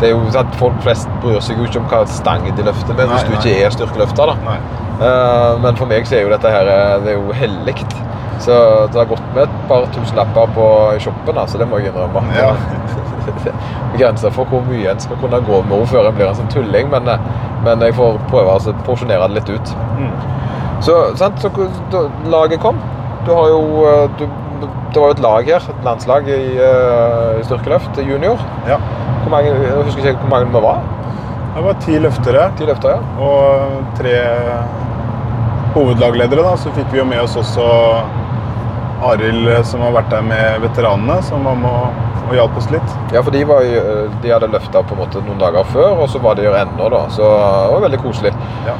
Det 0.00 0.08
er 0.08 0.14
jo 0.16 0.40
at 0.40 0.56
Folk 0.58 0.80
flest 0.82 1.10
bryr 1.22 1.38
seg 1.44 1.60
jo 1.60 1.68
ikke 1.68 1.82
om 1.82 1.88
hva 1.92 2.00
stang 2.10 2.48
de 2.48 2.64
løfter 2.66 2.96
med, 2.98 3.12
hvis 3.12 3.26
du 3.28 3.34
nei. 3.34 3.38
ikke 3.38 3.66
er 3.68 3.76
styrkeløfter. 3.76 4.32
da. 4.32 4.38
Nei. 4.48 4.56
Eh, 5.00 5.52
men 5.62 5.78
for 5.78 5.88
meg 5.88 6.08
så 6.08 6.18
er 6.18 6.26
jo 6.26 6.32
dette 6.32 6.50
her 6.52 6.68
eh, 6.74 6.96
det 7.04 7.14
er 7.14 7.20
jo 7.20 7.36
hellig. 7.36 7.76
Så 8.40 8.56
det 8.90 8.96
har 8.96 9.08
gått 9.08 9.24
med 9.34 9.44
et 9.44 9.56
par 9.68 9.84
tusenlapper 9.94 10.52
på 10.56 10.66
i 10.96 11.00
shoppen, 11.04 11.38
altså, 11.38 11.60
det 11.60 11.68
må 11.68 11.78
jeg 11.80 11.92
innrømme. 11.92 12.24
Ja. 12.34 12.54
Grenser 13.98 14.34
for 14.34 14.48
hvor 14.50 14.64
mye 14.68 14.92
en 14.92 15.02
skal 15.02 15.18
kunne 15.22 15.40
gå 15.46 15.62
med 15.62 15.76
henne 15.76 15.90
før 15.92 16.10
en 16.10 16.18
blir 16.18 16.30
en 16.30 16.38
sånn 16.38 16.52
tulling, 16.52 16.90
men, 16.92 17.08
eh, 17.08 17.26
men 17.66 17.84
jeg 17.84 17.96
får 17.98 18.20
prøve 18.30 18.56
å 18.56 18.76
porsjonere 18.86 19.28
det 19.28 19.40
litt 19.40 19.52
ut. 19.56 19.74
Mm. 20.00 20.12
Så, 20.84 20.96
sant, 21.20 21.42
så 21.42 21.50
da 21.92 22.06
laget 22.32 22.62
kom. 22.62 22.78
Du 23.26 23.32
har 23.36 23.50
jo 23.52 23.60
eh, 23.88 24.06
du, 24.20 24.28
Det 24.90 25.00
var 25.00 25.12
jo 25.12 25.16
et 25.16 25.22
lag 25.24 25.48
her, 25.48 25.66
et 25.70 25.84
landslag 25.86 26.26
i, 26.28 26.38
uh, 26.58 27.36
styrkeløft 27.46 28.00
junior. 28.02 28.40
Ja. 28.66 28.80
Hvor 29.22 29.30
mange, 29.32 29.52
jeg 29.54 29.84
husker 29.86 30.08
ikke 30.10 30.24
hvor 30.24 30.32
mange 30.32 30.50
vi 30.50 30.62
var. 30.64 30.80
Det 31.54 31.62
var 31.64 31.78
ti 31.84 31.98
løftere 32.02 32.48
Ti 32.58 32.66
løftere, 32.66 32.96
ja. 32.98 33.28
og 33.28 33.94
tre 33.98 34.16
hovedlagledere. 35.76 36.42
da, 36.42 36.56
Så 36.58 36.74
fikk 36.74 36.90
vi 36.92 36.98
jo 36.98 37.06
med 37.06 37.22
oss 37.22 37.38
også 37.38 37.68
Arild, 39.06 39.48
som 39.64 39.86
har 39.86 39.94
vært 39.96 40.10
der 40.12 40.26
med 40.26 40.60
veteranene, 40.66 41.20
som 41.24 41.46
var 41.46 41.56
med 41.62 41.70
og, 41.70 42.09
og 42.30 42.36
hjalp 42.38 42.56
oss 42.60 42.70
litt. 42.70 42.94
Ja, 43.12 43.20
for 43.26 43.34
de, 43.34 43.42
var, 43.48 43.60
jo- 43.66 44.08
de 44.22 44.30
hadde 44.32 44.48
løfta 44.52 44.82
på 44.86 44.94
en 44.96 45.02
måte 45.02 45.22
noen 45.26 45.38
dager 45.42 45.64
før, 45.74 45.98
og 46.04 46.08
så 46.12 46.20
var 46.22 46.38
de 46.38 46.46
her 46.46 46.56
ennå, 46.62 46.88
da. 46.92 47.04
Så 47.10 47.26
det 47.26 47.74
var 47.74 47.84
veldig 47.88 48.00
koselig. 48.04 48.32
Ja. 48.66 48.76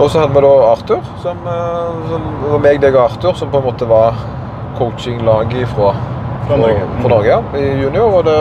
Og 0.00 0.08
så 0.08 0.22
hadde 0.22 0.32
vi 0.32 0.40
da 0.46 0.52
Arthur, 0.70 1.02
som, 1.20 1.40
eh, 1.44 2.04
som 2.08 2.28
var 2.54 2.62
meg, 2.64 2.80
deg 2.80 2.94
og 2.96 3.02
Arthur, 3.10 3.34
som 3.36 3.50
på 3.52 3.60
en 3.60 3.66
måte 3.68 3.88
var 3.90 4.16
coachinglaget 4.78 5.68
fra, 5.74 5.92
Fra 6.46 6.56
Norge. 6.56 6.80
fra 7.02 7.08
Norge 7.12 7.28
ja, 7.28 7.40
i 7.58 7.66
junior, 7.82 8.14
og, 8.20 8.24
det, 8.24 8.36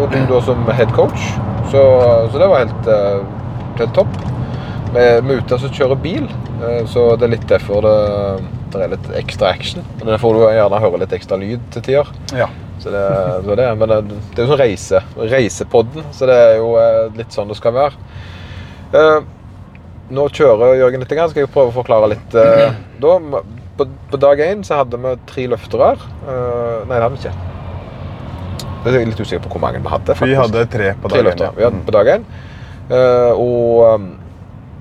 og 0.00 0.12
du 0.14 0.20
da 0.30 0.40
som 0.46 0.64
head 0.70 0.92
coach. 0.94 1.24
Så, 1.72 1.82
så 2.30 2.38
det 2.38 2.48
var 2.48 2.62
helt, 2.62 2.86
eh, 2.86 3.24
helt 3.80 3.94
topp. 3.96 4.14
Vi 4.94 5.02
vi 5.26 5.34
er 5.34 5.40
ute 5.42 5.56
og 5.58 5.74
kjører 5.74 5.98
bil, 5.98 6.28
eh, 6.62 6.84
så 6.86 7.16
det 7.18 7.26
er 7.26 7.32
litt 7.34 7.48
derfor 7.50 7.82
det, 7.82 7.96
det 8.70 8.82
er 8.84 8.92
litt 8.94 9.08
ekstra 9.18 9.50
action. 9.50 9.82
Men 9.98 10.12
Der 10.14 10.18
får 10.22 10.34
du 10.38 10.44
gjerne 10.46 10.80
høre 10.84 11.00
litt 11.02 11.12
ekstra 11.16 11.36
lyd 11.40 11.60
til 11.74 11.82
tider. 11.82 12.12
Ja. 12.36 12.46
Så 12.84 12.90
det, 12.92 13.04
så 13.46 13.54
det, 13.56 13.66
men 13.80 13.88
det, 13.88 13.96
det 14.34 14.42
er 14.42 14.44
jo 14.44 14.50
sånn 14.50 14.60
reise, 14.60 14.98
reisepodden, 15.16 16.04
så 16.12 16.26
det 16.28 16.34
er 16.36 16.58
jo 16.58 16.74
eh, 16.76 17.06
litt 17.16 17.32
sånn 17.32 17.48
det 17.48 17.56
skal 17.56 17.72
være. 17.72 18.10
Eh, 18.92 19.20
nå 20.12 20.26
kjører 20.36 20.76
Jørgen 20.82 21.00
litt, 21.00 21.14
så 21.16 21.30
skal 21.32 21.46
jeg 21.46 21.52
prøve 21.54 21.72
å 21.72 21.76
forklare 21.78 22.10
litt. 22.12 22.36
eh, 22.36 22.76
da, 23.00 23.16
på, 23.78 23.86
på 24.12 24.20
dag 24.20 24.42
én 24.44 24.60
så 24.68 24.82
hadde 24.82 25.00
vi 25.00 25.14
tre 25.30 25.46
løftere. 25.54 25.94
Eh, 25.96 26.84
nei, 26.84 26.98
det 26.98 27.02
hadde 27.06 27.14
vi 27.16 27.22
ikke. 27.22 27.36
Jeg 28.84 29.00
er 29.00 29.08
litt 29.08 29.22
usikker 29.24 29.46
på 29.46 29.54
hvor 29.54 29.64
mange 29.64 29.80
vi 29.80 29.88
hadde. 29.94 30.18
Vi 30.20 30.36
hadde 30.36 30.66
tre 30.68 30.92
på 31.00 31.08
dag 31.08 31.30
én. 31.32 31.40
Ja. 31.40 31.52
vi 31.56 31.64
hadde 31.64 31.80
på 31.86 31.94
dag 31.96 32.10
én. 32.18 32.26
Eh, 32.92 33.32
og 33.32 33.96
um, 33.96 34.10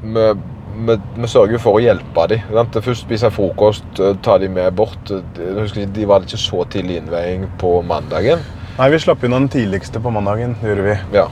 vi, 0.03 0.27
vi, 0.75 0.97
vi 1.15 1.27
sørger 1.29 1.61
for 1.61 1.77
å 1.77 1.83
hjelpe 1.83 2.27
dem. 2.31 2.41
Først 2.81 3.05
spise 3.05 3.29
frokost, 3.33 3.85
eh, 3.99 4.15
ta 4.25 4.37
dem 4.41 4.53
med 4.57 4.73
bort. 4.75 5.09
Jeg 5.09 5.55
husker 5.59 5.85
De 5.93 6.05
var 6.09 6.25
ikke 6.25 6.37
så 6.41 6.63
tidlig 6.69 6.97
innveiing 7.01 7.47
på 7.61 7.81
mandagen. 7.85 8.39
Nei, 8.77 8.89
vi 8.89 8.97
slapp 9.03 9.23
unna 9.23 9.39
den 9.43 9.49
tidligste 9.53 10.01
på 10.01 10.09
mandagen. 10.11 10.55
det 10.61 10.69
gjorde 10.73 10.83
vi. 10.87 10.97
Ja. 11.13 11.27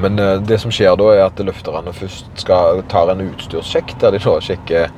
Men 0.00 0.18
eh, 0.18 0.36
det 0.46 0.60
som 0.62 0.70
skjer 0.70 0.96
da, 0.96 1.08
er 1.16 1.24
at 1.26 1.40
løfterne 1.42 1.92
først 1.92 2.30
skal 2.44 2.82
ta 2.88 3.02
en 3.10 3.24
utstyrssjekk, 3.26 3.96
der 4.00 4.14
de 4.14 4.22
da 4.22 4.36
sjekker 4.40 4.88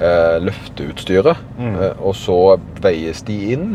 eh, 0.00 0.36
løfteutstyret. 0.46 1.36
Mm. 1.58 1.74
Eh, 1.82 1.94
og 2.06 2.14
så 2.14 2.38
veies 2.84 3.22
de 3.26 3.38
inn, 3.56 3.72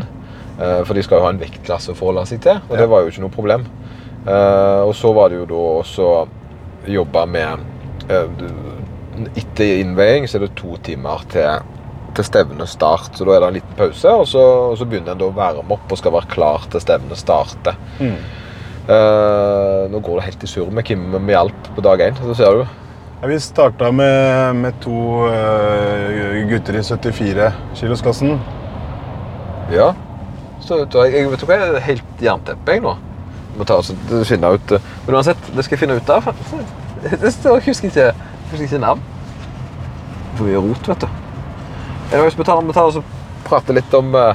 eh, 0.58 0.80
for 0.84 0.94
de 0.96 1.02
skal 1.04 1.20
jo 1.20 1.26
ha 1.26 1.34
en 1.34 1.42
vektklasse 1.42 1.92
å 1.92 1.98
forholde 1.98 2.24
seg 2.30 2.40
til. 2.46 2.56
Og 2.70 2.76
Ja. 2.76 2.80
det 2.80 2.88
var 2.88 3.02
jo 3.04 3.12
ikke 3.12 3.26
noe 3.26 3.36
problem. 3.36 3.66
Eh, 4.26 4.80
og 4.88 4.94
så 4.96 5.12
var 5.12 5.28
det 5.28 5.42
jo 5.42 5.46
da 5.52 5.62
også 5.82 6.08
jobba 6.88 7.26
med 7.26 7.58
eh, 8.08 8.24
Etter 9.34 9.80
innveiing 9.80 10.28
så 10.28 10.38
er 10.38 10.46
det 10.46 10.54
to 10.58 10.76
timer 10.84 11.24
til, 11.32 11.66
til 12.16 12.26
stevnestart. 12.26 13.12
Så 13.14 13.26
da 13.26 13.36
er 13.36 13.44
det 13.44 13.50
en 13.50 13.58
liten 13.58 13.76
pause, 13.78 14.14
og 14.14 14.28
så, 14.30 14.44
og 14.70 14.78
så 14.80 14.88
begynner 14.88 15.14
en 15.14 15.26
å 15.26 15.34
varme 15.34 15.76
opp 15.76 15.92
og 15.92 16.00
skal 16.00 16.16
være 16.16 16.32
klar 16.34 16.66
til 16.72 16.82
stevnet 16.82 17.20
starter. 17.20 17.78
Mm. 18.00 18.16
Uh, 18.84 19.86
nå 19.88 20.00
går 20.04 20.18
det 20.18 20.26
helt 20.26 20.42
i 20.44 20.48
surr 20.50 20.72
med 20.74 20.84
Kim 20.84 21.06
med 21.14 21.32
hjelp 21.32 21.70
på 21.76 21.84
dag 21.84 22.02
én. 22.04 22.18
Så 22.20 22.36
ser 22.36 22.58
du. 22.58 22.64
Ja, 23.22 23.28
vi 23.30 23.38
starta 23.40 23.88
med, 23.94 24.58
med 24.60 24.76
to 24.84 25.24
uh, 25.24 26.42
gutter 26.50 26.76
i 26.76 26.82
74-kilosklassen. 26.84 28.36
Ja. 29.72 29.94
Så 30.60 30.82
jeg, 30.82 31.14
jeg 31.14 31.30
vet 31.30 31.40
du 31.40 31.46
hva, 31.48 31.56
jeg 31.56 31.72
er 31.72 31.86
helt 31.86 32.22
jernteppe 32.24 32.76
jeg 32.76 32.84
nå. 32.84 32.92
Jeg 33.54 33.60
må 33.60 33.66
ta 33.68 33.78
oss, 33.80 33.92
finne 34.28 34.50
ut, 34.56 34.72
eh, 34.74 34.92
Men 35.06 35.18
uansett, 35.20 35.50
det 35.54 35.64
skal 35.64 35.76
jeg 35.76 35.84
finne 35.84 35.98
ut 36.00 36.10
av. 36.10 36.28
Det 37.04 37.30
står, 37.34 37.58
jeg 37.58 37.66
husker 37.66 37.90
ikke, 37.90 38.00
jeg 38.00 38.33
husker 38.54 38.68
ikke 38.70 38.82
navn. 38.86 39.02
For 40.38 40.48
mye 40.48 40.62
rot, 40.64 40.88
vet 40.90 41.04
du. 41.04 41.08
Anyways, 42.14 42.36
vi 42.38 42.44
tar, 42.46 42.60
vi 42.66 42.74
tar 42.76 42.90
og 43.00 43.04
prater 43.46 43.76
litt 43.76 43.94
om 43.96 44.14
uh, 44.14 44.34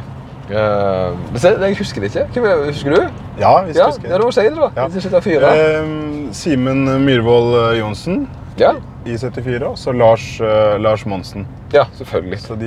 Jeg 0.50 1.78
husker 1.80 2.04
det 2.04 2.10
ikke. 2.14 2.26
Er, 2.42 2.64
husker 2.70 2.96
du? 2.96 3.02
Ja, 3.40 3.54
hvis 3.66 3.78
Ja, 3.80 3.88
husker. 3.92 4.10
ja, 4.10 4.20
må 4.20 4.32
si 4.36 4.46
det, 4.48 4.58
da. 4.58 4.70
Ja. 4.76 5.54
Eh, 5.54 5.90
Simen 6.36 6.86
Myhrvold 7.06 7.78
Johnsen 7.80 8.28
Ja. 8.60 8.74
i 9.06 9.16
74, 9.18 9.64
og 9.64 9.78
så 9.80 9.94
Lars, 9.96 10.26
uh, 10.42 10.76
Lars 10.82 11.06
Monsen. 11.06 11.48
ja, 11.74 11.86
selvfølgelig. 11.96 12.40
Så 12.44 12.56
de, 12.60 12.66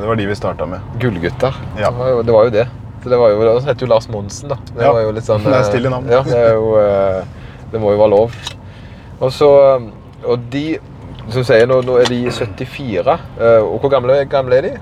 det 0.00 0.06
var 0.06 0.14
de 0.16 0.26
vi 0.26 0.34
starta 0.34 0.66
med. 0.66 0.80
Gullgutter. 1.00 1.54
Ja. 1.78 1.90
Det, 1.90 1.98
var 1.98 2.08
jo, 2.08 2.22
det 2.22 2.32
var 2.32 2.44
jo 2.44 2.50
det. 2.50 2.66
Så 3.02 3.10
det 3.10 3.18
var 3.18 3.30
jo, 3.30 3.40
Han 3.54 3.62
heter 3.68 3.86
jo 3.86 3.90
Lars 3.90 4.08
Monsen, 4.08 4.48
da. 4.48 4.56
Det 4.74 4.82
Ja, 4.84 4.92
var 4.92 5.00
jo 5.02 5.10
litt 5.16 5.24
sånn, 5.26 5.42
det 5.44 5.54
er 5.54 5.62
stille 5.66 5.90
navn. 5.90 6.08
Ja, 6.10 6.22
det 6.22 6.36
er 6.36 6.54
jo, 6.54 6.76
Det 7.72 7.80
må 7.82 7.90
jo 7.92 7.98
være 7.98 8.10
lov. 8.10 8.32
Og 9.20 9.32
så 9.32 9.48
Og 10.26 10.44
de 10.52 10.78
som 11.32 11.42
sier 11.46 11.66
nå, 11.66 11.80
nå 11.86 11.96
er 12.02 12.10
de 12.10 12.20
74. 12.30 13.16
eh, 13.40 13.62
Og 13.64 13.80
hvor 13.82 13.90
gamle, 13.90 14.20
gamle 14.30 14.58
er 14.60 14.62
de? 14.68 14.74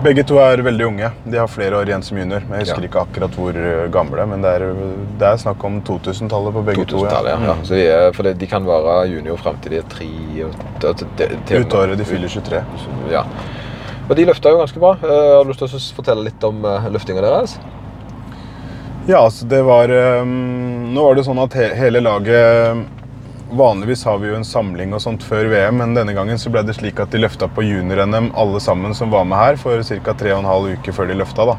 Begge 0.00 0.22
to 0.24 0.38
er 0.40 0.62
veldig 0.64 0.84
unge. 0.86 1.08
De 1.28 1.36
har 1.36 1.48
flere 1.52 1.76
år 1.76 1.90
igjen 1.90 2.02
som 2.02 2.16
junior. 2.16 2.40
Men 2.48 2.60
jeg 2.60 2.68
husker 2.70 2.84
Ja. 2.86 2.88
ikke 2.88 3.00
akkurat 3.02 3.34
hvor 3.36 3.56
eh, 3.56 3.88
gamle, 3.92 4.24
men 4.30 4.40
det 4.40 4.48
er, 4.56 4.62
det 5.20 5.26
er 5.28 5.36
snakk 5.42 5.64
om 5.68 5.80
2000-tallet 5.84 6.54
på 6.56 6.62
begge 6.64 6.86
to. 6.86 7.02
2000-tallet, 7.02 7.30
ja. 7.34 7.40
ja. 7.50 7.56
Mm. 7.58 7.64
Så 7.68 7.74
de 7.76 7.82
er, 7.88 8.12
for 8.16 8.22
de 8.32 8.46
kan 8.48 8.64
være 8.64 8.94
junior 9.10 9.36
fram 9.42 9.58
til 9.60 9.74
de 9.74 9.82
er 9.82 9.90
tre 9.92 10.08
Ut 11.60 11.74
året 11.74 11.98
de 12.00 12.04
fyller 12.08 12.28
23. 12.32 12.62
Ja. 13.12 13.24
Og 14.08 14.16
de 14.16 14.24
løfta 14.26 14.50
jo 14.54 14.62
ganske 14.62 14.80
bra. 14.82 14.94
Eh, 15.04 15.36
Har 15.36 15.44
du 15.44 15.52
lyst 15.52 15.60
til 15.60 15.68
å 15.68 15.82
fortelle 16.00 16.24
litt 16.30 16.48
om 16.48 16.62
løftinga 16.64 17.20
deres? 17.26 17.58
Ja, 19.08 19.20
altså 19.26 19.46
det 19.48 19.62
var 19.64 19.88
ehm, 19.88 20.92
Nå 20.94 21.02
var 21.06 21.14
det 21.16 21.24
sånn 21.26 21.38
at 21.42 21.54
he 21.56 21.68
hele 21.78 22.02
laget 22.04 22.86
Vanligvis 23.52 24.04
har 24.04 24.18
vi 24.18 24.28
jo 24.30 24.36
en 24.38 24.46
samling 24.46 24.92
og 24.94 25.00
sånt 25.02 25.24
før 25.26 25.48
VM, 25.50 25.80
men 25.80 25.94
denne 25.96 26.14
gangen 26.14 26.38
så 26.38 26.52
ble 26.54 26.62
det 26.62 26.76
slik 26.76 27.00
at 27.02 27.10
de 27.10 27.18
løfta 27.18 27.48
på 27.50 27.64
junior-NM 27.66 28.28
alle 28.38 28.60
sammen 28.62 28.94
som 28.94 29.10
var 29.10 29.24
med 29.26 29.40
her, 29.40 29.58
for 29.58 29.82
ca. 29.82 30.14
3,5 30.14 30.76
uker 30.76 30.94
før 30.94 31.10
de 31.10 31.16
løfta. 31.18 31.48
da. 31.50 31.56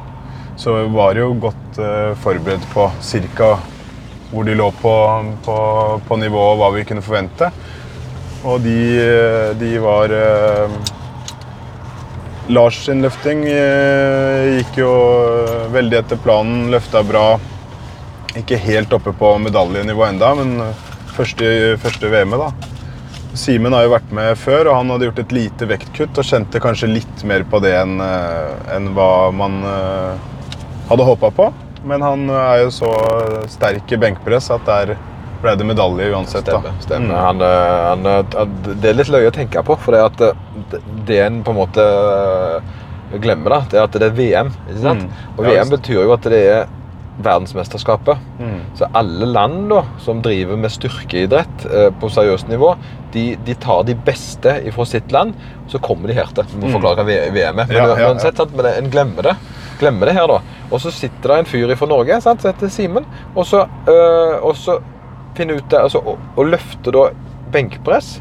Så 0.55 0.77
vi 0.77 0.85
var 0.95 1.19
jo 1.19 1.33
godt 1.35 1.79
eh, 1.83 2.13
forberedt 2.23 2.63
på 2.71 2.87
ca. 3.35 3.49
hvor 4.31 4.47
de 4.47 4.55
lå 4.55 4.69
på, 4.79 4.93
på, 5.43 5.55
på 6.07 6.17
nivå 6.21 6.45
og 6.53 6.61
hva 6.61 6.69
vi 6.77 6.85
kunne 6.87 7.03
forvente. 7.03 7.51
Og 8.47 8.61
de, 8.63 8.77
eh, 9.01 9.49
de 9.59 9.71
var 9.83 10.13
eh, 10.15 10.77
Lars 12.55 12.79
sin 12.85 13.03
løfting 13.03 13.43
eh, 13.51 14.61
gikk 14.61 14.79
jo 14.79 14.93
veldig 15.75 15.99
etter 15.99 16.23
planen, 16.23 16.71
løfta 16.71 17.03
bra. 17.03 17.25
Ikke 18.39 18.55
helt 18.63 18.93
oppe 18.95 19.11
på 19.11 19.35
medaljenivå 19.43 20.07
enda, 20.07 20.31
men 20.39 20.55
første, 21.15 21.77
første 21.81 22.11
VM-et, 22.11 22.39
da. 22.41 22.51
Simen 23.37 23.71
har 23.71 23.85
jo 23.85 23.93
vært 23.93 24.09
med 24.11 24.35
før, 24.41 24.67
og 24.71 24.75
han 24.81 24.89
hadde 24.91 25.07
gjort 25.07 25.21
et 25.23 25.31
lite 25.35 25.67
vektkutt 25.69 26.17
og 26.19 26.27
kjente 26.27 26.59
kanskje 26.63 26.89
litt 26.91 27.21
mer 27.29 27.45
på 27.47 27.61
det 27.63 27.71
enn 27.79 28.01
en 28.01 28.89
hva 28.97 29.11
man 29.31 29.61
eh, 29.63 30.25
hadde 30.89 31.05
håpa 31.07 31.29
på. 31.37 31.47
Men 31.87 32.03
han 32.05 32.27
er 32.29 32.65
jo 32.65 32.73
så 32.75 32.89
sterk 33.49 33.89
i 33.95 33.97
benkpress 34.01 34.51
at 34.53 34.67
der 34.67 34.91
ble 35.41 35.55
det 35.57 35.65
medalje 35.65 36.11
uansett. 36.13 36.45
da. 36.45 36.59
Stemmer. 36.59 36.75
stemmer. 36.83 37.15
Mm. 37.15 37.23
Han, 37.25 37.41
eh, 37.41 37.87
han, 37.87 38.05
eh, 38.11 38.75
det 38.83 38.91
er 38.91 38.99
litt 38.99 39.09
løye 39.09 39.31
å 39.31 39.33
tenke 39.33 39.63
på, 39.65 39.77
for 39.81 39.95
det, 39.95 40.03
at 40.11 40.21
eh, 40.27 40.83
det- 41.07 41.21
en 41.25 41.39
på 41.43 41.55
en 41.55 41.57
måte 41.57 41.81
eh, 41.87 43.17
glemmer, 43.23 43.49
da, 43.49 43.59
det 43.71 43.79
er 43.79 43.83
at 43.87 43.91
det 43.97 44.03
er 44.11 44.13
VM. 44.19 44.51
ikke? 44.69 44.93
Mm. 44.99 45.07
Og 45.37 45.45
Ja, 45.45 45.51
VM 45.55 45.69
betyr 45.73 46.03
jo 46.03 46.13
at 46.13 46.21
det 46.29 46.43
er 46.51 46.67
verdensmesterskapet. 47.25 48.17
Mm. 48.39 48.59
Så 48.77 48.87
alle 48.97 49.25
land 49.25 49.69
da, 49.69 49.83
som 49.99 50.21
driver 50.21 50.57
med 50.57 50.71
styrkeidrett 50.73 51.65
eh, 51.71 51.89
på 52.01 52.09
seriøst 52.11 52.47
nivå, 52.51 52.73
de, 53.13 53.35
de 53.45 53.53
tar 53.59 53.83
de 53.87 53.95
beste 54.07 54.53
fra 54.75 54.85
sitt 54.87 55.11
land, 55.11 55.33
så 55.71 55.79
kommer 55.83 56.07
de 56.11 56.13
her 56.19 56.29
til. 56.35 56.43
Vi 56.55 56.67
Mm. 56.67 56.71
forklare 56.77 57.05
VM. 57.05 57.55
Men, 57.55 57.67
Ja, 57.71 57.87
ja, 57.97 58.09
uansett, 58.09 58.37
sant, 58.37 58.55
men 58.55 58.65
en 58.65 58.89
glemmer 58.91 59.21
det. 59.23 59.35
Glemmer 59.79 60.05
det 60.05 60.13
her 60.15 60.27
da. 60.27 60.39
Og 60.71 60.79
så 60.79 60.91
sitter 60.91 61.33
det 61.33 61.39
en 61.39 61.45
fyr 61.45 61.75
fra 61.75 61.87
Norge 61.87 62.21
sant, 62.21 62.41
som 62.41 62.51
heter 62.53 62.69
Simen, 62.69 63.05
og 63.35 63.45
så, 63.45 63.65
øh, 63.87 64.37
og 64.45 64.55
så 64.55 64.79
finner 65.35 65.55
ut 65.57 65.69
det, 65.69 65.79
altså, 65.79 65.99
og, 66.05 66.17
og 66.37 66.45
løfter 66.45 66.91
da 66.91 67.09
benkpress 67.51 68.19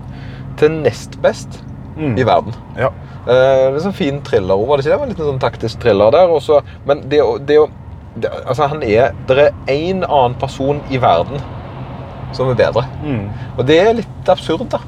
til 0.61 0.71
nest 0.83 1.21
best 1.23 1.63
Mm. 2.01 2.15
i 2.19 2.23
verden. 2.25 2.55
Ja. 2.79 2.87
Eh, 3.29 3.71
det 3.71 3.77
er 3.77 3.81
sånn 3.85 3.93
fin 3.93 4.21
thriller 4.25 4.57
var 4.67 4.79
det 4.79 4.87
ikke 4.87 4.91
det? 4.91 4.93
Det 4.95 4.99
var 5.01 5.07
En 5.07 5.11
liten 5.13 5.27
sånn 5.27 5.41
taktisk 5.43 5.81
thriller 5.83 6.11
der. 6.15 6.29
Også, 6.33 6.63
men 6.87 7.03
det, 7.11 7.19
det, 7.47 7.59
å- 7.61 7.69
det, 8.17 8.31
altså 8.45 8.67
han 8.71 8.83
er, 8.83 9.15
det 9.29 9.39
er 9.47 9.59
én 9.71 10.03
annen 10.03 10.37
person 10.41 10.81
i 10.91 10.99
verden 11.03 11.43
som 12.37 12.51
er 12.51 12.59
bedre. 12.59 12.85
Mm. 13.03 13.29
Og 13.57 13.67
det 13.67 13.79
er 13.83 13.97
litt 14.01 14.31
absurd, 14.31 14.67
da. 14.71 14.81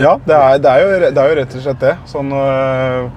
Ja, 0.00 0.16
det 0.24 0.34
er, 0.34 0.62
det, 0.62 0.70
er 0.70 0.82
jo, 0.82 1.10
det 1.12 1.20
er 1.20 1.30
jo 1.30 1.38
rett 1.38 1.56
og 1.58 1.64
slett 1.66 1.82
det. 1.82 1.92
Sånn, 2.10 2.32
øh, 2.32 3.08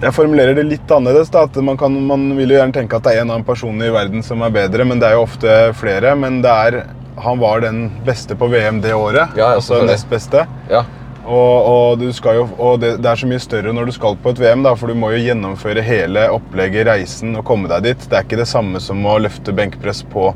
jeg 0.00 0.16
formulerer 0.16 0.56
det 0.56 0.66
litt 0.66 0.92
annerledes. 0.92 1.30
Da, 1.32 1.44
at 1.48 1.56
man, 1.64 1.78
kan, 1.80 1.94
man 2.08 2.30
vil 2.38 2.54
jo 2.54 2.58
gjerne 2.58 2.76
tenke 2.76 2.98
at 2.98 3.06
det 3.06 3.16
er 3.16 3.24
en 3.24 3.32
annen 3.32 3.46
person 3.46 3.76
i 3.84 3.92
verden 3.92 4.24
som 4.26 4.42
er 4.44 4.54
bedre, 4.54 4.86
men 4.88 5.00
det 5.00 5.10
er 5.10 5.18
jo 5.18 5.26
ofte 5.28 5.58
flere. 5.78 6.14
Men 6.18 6.40
det 6.44 6.54
er, 6.66 6.80
han 7.20 7.40
var 7.42 7.62
den 7.64 7.86
beste 8.06 8.36
på 8.38 8.50
VM 8.52 8.82
det 8.84 8.96
året. 8.96 9.36
Ja, 9.38 9.54
altså 9.54 9.82
nest 9.86 10.10
beste. 10.10 10.46
Ja. 10.72 10.84
Og, 11.30 11.66
og, 11.70 12.00
jo, 12.02 12.46
og 12.58 12.80
det, 12.82 12.96
det 13.04 13.06
er 13.06 13.20
så 13.20 13.28
mye 13.30 13.42
større 13.42 13.74
når 13.74 13.86
du 13.86 13.94
skal 13.94 14.16
på 14.18 14.32
et 14.32 14.40
VM, 14.42 14.64
da, 14.66 14.72
for 14.74 14.90
du 14.90 14.98
må 14.98 15.12
jo 15.14 15.20
gjennomføre 15.22 15.84
hele 15.86 16.26
opplegget, 16.34 16.88
reisen 16.88 17.36
og 17.38 17.44
komme 17.46 17.70
deg 17.70 17.86
dit. 17.86 18.08
Det 18.10 18.18
er 18.18 18.26
ikke 18.26 18.40
det 18.40 18.48
samme 18.50 18.82
som 18.82 19.04
å 19.06 19.18
løfte 19.22 19.54
benkpress 19.54 20.02
på 20.10 20.32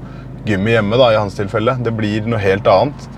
gymmet 0.47 0.77
hjemme, 0.77 1.01
da, 1.01 1.11
i 1.11 1.19
hans 1.19 1.35
tilfelle. 1.39 1.75
Det 1.83 1.95
blir 1.99 2.29
noe 2.31 2.43
helt 2.43 2.69
annet. 2.71 3.09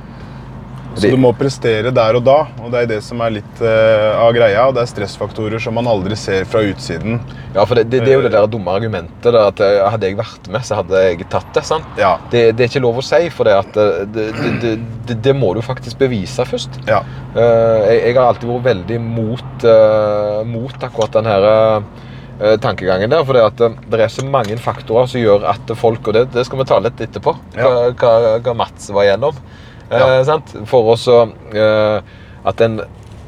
Så 0.97 1.11
du 1.13 1.17
må 1.21 1.33
prestere 1.37 1.93
der 1.95 2.17
og 2.19 2.25
da, 2.27 2.37
og 2.63 2.71
det 2.73 2.83
er 2.83 2.91
det 2.95 3.01
som 3.05 3.21
er 3.25 3.35
litt 3.39 3.61
uh, 3.61 4.17
av 4.23 4.31
greia. 4.37 4.63
Og 4.69 4.77
det 4.77 4.85
er 4.85 4.91
stressfaktorer 4.91 5.61
som 5.63 5.77
man 5.77 5.89
aldri 5.91 6.17
ser 6.19 6.49
fra 6.49 6.63
utsiden. 6.65 7.19
Ja, 7.55 7.65
for 7.65 7.77
det, 7.77 7.87
det, 7.93 8.03
det 8.07 8.15
er 8.15 8.19
jo 8.21 8.25
det 8.27 8.33
der 8.35 8.49
dumme 8.51 8.73
argumentet. 8.73 9.29
Da, 9.29 9.47
at 9.51 9.61
eh, 9.65 9.83
Hadde 9.93 10.09
jeg 10.09 10.19
vært 10.19 10.49
med, 10.53 10.65
så 10.67 10.81
hadde 10.81 11.03
jeg 11.05 11.29
tatt 11.33 11.53
det. 11.57 11.65
sant? 11.69 12.01
Ja. 12.01 12.17
Det, 12.33 12.49
det 12.57 12.65
er 12.67 12.73
ikke 12.73 12.85
lov 12.85 13.01
å 13.01 13.05
si, 13.05 13.21
for 13.33 13.49
det, 13.49 13.55
at 13.61 13.79
eh, 13.81 15.15
det, 15.15 15.37
må 15.37 15.53
du 15.57 15.63
faktisk 15.65 16.01
bevise 16.01 16.47
først. 16.49 16.81
ja. 16.89 17.03
Uh, 17.37 17.43
jeg, 17.85 17.99
jeg 18.01 18.15
har 18.17 18.31
alltid 18.31 18.49
vært 18.49 18.65
veldig 18.65 18.99
mot, 19.05 19.65
uh, 19.69 20.41
mot 20.49 20.85
akkurat 20.87 21.19
den 21.19 21.27
her 21.29 21.45
eh, 22.41 22.57
tankegangen 22.61 23.11
der. 23.11 23.25
For 23.25 23.37
det, 23.37 23.45
at, 23.45 23.61
eh, 23.61 23.77
det 23.93 24.01
er 24.01 24.13
så 24.13 24.25
mange 24.29 24.57
faktorer 24.61 25.09
som 25.11 25.21
gjør 25.21 25.47
at 25.53 25.73
folk 25.77 26.09
Og 26.09 26.17
det, 26.17 26.27
det 26.35 26.47
skal 26.47 26.61
vi 26.61 26.69
ta 26.69 26.81
litt 26.81 27.01
etterpå, 27.01 27.37
hva, 27.57 27.61
Ja. 27.61 27.91
hva, 27.93 28.39
hva 28.41 28.55
Mats 28.57 28.91
var 28.91 29.05
igjennom. 29.09 29.37
Eh, 29.91 29.99
Ja. 29.99 30.23
sant? 30.27 30.55
For 30.67 30.93
også 30.97 31.21
eh, 31.55 32.01
At 32.47 32.61
en, 32.63 32.81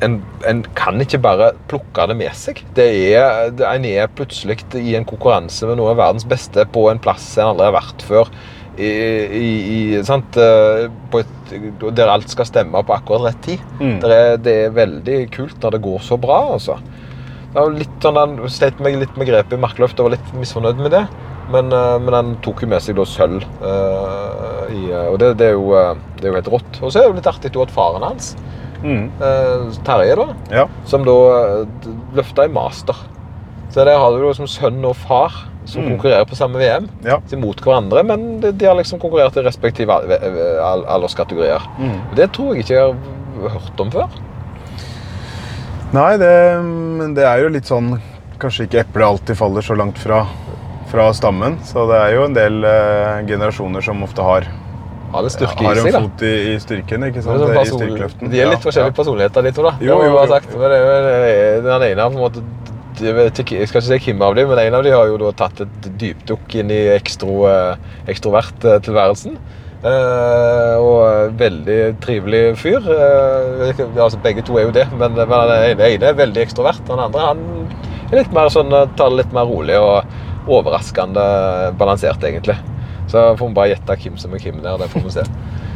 en, 0.02 0.20
en 0.46 0.62
kan 0.78 1.00
ikke 1.02 1.18
bare 1.22 1.52
plukke 1.70 2.06
det 2.10 2.16
med 2.18 2.34
seg. 2.38 2.62
Det 2.74 2.86
er, 3.14 3.50
det, 3.50 3.66
en 3.66 3.84
er 3.88 4.10
plutselig 4.14 4.60
i 4.78 4.94
en 4.98 5.06
konkurranse 5.08 5.66
med 5.66 5.78
noen 5.80 5.94
av 5.94 5.98
verdens 6.02 6.26
beste 6.28 6.66
på 6.74 6.86
en 6.92 7.02
plass 7.02 7.32
en 7.38 7.52
aldri 7.52 7.66
har 7.66 7.74
vært 7.80 8.04
før. 8.06 8.30
I, 8.78 8.86
i, 9.34 9.46
i, 9.74 9.80
sant? 10.06 10.38
Eh, 10.38 10.86
et, 11.18 11.56
der 11.98 12.12
alt 12.12 12.30
skal 12.30 12.46
stemme 12.46 12.84
på 12.86 12.94
akkurat 12.94 13.32
rett 13.32 13.42
tid. 13.42 13.64
Mm. 13.80 13.96
Det, 14.04 14.12
er, 14.14 14.36
det 14.42 14.54
er 14.68 14.76
veldig 14.76 15.18
kult 15.34 15.58
når 15.64 15.74
det 15.74 15.82
går 15.88 16.04
så 16.06 16.18
bra, 16.20 16.44
altså. 16.54 16.78
Jeg 17.56 17.88
sånn, 18.04 18.36
slet 18.52 18.78
meg 18.84 19.00
litt 19.00 19.16
med 19.18 19.26
grepet 19.30 19.56
i 19.56 19.60
markløft 19.62 19.98
og 19.98 20.10
var 20.10 20.14
litt 20.18 20.34
misfornøyd 20.36 20.78
med 20.84 20.92
det. 20.94 21.06
Men, 21.50 21.72
eh, 21.72 21.98
men 22.04 22.14
han 22.14 22.34
tok 22.44 22.60
jo 22.62 22.68
med 22.68 22.82
seg 22.84 22.96
da 22.98 23.04
sølv. 23.08 23.42
eh, 23.62 24.74
i, 24.74 24.90
eh, 24.92 25.06
og 25.08 25.18
det, 25.18 25.30
det, 25.40 25.46
er 25.48 25.52
jo, 25.56 25.70
det 26.18 26.24
er 26.24 26.28
jo 26.28 26.34
helt 26.34 26.50
rått. 26.52 26.80
Og 26.82 26.92
så 26.92 26.98
er 27.00 27.06
det 27.06 27.10
jo 27.10 27.16
litt 27.22 27.30
artig 27.34 27.56
at 27.62 27.70
faren 27.74 28.02
hans, 28.04 28.36
Mm. 28.78 29.08
Terje, 29.82 30.14
da, 30.14 30.26
ja. 30.54 30.66
som 30.86 31.02
da 31.02 31.14
løfta 32.14 32.44
i 32.46 32.48
master. 32.54 32.94
Så 33.74 33.82
der 33.84 33.98
har 33.98 34.12
du 34.14 34.22
liksom 34.22 34.46
sønn 34.46 34.84
og 34.86 34.94
far 34.94 35.32
som 35.64 35.82
Mm. 35.82 35.88
konkurrerer 35.98 36.24
på 36.30 36.36
samme 36.38 36.58
VM. 36.60 36.86
ja. 37.04 37.18
Mot 37.36 37.58
hverandre, 37.60 38.04
men 38.06 38.40
de, 38.40 38.52
de 38.52 38.66
har 38.66 38.76
liksom 38.76 39.00
konkurrert 39.00 39.36
i 39.36 39.42
respektive 39.42 39.90
al- 39.90 40.12
al- 40.62 40.84
alderskategorier. 40.86 41.60
Mm. 41.76 42.14
Det 42.14 42.30
tror 42.32 42.54
jeg 42.54 42.64
ikke 42.64 42.74
jeg 42.74 42.94
har 43.42 43.48
hørt 43.58 43.80
om 43.80 43.90
før. 43.90 44.08
Nei, 45.92 46.16
det, 46.20 47.14
det 47.16 47.24
er 47.24 47.42
jo 47.42 47.48
litt 47.48 47.68
sånn 47.68 47.94
Kanskje 48.38 48.68
ikke 48.68 48.84
eplet 48.84 49.02
alltid 49.08 49.36
faller 49.36 49.64
så 49.66 49.74
langt 49.74 49.98
fra, 49.98 50.20
fra 50.90 51.10
stammen. 51.16 51.58
Så 51.66 51.84
det 51.90 51.98
er 51.98 52.16
jo 52.16 52.24
en 52.28 52.36
del 52.36 52.64
eh, 52.64 53.20
generasjoner 53.28 53.84
som 53.84 54.02
ofte 54.06 54.24
har, 54.24 54.48
Har 55.12 55.24
litt 55.24 55.34
styrke 55.36 55.64
i 55.64 55.68
en 55.70 55.82
seg, 55.82 55.92
da. 55.94 56.00
fot 56.04 56.24
i, 56.26 56.32
i 56.52 56.56
styrken. 56.62 57.06
ikke 57.08 57.22
sant? 57.24 57.44
sånn 57.44 57.60
I 57.60 57.68
styrkeløften. 57.70 58.32
De 58.32 58.42
er 58.42 58.50
litt 58.52 58.64
forskjellige 58.64 58.92
ja. 58.92 58.98
personligheter, 58.98 59.46
de 59.46 59.54
to. 59.56 59.68
da. 59.68 59.76
Jo, 59.84 60.00
jo, 60.04 60.10
jo 60.16 60.26
sagt. 60.32 60.50
Men 60.56 60.74
det 60.74 60.80
er 60.80 60.88
jo- 60.88 61.62
Den 61.68 61.86
ene 61.90 62.02
har 62.02 62.10
på 62.10 62.18
en 62.18 62.26
måte 62.26 62.44
jeg, 62.98 63.30
ikke, 63.30 63.60
jeg 63.60 63.68
skal 63.70 63.80
ikke 63.80 64.00
si 64.00 64.10
hvem 64.10 64.22
av 64.26 64.34
dem, 64.34 64.48
men 64.50 64.58
en 64.58 64.74
av 64.74 64.82
dem 64.82 64.96
har 64.96 65.06
jo 65.06 65.18
da 65.20 65.30
tatt 65.38 65.60
et 65.62 65.88
dypdukk 66.00 66.54
inn 66.58 66.72
i 66.74 66.80
ekstro, 66.96 67.46
eh, 67.46 67.76
ekstrovert-tilværelsen. 68.10 69.38
Eh, 69.78 70.74
og 70.82 71.36
veldig 71.38 71.78
trivelig 72.02 72.56
fyr. 72.58 72.82
Eh, 72.82 73.82
altså, 73.94 74.18
begge 74.24 74.42
to 74.42 74.58
er 74.58 74.66
jo 74.66 74.74
det, 74.74 74.88
men, 74.98 75.14
men 75.14 75.28
den 75.30 75.84
ene, 75.84 76.08
er 76.10 76.18
veldig 76.18 76.42
ekstrovert. 76.42 76.82
Den 76.88 76.98
andre 77.04 77.28
han 77.28 77.44
er 78.10 78.22
litt 78.22 78.34
mer 78.34 78.50
sånn, 78.50 78.74
eh, 78.74 78.88
tar 78.98 79.12
det 79.12 79.22
litt 79.22 79.36
mer 79.36 79.46
rolig 79.46 79.78
og 79.78 80.18
overraskende 80.48 81.24
balansert, 81.78 82.22
egentlig. 82.24 82.56
Så 83.08 83.22
får 83.38 83.48
vi 83.48 83.54
bare 83.56 83.70
gjette 83.72 83.96
hvem 84.02 84.18
som 84.20 84.34
er 84.36 84.42
hvem 84.44 84.58
der. 84.64 84.78
Det 84.82 84.88
får 84.92 85.04
vi 85.06 85.14
se. 85.18 85.24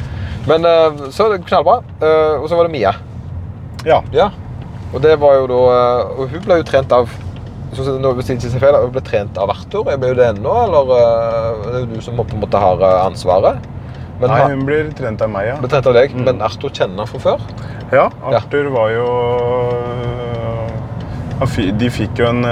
Men 0.51 0.65
eh, 0.69 1.03
så 1.15 1.27
er 1.29 1.37
det 1.37 1.45
knallbra. 1.49 1.79
Eh, 2.03 2.35
og 2.43 2.49
så 2.51 2.59
var 2.59 2.67
det 2.69 2.75
Mia. 2.75 2.93
Ja. 3.87 4.01
Ja. 4.15 4.31
Og 4.93 5.01
det 5.03 5.15
var 5.23 5.39
jo 5.41 5.47
da 5.51 5.61
eh, 5.73 6.11
Og 6.21 6.29
hun 6.35 6.43
ble 6.45 6.59
jo 6.61 6.67
trent 6.69 6.93
av 6.93 7.09
nå, 7.73 8.11
hvis 8.19 8.29
jeg 8.29 8.37
ikke 8.37 8.51
ser 8.53 8.61
feil, 8.61 8.77
hun 8.77 8.91
ble 8.93 9.01
trent 9.07 9.39
av 9.41 9.49
Arthur. 9.55 9.87
Er 9.89 9.97
hun 9.97 10.19
det 10.19 10.27
ennå, 10.35 10.53
eller 10.67 10.91
det 10.93 11.71
er 11.73 11.79
jo 11.81 11.87
du 11.95 12.01
som 12.05 12.19
på 12.21 12.27
en 12.37 12.43
måte 12.43 12.61
har 12.61 12.83
ansvaret? 13.07 13.65
Men 14.21 14.29
Nei, 14.29 14.43
hun 14.53 14.67
blir 14.69 14.91
trent 14.95 15.25
av 15.25 15.31
meg, 15.33 15.47
ja. 15.49 15.55
ble 15.59 15.71
trent 15.73 15.89
av 15.89 15.97
deg, 15.97 16.13
Mm. 16.13 16.27
men 16.29 16.43
Arthur 16.45 16.69
kjenner 16.69 17.09
fra 17.09 17.19
før? 17.25 17.41
Ja, 17.91 18.05
Arthur 18.29 18.69
var 18.77 18.93
jo 18.93 19.07
De 21.81 21.89
fikk 21.91 22.21
jo 22.21 22.29
en 22.29 22.45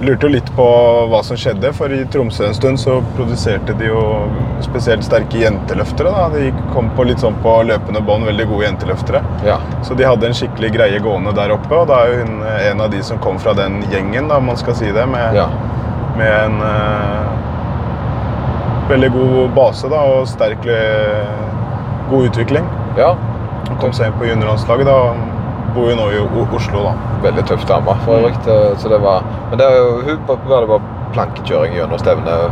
lurte 0.00 0.26
jo 0.26 0.32
litt 0.32 0.48
på 0.56 0.66
hva 1.10 1.20
som 1.24 1.36
skjedde, 1.36 1.72
for 1.76 1.92
i 1.92 2.04
Tromsø 2.12 2.46
en 2.48 2.54
stund 2.56 2.80
så 2.80 2.98
produserte 3.16 3.74
de 3.78 3.90
jo 3.90 4.02
spesielt 4.64 5.04
sterke 5.04 5.42
jenteløftere. 5.42 6.10
da. 6.10 6.28
De 6.32 6.52
kom 6.74 6.90
på 6.96 7.04
litt 7.08 7.20
sånn 7.20 7.36
på 7.44 7.62
løpende 7.68 8.00
bånd, 8.06 8.26
veldig 8.28 8.46
gode 8.50 8.66
jenteløftere. 8.68 9.22
Ja. 9.46 9.58
Så 9.86 9.96
de 9.98 10.08
hadde 10.08 10.30
en 10.30 10.36
skikkelig 10.36 10.72
greie 10.76 11.00
gående 11.04 11.34
der 11.36 11.52
oppe, 11.56 11.74
og 11.76 11.88
da 11.90 12.02
er 12.04 12.14
jo 12.14 12.24
hun 12.24 12.44
en 12.70 12.84
av 12.86 12.90
de 12.92 13.02
som 13.06 13.20
kom 13.22 13.38
fra 13.42 13.52
den 13.58 13.82
gjengen, 13.92 14.28
da, 14.30 14.40
om 14.40 14.48
man 14.52 14.60
skal 14.60 14.76
si 14.78 14.88
det, 14.94 15.06
med, 15.10 15.36
ja. 15.36 15.48
med 16.20 16.32
en 16.44 16.56
uh, 16.64 17.30
veldig 18.90 19.10
god 19.16 19.52
base 19.56 19.90
da, 19.90 20.00
og 20.14 20.28
sterk, 20.28 20.64
eh, 20.66 21.34
god 22.10 22.32
utvikling. 22.32 22.64
ja. 22.98 23.14
Hun 23.70 23.76
kom 23.78 23.92
seg 23.94 24.08
inn 24.08 24.16
på 24.18 24.26
juniorlandslaget, 24.26 24.88
da 24.88 25.39
bor 25.74 25.90
jo 25.90 25.96
nå 25.98 26.06
i 26.14 26.20
O- 26.22 26.46
Oslo, 26.56 26.82
da. 26.88 26.92
Veldig 27.24 27.44
tøff 27.50 27.66
dame, 27.68 27.94
for 28.04 28.18
øvrig. 28.20 28.34
det- 28.44 28.78
Så 28.80 28.88
det 28.88 29.00
var, 29.02 29.22
men 29.50 29.58
det 29.58 29.66
hun 30.06 30.18
var 30.26 30.60
det 30.60 30.68
bare 30.68 30.80
plankekjøring 31.12 31.74
gjennom 31.74 31.98
stevnet, 31.98 32.50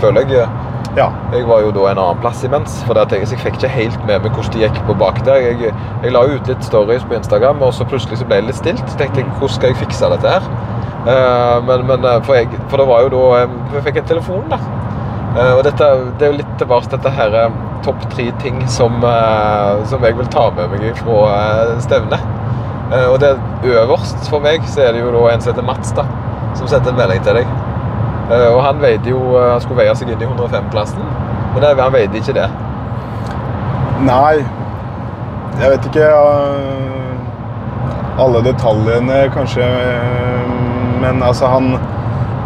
føler 0.00 0.26
jeg. 0.28 0.48
Ja. 0.96 1.10
Jeg 1.32 1.44
var 1.46 1.60
jo 1.60 1.70
da 1.72 1.90
en 1.90 1.98
annen 1.98 2.20
plass 2.22 2.42
imens, 2.44 2.82
for 2.86 2.94
det, 2.94 3.10
jeg, 3.12 3.28
jeg 3.28 3.38
fikk 3.38 3.56
ikke 3.58 3.68
helt 3.68 4.06
med 4.06 4.22
meg 4.22 4.32
hvordan 4.32 4.52
det 4.52 4.62
gikk 4.70 4.86
på 4.86 4.94
bak 4.98 5.18
der. 5.24 5.34
Jeg, 5.34 5.74
jeg 6.02 6.12
la 6.12 6.22
ut 6.24 6.46
litt 6.48 6.64
stories 6.64 7.04
på 7.04 7.14
Instagram, 7.18 7.60
og 7.62 7.72
så 7.74 7.84
plutselig 7.84 8.18
så 8.18 8.24
ble 8.24 8.36
det 8.40 8.46
litt 8.46 8.56
stilt. 8.56 8.82
Så 8.88 8.96
tenkte 8.96 9.20
jeg, 9.20 9.26
hvordan 9.38 9.54
skal 9.54 9.68
jeg 9.68 9.76
fikse 9.76 10.08
dette 10.14 10.28
her? 10.28 10.42
Uh, 11.06 11.60
men, 11.62 11.84
men 11.86 12.04
eh, 12.04 12.20
for, 12.26 12.34
jeg, 12.34 12.48
for 12.68 12.78
det 12.78 12.86
var 12.88 13.02
jo 13.04 13.08
da 13.12 13.46
Vi 13.46 13.80
fikk 13.84 13.96
en 14.00 14.08
telefon, 14.08 14.44
da. 14.50 14.56
Uh, 15.36 15.58
og 15.58 15.62
dette, 15.64 15.84
det 16.18 16.26
er 16.26 16.32
jo 16.32 16.38
litt 16.38 16.54
tilbake 16.58 16.88
til 16.88 16.98
dette 16.98 17.12
her 17.14 17.34
eh, 17.44 17.50
topp 17.84 18.08
tre 18.10 18.30
ting 18.42 18.62
som, 18.66 18.96
uh, 19.04 19.84
som 19.84 20.02
jeg 20.02 20.16
vil 20.16 20.26
ta 20.32 20.48
med 20.56 20.72
meg 20.72 20.96
fra 20.96 21.20
eh, 21.36 21.76
stevnet. 21.84 22.24
Eh, 22.92 23.06
og 23.12 23.20
det 23.20 23.32
øverst 23.64 24.28
for 24.30 24.42
meg 24.42 24.62
så 24.70 24.86
er 24.86 24.92
det 24.94 25.00
jo 25.02 25.10
da 25.10 25.24
en 25.32 25.40
som 25.40 25.52
heter 25.52 25.66
Mats, 25.66 25.90
da, 25.96 26.04
som 26.54 26.68
sendte 26.70 26.92
en 26.92 27.00
melding 27.00 27.24
til 27.26 27.40
deg. 27.40 27.48
Eh, 28.30 28.48
og 28.52 28.60
han 28.62 28.78
veide 28.82 29.10
jo 29.10 29.20
eh, 29.38 29.50
Han 29.52 29.60
skulle 29.62 29.80
veie 29.82 29.94
seg 29.98 30.10
inn 30.10 30.22
i 30.22 30.28
105-plassen, 30.28 31.02
men 31.54 31.66
han 31.66 31.92
veide 31.94 32.20
ikke 32.20 32.36
det. 32.36 32.46
Nei, 34.06 34.44
jeg 35.56 35.72
vet 35.72 35.86
ikke 35.88 36.08
alle 38.20 38.42
detaljene, 38.44 39.22
kanskje. 39.34 39.66
Men 41.00 41.22
altså, 41.22 41.48
han, 41.52 41.74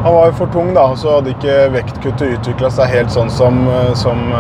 han 0.05 0.15
var 0.15 0.31
jo 0.31 0.37
for 0.39 0.53
tung, 0.55 0.73
da. 0.75 0.89
Så 0.97 1.17
hadde 1.17 1.35
ikke 1.35 1.59
vektkuttet 1.75 2.39
utvikla 2.39 2.71
seg 2.75 2.95
helt 2.95 3.13
sånn 3.15 3.31
som, 3.35 3.61
som, 3.99 4.31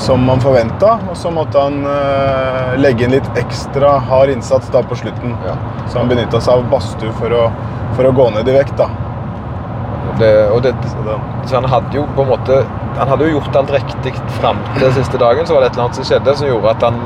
som 0.00 0.24
man 0.26 0.40
forventa. 0.40 0.96
Og 1.10 1.16
så 1.16 1.32
måtte 1.34 1.60
han 1.60 1.84
uh, 1.84 2.76
legge 2.80 3.06
inn 3.06 3.14
litt 3.14 3.28
ekstra 3.40 3.96
hard 4.10 4.32
innsats 4.34 4.72
da 4.74 4.82
på 4.86 4.98
slutten. 5.02 5.36
Ja. 5.46 5.56
Så 5.88 6.00
han 6.00 6.10
benytta 6.10 6.40
seg 6.40 6.56
av 6.56 6.66
badstue 6.72 7.12
for, 7.20 7.36
for 7.96 8.08
å 8.08 8.14
gå 8.16 8.28
ned 8.36 8.48
i 8.48 8.56
vekt. 8.56 8.76
da. 8.80 8.90
det, 10.20 10.32
det 10.64 10.74
Så 11.48 11.56
han 11.56 11.68
hadde 11.70 11.96
jo 11.96 12.06
på 12.16 12.22
en 12.22 12.28
måte 12.28 12.64
Han 12.98 13.08
hadde 13.08 13.24
jo 13.24 13.38
gjort 13.38 13.56
alt 13.56 13.70
riktig 13.72 14.14
fram 14.40 14.58
til 14.78 14.92
siste 14.96 15.20
dagen. 15.20 15.46
Så 15.46 15.54
var 15.54 15.64
det 15.64 15.70
et 15.70 15.78
eller 15.78 15.88
annet 15.88 16.00
som 16.00 16.08
skjedde 16.08 16.36
som 16.36 16.48
gjorde 16.48 16.74
at 16.76 16.88
han 16.88 16.98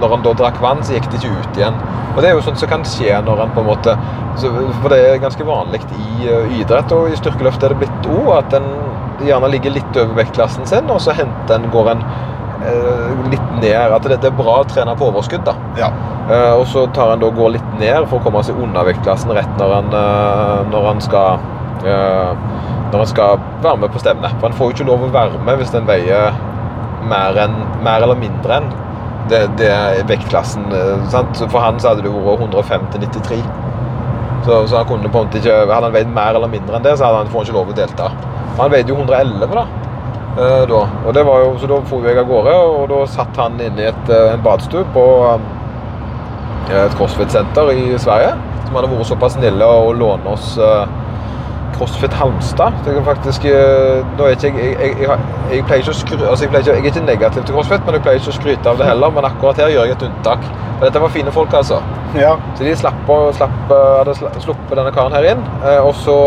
når 0.00 0.14
han 0.14 0.22
da 0.24 0.32
drakk 0.32 0.60
vann, 0.62 0.82
så 0.84 0.96
gikk 0.96 1.10
det 1.12 1.20
ikke 1.20 1.34
ut 1.36 1.58
igjen. 1.60 1.76
Og 2.14 2.22
det 2.22 2.30
er 2.30 2.36
jo 2.36 2.44
sånt 2.44 2.60
som 2.60 2.70
kan 2.70 2.84
skje 2.88 3.18
når 3.26 3.44
han 3.44 3.52
på 3.54 3.62
en 3.62 3.68
måte 3.68 3.94
så, 4.40 4.50
For 4.80 4.88
det 4.92 5.00
er 5.04 5.22
ganske 5.22 5.44
vanlig 5.46 5.82
i 5.98 6.30
uh, 6.30 6.54
idrett 6.58 6.92
og 6.96 7.10
i 7.10 7.18
styrkeløft 7.18 7.62
er 7.66 7.74
det 7.74 7.82
blitt 7.82 8.10
òg 8.10 8.30
at 8.38 8.56
en 8.58 8.68
gjerne 9.26 9.50
ligger 9.52 9.74
litt 9.74 9.98
over 10.00 10.16
vektklassen 10.16 10.68
sin, 10.68 10.88
og 10.88 11.02
så 11.04 11.12
henter 11.16 11.58
en, 11.58 11.68
går 11.72 11.90
en 11.92 12.04
eh, 12.04 12.39
litt 13.30 13.52
ned. 13.60 13.94
At 13.96 14.06
det, 14.08 14.20
det 14.22 14.30
er 14.30 14.36
bra 14.38 14.60
å 14.60 14.66
trene 14.68 14.96
på 14.98 15.08
overskudd, 15.10 15.44
da. 15.48 15.54
ja. 15.80 15.90
Eh, 16.30 16.52
og 16.54 16.66
så 16.70 16.84
tar 16.94 17.14
han 17.14 17.22
da 17.22 17.30
går 17.34 17.56
litt 17.56 17.70
ned 17.80 18.04
for 18.10 18.20
å 18.20 18.24
komme 18.26 18.42
seg 18.46 18.58
unna 18.62 18.84
vektklassen 18.86 19.32
rett 19.34 19.56
når 19.58 19.72
han, 19.78 19.88
eh, 20.00 20.58
når 20.70 20.86
han 20.90 21.00
skal 21.02 21.40
eh, 21.86 22.44
når 22.90 22.98
han 23.04 23.10
skal 23.10 23.40
være 23.62 23.80
med 23.84 23.92
på 23.94 24.02
stevnet. 24.02 24.36
For 24.38 24.50
han 24.50 24.58
får 24.58 24.70
jo 24.70 24.76
ikke 24.76 24.88
lov 24.90 25.06
å 25.06 25.10
være 25.14 25.42
med 25.46 25.60
hvis 25.60 25.72
den 25.74 25.88
veier 25.88 26.36
mer, 27.10 27.38
enn, 27.46 27.56
mer 27.86 28.04
eller 28.04 28.18
mindre 28.18 28.60
enn 28.60 28.70
det, 29.30 29.44
det 29.60 29.72
vektklassen. 30.10 30.68
eh, 30.74 31.08
sant? 31.12 31.38
For 31.46 31.62
han 31.62 31.80
så 31.82 31.92
hadde 31.92 32.06
det 32.06 32.14
vært 32.14 32.46
105 32.46 32.88
til 32.94 33.06
93. 33.08 33.42
Så, 34.46 34.62
så 34.70 34.80
han 34.80 34.86
kunne 34.88 35.10
på 35.12 35.20
en 35.20 35.26
måte 35.28 35.36
ikke, 35.42 35.56
Hadde 35.68 35.84
han 35.90 35.94
veid 35.94 36.12
mer 36.14 36.36
eller 36.38 36.48
mindre 36.48 36.78
enn 36.78 36.86
det, 36.86 36.94
så 36.96 37.08
hadde 37.08 37.24
han 37.24 37.32
får 37.32 37.42
han 37.42 37.50
ikke 37.50 37.58
lov 37.58 37.72
å 37.74 37.76
delta. 37.76 38.10
Han 38.60 38.72
veide 38.72 38.92
jo 38.92 38.96
111 38.98 39.56
da. 39.56 39.66
Eh, 40.38 40.62
da. 40.68 40.82
Og 41.06 41.14
det 41.14 41.24
var 41.26 41.44
jo, 41.44 41.56
så 41.58 41.70
da 41.70 41.80
for 41.88 42.06
jeg 42.06 42.20
av 42.20 42.28
gårde, 42.28 42.54
og 42.54 42.86
da 42.92 43.00
satt 43.10 43.36
han 43.40 43.58
inne 43.60 43.84
i 43.84 43.90
et, 43.90 44.08
eh, 44.12 44.32
en 44.34 44.44
badstue 44.44 44.86
på 44.94 45.04
eh, 45.34 46.80
et 46.84 46.96
CrossFit-senter 46.98 47.72
i 47.74 47.84
Sverige. 47.98 48.32
Som 48.64 48.78
hadde 48.78 48.90
vært 48.92 49.10
såpass 49.10 49.36
snille 49.38 49.66
å 49.66 49.92
låne 49.96 50.30
oss 50.30 50.52
CrossFit 51.74 52.12
Halmstad. 52.14 52.76
Jeg, 52.86 53.02
faktisk, 53.06 53.44
jeg, 53.48 54.04
jeg, 54.20 55.18
jeg, 55.50 55.64
pleier 55.66 55.82
ikke 55.82 55.94
å 55.94 55.98
skry, 55.98 56.18
altså 56.22 56.44
jeg, 56.44 56.52
ikke, 56.52 56.60
jeg 56.68 56.76
er 56.76 56.90
ikke 56.92 57.04
negativ 57.06 57.46
til 57.46 57.56
CrossFit, 57.56 57.86
men 57.86 57.96
jeg 57.96 58.04
pleier 58.04 58.20
ikke 58.20 58.34
å 58.34 58.36
skryte 58.36 58.70
av 58.70 58.78
det 58.78 58.86
heller. 58.86 59.14
Men 59.16 59.26
akkurat 59.26 59.58
her 59.58 59.72
gjør 59.74 59.88
jeg 59.88 59.96
et 59.96 60.04
unntak. 60.10 60.44
For 60.76 60.86
dette 60.86 61.02
var 61.02 61.14
fine 61.14 61.32
folk, 61.34 61.56
altså. 61.56 61.80
ja. 62.18 62.36
Så 62.54 62.68
de 62.68 62.76
slapp, 62.78 63.10
slapp, 63.38 63.72
hadde 63.72 64.14
sluppet 64.18 64.76
denne 64.76 64.92
karen 64.94 65.16
her 65.18 65.32
inn. 65.32 65.42
Og 65.80 65.94
så 66.04 66.20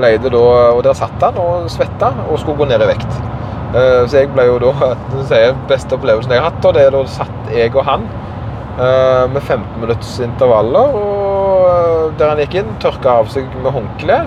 ble 0.00 0.16
det 0.22 0.32
da 0.34 0.42
Og 0.74 0.82
der 0.86 0.96
satt 0.98 1.22
han 1.22 1.38
og 1.40 1.68
svetta 1.72 2.12
og 2.26 2.40
skulle 2.40 2.58
gå 2.62 2.70
ned 2.70 2.82
i 2.84 2.90
vekt. 2.94 3.20
Eh, 3.70 4.02
Så 4.08 4.22
jeg 4.22 4.32
ble 4.34 4.48
jo 4.48 4.58
da 4.62 4.72
jeg, 5.30 5.54
beste 5.70 5.94
opplevelsen 5.94 6.34
jeg 6.34 6.42
har 6.42 6.50
hatt, 6.50 6.64
og 6.66 6.74
det 6.74 6.86
er 6.88 6.94
da 6.96 7.04
satt 7.10 7.52
jeg 7.54 7.74
og 7.76 7.84
han 7.86 8.06
eh, 8.80 9.26
med 9.30 9.42
15 9.42 9.80
minutts 9.82 10.16
intervaller. 10.24 10.96
Og 10.98 11.66
eh, 11.70 12.06
der 12.18 12.32
han 12.32 12.42
gikk 12.42 12.60
inn, 12.62 12.72
tørka 12.82 13.20
av 13.22 13.30
seg 13.32 13.46
med 13.62 13.74
håndkle, 13.76 14.22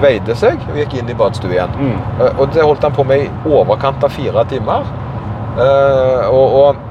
veide 0.00 0.36
seg 0.36 0.60
og 0.70 0.80
gikk 0.80 0.98
inn 0.98 1.12
i 1.12 1.16
badstue 1.16 1.54
igjen. 1.54 1.76
Mm. 1.76 1.98
Og 2.36 2.50
det 2.52 2.64
holdt 2.64 2.84
han 2.84 2.96
på 2.96 3.04
med 3.08 3.26
i 3.26 3.30
overkant 3.48 4.04
av 4.04 4.12
fire 4.12 4.42
timer. 4.50 4.84
Og, 5.56 6.56
og 6.58 6.82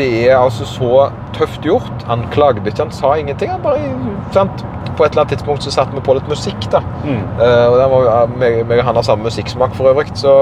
det 0.00 0.08
er 0.24 0.36
altså 0.38 0.66
så 0.68 1.06
tøft 1.36 1.64
gjort. 1.66 2.04
Han 2.08 2.24
klagde 2.34 2.64
ikke, 2.64 2.86
han 2.86 2.94
sa 2.94 3.14
ingenting. 3.20 3.52
Han 3.52 3.62
bare, 3.64 3.90
sant? 4.34 4.64
På 4.96 5.04
et 5.04 5.12
eller 5.12 5.24
annet 5.24 5.36
tidspunkt 5.36 5.64
så 5.64 5.72
satte 5.74 5.96
vi 5.96 6.02
på 6.04 6.16
litt 6.16 6.28
musikk. 6.30 6.66
da. 6.72 6.82
Mm. 7.04 7.20
Uh, 7.40 7.66
og 7.68 7.76
den 7.80 7.92
var, 7.94 8.34
meg, 8.40 8.58
meg 8.68 8.82
og 8.82 8.90
han 8.90 9.00
har 9.00 9.06
samme 9.06 9.28
musikksmak 9.28 9.76
for 9.78 9.92
øvrig. 9.92 10.10
Så, 10.18 10.34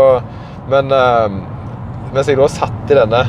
men 0.70 0.94
uh, 0.94 1.28
mens 2.14 2.30
jeg 2.30 2.40
da 2.40 2.48
satt 2.50 2.90
i 2.90 2.98
denne 2.98 3.22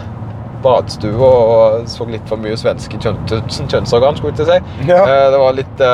badstua 0.64 1.28
og 1.30 1.86
så 1.88 2.08
litt 2.10 2.26
for 2.28 2.42
mye 2.42 2.58
svenske 2.60 3.00
kjønn, 3.00 3.22
kjønnsorgan, 3.30 4.18
skulle 4.18 4.34
jeg 4.34 4.42
til 4.42 4.48
å 4.48 4.56
si. 4.56 4.90
Ja. 4.92 5.04
uh, 5.04 5.28
det 5.34 5.44
var 5.44 5.60
litt 5.60 5.86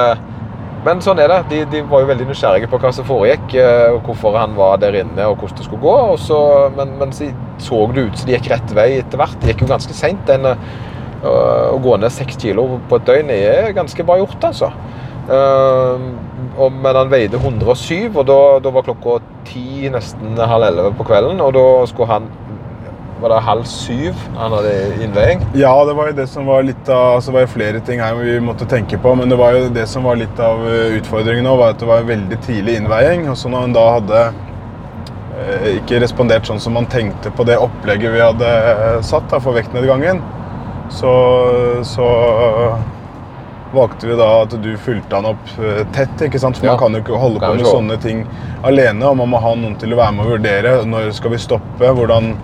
Men 0.85 1.01
sånn 1.01 1.19
er 1.21 1.31
det. 1.31 1.39
De, 1.49 1.61
de 1.71 1.81
var 1.89 2.03
jo 2.03 2.09
veldig 2.11 2.27
nysgjerrige 2.29 2.69
på 2.69 2.79
hva 2.81 2.91
som 2.93 3.07
foregikk, 3.07 3.55
eh, 3.57 3.95
og 3.95 4.05
hvorfor 4.05 4.37
han 4.37 4.53
var 4.57 4.77
der 4.83 4.99
inne 5.01 5.29
og 5.31 5.39
hvordan 5.39 5.57
det 5.57 5.65
skulle 5.65 5.81
gå. 5.81 5.95
Så, 6.21 6.39
men, 6.77 6.93
men 7.01 7.15
så 7.15 7.31
så 7.57 7.79
det 7.95 8.03
ut 8.09 8.19
som 8.19 8.29
de 8.29 8.35
gikk 8.35 8.51
rett 8.51 8.75
vei 8.77 8.89
etter 8.99 9.21
hvert. 9.21 9.39
Det 9.41 9.53
gikk 9.53 9.65
jo 9.65 9.71
ganske 9.73 9.97
seint. 9.97 10.29
Å 11.25 11.77
gå 11.81 11.95
ned 11.97 12.13
seks 12.13 12.37
kilo 12.37 12.67
på 12.89 12.99
et 12.99 13.07
døgn 13.07 13.31
er 13.33 13.71
ganske 13.73 14.05
bra 14.05 14.19
gjort, 14.21 14.37
altså. 14.45 14.69
Eh, 15.25 16.05
og, 16.55 16.69
men 16.71 16.95
han 16.95 17.09
veide 17.11 17.39
107, 17.41 18.13
og 18.13 18.23
da, 18.29 18.39
da 18.63 18.71
var 18.75 18.85
klokka 18.85 19.17
ti, 19.49 19.89
nesten 19.91 20.37
halv 20.37 20.69
elleve 20.69 20.93
på 20.99 21.07
kvelden. 21.09 21.41
Og 21.43 21.55
da 21.57 21.65
skulle 21.89 22.11
han 22.11 22.29
Var 23.21 23.31
det 23.31 23.35
halv 23.45 23.63
syv 23.63 24.15
han 24.35 24.51
hadde 24.51 24.71
innveiing? 25.03 25.43
Ja, 25.55 25.71
det 25.87 25.93
var 25.95 26.09
jo 26.09 26.15
det 26.17 26.25
som 26.27 26.45
var 26.49 26.65
litt 26.67 26.89
av 26.91 27.15
altså 27.21 27.31
var 27.31 27.45
flere 27.47 27.79
ting 27.79 28.01
her 28.03 28.17
vi 28.19 28.33
måtte 28.43 28.67
tenke 28.67 28.97
på, 28.99 29.13
men 29.15 29.31
det 29.31 29.37
var 29.39 29.55
jo 29.55 29.69
det 29.71 29.85
som 29.87 30.03
var 30.03 30.17
litt 30.19 30.39
av 30.43 30.65
eh, 30.67 30.97
utfordringen 30.97 31.47
òg, 31.47 31.61
var 31.61 31.75
at 31.75 31.79
det 31.79 31.87
var 31.87 32.09
veldig 32.09 32.39
tidlig 32.43 32.75
innveiing. 32.81 33.29
Og 33.31 33.37
så 33.39 33.51
når 33.51 33.63
han 33.67 33.75
da 33.77 33.85
hadde 33.95 34.23
eh, 34.25 35.69
ikke 35.77 36.01
respondert 36.03 36.49
sånn 36.49 36.59
som 36.59 36.75
man 36.75 36.89
tenkte 36.91 37.31
på 37.31 37.45
det 37.47 37.55
opplegget 37.63 38.11
vi 38.17 38.23
hadde 38.23 38.49
eh, 38.73 38.99
satt 39.07 39.29
da, 39.31 39.39
for 39.39 39.55
vektnedgangen, 39.55 40.19
så, 40.91 41.13
så 41.87 42.09
valgte 43.73 44.09
vi 44.11 44.17
da 44.19 44.27
at 44.43 44.57
du 44.61 44.67
fulgte 44.77 45.17
han 45.17 45.29
opp 45.31 45.47
tett. 45.95 46.19
ikke 46.27 46.39
sant? 46.39 46.59
For 46.59 46.67
Ja. 46.67 46.75
man 46.75 46.83
kan 46.83 46.99
jo 46.99 47.01
ikke 47.01 47.19
holde 47.23 47.39
på 47.41 47.55
med 47.55 47.65
sånne 47.65 47.97
ting 48.03 48.21
alene. 48.63 49.07
Og 49.07 49.17
man 49.23 49.31
må 49.31 49.39
ha 49.41 49.55
noen 49.55 49.79
til 49.79 49.95
å 49.95 49.97
være 49.99 50.13
med 50.19 50.27
og 50.27 50.35
vurdere. 50.35 50.75
Når 50.85 51.09
skal 51.15 51.33
vi 51.33 51.41
stoppe? 51.47 51.95
hvordan... 51.95 52.35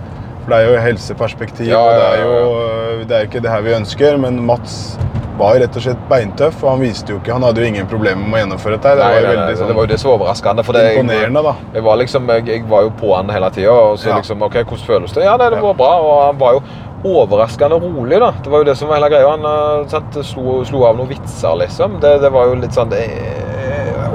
For 0.42 0.50
det 0.50 0.58
er 0.58 0.68
jo 0.72 0.82
helseperspektiv, 0.82 1.68
Ja, 1.70 1.78
og 1.78 1.94
det 1.94 2.06
er 2.10 2.22
jo 2.26 2.36
øh, 2.58 3.02
det 3.08 3.16
er 3.16 3.26
ikke 3.28 3.40
det 3.44 3.50
her 3.52 3.62
vi 3.62 3.74
ønsker. 3.76 4.16
Men 4.18 4.40
Mats 4.46 4.98
var 5.38 5.56
rett 5.62 5.76
og 5.78 5.82
slett 5.82 6.00
beintøff, 6.10 6.58
og 6.62 6.74
han 6.74 6.82
viste 6.84 7.14
jo 7.14 7.16
ikke 7.18 7.32
Han 7.32 7.42
hadde 7.46 7.62
jo 7.62 7.68
ingen 7.70 7.86
problemer 7.88 8.20
med 8.26 8.36
å 8.36 8.40
gjennomføre 8.42 8.76
dette. 8.76 8.92
Det 8.98 9.02
Nei, 9.06 9.12
var 9.14 9.22
jo 9.22 9.30
veldig 9.32 9.56
sånn 9.60 9.70
det 9.72 9.76
var 9.78 9.86
jo 9.86 9.92
det 9.94 9.98
som 10.02 10.10
var 10.10 10.18
overraskende. 10.20 10.64
For 10.66 10.76
det, 10.76 10.82
imponerende, 10.98 11.42
da. 11.46 11.54
Jeg 11.78 11.86
var 11.88 11.96
liksom, 12.02 12.28
jeg, 12.34 12.46
jeg 12.52 12.64
var 12.74 12.82
jo 12.88 12.92
på 13.00 13.14
han 13.16 13.30
hele 13.32 13.50
tida. 13.54 13.72
Og 13.72 13.98
så 14.02 14.10
Ja. 14.12 14.16
liksom, 14.20 14.42
ok, 14.48 14.58
hvordan 14.62 14.86
føles 14.90 15.12
det? 15.16 15.24
Ja, 15.24 15.36
nei, 15.40 15.50
det 15.54 15.62
var 15.62 15.74
bra. 15.78 15.92
Og 16.02 16.14
han 16.26 16.38
var 16.42 16.58
jo 16.58 16.62
overraskende 17.04 17.78
rolig, 17.82 18.18
da. 18.22 18.30
Det 18.44 18.50
var 18.52 18.58
jo 18.62 18.68
det 18.68 18.76
som 18.78 18.88
var 18.92 19.00
hele 19.00 19.08
greia. 19.14 19.30
Han 19.30 19.46
eh, 19.48 19.88
sant, 19.90 20.18
slo, 20.26 20.60
slo 20.68 20.84
av 20.86 20.98
noen 21.00 21.08
vitser, 21.10 21.56
liksom. 21.64 21.96
Det, 22.02 22.12
det 22.22 22.30
var 22.34 22.50
jo 22.50 22.60
litt 22.60 22.76
sånn 22.76 22.92
eh, 22.94 23.51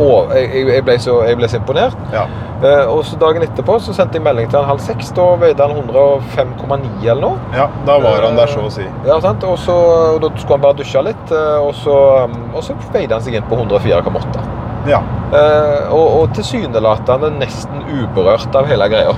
å, 0.02 0.10
jeg, 0.36 0.68
jeg, 0.70 0.84
ble 0.86 0.98
så, 1.02 1.22
jeg 1.28 1.39
ble 1.39 1.50
så 1.50 1.60
imponert. 1.62 1.98
Ja. 2.14 2.26
Eh, 2.58 2.89
og 2.89 3.04
så 3.06 3.18
dagen 3.22 3.43
etterpå 3.45 3.76
så 3.84 3.93
sendte 3.93 4.18
jeg 4.18 4.26
melding 4.26 4.50
til 4.50 4.60
han 4.60 4.70
halv 4.72 4.82
seks. 4.82 5.12
Da 5.18 5.28
veide 5.41 5.66
han 5.68 5.78
105,9 5.78 7.06
eller 7.06 7.22
noe. 7.22 7.41
ja, 7.54 7.68
da 7.86 7.98
var 8.02 8.26
han 8.26 8.39
der, 8.39 8.50
så 8.50 8.66
å 8.66 8.74
si. 8.74 8.86
Ja, 9.08 9.20
sant? 9.24 9.45
Og 9.45 9.60
så, 9.62 9.76
og 10.16 10.22
da 10.24 10.32
skulle 10.38 10.58
han 10.58 10.66
bare 10.66 10.80
dusje 10.82 11.04
litt, 11.06 11.34
eh, 11.34 11.58
og 11.62 11.74
så, 11.78 11.98
um, 12.26 12.38
og 12.54 12.66
så 12.66 12.78
veide 12.93 13.18
han 13.18 13.26
seg 13.26 13.38
inn 13.38 13.48
på 13.50 13.60
104,8. 13.62 14.45
Ja. 14.89 15.02
Eh, 15.36 15.89
og, 15.91 16.06
og 16.22 16.38
tilsynelatende 16.38 17.34
nesten 17.38 17.84
uberørt 17.91 18.56
av 18.56 18.70
hele 18.70 18.89
greia. 18.91 19.18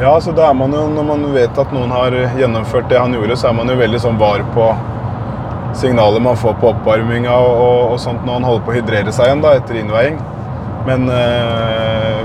Ja, 0.00 0.12
så 0.20 0.34
da 0.36 0.50
er 0.50 0.56
man 0.58 0.74
jo, 0.76 0.82
Når 0.92 1.04
man 1.08 1.22
vet 1.32 1.56
at 1.56 1.70
noen 1.72 1.94
har 1.94 2.12
gjennomført 2.36 2.90
det 2.90 2.98
han 3.00 3.14
gjorde, 3.16 3.38
så 3.40 3.48
er 3.48 3.56
man 3.56 3.72
jo 3.72 3.78
veldig 3.80 4.02
sånn 4.02 4.18
var 4.20 4.44
på 4.52 4.68
signaler 5.74 6.20
man 6.20 6.36
får 6.36 6.54
på 6.60 6.70
oppvarminga 6.72 7.32
og, 7.34 7.60
og, 7.66 7.92
og 7.92 8.00
sånt 8.00 8.24
når 8.26 8.38
han 8.38 8.48
holder 8.50 8.64
på 8.66 8.72
å 8.72 8.76
hydrere 8.78 9.12
seg 9.12 9.30
igjen 9.30 9.44
da, 9.44 9.54
etter 9.58 9.80
innveiing. 9.80 10.18
Men 10.86 11.08
eh, 11.10 12.22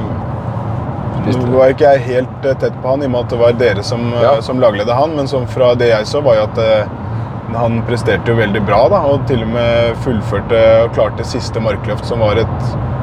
nå 1.32 1.46
var 1.54 1.72
ikke 1.74 1.90
jeg 1.96 2.06
helt 2.08 2.46
eh, 2.46 2.58
tett 2.62 2.78
på 2.82 2.94
han, 2.94 3.04
i 3.04 3.10
og 3.10 3.14
med 3.14 3.26
at 3.26 3.34
det 3.34 3.40
var 3.42 3.58
dere 3.60 3.84
som, 3.86 4.08
eh, 4.14 4.24
Ja. 4.24 4.34
som 4.42 4.60
lagleder 4.62 4.94
han. 4.98 5.16
Men 5.16 5.28
som 5.28 5.48
fra 5.48 5.74
det 5.76 5.92
jeg 5.92 6.08
så, 6.10 6.22
var 6.22 6.38
jo 6.40 6.46
at 6.48 6.62
eh, 6.62 6.96
han 7.58 7.82
presterte 7.88 8.32
jo 8.32 8.38
veldig 8.40 8.64
bra. 8.66 8.88
da, 8.90 9.02
Og 9.12 9.26
til 9.28 9.44
og 9.44 9.52
med 9.54 9.96
fullførte 10.06 10.62
og 10.86 10.94
klarte 10.96 11.26
siste 11.28 11.60
markløft, 11.60 12.06
som 12.06 12.20
var 12.20 12.40
et 12.42 12.58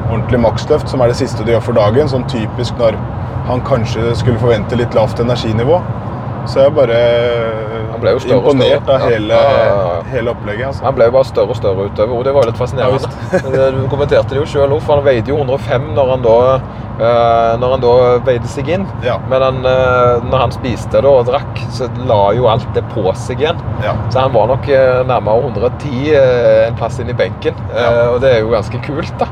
ordentlig 0.09 0.39
maksløft. 0.39 0.89
Som 0.89 1.01
er 1.01 1.07
det 1.13 1.19
siste 1.21 1.45
du 1.45 1.51
gjør 1.53 1.61
for 1.69 1.73
dagen. 1.79 2.07
Sånn 2.11 2.27
typisk 2.27 2.77
når 2.81 2.97
han 3.47 3.61
kanskje 3.61 4.15
skulle 4.15 4.41
forvente 4.41 4.77
litt 4.77 4.93
lavt 4.97 5.19
energinivå. 5.19 5.81
Så 6.49 6.63
jeg 6.63 6.73
bare 6.73 6.87
bare 6.87 7.78
Han 7.91 8.01
ble 8.03 8.11
jo 8.15 8.19
større 8.23 8.39
og 8.43 8.53
imponert 8.53 8.83
større. 8.83 8.99
av 9.03 9.09
hele, 9.09 9.33
Ja, 9.33 9.53
ja, 9.59 9.77
ja. 9.77 10.01
hele 10.13 10.31
opplegget. 10.35 10.67
altså. 10.67 10.83
Han 10.85 10.95
ble 10.95 11.05
jo 11.09 11.11
bare 11.17 11.29
større 11.29 11.49
og 11.55 11.59
større 11.59 11.85
utover, 11.89 12.17
og 12.19 12.23
det 12.27 12.33
var 12.35 12.43
jo 12.45 12.51
litt 12.51 12.59
fascinerende. 12.59 13.09
du 13.79 13.87
kommenterte 13.91 14.29
det 14.35 14.41
jo 14.43 14.45
sjøl 14.45 14.75
òg, 14.77 14.81
for 14.85 14.99
han 14.99 15.05
veide 15.07 15.27
jo 15.33 15.37
105 15.41 15.89
når 15.95 16.11
han 16.13 16.21
da, 16.25 16.35
eh, 16.99 17.53
når 17.61 17.75
han 17.75 17.83
da 17.85 17.93
veide 18.29 18.47
seg 18.51 18.69
inn. 18.75 18.85
Ja. 19.05 19.17
Men 19.31 19.41
han, 19.47 19.61
eh, 19.65 20.25
når 20.29 20.43
han 20.45 20.51
spiste 20.55 21.01
da 21.05 21.13
og 21.21 21.25
drakk, 21.29 21.63
så 21.75 21.87
la 22.09 22.21
jo 22.37 22.47
alt 22.51 22.67
det 22.75 22.83
på 22.93 23.05
seg 23.15 23.41
igjen. 23.45 23.59
Ja. 23.85 23.95
Så 24.09 24.19
han 24.25 24.33
var 24.35 24.47
nok 24.53 24.67
eh, 24.69 25.01
nærmere 25.09 25.43
110 25.49 26.13
eh, 26.13 26.67
en 26.67 26.75
plass 26.79 26.99
inn 26.99 27.09
i 27.09 27.17
benken. 27.17 27.55
Eh, 27.73 27.79
Ja. 27.79 28.09
Og 28.13 28.21
det 28.21 28.33
er 28.35 28.39
jo 28.43 28.49
ganske 28.53 28.79
kult, 28.85 29.13
da. 29.19 29.27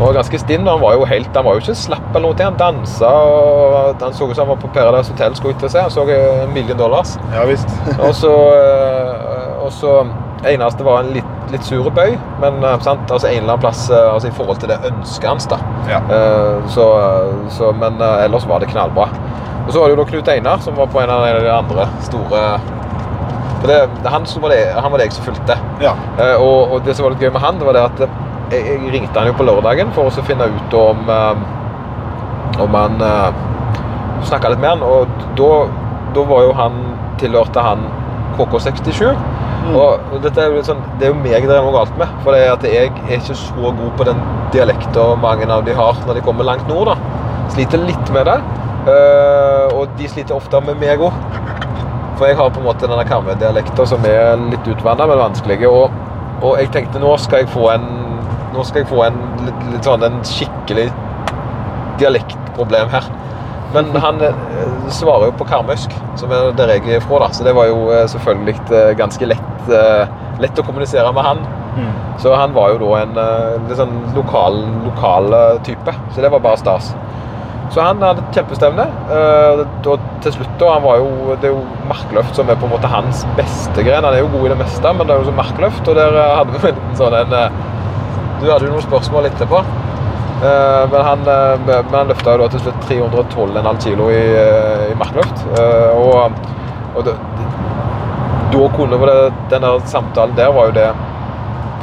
Var 0.00 0.12
ganske 0.12 0.38
stinn. 0.38 0.66
Han 0.68 0.80
var 0.80 0.92
jo 0.98 1.04
helt, 1.08 1.30
han 1.34 1.44
var 1.46 1.56
jo 1.56 1.62
ikke 1.64 1.74
slapp 1.78 2.10
eller 2.12 2.26
noe. 2.28 2.36
til. 2.36 2.44
Han 2.50 2.58
dansa 2.60 3.08
og 3.08 4.02
han 4.02 4.12
så 4.14 4.28
ut 4.28 4.36
som 4.36 4.44
han 4.46 4.52
var 4.54 4.60
på 4.62 4.68
Paradise 4.74 5.12
Hotel. 5.12 5.36
skulle 5.38 5.54
ut 5.56 5.62
til 5.64 5.70
å 5.70 5.72
se, 5.72 5.80
Han 5.86 5.90
så 5.94 6.04
eh, 6.12 6.42
en 6.44 6.52
million 6.52 6.76
dollars. 6.78 7.16
ja 7.34 7.44
visst. 7.48 7.68
Og 8.06 8.12
så, 8.14 8.32
eh, 8.60 9.64
og 9.66 9.72
så 9.72 9.94
eneste 10.46 10.84
var 10.84 11.00
en 11.00 11.08
litt, 11.16 11.32
litt 11.50 11.64
sur 11.64 11.88
bøy, 11.90 12.12
men 12.42 12.60
eh, 12.62 12.76
sant? 12.84 13.08
Altså 13.10 13.26
en 13.30 13.38
eller 13.40 13.54
annen 13.56 13.62
plass 13.64 13.86
eh, 13.90 14.12
altså 14.12 14.28
i 14.28 14.34
forhold 14.36 14.60
til 14.62 14.68
det 14.70 14.76
ønsket 14.90 15.28
hans. 15.30 15.46
da. 15.50 15.58
Ja. 15.90 16.02
Eh, 16.12 16.68
Så, 16.70 16.84
så, 17.56 17.72
men 17.72 17.96
eh, 18.02 18.24
ellers 18.26 18.46
var 18.46 18.60
det 18.60 18.68
knallbra. 18.70 19.08
Og 19.66 19.72
så 19.72 19.80
var 19.80 19.88
det 19.88 19.96
jo 19.96 20.02
da 20.04 20.10
Knut 20.12 20.28
Einar, 20.30 20.60
som 20.62 20.76
var 20.78 20.86
på 20.92 21.00
en 21.02 21.10
av 21.10 21.24
de 21.26 21.50
andre 21.50 21.88
store 22.06 22.42
det, 23.66 23.80
det, 24.02 24.10
han, 24.12 24.26
som 24.28 24.42
var 24.44 24.52
det, 24.54 24.60
han 24.76 24.92
var 24.92 25.00
det 25.00 25.08
jeg 25.08 25.16
som 25.16 25.24
fulgte. 25.26 25.56
ja. 25.82 25.94
Eh, 26.20 26.36
og, 26.38 26.72
og 26.76 26.84
det 26.86 26.94
som 26.94 27.06
var 27.08 27.16
litt 27.16 27.24
gøy 27.24 27.32
med 27.34 27.42
han, 27.42 27.58
det 27.58 27.66
var 27.66 27.74
det 27.74 27.82
at 27.88 28.02
eh, 28.06 28.20
jeg, 28.52 28.80
ringte 28.92 29.18
han 29.18 29.30
jo 29.30 29.36
på 29.38 29.46
lørdagen 29.46 29.92
for 29.96 30.08
å 30.10 30.26
finne 30.26 30.48
ut 30.52 30.76
om 30.78 31.10
eh, 31.10 31.44
om 32.62 32.74
han 32.74 33.02
uh, 33.02 33.44
Snakka 34.26 34.48
litt 34.48 34.62
med 34.62 34.70
han, 34.72 34.82
og 34.82 35.10
da, 35.38 35.50
da 36.16 36.22
var 36.26 36.46
jo 36.46 36.52
han 36.56 36.78
tilhørte 37.20 37.62
han 37.62 37.82
KK67. 38.38 39.02
Og, 39.76 40.00
og 40.14 40.16
dette 40.24 40.40
er 40.40 40.54
jo 40.56 40.62
sånn, 40.64 40.80
det 40.98 41.06
er 41.06 41.12
jo 41.12 41.18
meg 41.20 41.44
det 41.44 41.52
er 41.52 41.62
noe 41.62 41.74
galt 41.74 41.92
med. 42.00 42.10
For 42.24 42.34
det 42.34 42.40
er 42.46 42.54
at 42.54 42.64
jeg 42.66 42.88
er 42.88 43.18
ikke 43.18 43.36
så 43.38 43.72
god 43.76 43.92
på 43.98 44.06
den 44.08 44.22
dialekten 44.54 45.20
mange 45.22 45.46
av 45.52 45.66
de 45.66 45.76
har 45.76 46.00
når 46.08 46.18
de 46.18 46.24
kommer 46.26 46.48
langt 46.48 46.66
nord. 46.70 46.90
da. 46.90 47.22
Sliter 47.54 47.84
litt 47.84 48.12
med 48.16 48.26
det. 48.30 48.38
Uh, 48.88 49.76
og 49.76 49.94
de 50.00 50.08
sliter 50.10 50.38
ofte 50.38 50.64
med 50.64 50.80
meg 50.80 51.02
òg. 51.02 51.14
For 52.16 52.30
jeg 52.30 52.40
har 52.40 52.50
på 52.50 52.62
en 52.62 52.68
måte 52.70 52.88
denne 52.88 53.06
Karmøy-dialekten 53.06 53.92
som 53.92 54.04
er 54.08 54.40
litt 54.48 54.72
utvanna, 54.72 55.06
men 55.10 55.22
vanskelig. 55.26 55.60
Og, 55.68 55.92
og 56.40 56.56
jeg 56.56 56.72
tenkte 56.74 57.04
nå 57.04 57.12
skal 57.20 57.44
jeg 57.44 57.52
få 57.52 57.68
en 57.76 58.05
nå 58.56 58.64
skal 58.64 58.82
jeg 58.82 58.90
få 58.90 59.04
en 59.06 59.20
litt, 59.44 59.62
litt 59.74 59.86
sånn 59.86 60.04
en 60.06 60.18
skikkelig 60.26 60.88
dialektproblem 62.00 62.90
her. 62.92 63.06
Men 63.74 63.90
han 64.00 64.20
eh, 64.22 64.34
svarer 64.94 65.30
jo 65.30 65.36
på 65.40 65.46
karmøysk, 65.48 65.92
som 66.20 66.32
er 66.32 66.52
der 66.56 66.76
jeg 66.76 66.96
er 66.96 67.04
fra. 67.04 67.24
da, 67.24 67.30
Så 67.34 67.44
det 67.44 67.54
var 67.56 67.68
jo 67.68 67.90
eh, 67.92 68.06
selvfølgelig 68.08 68.56
eh, 68.70 68.92
ganske 68.98 69.28
lett, 69.28 69.72
lett 70.40 70.60
å 70.60 70.64
kommunisere 70.66 71.10
med 71.12 71.26
han. 71.26 71.42
Mm. 71.76 71.90
Så 72.22 72.32
han 72.32 72.54
var 72.56 72.72
jo 72.72 72.78
da 72.80 73.02
en 73.02 73.18
litt 73.66 73.76
sånn 73.76 73.98
lokal, 74.16 74.62
lokal 74.86 75.34
type. 75.66 75.92
Så 76.14 76.24
det 76.24 76.30
var 76.32 76.44
bare 76.44 76.60
stas. 76.60 76.94
Så 77.74 77.82
han 77.82 78.00
hadde 78.00 78.22
kjempestevne. 78.32 78.86
eh, 79.12 79.62
og 79.90 80.04
til 80.24 80.36
slutt 80.36 80.54
da, 80.60 80.76
han 80.76 80.84
var 80.86 81.00
jo, 81.02 81.36
Det 81.40 81.50
er 81.50 81.54
jo 81.56 81.64
markløft 81.90 82.38
som 82.38 82.48
er 82.48 82.56
på 82.56 82.68
en 82.68 82.72
måte 82.76 82.88
hans 82.90 83.24
beste 83.36 83.82
gren. 83.82 84.06
Han 84.06 84.14
er 84.14 84.22
jo 84.22 84.30
god 84.32 84.46
i 84.46 84.52
det 84.54 84.60
meste, 84.62 84.92
men 84.92 85.06
det 85.06 85.16
er 85.16 85.24
jo 85.24 85.30
så 85.30 85.36
markløft. 85.36 85.88
Og 85.90 85.98
der 85.98 86.16
hadde 86.38 86.54
vi 86.54 86.70
en 86.70 86.96
sånn 86.96 87.18
en 87.18 87.34
Du 88.40 88.48
hadde 88.50 88.66
jo 88.66 88.74
noen 88.74 88.84
spørsmål 88.84 89.30
etterpå. 89.30 89.62
Eh, 90.36 90.82
men 90.92 91.00
han, 91.00 91.22
uh, 91.24 91.56
men 91.64 91.94
han 91.94 92.10
løfta 92.12 92.34
jo 92.34 92.42
da 92.42 92.48
til 92.52 92.60
slutt 92.66 92.82
312,5 92.90 93.78
kilo 93.86 94.10
i, 94.12 94.20
eh, 94.36 94.90
i 94.92 94.96
markløft. 95.00 95.46
Eh, 95.56 95.96
og 95.96 96.36
og 96.96 97.04
det, 97.04 97.12
da 98.52 98.68
kunne 98.72 98.98
det, 99.06 99.16
den 99.50 99.64
der 99.64 99.80
samtalen 99.84 100.36
der 100.36 100.52
var 100.52 100.70
jo 100.70 100.72
det 100.72 100.86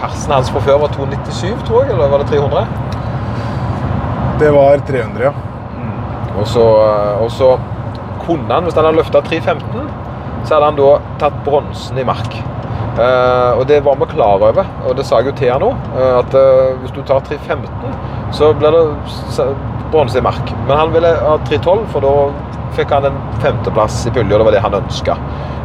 Persen 0.02 0.34
hans 0.34 0.50
fra 0.52 0.60
før 0.60 0.80
var 0.82 0.90
297, 0.96 1.68
tror 1.68 1.84
jeg, 1.84 1.94
eller 1.94 2.10
var 2.12 2.24
det 2.24 2.28
300? 2.28 2.66
Det 4.40 4.50
var 4.52 4.82
300, 4.88 5.24
ja. 5.24 5.32
Og 6.40 6.48
så, 6.48 6.66
og 7.22 7.30
så 7.32 7.54
kunne 8.26 8.50
han, 8.50 8.66
hvis 8.66 8.76
han 8.76 8.86
hadde 8.90 8.98
løfta 8.98 9.22
315, 9.22 9.86
så 10.44 10.56
hadde 10.56 10.66
han 10.66 10.82
da 10.82 10.90
tatt 11.22 11.38
bronsen 11.46 12.02
i 12.02 12.04
mark. 12.10 12.36
Eh, 12.94 13.52
og 13.58 13.66
det 13.68 13.80
var 13.86 13.98
vi 13.98 14.06
klar 14.12 14.38
over, 14.38 14.68
og 14.86 14.98
det 14.98 15.06
sa 15.08 15.20
jeg 15.20 15.32
jo 15.32 15.38
til 15.40 15.50
han 15.50 15.64
òg, 15.66 15.86
at 16.20 16.36
uh, 16.38 16.76
hvis 16.84 16.94
du 16.94 17.02
tar 17.02 17.24
315, 17.26 17.96
så 18.38 18.52
blir 18.58 18.76
det 18.76 19.48
bronse 19.94 20.20
i 20.20 20.26
mark. 20.26 20.54
Men 20.68 20.78
han 20.78 20.94
ville 20.94 21.10
ha 21.24 21.38
312, 21.48 21.88
for 21.94 22.06
da 22.06 22.14
fikk 22.78 22.94
han 22.94 23.10
en 23.10 23.18
femteplass 23.42 24.04
i 24.10 24.14
pulje, 24.14 24.30
og 24.34 24.44
det 24.44 24.48
var 24.50 24.58
det 24.58 24.64
han 24.66 24.78
ønska. 24.78 25.18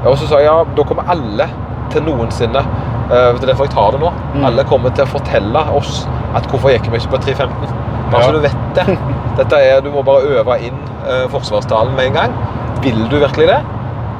Og 0.07 0.16
så 0.16 0.29
sa 0.31 0.41
jeg 0.41 0.49
ja, 0.49 0.62
da 0.76 0.89
kommer 0.89 1.09
alle 1.12 1.49
til 1.93 2.05
noensinne 2.07 2.61
uh, 2.62 3.11
Det 3.11 3.43
er 3.43 3.51
derfor 3.51 3.68
jeg 3.68 3.76
tar 3.76 3.93
det 3.97 4.03
nå. 4.03 4.12
Mm. 4.35 4.45
Alle 4.49 4.64
kommer 4.68 4.95
til 4.97 5.05
å 5.05 5.12
fortelle 5.12 5.64
oss 5.76 6.05
at 6.37 6.49
hvorfor 6.49 6.72
gikk 6.72 6.89
vi 6.93 7.01
ikke 7.03 7.16
på 7.16 7.24
315. 7.29 7.74
Bare 8.09 8.22
Ja. 8.22 8.26
så 8.26 8.33
du 8.33 8.41
vet 8.41 8.76
det. 8.76 8.99
Dette 9.39 9.57
er, 9.61 9.83
Du 9.85 9.91
må 9.93 10.03
bare 10.03 10.39
øve 10.39 10.61
inn 10.64 10.79
uh, 11.05 11.26
forsvarstalen 11.33 11.97
med 11.97 12.09
en 12.09 12.22
gang. 12.22 12.39
Vil 12.85 13.05
du 13.11 13.18
virkelig 13.20 13.51
det? 13.53 13.61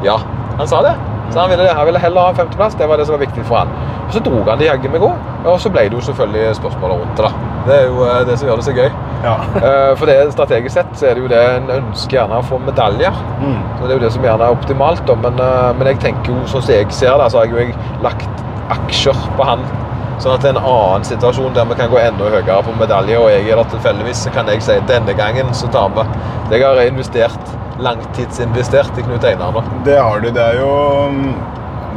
Ja. 0.04 0.18
Han 0.59 0.68
sa 0.68 0.82
det. 0.84 0.98
Så 1.30 1.40
han 1.40 1.50
ville, 1.50 1.68
han 1.68 1.86
ville 1.86 1.98
heller 2.00 2.20
ha 2.20 2.30
en 2.32 2.36
femteplass. 2.38 2.74
Det 2.78 2.88
var 2.88 2.96
det 2.96 3.06
som 3.06 3.18
var 3.18 3.24
viktig 3.26 3.44
for 3.44 3.56
han. 3.62 3.68
Og 4.08 4.12
Så 4.14 4.20
dro 4.24 4.38
han 4.48 4.58
det 4.58 4.66
jaggu 4.70 4.88
meg 4.88 5.02
òg. 5.04 5.26
Og 5.44 5.58
så 5.60 5.70
ble 5.70 5.84
det 5.88 5.92
jo 5.98 6.00
selvfølgelig 6.08 6.54
spørsmål 6.56 6.94
rundt 6.96 7.16
det. 7.20 7.24
da. 7.28 7.32
Det 7.68 7.74
er 7.76 7.86
jo 7.90 8.04
eh, 8.06 8.22
det 8.26 8.38
som 8.40 8.48
gjør 8.48 8.56
det 8.62 8.64
så 8.64 8.72
gøy. 8.72 8.90
ja. 9.24 9.34
Eh, 9.60 9.96
For 10.00 10.06
det 10.08 10.16
strategisk 10.32 10.74
sett 10.74 10.94
så 10.96 11.10
er 11.10 11.14
det 11.18 11.22
jo 11.26 11.28
det 11.28 11.42
en 11.56 11.68
ønsker 11.80 12.16
gjerne 12.18 12.38
å 12.40 12.46
få 12.48 12.58
medaljer. 12.64 13.12
Mm. 13.42 13.58
Så 13.78 13.82
Det 13.82 13.90
er 13.90 13.98
jo 13.98 14.04
det 14.06 14.12
som 14.12 14.24
gjerne 14.24 14.48
er 14.48 14.56
optimalt. 14.56 15.04
Da. 15.06 15.14
Men, 15.26 15.38
eh, 15.44 15.72
men 15.78 15.86
jeg 15.92 16.00
tenker 16.06 16.32
jo, 16.32 16.38
sånn 16.46 16.62
som 16.64 16.74
jeg 16.74 16.86
ser 16.90 17.18
det, 17.20 17.30
så 17.32 17.38
har 17.42 17.44
jeg 17.52 17.72
jo 17.74 18.02
lagt 18.02 18.44
aksjer 18.72 19.20
på 19.36 19.44
han. 19.44 19.60
Sånn 20.18 20.34
at 20.34 20.42
det 20.42 20.50
er 20.50 20.56
en 20.56 20.66
annen 20.66 21.04
situasjon 21.06 21.54
der 21.54 21.66
vi 21.70 21.76
kan 21.78 21.90
gå 21.92 22.00
enda 22.02 22.30
høyere 22.32 22.58
på 22.66 22.74
medalje, 22.74 23.18
og 23.20 23.30
jeg 23.30 23.44
er 23.46 23.60
der 23.60 23.70
tilfeldigvis, 23.74 24.24
så 24.26 24.32
kan 24.34 24.50
jeg 24.50 24.64
si 24.66 24.78
denne 24.90 25.14
gangen 25.18 25.52
så 25.54 25.70
tar 25.74 25.92
vi. 25.94 26.06
Jeg 26.50 26.64
har 26.66 26.80
investert, 26.82 27.52
langtidsinvestert 27.78 28.98
i 28.98 29.04
Knut 29.06 29.26
Einar 29.28 29.54
nå. 29.54 29.62
Det 29.86 29.94
har 30.00 30.18
du. 30.18 30.32
Det 30.34 30.42
er 30.42 30.58
jo 30.58 30.72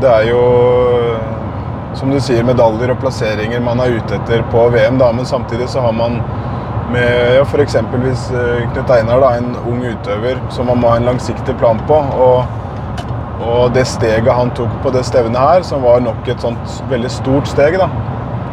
Det 0.01 0.09
er 0.09 0.27
jo 0.29 0.41
Som 1.93 2.11
du 2.11 2.19
sier, 2.23 2.43
medaljer 2.47 2.93
og 2.93 3.01
plasseringer 3.01 3.59
man 3.59 3.81
er 3.83 3.97
ute 3.97 4.15
etter 4.15 4.45
på 4.53 4.69
VM, 4.71 4.97
da, 4.97 5.09
men 5.11 5.25
samtidig 5.25 5.67
så 5.69 5.81
har 5.83 5.91
man 5.91 6.21
med 6.91 7.35
ja, 7.35 7.41
f.eks. 7.43 7.75
hvis 8.03 8.29
eh, 8.31 8.61
Knut 8.71 8.93
Einar, 8.95 9.19
da, 9.19 9.33
en 9.37 9.57
ung 9.67 9.83
utøver 9.83 10.39
som 10.49 10.69
man 10.71 10.79
må 10.79 10.93
ha 10.93 11.01
en 11.01 11.09
langsiktig 11.09 11.57
plan 11.59 11.81
på. 11.87 11.99
Og, 12.15 12.60
og 13.47 13.73
det 13.73 13.85
steget 13.89 14.27
han 14.33 14.51
tok 14.57 14.69
på 14.83 14.91
det 14.93 15.03
stevnet 15.07 15.39
her, 15.41 15.63
som 15.65 15.81
var 15.85 16.01
nok 16.03 16.27
et 16.29 16.41
sånt 16.43 16.81
veldig 16.91 17.09
stort 17.11 17.47
steg 17.49 17.77
da. 17.81 17.87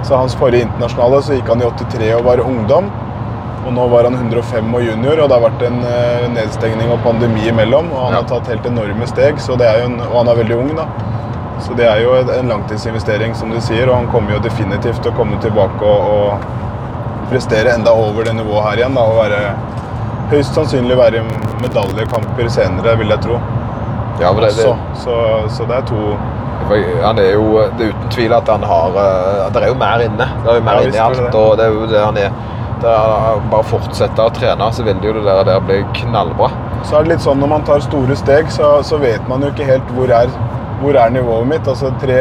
Så 0.07 0.16
hans 0.16 0.34
forrige 0.39 0.62
internasjonale 0.68 1.20
så 1.26 1.34
gikk 1.36 1.49
han 1.53 1.62
i 1.62 1.66
83 1.68 2.12
og 2.18 2.24
var 2.28 2.41
ungdom. 2.45 2.91
Og 3.66 3.72
nå 3.74 3.84
var 3.91 4.07
han 4.09 4.14
105 4.16 4.70
og 4.78 4.84
junior, 4.86 5.18
og 5.20 5.28
det 5.28 5.36
har 5.36 5.43
vært 5.45 5.64
en 5.66 5.80
eh, 5.84 6.28
nedstengning 6.32 6.93
og 6.95 7.03
pandemi 7.05 7.49
imellom. 7.51 7.91
Og 7.93 8.05
han 8.07 8.14
Ja. 8.14 8.20
har 8.22 8.28
tatt 8.30 8.49
helt 8.49 8.66
enorme 8.66 9.07
steg, 9.11 9.41
så 9.43 9.57
det 9.59 9.66
er 9.68 9.80
jo 9.82 9.89
en, 9.91 10.01
og 10.07 10.14
han 10.22 10.28
er 10.32 10.39
veldig 10.43 10.57
ung, 10.59 10.70
da. 10.78 10.86
Så 11.61 11.74
det 11.76 11.89
er 11.91 12.01
jo 12.05 12.14
en 12.14 12.49
langtidsinvestering, 12.49 13.34
som 13.34 13.51
du 13.51 13.59
sier, 13.61 13.89
og 13.91 13.97
han 13.97 14.07
kommer 14.14 14.36
jo 14.36 14.39
definitivt 14.39 15.03
til 15.03 15.11
å 15.12 15.16
komme 15.16 15.41
tilbake 15.43 15.82
og, 15.82 16.30
og 16.30 17.28
prestere 17.32 17.74
enda 17.74 17.91
over 17.93 18.24
det 18.24 18.36
nivået 18.39 18.64
her 18.64 18.76
igjen. 18.84 18.95
da, 18.95 19.01
Og 19.03 19.18
være 19.18 19.41
høyst 20.30 20.55
sannsynlig 20.55 20.97
være 20.97 21.20
i 21.20 21.24
medaljekamper 21.64 22.49
senere, 22.49 22.97
vil 23.03 23.09
jeg 23.09 23.20
tro. 23.26 23.41
Ja, 24.20 24.32
det, 24.34 24.50
Også. 24.50 24.74
det, 24.74 25.00
Så, 25.04 25.16
så 25.56 25.66
det 25.70 25.80
er 25.80 25.88
to 25.88 26.18
han 26.68 27.18
er 27.18 27.30
jo, 27.32 27.62
det 27.78 27.86
er 27.86 27.92
uten 27.94 28.10
tvil 28.12 28.32
at 28.36 28.48
han 28.50 28.64
har 28.66 28.96
at 29.46 29.54
Det 29.54 29.62
er 29.62 29.70
jo 29.70 29.76
mer 29.78 30.02
inne. 30.04 30.26
Det 30.44 30.50
er 30.52 30.58
jo 30.58 30.64
mer 30.66 30.80
Ja, 30.82 30.88
inne 30.88 30.98
i 30.98 31.00
alt. 31.00 31.34
Og 31.34 31.56
det 31.56 31.64
er 31.64 31.72
jo 31.72 31.86
det 31.88 32.02
han 32.04 32.18
er. 32.20 32.34
Det 32.82 32.90
er 32.92 33.40
bare 33.50 33.66
fortsette 33.66 34.22
å 34.22 34.30
trene, 34.34 34.68
så 34.74 34.84
vil 34.86 35.00
det 35.00 35.08
jo 35.08 35.14
det 35.16 35.24
der, 35.26 35.40
der 35.48 35.64
bli 35.64 35.80
knallbra. 35.96 36.50
Så 36.86 36.98
er 36.98 37.06
det 37.06 37.14
litt 37.14 37.24
sånn 37.24 37.40
når 37.42 37.50
man 37.54 37.64
tar 37.66 37.80
store 37.82 38.14
steg, 38.20 38.52
så, 38.54 38.82
så 38.86 39.00
vet 39.02 39.24
man 39.30 39.42
jo 39.42 39.50
ikke 39.50 39.66
helt 39.66 39.88
hvor 39.96 40.12
er, 40.14 40.30
hvor 40.82 40.94
er 40.94 41.10
nivået 41.14 41.48
mitt. 41.54 41.66
Altså 41.68 41.90
tre, 42.02 42.20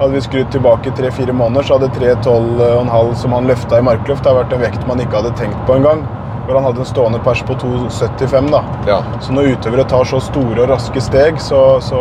Hadde 0.00 0.14
vi 0.16 0.20
skrudd 0.24 0.46
tilbake 0.48 0.90
tre-fire 0.96 1.32
måneder, 1.36 1.66
så 1.68 1.76
hadde 1.76 1.90
312,5 1.92 3.10
som 3.20 3.34
han 3.36 3.48
løfta 3.50 3.82
i 3.82 3.84
markløft, 3.84 4.22
det 4.24 4.30
har 4.32 4.38
vært 4.38 4.54
en 4.56 4.62
vekt 4.62 4.86
man 4.88 5.02
ikke 5.04 5.18
hadde 5.18 5.32
tenkt 5.36 5.58
på 5.68 5.74
engang. 5.76 6.06
Hvor 6.50 6.58
han 6.58 6.64
hadde 6.66 6.80
en 6.82 6.86
stående 6.88 7.18
pers 7.22 7.42
på 7.46 7.54
2,75. 7.54 8.48
da. 8.50 8.60
Ja. 8.88 8.96
Så 9.22 9.30
når 9.30 9.52
utøvere 9.52 9.84
tar 9.86 10.08
så 10.10 10.18
store 10.18 10.64
og 10.64 10.72
raske 10.72 10.98
steg, 10.98 11.36
så, 11.38 11.60
så, 11.78 12.00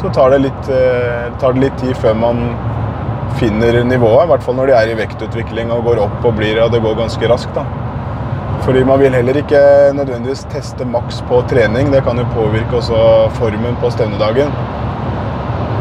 så 0.00 0.12
tar, 0.16 0.32
det 0.32 0.38
litt, 0.46 0.70
eh, 0.72 1.26
tar 1.42 1.52
det 1.52 1.66
litt 1.66 1.74
tid 1.82 1.92
før 2.00 2.14
man 2.16 2.40
finner 3.36 3.82
nivået. 3.84 4.24
I 4.24 4.30
hvert 4.32 4.46
fall 4.46 4.56
når 4.56 4.72
de 4.72 4.76
er 4.78 4.92
i 4.94 4.94
vektutvikling 4.96 5.74
og 5.76 5.84
går 5.90 6.00
opp 6.06 6.24
og 6.24 6.38
blir 6.38 6.56
Ja, 6.56 6.70
det 6.72 6.80
går 6.80 6.96
ganske 7.02 7.28
raskt, 7.28 7.52
da. 7.52 7.66
Fordi 8.64 8.80
man 8.88 9.02
vil 9.04 9.12
heller 9.12 9.36
ikke 9.36 9.60
nødvendigvis 9.92 10.46
teste 10.48 10.88
maks 10.88 11.20
på 11.28 11.42
trening. 11.50 11.92
Det 11.92 12.00
kan 12.06 12.16
jo 12.16 12.24
påvirke 12.32 12.80
også 12.80 13.02
formen 13.36 13.76
på 13.82 13.92
stevnedagen. 13.92 14.56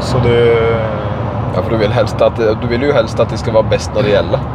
Så 0.03 0.19
du 0.19 0.35
ja, 0.35 1.61
for 1.61 1.69
du 1.71 1.79
vil, 1.79 1.95
helst 1.95 2.19
at, 2.27 2.43
du 2.59 2.67
vil 2.67 2.89
jo 2.89 2.91
helst 2.91 3.23
at 3.23 3.31
de 3.31 3.39
skal 3.39 3.55
være 3.55 3.71
best 3.71 3.95
når 3.95 4.09
det 4.09 4.13
gjelder. 4.17 4.45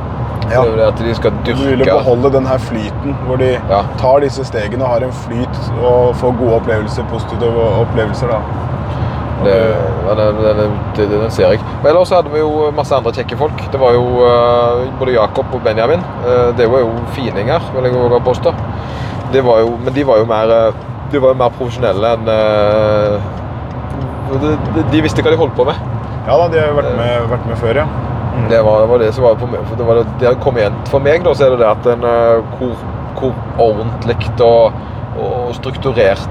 Ja. 0.53 0.63
Det 0.65 0.87
at 0.87 1.03
de 1.05 1.15
skal 1.15 1.35
Du 1.47 1.53
vil 1.55 1.85
beholde 1.85 2.33
den 2.33 2.47
her 2.47 2.59
flyten, 2.59 3.17
hvor 3.27 3.37
de 3.37 3.53
Ja. 3.71 3.83
tar 4.01 4.21
disse 4.25 4.45
stegene 4.45 4.85
og 4.85 4.91
har 4.91 5.07
en 5.07 5.13
flyt 5.13 5.61
og 5.83 6.17
får 6.17 6.39
gode 6.39 6.55
opplevelser, 6.61 7.05
positive 7.13 7.69
opplevelser. 7.83 8.29
da. 8.33 8.41
Det, 9.45 9.77
det, 10.97 11.11
den 11.11 11.31
ser 11.31 11.53
jeg. 11.53 11.61
Men 11.83 11.93
ellers 11.93 12.11
hadde 12.11 12.31
vi 12.33 12.41
jo 12.43 12.71
masse 12.75 12.95
andre 12.95 13.13
kjekke 13.15 13.37
folk. 13.39 13.61
Det 13.73 13.81
var 13.81 13.95
jo 13.95 14.25
eh, 14.27 14.89
både 14.99 15.15
Jakob 15.15 15.55
og 15.55 15.63
Benjamin. 15.63 16.03
Eh, 16.27 16.57
det 16.59 16.67
var 16.71 16.83
jo 16.83 16.91
fininger, 17.15 17.71
vil 17.75 17.85
jeg 17.87 17.95
også 17.95 18.19
påstå. 18.25 18.55
Det 19.33 19.45
var 19.45 19.61
jo, 19.63 19.77
men 19.85 19.95
de 19.95 20.07
var 20.07 20.19
jo 20.19 20.27
mer, 20.27 20.55
eh, 20.57 20.73
de 21.13 21.23
var 21.23 21.35
jo 21.35 21.39
mer 21.39 21.55
profesjonelle 21.55 22.15
enn 22.17 22.27
de, 24.29 24.51
de, 24.93 25.01
visste 25.01 25.23
hva 25.25 25.33
de 25.33 25.39
holdt 25.41 25.55
på 25.57 25.65
med. 25.65 25.79
Ja 26.29 26.37
da, 26.37 26.49
de 26.53 26.61
har 26.61 26.75
vært 26.77 26.97
med, 26.99 27.29
vært 27.31 27.47
med 27.49 27.61
før, 27.63 27.81
ja. 27.81 28.08
Det 28.49 28.61
var, 28.65 28.81
det 28.85 28.89
var 28.93 29.03
det 29.03 29.13
som 29.15 29.25
var 29.27 29.37
for 29.41 29.51
meg. 29.53 29.65
For 29.69 29.81
det 29.81 29.87
var 29.89 30.01
det, 30.01 30.07
det 30.23 30.35
kom 30.45 30.59
igjen 30.61 30.77
for 30.91 31.05
meg, 31.05 31.25
da, 31.27 31.35
så 31.37 31.49
er 31.49 31.55
det 31.57 31.61
det 31.65 31.71
at 31.71 31.89
en, 31.95 32.07
eh, 32.09 32.55
hvor, 32.59 32.85
hvor 33.19 33.35
ordentlig 33.69 34.17
og, 34.45 34.79
og 35.19 35.55
strukturert 35.59 36.29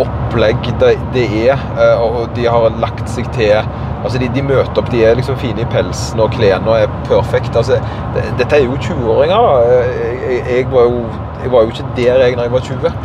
opplegg 0.00 0.68
det, 0.80 0.96
det 1.14 1.24
er. 1.46 1.60
eh, 1.78 2.02
Og 2.02 2.28
de 2.36 2.46
har 2.48 2.68
lagt 2.82 3.08
seg 3.10 3.28
til 3.36 3.56
Altså, 4.02 4.18
de, 4.18 4.26
de 4.34 4.42
møter 4.42 4.78
opp, 4.80 4.88
de 4.90 5.04
er 5.06 5.14
liksom 5.14 5.36
fine 5.38 5.62
i 5.62 5.66
pelsen, 5.70 6.18
og 6.18 6.32
klærne 6.34 6.72
er 6.74 6.88
perfekt. 7.06 7.54
Altså, 7.54 7.76
det, 8.16 8.24
dette 8.40 8.56
er 8.58 8.64
jo 8.64 8.74
20-åringer. 8.74 9.44
Jeg, 9.70 10.40
jeg, 10.56 10.64
var 10.72 10.88
jo, 10.88 11.04
jeg 11.44 11.52
var 11.52 11.62
jo 11.62 11.70
ikke 11.70 11.84
der 12.00 12.24
jeg 12.24 12.34
da 12.34 12.48
jeg 12.48 12.50
var 12.56 12.64
20. 12.66 12.96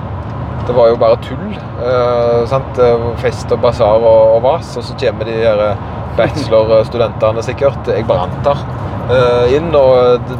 Det 0.68 0.76
var 0.76 0.90
jo 0.90 0.98
bare 0.98 1.20
tull. 1.22 1.52
Eh, 1.86 2.42
sant? 2.50 2.82
Fest 3.22 3.54
og 3.54 3.62
basar 3.62 4.02
og, 4.02 4.34
og 4.40 4.42
vas. 4.48 4.74
Og 4.82 4.88
så 4.90 4.98
kommer 5.04 5.30
de 5.30 5.38
her 5.38 5.62
eh, 5.68 5.86
bachelorstudentene 6.18 7.44
sikkert, 7.46 7.88
jeg 7.94 8.08
bare 8.10 8.28
antar, 8.28 8.64
eh, 9.12 9.56
inn. 9.58 9.70
Og 9.76 10.34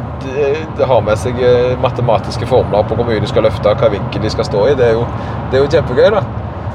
har 0.88 1.00
med 1.06 1.18
seg 1.20 1.38
eh, 1.42 1.76
matematiske 1.82 2.46
formler 2.50 2.84
på 2.88 2.98
hvor 2.98 3.08
mye 3.08 3.22
de 3.22 3.30
skal 3.30 3.46
løfte, 3.46 3.74
hva 3.80 3.92
vinkel 3.92 4.22
de 4.24 4.34
skal 4.34 4.48
stå 4.48 4.66
i. 4.68 4.76
Det 4.78 4.90
er 4.90 4.98
jo, 4.98 5.06
det 5.50 5.58
er 5.58 5.64
jo 5.64 5.72
kjempegøy, 5.76 6.10
da. 6.18 6.24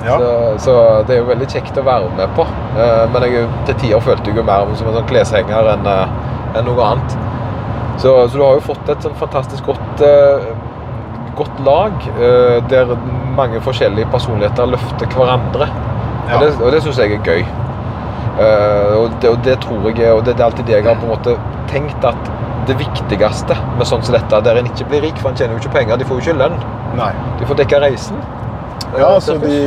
Ja. 0.04 0.18
Så, 0.20 0.30
så 0.66 0.74
det 1.08 1.16
er 1.16 1.22
jo 1.22 1.30
veldig 1.30 1.48
kjekt 1.48 1.78
å 1.80 1.86
være 1.88 2.10
med 2.18 2.32
på. 2.36 2.44
Eh, 2.76 3.04
Men 3.14 3.28
jeg, 3.30 3.48
til 3.70 3.82
tider 3.86 4.04
følte 4.04 4.32
jeg 4.32 4.42
jo 4.42 4.48
mer 4.48 4.74
som 4.76 4.90
en 4.90 4.98
sånn 5.00 5.10
kleshenger 5.12 5.74
enn 5.78 5.88
eh, 5.88 6.22
enn 6.58 6.68
noe 6.70 6.86
annet. 6.86 7.16
Så, 7.98 8.12
så 8.28 8.38
du 8.38 8.44
har 8.44 8.58
jo 8.58 8.66
fått 8.66 8.90
et 8.90 9.06
sånn 9.06 9.16
fantastisk 9.18 9.70
godt, 9.70 10.04
eh, 10.06 10.48
godt 11.38 11.62
lag, 11.66 11.94
eh, 12.18 12.60
der 12.70 12.94
mange 13.38 13.62
forskjellige 13.66 14.10
personligheter 14.14 14.70
løfter 14.74 15.10
hverandre. 15.14 15.70
Ja. 16.30 16.38
Og 16.38 16.44
det, 16.44 16.50
og 16.60 16.72
det 16.74 16.82
syns 16.86 17.02
jeg 17.02 17.18
er 17.18 17.26
gøy. 17.26 17.46
Eh, 18.34 18.94
og, 18.98 19.12
det, 19.22 19.30
og 19.30 19.44
det 19.46 19.60
tror 19.62 19.84
jeg 19.92 20.10
og 20.10 20.24
det, 20.26 20.34
det 20.34 20.42
er 20.42 20.48
alltid 20.48 20.66
det 20.66 20.74
jeg 20.80 20.88
har 20.88 20.96
på 20.98 21.06
en 21.06 21.14
måte 21.14 21.36
tenkt 21.70 22.06
at 22.08 22.32
det 22.68 22.76
viktigste 22.80 23.58
med 23.78 23.86
sånn 23.86 24.02
som 24.06 24.16
dette, 24.16 24.40
der 24.46 24.58
en 24.58 24.70
ikke 24.70 24.88
blir 24.90 25.04
rik, 25.04 25.20
for 25.20 25.34
en 25.34 25.38
tjener 25.38 25.58
jo 25.58 25.62
ikke 25.62 25.76
penger, 25.78 26.00
de 26.00 26.08
får 26.08 26.20
jo 26.20 26.24
ikke 26.24 26.38
lønn. 26.40 26.58
Nei. 26.98 27.12
De 27.40 27.48
får 27.50 27.60
dekka 27.60 27.82
reisen. 27.84 28.20
Ja, 28.96 29.10
uh, 29.10 29.16
altså 29.16 29.36
de. 29.42 29.58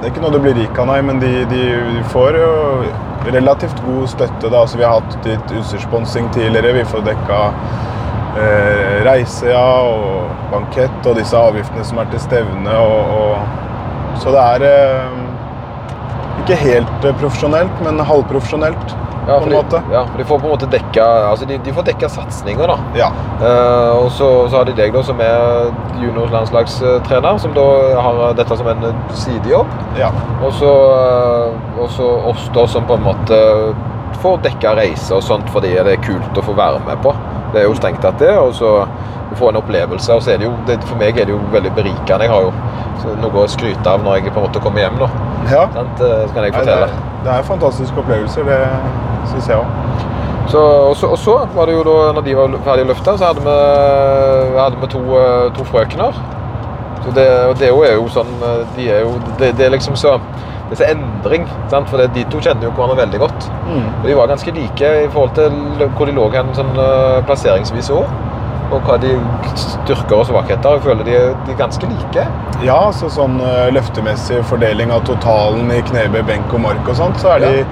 Det 0.00 0.08
er 0.08 0.12
ikke 0.12 0.22
noe 0.24 0.34
du 0.34 0.40
blir 0.42 0.56
rik 0.56 0.78
av, 0.78 0.88
nei, 0.90 1.00
men 1.04 1.20
de, 1.22 1.32
de, 1.50 1.60
de 1.94 2.04
får 2.12 2.38
jo 2.40 2.52
relativt 3.32 3.78
god 3.84 4.08
støtte. 4.10 4.48
da. 4.48 4.62
Altså, 4.62 4.80
vi 4.80 4.86
har 4.86 4.98
hatt 5.00 5.28
litt 5.28 5.54
utstyrssponsing 5.60 6.32
tidligere. 6.34 6.74
Vi 6.80 6.86
får 6.88 7.04
dekka 7.06 7.40
uh, 8.38 8.96
reise, 9.06 9.52
ja, 9.52 9.68
og 9.84 10.32
bankett 10.52 11.10
og 11.10 11.20
disse 11.20 11.38
avgiftene 11.38 11.84
som 11.86 12.00
er 12.02 12.10
til 12.12 12.24
stevne. 12.24 12.80
Og, 12.80 13.14
og, 13.20 14.18
så 14.20 14.30
det 14.30 14.42
er 14.54 14.64
eh, 14.68 15.23
ikke 16.44 16.60
helt 16.60 17.08
eh, 17.08 17.16
profesjonelt, 17.20 17.82
men 17.86 17.98
halvprofesjonelt 18.04 18.94
Ja, 19.24 19.38
på 19.40 19.46
en 19.48 19.54
måte. 19.56 19.78
ja, 19.88 20.02
for 20.04 20.20
de 20.20 20.24
får 20.28 20.40
på 20.42 20.44
en 20.44 20.52
måte 20.52 20.66
dekka 20.68 21.04
altså 21.30 21.46
de, 21.48 21.56
de 21.64 21.72
får 21.72 21.86
dekka 21.86 22.10
satsinger, 22.12 22.68
da. 22.68 22.74
Ja. 22.98 23.06
Eh, 23.40 23.92
og 23.96 24.10
så, 24.12 24.28
så 24.52 24.58
har 24.60 24.68
de 24.68 24.74
deg, 24.76 24.92
da, 24.92 25.00
som 25.06 25.20
er 25.24 25.70
juniorlandslagstrener, 26.02 27.38
som 27.40 27.54
da 27.56 27.64
har 28.04 28.20
dette 28.36 28.58
som 28.60 28.68
en 28.68 28.84
sidejobb. 29.16 29.72
ja. 29.98 30.10
Og 30.44 30.52
så, 30.52 30.74
eh, 31.00 31.80
og 31.80 31.88
så 31.96 32.10
oss, 32.34 32.50
da, 32.52 32.66
som 32.68 32.84
på 32.84 32.98
en 32.98 33.06
måte 33.08 33.40
får 34.22 34.38
dekka 34.44 34.74
reiser 34.78 35.16
og 35.18 35.22
sånt 35.26 35.48
fordi 35.54 35.74
det 35.76 35.96
er 35.98 36.04
kult 36.04 36.38
å 36.38 36.44
få 36.46 36.54
være 36.58 36.80
med 36.86 37.02
på. 37.04 37.14
Det 37.54 37.62
er 37.62 37.68
jo 37.68 37.74
strengt 37.78 38.02
tatt 38.02 38.18
det. 38.22 38.32
Og 38.38 38.54
så 38.58 38.70
få 39.34 39.48
en 39.50 39.56
opplevelse. 39.58 40.14
Og 40.14 40.22
så 40.22 40.34
er 40.34 40.38
det 40.42 40.46
jo, 40.48 40.52
det, 40.68 40.78
for 40.86 40.98
meg 41.00 41.16
er 41.18 41.26
det 41.28 41.34
jo 41.34 41.40
veldig 41.52 41.72
berikende. 41.74 42.26
Jeg 42.26 42.30
har 42.30 42.46
jo 42.46 42.52
noe 43.20 43.44
å 43.44 43.48
skryte 43.50 43.90
av 43.90 44.04
når 44.04 44.20
jeg 44.20 44.32
på 44.32 44.40
en 44.40 44.46
måte 44.46 44.60
kommer 44.64 44.84
hjem, 44.84 44.94
da. 45.00 45.08
ja. 45.50 45.64
Sant? 45.74 46.00
Eh, 46.00 46.22
Så 46.28 46.34
kan 46.36 46.46
jeg 46.46 46.54
Nei, 46.54 46.60
det, 46.64 46.76
fortelle. 46.76 46.86
er, 46.88 47.24
det 47.24 47.32
er 47.34 47.42
fantastiske 47.48 48.00
opplevelser, 48.00 48.46
det 48.48 48.60
syns 49.32 49.50
jeg 49.50 49.58
òg. 49.58 49.66
Så, 50.52 50.60
og, 50.60 50.94
så, 50.96 51.10
og 51.12 51.18
så 51.18 51.34
var 51.56 51.66
det 51.68 51.74
jo 51.74 51.82
da, 51.88 51.96
når 52.16 52.24
de 52.28 52.36
var 52.38 52.54
ferdig 52.64 52.86
løfta, 52.88 53.16
så 53.18 53.30
hadde 53.32 53.44
vi, 53.44 53.58
hadde 54.60 54.80
vi 54.80 54.90
to, 54.94 55.02
eh, 55.20 55.50
to 55.58 55.66
frøkener. 55.68 56.16
Så 57.04 57.12
det, 57.18 57.26
og 57.50 57.58
det 57.60 57.68
er 57.68 57.94
jo, 57.98 58.06
sånn 58.08 58.30
eh, 58.40 58.60
De 58.78 58.84
er 58.88 59.02
jo 59.04 59.10
Det, 59.36 59.50
det 59.58 59.66
er 59.66 59.74
liksom 59.74 59.96
så 60.00 60.14
Det 60.70 60.80
er 60.80 60.94
endring. 60.94 61.44
Sant? 61.70 61.88
For 61.90 62.00
det, 62.00 62.10
de 62.14 62.24
to 62.32 62.38
kjenner 62.42 62.64
jo 62.68 62.70
hverandre 62.76 62.96
veldig 63.02 63.18
godt. 63.20 63.48
Og 64.02 64.06
de 64.08 64.14
var 64.16 64.30
ganske 64.30 64.52
like 64.56 64.92
i 65.04 65.08
forhold 65.12 65.34
til 65.36 65.88
hvor 65.96 66.06
de 66.08 66.14
lå 66.16 66.28
hen 66.32 66.54
sånn 66.56 66.72
eh, 66.80 67.18
plasseringsvis 67.28 67.90
òg. 67.94 68.06
Og 68.72 68.80
hva 68.88 68.96
de 68.98 69.10
styrker 69.60 70.16
og 70.16 70.24
svakheter. 70.26 70.78
Jeg 70.78 70.82
føler 70.86 71.04
de 71.06 71.18
de 71.46 71.52
er 71.52 71.58
ganske 71.58 71.86
like. 71.90 72.24
Ja, 72.64 72.78
så 72.96 73.10
sånn 73.12 73.36
eh, 73.44 73.68
løftemessig 73.76 74.40
fordeling 74.48 74.90
av 74.94 75.04
totalen 75.06 75.68
i 75.70 75.82
knebøy, 75.90 76.22
benk 76.30 76.54
og 76.56 76.64
mark 76.64 76.88
og 76.88 76.96
sånt, 76.98 77.20
så 77.20 77.34
er, 77.36 77.44
de, 77.44 77.66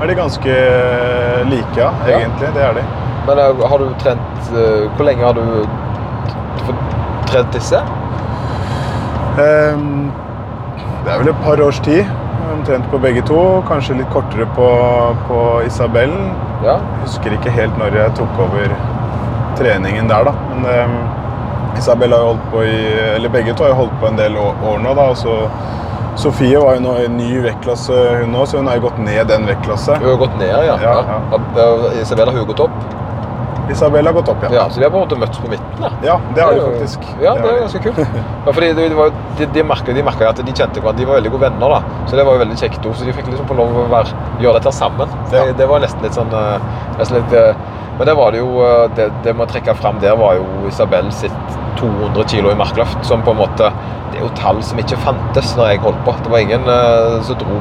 er 0.00 0.06
de 0.12 0.16
ganske 0.22 0.54
eh, 0.54 1.42
like, 1.50 1.74
ja, 1.82 1.90
Ja. 2.06 2.20
egentlig. 2.22 2.52
Det 2.54 2.62
er 2.62 2.78
de. 2.78 2.86
Men 3.26 3.40
har 3.42 3.78
du 3.82 3.88
trent 3.98 4.50
Hvor 4.94 5.02
lenge 5.04 5.24
har 5.26 5.34
du 5.34 5.66
trent 7.26 7.50
disse? 7.52 7.80
Um, 9.36 10.12
det 11.04 11.12
er 11.12 11.18
vel 11.20 11.28
et 11.32 11.42
par 11.44 11.60
års 11.60 11.80
tid. 11.84 12.06
Omtrent 12.56 12.90
på 12.90 12.98
begge 12.98 13.22
to. 13.28 13.40
Kanskje 13.68 13.98
litt 14.00 14.10
kortere 14.14 14.46
på, 14.56 14.68
på 15.28 15.40
Isabel. 15.66 16.12
Ja. 16.64 16.78
Husker 17.04 17.36
ikke 17.36 17.52
helt 17.52 17.76
når 17.80 17.98
jeg 18.00 18.16
tok 18.18 18.40
over 18.46 18.72
treningen 19.60 20.08
der, 20.08 20.28
da. 20.28 20.34
Men 20.50 20.68
ehm, 20.72 20.98
Isabel 21.76 22.14
har 22.16 22.24
jo 22.24 22.32
holdt 22.32 22.46
på 22.52 22.62
i 22.64 22.76
Eller 23.14 23.32
begge 23.32 23.54
to 23.54 23.66
har 23.66 23.74
jo 23.74 23.80
holdt 23.82 23.96
på 24.00 24.08
en 24.08 24.20
del 24.20 24.38
år 24.40 24.80
nå, 24.84 24.94
da. 24.96 25.10
Og 25.12 25.20
så 25.20 25.36
Sofie 26.16 26.56
var 26.56 26.78
jo 26.78 26.80
nå 26.80 26.92
i 27.04 27.08
ny 27.12 27.42
vektklasse, 27.44 27.96
hun 28.22 28.36
òg, 28.40 28.46
så 28.48 28.62
hun 28.62 28.70
har 28.70 28.78
jo 28.78 28.86
gått 28.86 29.00
ned 29.04 29.26
den 29.28 29.42
vektklasse. 29.44 29.98
Hun 30.00 30.14
har 30.14 30.22
gått 30.22 30.38
ned, 30.40 30.48
ja. 30.48 30.76
Ja, 30.80 30.94
ja. 31.04 31.40
ja. 31.58 31.74
Isabel 32.00 32.30
har 32.30 32.38
hun 32.38 32.48
gått 32.48 32.62
opp? 32.64 32.78
Isabel 33.70 34.06
har 34.06 34.14
gått 34.14 34.28
opp, 34.28 34.42
ja. 34.46 34.50
Ja, 34.52 34.64
Så 34.70 34.78
vi 34.78 34.84
har 34.84 34.90
på 34.90 35.00
en 35.00 35.06
måte 35.08 35.18
møttes 35.18 35.38
på 35.42 35.48
midten. 35.50 35.80
da. 35.80 35.90
Ja, 36.06 36.20
det 36.34 36.42
har 36.42 36.54
de 36.54 36.60
faktisk. 36.66 37.06
Ja, 37.22 37.34
det 37.34 37.50
er 37.50 37.60
ganske 37.64 37.82
kult. 37.82 37.98
Ja, 38.46 38.52
fordi 38.52 38.72
de, 38.78 38.88
de, 38.88 39.08
de, 39.38 39.46
de 39.54 39.64
at 40.28 40.42
de 40.46 40.52
kjente 40.52 40.80
hverandre. 40.80 41.00
De 41.00 41.06
var 41.08 41.18
veldig 41.18 41.32
gode 41.34 41.42
venner, 41.48 41.74
da. 41.74 41.80
Så 42.06 42.16
det 42.16 42.26
var 42.26 42.38
jo 42.38 42.44
veldig 42.44 42.58
kjekt. 42.60 42.86
Så 42.94 43.04
de 43.08 43.12
fikk 43.16 43.30
liksom 43.32 43.48
få 43.50 43.56
lov 43.58 43.74
å 43.82 43.86
være, 43.90 44.14
gjøre 44.42 44.60
dette 44.60 44.72
sammen. 44.72 45.08
Det, 45.32 45.42
det 45.58 45.66
var 45.68 45.82
nesten 45.82 46.06
litt 46.06 46.14
sånn 46.14 46.30
eh, 46.30 46.68
nesten 47.00 47.18
litt, 47.18 47.34
eh, 47.34 47.54
Men 47.98 48.06
det 48.06 48.14
var 48.14 48.32
det 48.32 48.42
jo 48.42 48.60
eh, 48.64 48.88
Det, 48.96 49.10
det 49.24 49.36
må 49.36 49.46
trekke 49.48 49.74
fram 49.78 50.00
der, 50.02 50.16
var 50.20 50.36
jo 50.38 50.46
Isabel 50.68 51.08
sitt 51.14 51.56
200 51.80 52.24
kg 52.24 52.50
i 52.52 52.56
markløft, 52.56 53.02
som 53.04 53.24
på 53.24 53.34
en 53.34 53.40
måte 53.42 53.70
Det 54.12 54.20
er 54.20 54.24
jo 54.24 54.32
tall 54.38 54.62
som 54.64 54.80
ikke 54.80 54.98
fantes 55.02 55.52
når 55.58 55.74
jeg 55.74 55.82
holdt 55.82 55.98
på. 56.06 56.14
Det 56.24 56.30
var 56.32 56.44
ingen 56.44 56.64
uh, 56.70 57.18
som 57.26 57.36
dro 57.40 57.58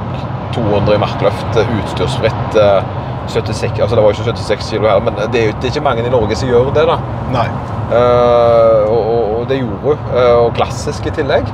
200 0.56 0.96
i 0.96 1.02
markløft 1.02 1.60
eh, 1.60 1.74
utstyrsfritt. 1.82 2.56
Uh, 2.56 3.02
76, 3.28 3.80
altså 3.82 3.98
Det 3.98 4.04
var 4.04 4.14
jo 4.14 4.16
ikke 4.16 4.36
76 4.38 4.70
kg 4.70 4.86
her, 4.86 5.02
men 5.04 5.18
det 5.34 5.40
er 5.42 5.48
jo 5.50 5.56
det 5.58 5.68
er 5.68 5.74
ikke 5.74 5.84
mange 5.84 6.06
i 6.06 6.14
Norge 6.14 6.38
som 6.38 6.48
gjør 6.48 6.70
det. 6.78 6.86
da. 6.88 7.00
Nei. 7.34 7.48
Uh, 7.90 8.86
og, 8.88 9.02
og, 9.10 9.42
det 9.50 9.60
gjorde 9.60 9.82
hun. 9.98 10.06
og 10.46 10.54
klassisk 10.56 11.10
i 11.10 11.16
tillegg. 11.18 11.50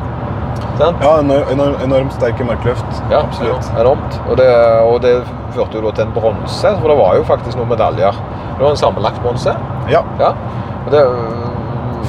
Sant? 0.82 1.04
Ja, 1.06 1.14
enor- 1.22 1.48
enor- 1.54 1.78
enormt 1.86 2.14
sterk 2.18 2.42
markløft. 2.48 3.02
Ja, 3.12 3.22
absolutt. 3.22 3.70
Enormt. 3.80 4.20
Og 4.30 4.38
det, 4.42 4.50
og 4.82 4.98
det 5.06 5.16
førte 5.56 5.78
jo 5.82 5.92
til 5.94 6.08
en 6.08 6.14
bronse, 6.16 6.74
for 6.82 6.90
det 6.92 6.98
var 6.98 7.16
jo 7.20 7.24
faktisk 7.28 7.58
noen 7.60 7.70
medaljer. 7.76 8.18
Det 8.58 8.64
var 8.66 8.72
en 8.74 8.82
sammenlagt 8.82 9.22
bronse. 9.24 9.54
Ja. 9.92 10.02
Ja. 10.20 10.34
Det, 10.92 11.04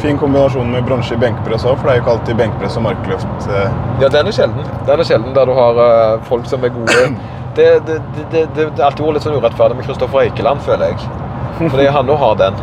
fin 0.03 0.16
kombinasjon 0.18 0.70
med 0.73 0.87
bronse 0.89 1.14
i 1.14 1.20
benkpress 1.20 1.66
òg, 1.68 1.77
for 1.79 1.87
det 1.87 1.93
er 1.93 1.99
jo 2.01 2.03
ikke 2.03 2.14
alltid 2.16 2.39
benkpress 2.41 2.77
og 2.81 2.83
markløft. 2.89 3.47
eh. 3.53 3.70
Ja, 4.01 4.09
den 4.09 4.27
er 4.27 4.33
sjelden. 4.35 4.64
Den 4.89 5.01
er 5.01 5.05
sjelden 5.07 5.35
der 5.37 5.45
du 5.47 5.53
har 5.55 5.79
eh, 5.85 6.20
folk 6.29 6.47
som 6.51 6.64
er 6.64 6.73
gode. 6.75 7.12
Det, 7.53 7.66
har 7.68 8.87
alltid 8.87 9.05
vært 9.05 9.14
litt 9.18 9.25
sånn 9.27 9.35
urettferdig 9.37 9.77
med 9.77 9.85
Kristoffer 9.85 10.23
Eikeland, 10.23 10.62
føler 10.64 10.95
jeg. 10.95 11.03
Fordi 11.68 11.85
han 11.93 12.09
òg 12.09 12.16
har 12.23 12.39
den. 12.41 12.55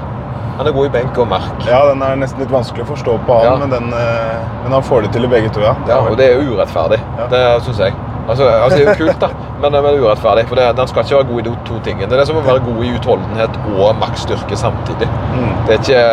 Han 0.59 0.67
er 0.67 0.75
god 0.75 0.89
i 0.89 0.91
benk 0.91 1.17
og 1.23 1.27
mark. 1.31 1.65
Ja, 1.67 1.85
den 1.87 2.01
er 2.03 2.17
nesten 2.19 2.41
litt 2.43 2.51
vanskelig 2.51 2.83
å 2.83 2.89
forstå 2.91 3.13
på 3.27 3.37
han, 3.39 3.45
Ja. 3.47 3.55
men, 3.61 3.69
den, 3.71 3.93
eh, 3.95 4.39
men 4.65 4.73
han 4.75 4.83
får 4.83 5.05
det 5.07 5.11
til 5.15 5.23
i 5.23 5.31
begge 5.31 5.49
to, 5.55 5.61
ja. 5.63 5.73
Ja, 5.87 6.01
og 6.03 6.17
det 6.19 6.25
er 6.33 6.41
urettferdig. 6.43 6.99
Det 7.31 7.43
syns 7.63 7.79
jeg. 7.85 7.93
Altså, 8.29 8.45
altså, 8.45 8.77
det 8.77 8.83
er 8.87 8.91
jo 8.91 9.05
kult, 9.05 9.19
da, 9.23 9.29
men, 9.61 9.71
men 9.71 9.95
urettferdig. 10.03 10.43
For 10.49 10.59
det, 10.59 10.65
den 10.77 10.87
skal 10.91 11.01
ikke 11.05 11.15
være 11.15 11.29
god 11.31 11.39
i 11.39 11.45
de 11.47 11.53
to 11.69 11.79
tingene. 11.87 12.09
Det 12.09 12.13
er 12.17 12.21
det 12.21 12.27
som 12.29 12.37
å 12.37 12.43
være 12.45 12.61
god 12.67 12.83
i 12.85 12.91
utholdenhet 12.99 13.55
og 13.77 13.95
maksstyrke 14.03 14.59
samtidig. 14.59 15.07
Mm. 15.33 15.47
Det 15.65 15.73
er 15.73 15.79
ikke, 15.79 16.03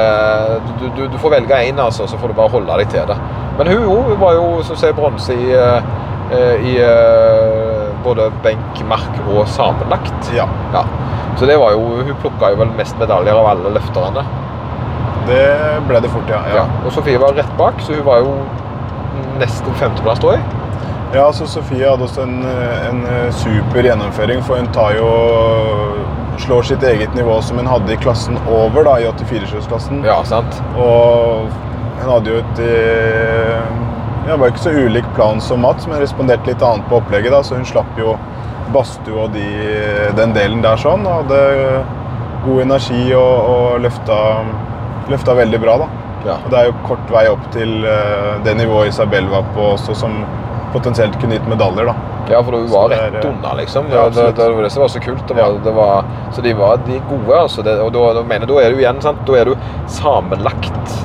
du, 0.81 0.87
du, 0.97 1.03
du 1.13 1.19
får 1.21 1.35
velge 1.37 1.59
én, 1.67 1.83
altså, 1.83 2.07
så 2.09 2.17
får 2.23 2.33
du 2.33 2.39
bare 2.39 2.55
holde 2.55 2.79
deg 2.81 2.89
til 2.95 3.11
det. 3.11 3.19
Men 3.59 3.67
hun, 3.75 3.85
hun 4.09 4.21
var 4.23 4.33
jo 4.39 4.47
som 4.69 4.79
sier 4.81 4.95
bronse 4.97 5.35
i, 5.35 5.51
i, 5.51 6.41
i 6.71 6.73
eh, 6.87 7.56
både 8.07 8.31
benk, 8.45 8.83
mark 8.89 9.21
og 9.27 9.45
sammenlagt. 9.53 10.33
Ja, 10.37 10.49
Ja. 10.75 10.85
Så 11.37 11.45
det 11.45 11.59
var 11.61 11.75
jo, 11.75 11.81
hun 12.01 12.15
plukka 12.23 12.49
jo 12.55 12.57
vel 12.63 12.71
mest 12.79 12.97
medaljer 12.97 13.37
av 13.37 13.47
alle 13.51 13.75
løfterne. 13.75 14.23
det 15.27 15.43
ble 15.89 16.01
det 16.01 16.09
fort, 16.09 16.29
ja. 16.31 16.39
Ja. 16.49 16.63
ja. 16.63 16.67
Og 16.87 16.93
Sofie 16.95 17.19
var 17.19 17.35
rett 17.37 17.51
bak, 17.59 17.81
så 17.83 17.93
hun 17.99 18.07
var 18.07 18.23
jo 18.23 18.37
nesten 19.41 19.75
femteplass, 19.75 20.23
tror 20.23 20.39
jeg. 20.39 20.43
Ja, 21.15 21.27
så 21.33 21.47
Sofie 21.47 21.89
hadde 21.91 22.07
også 22.07 22.23
en, 22.23 22.39
en 22.89 23.03
super 23.33 23.83
gjennomføring, 23.85 24.43
for 24.47 24.57
hun 24.57 24.71
tar 24.73 24.97
jo 24.97 25.11
slår 26.39 26.63
sitt 26.63 26.83
eget 26.83 27.15
nivå 27.15 27.41
som 27.43 27.59
hun 27.59 27.67
hadde 27.67 27.93
i 27.93 27.97
klassen 27.97 28.39
over, 28.49 28.85
da, 28.85 28.99
i 29.01 29.07
84-klassen. 29.09 30.05
Ja, 30.05 30.19
sant? 30.25 30.61
Og 30.77 31.47
hun 32.01 32.11
hadde 32.11 32.33
jo 32.33 32.41
et 32.43 32.61
eh, 34.27 34.31
ja, 34.31 34.37
var 34.37 34.53
ikke 34.53 34.65
så 34.67 34.75
ulik 34.75 35.07
plan 35.15 35.41
som 35.41 35.63
Mats, 35.65 35.87
men 35.87 36.03
responderte 36.03 36.51
litt 36.51 36.63
annet 36.63 36.89
på 36.91 36.99
opplegget. 37.01 37.33
da, 37.33 37.43
Så 37.43 37.55
hun 37.57 37.65
slapp 37.65 37.99
jo 37.99 38.17
badstue 38.75 39.27
og 39.27 39.31
de, 39.37 39.47
den 40.19 40.35
delen 40.35 40.63
der 40.65 40.77
sånn. 40.77 41.07
Og 41.07 41.23
hadde 41.23 41.85
god 42.47 42.63
energi 42.67 43.05
og, 43.15 43.53
og 43.53 43.81
løfta, 43.87 44.19
løfta 45.11 45.35
veldig 45.39 45.61
bra, 45.63 45.79
da. 45.85 45.89
Ja. 46.27 46.41
Og 46.43 46.51
det 46.51 46.59
er 46.59 46.69
jo 46.73 46.75
kort 46.89 47.11
vei 47.15 47.29
opp 47.31 47.45
til 47.55 47.85
eh, 47.87 48.35
det 48.45 48.57
nivået 48.59 48.91
Isabel 48.91 49.29
var 49.31 49.47
på 49.55 49.73
også, 49.77 49.95
som 49.95 50.25
potensielt 50.75 51.15
kunne 51.23 51.39
gitt 51.39 51.47
medaljer, 51.49 51.87
da. 51.87 51.95
Ja, 52.27 52.41
for 52.43 52.57
hun 52.59 52.67
var 52.73 52.89
det 52.91 52.97
rett 52.99 53.21
eh, 53.23 53.29
unna, 53.31 53.53
liksom. 53.61 53.87
ja, 53.95 54.09
det, 54.11 54.25
det, 54.35 54.41
det 54.41 54.49
var 54.57 54.67
det 54.67 54.71
som 54.75 54.83
var 54.83 54.91
så 54.91 55.03
kult. 55.05 55.23
Det 55.29 55.37
var, 55.39 55.53
Ja. 55.55 55.61
det 55.65 55.75
var, 55.77 56.09
så 56.35 56.43
de 56.43 56.55
var 56.59 56.81
de 56.87 56.99
gode, 57.09 57.37
altså. 57.39 57.63
Det, 57.63 57.77
og 57.85 57.93
da, 57.95 58.23
mener 58.27 58.43
jeg, 58.47 58.51
da 58.51 58.63
er 58.65 58.75
du 58.75 58.83
igjen, 58.83 58.99
sant? 59.05 59.23
Da 59.29 59.39
er 59.39 59.53
du 59.53 59.55
sammenlagt 59.87 60.97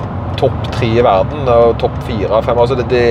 topp 0.41 0.71
tre 0.73 0.89
i 0.99 1.05
verden 1.05 1.47
og 1.51 1.77
topp 1.81 1.95
fire 2.07 2.41
fem. 2.45 2.59
Altså 2.59 2.77
det, 2.79 2.89
det, 2.91 3.05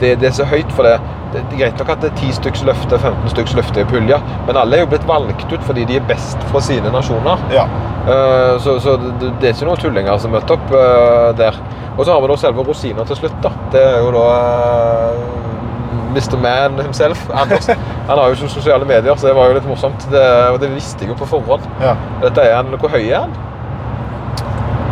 det, 0.00 0.16
det 0.20 0.30
er 0.30 0.36
så 0.40 0.48
høyt 0.48 0.72
for 0.74 0.88
det. 0.88 0.96
Det 1.34 1.42
er 1.42 1.58
greit 1.58 1.80
nok 1.80 1.88
at 1.90 2.02
det 2.04 2.12
er 2.12 2.18
10 2.20 2.36
stykker 2.36 2.66
løfter, 2.68 2.98
15 2.98 3.32
stykker 3.32 3.56
løfter 3.58 3.82
i 3.82 3.86
pulja, 3.90 4.20
men 4.46 4.58
alle 4.60 4.76
er 4.76 4.84
jo 4.84 4.90
blitt 4.92 5.06
valgt 5.08 5.50
ut 5.50 5.64
fordi 5.66 5.86
de 5.88 5.96
er 5.98 6.04
best 6.06 6.44
fra 6.52 6.62
sine 6.62 6.92
nasjoner. 6.94 7.42
Ja. 7.54 7.64
Uh, 8.04 8.60
så 8.62 8.76
så 8.84 8.94
det, 9.00 9.32
det 9.40 9.48
er 9.48 9.56
ikke 9.56 9.66
noen 9.66 9.80
tullinger 9.82 10.20
som 10.22 10.34
møter 10.34 10.54
opp 10.54 10.74
uh, 10.74 11.32
der. 11.38 11.58
Og 11.96 12.04
så 12.04 12.12
har 12.12 12.22
vi 12.22 12.30
da 12.30 12.36
selve 12.38 12.66
rosina 12.66 13.06
til 13.08 13.18
slutt. 13.18 13.34
da. 13.42 13.50
Det 13.72 13.82
er 13.82 13.98
jo 14.04 14.12
da 14.14 14.28
uh, 15.16 15.44
Mr. 16.14 16.38
Man 16.38 16.78
himself, 16.78 17.26
Anders. 17.34 17.66
Han 18.08 18.18
har 18.18 18.28
jo 18.28 18.36
ikke 18.38 18.52
sosiale 18.52 18.86
medier, 18.86 19.16
så 19.16 19.26
det 19.26 19.34
var 19.36 19.50
jo 19.50 19.58
litt 19.58 19.66
morsomt. 19.66 20.06
Det, 20.12 20.22
og 20.52 20.60
det 20.62 20.70
visste 20.74 21.02
jeg 21.02 21.14
jo 21.14 21.18
på 21.18 21.30
forhånd. 21.34 21.66
ja. 21.82 21.96
Dette 22.22 22.46
er 22.46 22.56
han, 22.60 22.70
Hvor 22.78 22.92
høy 22.92 23.02
er 23.08 23.24
han? 23.24 23.34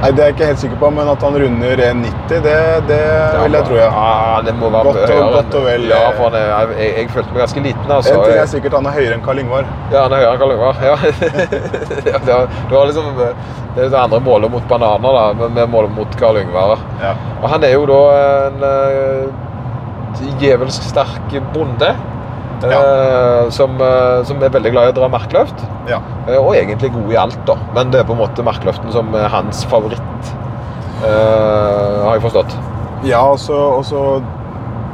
Nei, 0.03 0.11
Det 0.11 0.19
er 0.23 0.27
jeg 0.31 0.35
ikke 0.35 0.47
helt 0.51 0.59
sikker 0.59 0.79
på, 0.81 0.89
men 0.91 1.09
at 1.13 1.23
han 1.23 1.37
runder 1.39 1.79
1,90, 1.79 2.41
det, 2.43 2.55
det 2.89 3.01
vil 3.45 3.55
jeg 3.55 3.67
tro, 3.69 3.77
ja. 3.79 3.91
Ja, 3.95 4.41
det 4.43 4.55
må 4.59 4.71
være 4.75 4.83
Godt 4.89 4.97
og- 4.99 5.09
høyere. 5.13 5.23
enn- 5.23 5.35
godt 5.37 5.55
og 5.55 5.65
vel, 5.69 5.85
Ja, 5.93 6.01
eh, 6.09 6.17
for 6.19 6.37
er, 6.39 6.49
jeg, 6.75 6.95
jeg, 6.99 7.11
følte 7.15 7.33
meg 7.37 7.41
ganske 7.45 7.63
liten. 7.63 7.91
altså. 7.97 8.15
En 8.17 8.25
ting 8.27 8.41
er 8.43 8.47
sikkert 8.51 8.75
han 8.75 8.87
er 8.91 8.97
høyere 8.99 9.15
enn 9.15 9.23
Karl 9.23 9.39
Ingvar. 9.45 9.65
Ja, 9.93 10.03
han 10.03 10.13
er 10.13 10.17
høyere 10.25 10.33
enn 10.33 10.41
Karl 10.43 10.53
Yngvar. 10.57 10.75
Ja. 10.83 10.97
Ja, 12.13 12.19
det, 12.19 12.33
var, 12.35 12.47
det 12.69 12.75
var 12.77 12.87
liksom 12.91 13.05
det 13.77 13.85
er 13.85 13.89
det 13.89 13.99
andre 14.03 14.19
målet 14.21 14.51
mot 14.53 14.65
bananer, 14.69 15.13
da, 15.17 15.33
men 15.39 15.55
vi 15.55 15.67
måler 15.73 15.89
mot 15.95 16.19
Karl 16.21 16.37
Yngvar. 16.43 16.79
Ja. 17.01 17.15
Og 17.43 17.49
han 17.49 17.63
er 17.65 17.73
jo 17.73 17.87
da 17.87 18.01
en 18.49 18.67
uh, 18.67 20.35
djevelsk 20.43 20.83
sterk 20.91 21.33
bonde. 21.55 21.95
Eh, 22.71 23.51
som, 23.51 23.81
eh, 23.81 24.23
som 24.25 24.43
er 24.43 24.49
veldig 24.55 24.73
glad 24.73 24.85
i 24.89 24.93
å 24.93 24.97
dra 25.01 25.09
markløft. 25.09 25.65
ja. 25.89 25.99
eh, 26.29 26.37
og 26.39 26.55
egentlig 26.55 26.93
god 26.93 27.13
i 27.13 27.17
alt, 27.17 27.39
da. 27.47 27.57
Men 27.75 27.91
det 27.91 28.01
er 28.01 28.05
på 28.05 28.13
en 28.13 28.23
måte 28.23 28.45
markløften 28.47 28.93
som 28.93 29.15
er 29.15 29.29
hans 29.29 29.65
favoritt. 29.65 30.33
eh, 31.03 32.05
har 32.05 32.15
jeg 32.15 32.23
forstått. 32.23 32.55
Ja, 33.05 33.23
og 33.33 33.39
så 33.39 33.55
og 33.79 33.85
så- 33.85 34.23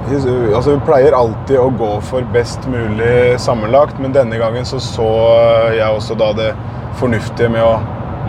Altså, 0.08 0.70
Vi 0.72 0.80
pleier 0.86 1.12
alltid 1.12 1.58
å 1.58 1.68
gå 1.76 2.00
for 2.02 2.22
best 2.32 2.60
mulig 2.66 3.38
sammenlagt, 3.38 3.98
men 4.00 4.12
denne 4.12 4.38
gangen 4.38 4.64
så 4.64 4.78
så 4.80 5.74
jeg 5.74 5.84
også 5.84 6.16
da 6.16 6.32
det 6.32 6.54
fornuftige 6.96 7.50
med 7.50 7.60
å 7.62 7.78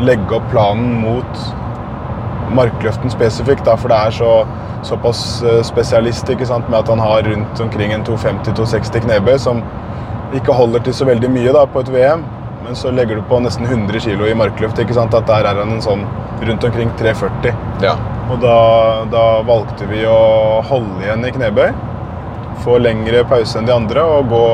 legge 0.01 0.35
opp 0.35 0.43
planen 0.51 0.99
mot 1.01 1.53
markløften 2.51 3.09
spesifikt, 3.09 3.63
da, 3.63 3.75
for 3.77 3.87
det 3.87 3.97
er 3.97 4.11
så, 4.11 4.45
såpass 4.87 5.43
eh, 5.43 5.61
spesialist 5.67 6.29
ikke 6.29 6.47
sant, 6.49 6.69
med 6.69 6.79
at 6.81 6.89
han 6.91 7.01
har 7.03 7.23
rundt 7.27 7.61
omkring 7.63 7.93
en 7.95 8.05
250-260 8.07 9.05
knebøy, 9.05 9.37
som 9.41 9.63
ikke 10.37 10.53
holder 10.53 10.83
til 10.85 10.95
så 10.95 11.07
veldig 11.09 11.31
mye 11.33 11.53
da, 11.55 11.65
på 11.69 11.83
et 11.83 11.91
VM. 11.93 12.25
Men 12.63 12.75
så 12.77 12.91
legger 12.93 13.17
du 13.17 13.23
på 13.25 13.39
nesten 13.41 13.65
100 13.65 14.01
kg 14.03 14.25
i 14.29 14.37
markløft, 14.37 14.79
ikke 14.81 14.97
sant, 14.97 15.15
at 15.17 15.27
der 15.29 15.47
er 15.47 15.61
han 15.61 15.73
en 15.73 15.83
sånn 15.83 16.03
rundt 16.45 16.63
omkring 16.63 16.91
340. 16.99 17.53
Ja. 17.83 17.95
Og 18.29 18.41
da, 18.43 18.57
da 19.09 19.23
valgte 19.47 19.87
vi 19.89 20.03
å 20.05 20.59
holde 20.69 21.01
igjen 21.01 21.25
i 21.25 21.31
knebøy, 21.33 21.71
få 22.63 22.77
lengre 22.83 23.23
pause 23.27 23.57
enn 23.59 23.69
de 23.69 23.73
andre 23.73 24.03
og 24.05 24.29
gå, 24.29 24.45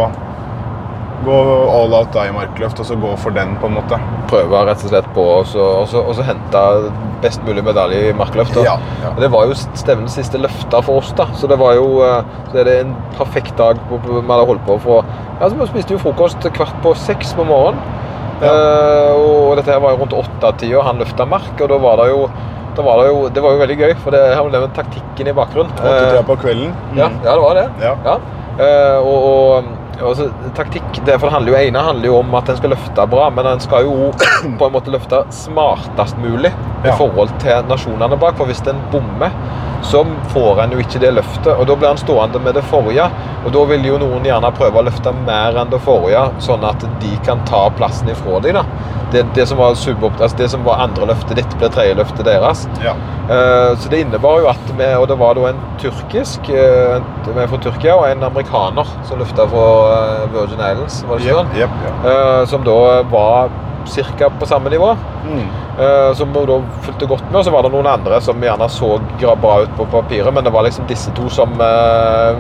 gå 1.26 1.40
all 1.72 1.94
out 1.94 2.16
i 2.22 2.32
markløft, 2.36 2.80
og 2.80 2.86
så 2.86 2.98
gå 3.00 3.12
for 3.22 3.36
den, 3.36 3.56
på 3.62 3.70
en 3.70 3.78
måte. 3.78 4.00
Prøve 4.30 4.66
rett 4.68 4.84
og 4.84 4.92
slett 4.92 5.08
på 5.16 5.26
så- 5.46 5.82
og 5.82 5.88
så- 5.88 6.04
og 6.04 6.16
så 6.16 6.24
hente 6.24 6.92
best 7.22 7.44
mulig 7.44 7.64
medalje 7.64 8.10
i 8.10 8.14
markløft. 8.14 8.56
Ja, 8.56 8.78
ja. 9.04 9.10
Og 9.16 9.22
Det 9.22 9.32
var 9.32 9.46
jo 9.46 9.54
stevnets 9.54 10.14
siste 10.14 10.38
løfter 10.38 10.84
for 10.84 10.98
oss, 10.98 11.12
da. 11.12 11.26
Så 11.34 11.48
det 11.48 11.58
var 11.60 11.74
jo 11.74 12.02
eh, 12.04 12.24
så 12.52 12.60
er 12.60 12.64
det 12.64 12.86
en 12.86 12.96
perfekt 13.18 13.58
dag. 13.58 13.78
Vi 13.90 13.98
hadde 14.14 14.46
holdt 14.46 14.66
på 14.66 14.80
fra 14.82 15.04
altså, 15.42 15.58
Vi 15.58 15.68
spiste 15.68 15.92
jo 15.92 15.98
frokost 15.98 16.40
kvart 16.40 16.76
på 16.84 16.96
seks 16.96 17.34
på 17.34 17.46
morgenen. 17.46 17.80
Ja. 18.42 18.52
Uh, 18.52 19.50
og 19.50 19.56
dette 19.56 19.72
her 19.72 19.80
var 19.80 19.92
jo 19.92 20.02
rundt 20.04 20.14
åtte-tida 20.14 20.84
han 20.84 20.98
løfta 21.00 21.26
mark, 21.26 21.62
og 21.62 21.70
da 21.70 21.78
var 21.78 21.96
det 22.02 22.10
jo 22.12 22.30
da 22.76 22.84
var 22.84 22.98
det, 23.00 23.08
jo, 23.08 23.30
det 23.30 23.44
var 23.44 23.54
jo 23.56 23.60
veldig 23.62 23.78
gøy, 23.80 23.94
for 24.04 24.12
det 24.12 24.36
her 24.36 24.44
var 24.44 24.68
taktikken 24.76 25.30
i 25.32 25.32
bakgrunnen. 25.32 25.72
Åttetida 25.80 26.26
på 26.28 26.36
kvelden. 26.42 26.74
Ja, 26.98 27.08
ja, 27.24 27.32
det 27.32 27.42
var 27.42 27.56
det. 27.56 27.70
Ja. 27.80 27.94
ja. 28.04 28.18
Uh, 28.60 29.08
og, 29.08 29.24
og 29.30 29.64
så, 30.18 30.30
taktikk 30.58 31.00
det 31.06 31.16
handler 31.22 31.54
jo, 31.54 31.58
ene 31.70 31.84
handler 31.88 32.10
jo 32.10 32.18
om 32.20 32.34
at 32.36 32.50
en 32.52 32.58
skal 32.58 32.74
løfte 32.76 33.06
bra, 33.12 33.30
men 33.34 33.46
en 33.48 33.60
skal 33.64 33.86
jo 33.88 34.10
på 34.60 34.68
en 34.68 34.74
måte 34.76 34.92
løfte 34.94 35.24
smartest 35.34 36.18
mulig 36.22 36.52
i 36.52 36.88
Ja. 36.90 36.96
forhold 37.00 37.32
til 37.40 37.64
nasjonene 37.70 38.18
bak. 38.20 38.36
For 38.38 38.46
hvis 38.46 38.62
en 38.68 38.82
bommer, 38.92 39.32
så 39.86 40.02
får 40.34 40.62
en 40.64 40.72
jo 40.76 40.80
ikke 40.82 41.00
det 41.04 41.14
løftet. 41.14 41.52
Og 41.56 41.68
da 41.70 41.76
blir 41.78 41.92
en 41.92 42.00
stående 42.02 42.40
med 42.42 42.56
det 42.58 42.64
forrige. 42.72 43.06
Og 43.46 43.52
da 43.54 43.64
vil 43.70 43.86
jo 43.86 44.00
noen 44.02 44.26
gjerne 44.26 44.50
prøve 44.58 44.82
å 44.82 44.86
løfte 44.88 45.14
mer 45.26 45.58
enn 45.62 45.70
det 45.70 45.80
forrige, 45.86 46.24
sånn 46.42 46.66
at 46.66 46.82
de 47.04 47.12
kan 47.28 47.44
ta 47.46 47.68
plassen 47.78 48.10
ifra 48.10 48.40
deg. 48.42 48.58
da. 48.58 48.64
Det, 49.14 49.22
det, 49.36 49.46
som 49.48 49.60
var 49.62 49.76
subopt, 49.78 50.20
altså 50.22 50.38
det 50.42 50.48
som 50.52 50.64
var 50.66 50.82
andre 50.84 51.06
løftet 51.12 51.38
ditt, 51.38 51.54
ble 51.62 51.70
tredje 51.72 51.94
løftet 52.00 52.26
deres. 52.26 52.66
Ja. 52.84 52.96
Uh, 53.30 53.76
Så 53.78 53.90
det 53.90 54.00
innebar 54.04 54.42
jo 54.42 54.50
at 54.50 54.72
vi, 54.78 54.88
og 54.98 55.08
det 55.08 55.18
var 55.22 55.38
da 55.38 55.46
en 55.52 55.62
turkisk, 55.82 56.50
eh, 56.50 56.96
en- 56.98 57.06
vi 57.36 57.42
er 57.42 57.48
fra 57.48 57.58
Tyrkia, 57.58 57.96
og 57.96 58.10
en 58.10 58.24
amerikaner 58.24 58.86
som 59.06 59.20
løfta 59.22 59.46
fra 59.50 59.68
eh, 59.94 60.26
Virgin 60.34 60.60
Islands, 60.60 61.04
var 61.08 61.18
det 61.18 61.26
ikke 61.26 61.38
sånn? 61.38 61.48
sånn? 61.54 61.62
yep, 61.62 61.70
yep. 61.86 62.06
Uh, 62.06 62.46
Som 62.46 62.64
da 62.66 63.04
var 63.14 63.50
ca. 63.86 64.30
på 64.40 64.46
samme 64.46 64.70
nivå. 64.70 64.96
Mm. 65.26 65.46
Uh, 65.80 66.14
Som 66.16 66.34
vi 66.34 66.46
da 66.46 66.60
fulgte 66.82 67.06
godt 67.06 67.24
med, 67.30 67.40
og 67.40 67.46
så 67.46 67.52
var 67.52 67.66
det 67.66 67.72
noen 67.74 67.88
andre 67.92 68.22
som 68.22 68.44
gjerne 68.44 68.70
så 68.72 68.96
bra 69.22 69.58
ut 69.64 69.74
på 69.78 69.88
papiret, 69.92 70.34
men 70.34 70.44
det 70.44 70.54
var 70.56 70.64
liksom 70.64 70.88
disse 70.88 71.12
to 71.18 71.30
som 71.30 71.52
uh, 71.60 72.38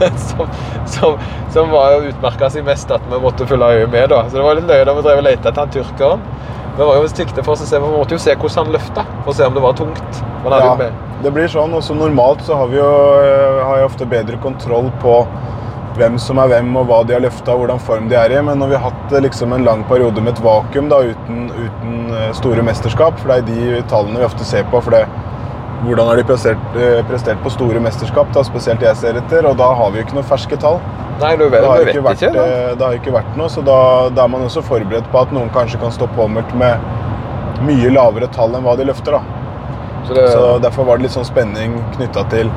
som, 0.28 0.46
som, 0.86 1.18
som 1.54 1.72
var 1.72 2.06
utmerka 2.06 2.50
seg 2.50 2.66
mest 2.66 2.90
at 2.94 3.02
vi 3.10 3.20
måtte 3.22 3.46
følge 3.46 3.72
øye 3.80 3.86
med. 3.90 4.08
da. 4.10 4.24
Så 4.28 4.38
det 4.38 4.46
var 4.46 4.60
litt 4.60 4.68
nøye 4.70 4.84
da 4.84 4.94
vi 4.94 5.06
drev 5.08 5.22
og 5.22 5.28
lette 5.28 5.48
etter 5.48 5.64
han 5.64 5.74
tyrkeren. 5.74 6.26
Vi 6.76 6.84
var 6.84 6.98
jo 7.00 7.08
sikte 7.08 7.40
for 7.40 7.56
å 7.56 7.66
se, 7.66 7.78
vi 7.80 7.88
måtte 7.88 8.18
jo 8.18 8.20
se 8.20 8.34
hvordan 8.36 8.66
han 8.66 8.74
løfta, 8.74 9.04
for 9.24 9.32
å 9.32 9.36
se 9.38 9.46
om 9.48 9.54
det 9.56 9.62
var 9.64 9.76
tungt. 9.78 10.18
Ja, 10.44 10.74
det 11.24 11.32
blir 11.32 11.48
sånn. 11.48 11.72
Og 11.72 11.80
så 11.84 11.96
normalt 11.96 12.42
så 12.44 12.58
har 12.60 12.68
vi 12.68 12.76
jo 12.76 12.88
eh, 13.22 13.62
har 13.64 13.80
jeg 13.80 13.88
ofte 13.88 14.08
bedre 14.10 14.36
kontroll 14.42 14.90
på 15.00 15.22
hvem 15.98 16.18
som 16.22 16.38
er 16.42 16.50
hvem, 16.52 16.72
og 16.78 16.88
hva 16.88 17.02
de 17.06 17.14
har 17.16 17.22
løfta, 17.24 17.54
hvordan 17.58 17.80
form 17.82 18.08
de 18.10 18.16
er 18.18 18.34
i. 18.34 18.40
Men 18.44 18.60
når 18.62 18.72
vi 18.72 18.78
har 18.78 18.90
hatt 18.90 19.14
eh, 19.14 19.22
liksom 19.24 19.54
en 19.56 19.64
lang 19.66 19.84
periode 19.88 20.22
med 20.22 20.34
et 20.34 20.42
vakuum 20.44 20.90
da, 20.92 21.02
uten, 21.12 21.46
uten 21.56 21.96
eh, 22.14 22.32
store 22.36 22.64
mesterskap, 22.66 23.18
for 23.20 23.32
det 23.32 23.38
er 23.38 23.48
de 23.48 23.80
tallene 23.92 24.20
vi 24.20 24.28
ofte 24.28 24.46
ser 24.48 24.68
på 24.72 24.82
for 24.84 24.96
det, 24.96 25.06
hvordan 25.86 26.08
har 26.08 26.20
de 26.20 26.26
prestert, 26.28 26.76
eh, 26.80 27.00
prestert 27.08 27.40
på 27.44 27.52
store 27.52 27.82
mesterskap, 27.84 28.30
da, 28.34 28.44
spesielt 28.46 28.84
jeg 28.84 29.00
ser 29.00 29.18
etter, 29.20 29.48
og 29.48 29.58
da 29.60 29.72
har 29.80 29.92
vi 29.92 30.00
jo 30.00 30.06
ikke 30.06 30.18
noen 30.20 30.28
ferske 30.28 30.60
tall. 30.62 30.80
Nei, 31.20 31.32
du 31.40 31.46
vet, 31.48 31.62
Det 31.62 31.70
har 31.70 31.88
ikke 31.88 32.04
vært, 32.04 32.22
ikke. 32.28 32.46
det 32.76 32.84
har 32.84 32.96
ikke 32.98 33.12
vært 33.14 33.36
noe, 33.40 33.48
så 33.48 33.64
da, 33.64 33.78
da 34.12 34.26
er 34.26 34.32
man 34.34 34.44
også 34.44 34.62
forberedt 34.64 35.08
på 35.12 35.22
at 35.22 35.32
noen 35.32 35.48
kanskje 35.54 35.80
kan 35.80 35.94
stå 35.94 36.08
påmeldt 36.16 36.52
med 36.60 36.76
mye 37.64 37.88
lavere 37.92 38.28
tall 38.34 38.52
enn 38.56 38.66
hva 38.66 38.76
de 38.76 38.84
løfter. 38.84 39.16
da. 39.16 39.22
Så 40.06 40.14
det, 40.14 40.28
Så 40.32 40.58
Derfor 40.62 40.84
var 40.84 40.98
det 40.98 41.06
litt 41.08 41.16
sånn 41.16 41.26
spenning 41.26 41.78
knytta 41.96 42.26
til 42.30 42.50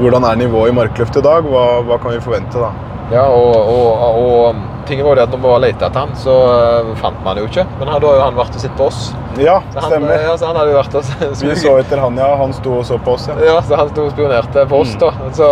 hvordan 0.00 0.24
er 0.24 0.36
nivået 0.40 0.70
i 0.72 0.76
markløft 0.76 1.16
i 1.16 1.22
dag. 1.24 1.42
Hva, 1.48 1.64
hva 1.88 1.98
kan 2.02 2.14
vi 2.14 2.20
forvente 2.24 2.58
da? 2.62 2.70
ja, 3.08 3.22
og, 3.24 3.54
og, 3.72 4.16
og 4.20 4.56
ting 4.84 5.00
var 5.00 5.16
det 5.16 5.22
at 5.24 5.30
når 5.32 5.38
vi 5.40 5.48
var 5.48 5.60
lette 5.64 5.86
etter 5.86 6.02
han, 6.02 6.10
så 6.20 6.32
eh, 6.52 6.88
fant 7.00 7.22
man 7.24 7.38
jo 7.40 7.46
ikke. 7.48 7.62
Men 7.78 7.88
da 7.88 7.94
har 7.94 8.04
jo 8.04 8.10
han 8.20 8.36
vært 8.36 8.56
og 8.58 8.60
sett 8.60 8.74
på 8.76 8.88
oss. 8.90 8.98
Ja, 9.40 9.54
Så 9.72 9.80
han, 9.80 9.94
stemmer. 9.94 10.24
ja, 10.26 10.34
så 10.36 10.50
han 10.50 10.58
hadde 10.60 10.74
jo 10.74 10.76
vært 10.76 10.96
og 10.98 11.12
Vi 11.48 11.54
så 11.62 11.72
etter 11.80 12.02
han, 12.04 12.18
ja. 12.20 12.28
Han 12.36 12.52
sto 12.52 12.74
og 12.82 12.84
så 12.88 12.98
på 13.00 13.14
oss, 13.16 13.28
ja. 13.30 13.38
Ja, 13.48 13.54
så 13.64 13.78
han 13.80 13.88
sto 13.94 14.04
og 14.08 14.12
spionerte 14.12 14.66
på 14.68 14.82
oss, 14.84 14.92
Mm. 14.92 15.00
da. 15.06 15.30
Så, 15.40 15.48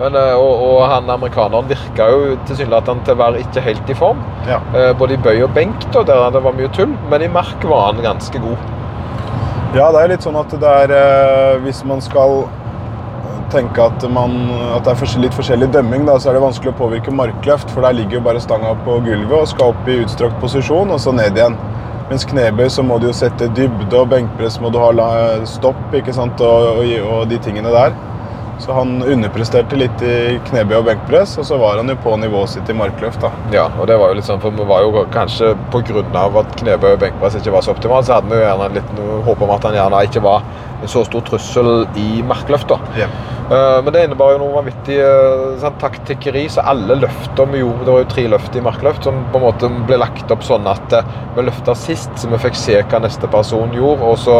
men, 0.00 0.16
eh, 0.20 0.32
og, 0.40 0.64
og 0.70 0.80
han 0.94 1.12
amerikaneren 1.12 1.68
virka 1.68 2.08
jo 2.12 2.34
tilsynelatende 2.48 3.04
til 3.04 3.16
å 3.16 3.20
være 3.26 3.44
ikke 3.44 3.64
helt 3.68 3.92
i 3.92 3.96
form. 4.00 4.24
ja. 4.48 4.62
Eh, 4.76 4.92
Både 4.96 5.18
i 5.18 5.22
bøy 5.28 5.42
og 5.44 5.52
benk, 5.56 5.84
da, 5.92 6.02
der 6.08 6.30
det 6.38 6.42
var 6.48 6.56
mye 6.56 6.72
tull. 6.76 6.96
Men 7.12 7.22
i 7.28 7.28
mark 7.32 7.64
var 7.68 7.90
han 7.90 8.00
ganske 8.04 8.40
god. 8.40 8.56
Ja, 9.76 9.90
det 9.92 10.00
er 10.06 10.08
litt 10.16 10.24
sånn 10.24 10.36
at 10.40 10.48
det 10.56 10.72
er 10.96 11.58
Hvis 11.60 11.82
man 11.84 12.00
skal 12.00 12.46
tenke 13.52 13.82
at, 13.82 14.04
man, 14.12 14.36
at 14.76 14.86
det 14.86 14.94
er 14.94 15.22
litt 15.22 15.36
forskjellig 15.36 15.70
dømming, 15.74 16.06
da, 16.08 16.18
så 16.18 16.30
er 16.30 16.38
det 16.38 16.44
vanskelig 16.44 16.72
å 16.74 16.78
påvirke 16.80 17.14
markløft. 17.14 17.72
For 17.74 17.86
der 17.86 17.96
ligger 17.98 18.18
jo 18.18 18.26
bare 18.26 18.42
stanga 18.42 18.74
på 18.86 18.98
gulvet 19.06 19.36
og 19.38 19.48
skal 19.50 19.74
opp 19.74 19.90
i 19.90 20.00
utstrakt 20.04 20.38
posisjon, 20.42 20.92
og 20.94 21.02
så 21.02 21.14
ned 21.16 21.38
igjen. 21.38 21.58
Mens 22.06 22.26
knebøy 22.30 22.68
så 22.70 22.84
må 22.86 23.00
du 23.02 23.08
jo 23.08 23.14
sette 23.16 23.48
dybde, 23.56 23.90
og 23.98 24.12
benkpress 24.12 24.60
må 24.62 24.70
du 24.70 24.78
ha 24.78 24.90
stopp 25.50 25.96
ikke 25.96 26.14
sant? 26.14 26.42
Og, 26.42 26.82
og, 26.82 26.92
og 27.16 27.24
de 27.32 27.40
tingene 27.42 27.72
der. 27.74 27.96
Så 28.58 28.72
han 28.72 29.02
underpresterte 29.04 29.76
litt 29.76 30.00
i 30.00 30.38
knebøy 30.48 30.78
og 30.78 30.86
benkpress, 30.86 31.34
og 31.40 31.44
så 31.48 31.58
var 31.60 31.76
han 31.76 31.92
jo 31.92 31.96
på 32.00 32.14
nivået 32.20 32.54
sitt 32.54 32.70
i 32.72 32.76
markløft. 32.76 33.20
da. 33.20 33.30
Ja, 33.52 33.66
og 33.76 33.90
det 33.90 33.98
var 34.00 34.10
jo 34.12 34.16
litt 34.16 34.28
sånn, 34.28 34.40
for 34.40 34.54
vi 34.54 34.64
var 34.68 34.86
jo 34.86 35.04
kanskje 35.12 35.52
av 36.16 36.38
at 36.40 36.56
knebøy 36.62 36.94
og 36.94 37.02
benkpress 37.02 37.36
ikke 37.36 37.52
var 37.52 37.66
så 37.66 37.74
optimalt, 37.74 38.08
så 38.08 38.16
hadde 38.16 38.32
vi 38.32 38.38
jo 38.38 38.46
gjerne 38.46 38.70
litt 38.78 39.04
håp 39.26 39.44
om 39.44 39.52
at 39.58 39.68
han 39.68 39.76
gjerne 39.76 40.02
ikke 40.08 40.24
var 40.24 40.46
en 40.82 40.88
så 40.92 41.04
stor 41.06 41.24
trussel 41.26 41.86
i 41.96 42.22
markløft. 42.26 42.72
Ja. 42.98 43.08
Eh, 43.50 43.82
Men 43.84 43.92
det 43.94 44.04
innebar 44.04 44.32
jo 44.34 44.38
noe 44.42 44.56
vanvittig 44.56 44.96
sånn, 45.62 45.76
taktikkeri, 45.78 46.46
så 46.50 46.64
alle 46.66 46.96
løfter 46.98 47.46
vi 47.52 47.60
gjorde 47.60 47.84
Det 47.86 47.92
var 47.94 48.00
jo 48.02 48.08
tre 48.10 48.24
løft 48.32 48.56
i 48.58 48.62
markløft 48.64 49.04
som 49.06 49.20
på 49.32 49.38
en 49.38 49.44
måte 49.46 49.70
ble 49.86 49.98
lagt 50.02 50.30
opp 50.34 50.42
sånn 50.42 50.66
at 50.66 50.92
eh, 50.98 51.04
vi 51.36 51.44
løfta 51.46 51.74
sist, 51.78 52.10
så 52.18 52.28
vi 52.32 52.40
fikk 52.42 52.58
se 52.58 52.80
hva 52.82 53.00
neste 53.04 53.30
person 53.30 53.70
gjorde. 53.76 54.02
Og, 54.02 54.18
så, 54.18 54.36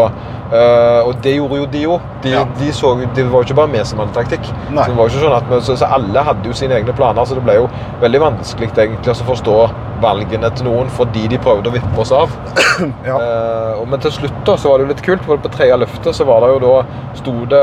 og 1.06 1.14
det 1.22 1.36
gjorde 1.36 1.58
jo 1.60 1.66
de 1.66 1.82
jo. 1.82 2.00
De, 2.22 2.30
Ja. 2.30 2.44
de 2.58 2.70
det 3.14 3.26
var 3.30 3.42
jo 3.42 3.46
ikke 3.46 3.54
bare 3.60 3.72
vi 3.72 3.84
som 3.84 3.98
hadde 3.98 4.14
taktikk. 4.16 4.46
Så, 4.86 4.94
sånn 5.20 5.48
vi, 5.50 5.60
så, 5.60 5.76
så 5.76 5.86
alle 5.86 6.22
hadde 6.22 6.46
jo 6.48 6.52
sine 6.56 6.74
egne 6.74 6.94
planer, 6.96 7.24
så 7.24 7.34
det 7.34 7.44
ble 7.44 7.54
jo 7.60 7.68
veldig 8.00 8.20
vanskelig 8.20 8.70
egentlig 8.76 9.12
å 9.12 9.26
forstå 9.30 9.56
valgene 10.02 10.50
til 10.56 10.66
noen 10.68 10.88
fordi 10.92 11.26
de 11.32 11.38
prøvde 11.42 11.70
å 11.70 11.74
vippe 11.76 12.00
oss 12.02 12.12
av. 12.12 12.32
Ja. 13.06 13.16
Eh, 13.16 13.84
men 13.88 14.00
til 14.04 14.12
slutt 14.12 14.40
da, 14.44 14.56
så 14.60 14.68
var 14.72 14.78
det 14.78 14.86
jo 14.86 14.90
litt 14.94 15.04
kult, 15.06 15.22
for 15.24 15.40
på 15.40 15.52
tredje 15.54 15.78
løftet 15.80 16.16
så 16.18 16.26
var 16.28 16.42
det 16.44 16.50
jo 16.54 16.58
da 16.64 17.12
sto 17.16 17.36
det 17.48 17.62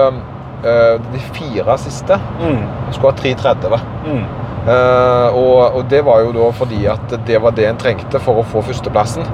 eh, 0.65 0.95
de 1.13 1.21
fire 1.35 1.75
siste 1.77 2.17
Mm. 2.39 2.63
skulle 2.95 3.11
ha 3.11 3.19
3,30. 3.19 3.79
Mm. 4.07 4.23
Eh, 4.63 5.35
og, 5.35 5.75
og 5.75 5.85
det 5.91 5.99
var 6.07 6.21
jo 6.23 6.31
da 6.35 6.49
fordi 6.55 6.85
at 6.87 7.13
det 7.27 7.41
var 7.43 7.51
det 7.57 7.67
en 7.69 7.77
trengte 7.81 8.19
for 8.23 8.39
å 8.41 8.45
få 8.47 8.61
førsteplassen. 8.63 9.25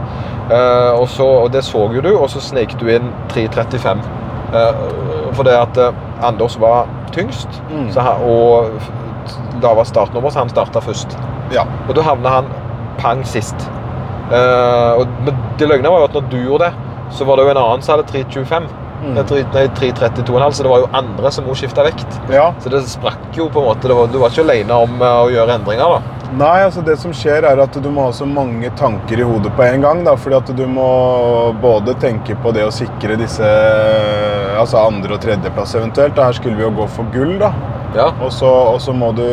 Eh, 0.49 0.91
og, 0.97 1.05
så, 1.13 1.27
og 1.45 1.51
det 1.53 1.61
så 1.63 1.83
jo 1.93 2.01
du, 2.01 2.11
og 2.17 2.29
så 2.33 2.41
snek 2.41 2.73
du 2.81 2.87
inn 2.91 3.11
3,35. 3.35 4.01
Uh, 4.49 5.29
for 5.37 5.45
det 5.45 5.53
at 5.53 5.77
eh, 5.77 5.97
Anders 6.25 6.55
var 6.57 6.87
tyngst, 7.13 7.59
Mm. 7.69 7.91
så 7.93 8.01
han, 8.01 8.23
og 8.25 9.61
da 9.61 9.75
var 9.77 9.85
startnummer, 9.85 10.31
så 10.33 10.39
han 10.41 10.49
starta 10.49 10.81
først. 10.81 11.13
Ja. 11.53 11.67
Og 11.87 11.93
da 11.95 12.01
havna 12.01 12.29
han 12.39 12.49
pang 12.99 13.23
sist. 13.27 13.69
Uh, 14.29 15.01
og, 15.01 15.31
det 15.57 15.67
løgna 15.69 15.89
var 15.89 16.03
jo 16.03 16.09
at 16.11 16.19
når 16.19 16.29
du 16.29 16.37
gjorde 16.43 16.69
det, 16.69 16.91
så 17.17 17.25
var 17.25 17.39
det 17.39 17.47
jo 17.47 17.55
en 17.55 17.63
annen 17.63 17.85
som 17.85 17.95
hadde 17.95 18.11
3,25. 18.11 18.69
Mm. 18.99 19.13
Nei, 19.15 19.23
3 19.23 19.41
nei, 19.55 19.65
3,32,5, 19.79 20.51
så 20.51 20.65
det 20.65 20.71
var 20.73 20.83
jo 20.83 20.89
andre 20.99 21.31
som 21.31 21.47
også 21.47 21.63
skifta 21.63 21.85
vekt. 21.87 22.21
ja. 22.33 22.49
Så 22.61 22.71
det 22.71 22.83
sprakk 22.91 23.29
jo 23.37 23.47
på 23.49 23.63
en 23.63 23.69
måte. 23.71 23.89
Var, 23.89 24.11
du 24.11 24.19
var 24.21 24.33
ikke 24.33 24.45
alene 24.45 24.79
om 24.85 24.97
uh, 25.01 25.23
å 25.23 25.29
gjøre 25.33 25.55
endringer, 25.59 25.97
da. 25.97 26.15
Nei, 26.29 26.59
altså 26.61 26.83
det 26.85 26.93
som 27.01 27.13
skjer 27.15 27.47
er 27.49 27.57
at 27.57 27.73
du 27.81 27.87
må 27.89 28.03
ha 28.05 28.11
så 28.13 28.27
mange 28.29 28.69
tanker 28.77 29.17
i 29.17 29.25
hodet 29.25 29.49
på 29.57 29.65
en 29.65 29.81
gang. 29.81 30.03
Da, 30.05 30.13
fordi 30.19 30.37
at 30.37 30.51
du 30.59 30.65
må 30.69 30.89
både 31.63 31.95
tenke 32.01 32.37
på 32.43 32.53
det 32.53 32.67
å 32.67 32.75
sikre 32.75 33.17
disse 33.17 33.49
altså 34.59 34.83
andre- 34.83 35.17
og 35.17 35.23
tredjeplass 35.23 35.73
eventuelt. 35.79 36.13
Da. 36.19 36.27
Her 36.29 36.37
skulle 36.37 36.59
vi 36.59 36.67
jo 36.67 36.75
gå 36.83 36.85
for 36.93 37.09
gull, 37.15 37.39
da. 37.41 37.49
Ja. 37.97 38.11
Og 38.21 38.29
så 38.35 38.93
må 38.93 39.09
du 39.17 39.25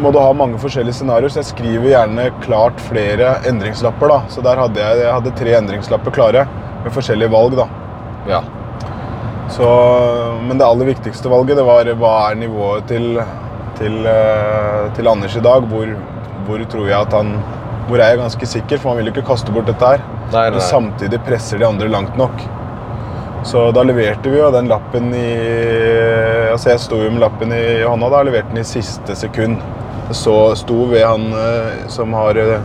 må 0.00 0.12
du 0.12 0.18
ha 0.20 0.32
mange 0.36 0.58
forskjellige 0.62 1.00
scenarioer, 1.00 1.32
så 1.32 1.42
jeg 1.42 1.50
skriver 1.52 1.90
gjerne 1.92 2.30
klart 2.44 2.80
flere 2.88 3.36
endringslapper. 3.48 4.08
da. 4.08 4.18
Så 4.32 4.44
der 4.44 4.60
hadde 4.60 4.80
jeg, 4.80 5.04
jeg 5.04 5.12
hadde 5.12 5.36
tre 5.38 5.54
endringslapper 5.58 6.14
klare 6.14 6.46
med 6.82 6.92
forskjellige 6.94 7.32
valg. 7.32 7.56
da. 7.60 7.68
ja. 8.30 8.42
Så, 9.52 9.68
men 10.48 10.56
det 10.58 10.64
aller 10.64 10.88
viktigste 10.88 11.28
valget 11.28 11.58
det 11.60 11.64
var 11.68 11.88
hva 12.00 12.12
er 12.30 12.38
nivået 12.40 12.86
til, 12.88 13.18
til, 13.76 13.98
eh, 14.08 14.86
til 14.96 15.10
Anders 15.10 15.36
i 15.36 15.44
dag. 15.44 15.66
Hvor, 15.68 15.92
hvor 16.46 16.64
tror 16.72 16.88
jeg 16.88 16.98
at 17.00 17.18
han 17.18 17.36
Hvor 17.88 17.98
er 17.98 18.12
jeg 18.12 18.22
ganske 18.22 18.46
sikker, 18.46 18.78
for 18.78 18.92
man 18.92 19.00
vil 19.00 19.10
jo 19.10 19.12
ikke 19.16 19.28
kaste 19.28 19.52
bort 19.52 19.66
dette 19.68 19.84
her. 19.84 20.00
Nei, 20.32 20.46
nei, 20.46 20.50
Men 20.54 20.64
samtidig 20.64 21.18
presser 21.26 21.58
de 21.58 21.66
andre 21.66 21.88
langt 21.90 22.16
nok. 22.16 22.44
Så 23.44 23.72
da 23.74 23.82
leverte 23.82 24.30
vi 24.30 24.38
jo 24.38 24.52
den 24.54 24.70
lappen 24.70 25.10
i 25.18 25.28
Altså 26.52 26.70
jeg 26.70 26.82
sto 26.84 27.00
jo 27.02 27.10
med 27.10 27.24
lappen 27.24 27.52
i 27.56 27.82
hånda 27.82 28.10
da, 28.12 28.22
leverte 28.28 28.54
den 28.54 28.62
i 28.62 28.68
siste 28.68 29.16
sekund. 29.18 29.58
Så, 30.10 30.54
sto 30.56 30.84
ved 30.90 31.04
han 31.06 31.28
eh, 31.32 31.86
som 31.88 32.12
har 32.12 32.36
eh, 32.36 32.60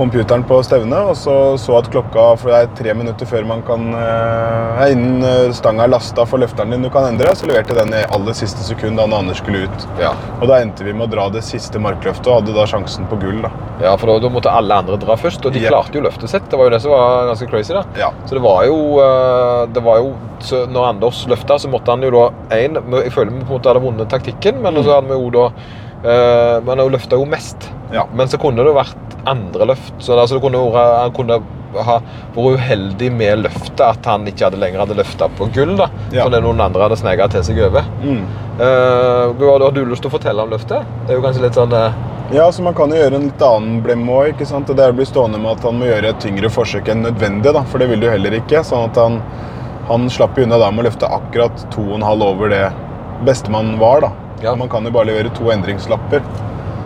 computeren 0.00 0.44
på 0.48 0.56
stevnet, 0.64 1.10
og 1.12 1.16
så 1.16 1.34
så 1.60 1.76
at 1.76 1.88
klokka 1.92 2.22
For 2.40 2.50
det 2.50 2.58
er 2.58 2.70
tre 2.78 2.94
minutter 2.96 3.28
før 3.28 3.44
man 3.48 3.60
kan 3.66 3.90
eh, 3.96 4.84
Innen 4.94 5.24
eh, 5.26 5.52
stanga 5.56 5.84
er 5.84 5.92
lasta 5.92 6.24
for 6.28 6.40
løfteren 6.40 6.72
din 6.72 6.86
du 6.86 6.90
kan 6.92 7.08
endre, 7.10 7.34
så 7.36 7.48
leverte 7.50 7.76
den 7.76 7.92
i 7.96 8.04
aller 8.16 8.36
siste 8.36 8.64
sekund 8.64 8.96
da 9.00 9.04
Anders 9.10 9.42
skulle 9.42 9.66
ut. 9.66 9.86
Ja. 10.00 10.14
Og 10.40 10.46
da 10.48 10.60
endte 10.62 10.86
vi 10.86 10.94
med 10.96 11.08
å 11.08 11.10
dra 11.12 11.26
det 11.34 11.42
siste 11.44 11.82
markløftet 11.82 12.30
og 12.30 12.40
hadde 12.40 12.54
da 12.56 12.64
sjansen 12.70 13.08
på 13.10 13.18
gull. 13.20 13.42
da. 13.44 13.50
ja, 13.84 13.92
for 14.00 14.12
da, 14.12 14.16
da 14.24 14.30
måtte 14.32 14.54
alle 14.54 14.78
andre 14.82 14.96
dra 15.00 15.16
først, 15.20 15.44
og 15.44 15.52
de 15.52 15.60
yep. 15.64 15.72
klarte 15.74 15.98
jo 15.98 16.04
løftet 16.06 16.32
sitt. 16.32 16.48
Det 16.48 16.60
var 16.60 16.70
jo 16.70 16.74
det 16.76 16.80
som 16.84 16.94
var 16.94 17.28
ganske 17.32 17.50
crazy. 17.52 17.76
da. 17.76 17.84
Ja. 18.00 18.10
Så 18.24 18.38
det 18.38 18.44
var 18.46 18.64
jo, 18.70 18.80
det 19.74 19.84
var 19.84 20.00
jo 20.00 20.14
så 20.40 20.62
Når 20.72 20.86
Anders 20.94 21.26
løfta, 21.28 21.58
så 21.60 21.68
måtte 21.68 21.92
han 21.92 22.00
jo 22.00 22.08
da 22.14 22.22
én 22.56 22.78
Jeg 23.02 23.12
føler 23.12 23.34
vi 23.34 23.42
på 23.42 23.50
en 23.50 23.58
måte 23.58 23.68
hadde 23.68 23.82
vunnet 23.84 24.08
taktikken, 24.08 24.62
men 24.64 24.80
så 24.80 24.96
hadde 24.96 25.10
vi 25.10 25.18
jo 25.18 25.28
da 25.34 25.50
Men 26.02 26.78
han 26.78 26.92
løfta 26.92 27.18
jo 27.20 27.26
mest. 27.28 27.70
Ja. 27.92 28.06
Men 28.14 28.28
så 28.30 28.38
kunne 28.40 28.64
det 28.64 28.72
vært 28.74 28.96
andre 29.28 29.66
løft. 29.72 29.92
Så 29.98 30.16
altså, 30.16 30.38
det 30.38 30.42
kunne 30.42 30.62
vært- 30.72 31.00
han 31.02 31.12
kunne 31.12 31.40
ha 31.84 32.00
vært 32.34 32.58
uheldig 32.58 33.12
med 33.12 33.42
løftet, 33.44 33.80
at 33.80 34.06
han 34.06 34.26
ikke 34.26 34.44
hadde 34.48 34.58
lenger 34.58 34.80
hadde 34.80 34.96
løfta 34.96 35.28
på 35.38 35.46
gull. 35.54 35.76
da, 35.76 35.88
Ja. 36.12 36.24
Fordi 36.24 36.40
noen 36.40 36.60
andre 36.60 36.82
hadde 36.82 36.96
snega 36.96 37.28
til 37.30 37.42
seg 37.42 37.58
over. 37.66 37.84
Mm. 38.02 38.24
Uh, 38.60 39.32
har 39.38 39.70
du 39.72 39.84
lyst 39.84 40.02
til 40.02 40.10
å 40.10 40.18
fortelle 40.18 40.42
om 40.42 40.50
løftet? 40.50 40.84
Det 41.06 41.14
er 41.14 41.20
jo 41.20 41.22
kanskje 41.22 41.42
litt 41.42 41.54
sånn 41.54 41.72
Uh... 41.72 41.92
Ja, 42.32 42.48
så 42.50 42.62
Man 42.62 42.74
kan 42.74 42.90
jo 42.90 42.96
gjøre 42.96 43.14
en 43.16 43.24
litt 43.26 43.42
annen 43.42 43.82
blemme 43.82 44.06
òg. 44.08 44.38
Det 44.38 44.78
er 44.78 44.92
å 44.92 44.94
bli 44.94 45.04
stående 45.04 45.38
med 45.40 45.50
at 45.58 45.64
han 45.64 45.78
må 45.80 45.86
gjøre 45.86 46.10
et 46.10 46.20
tyngre 46.20 46.48
forsøk 46.48 46.88
enn 46.88 47.02
nødvendig. 47.02 47.52
da, 47.52 47.62
For 47.62 47.78
det 47.78 47.88
vil 47.88 48.00
du 48.00 48.08
heller 48.08 48.30
ikke. 48.30 48.62
sånn 48.62 48.84
at 48.88 48.96
Han, 48.96 49.20
han 49.88 50.08
slapp 50.08 50.36
jo 50.38 50.44
unna 50.44 50.58
da 50.58 50.70
med 50.70 50.84
å 50.84 50.88
løfte 50.88 51.10
akkurat 51.10 51.66
2,5 51.74 52.22
over 52.22 52.48
det 52.48 52.72
bestemann 53.24 53.78
var. 53.78 54.00
da. 54.00 54.10
Ja. 54.42 54.54
Man 54.56 54.68
kan 54.72 54.84
jo 54.84 54.92
bare 54.94 55.10
levere 55.10 55.32
to 55.36 55.50
endringslapper. 55.52 56.22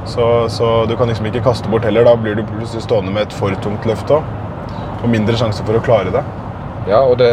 Så, 0.06 0.48
så 0.52 0.70
du 0.88 0.96
kan 0.96 1.08
liksom 1.08 1.26
ikke 1.30 1.44
kaste 1.46 1.70
bort 1.72 1.84
heller. 1.86 2.04
Da 2.04 2.16
blir 2.16 2.34
du 2.36 2.42
plutselig 2.48 2.82
stående 2.84 3.12
med 3.14 3.28
et 3.28 3.36
for 3.36 3.54
tungt 3.64 3.86
løft 3.88 4.10
òg. 4.12 4.24
Og 5.04 5.08
mindre 5.12 5.36
sjanse 5.38 5.64
for 5.64 5.76
å 5.78 5.84
klare 5.84 6.12
det. 6.12 6.24
Ja, 6.88 7.00
og 7.00 7.16
det 7.18 7.30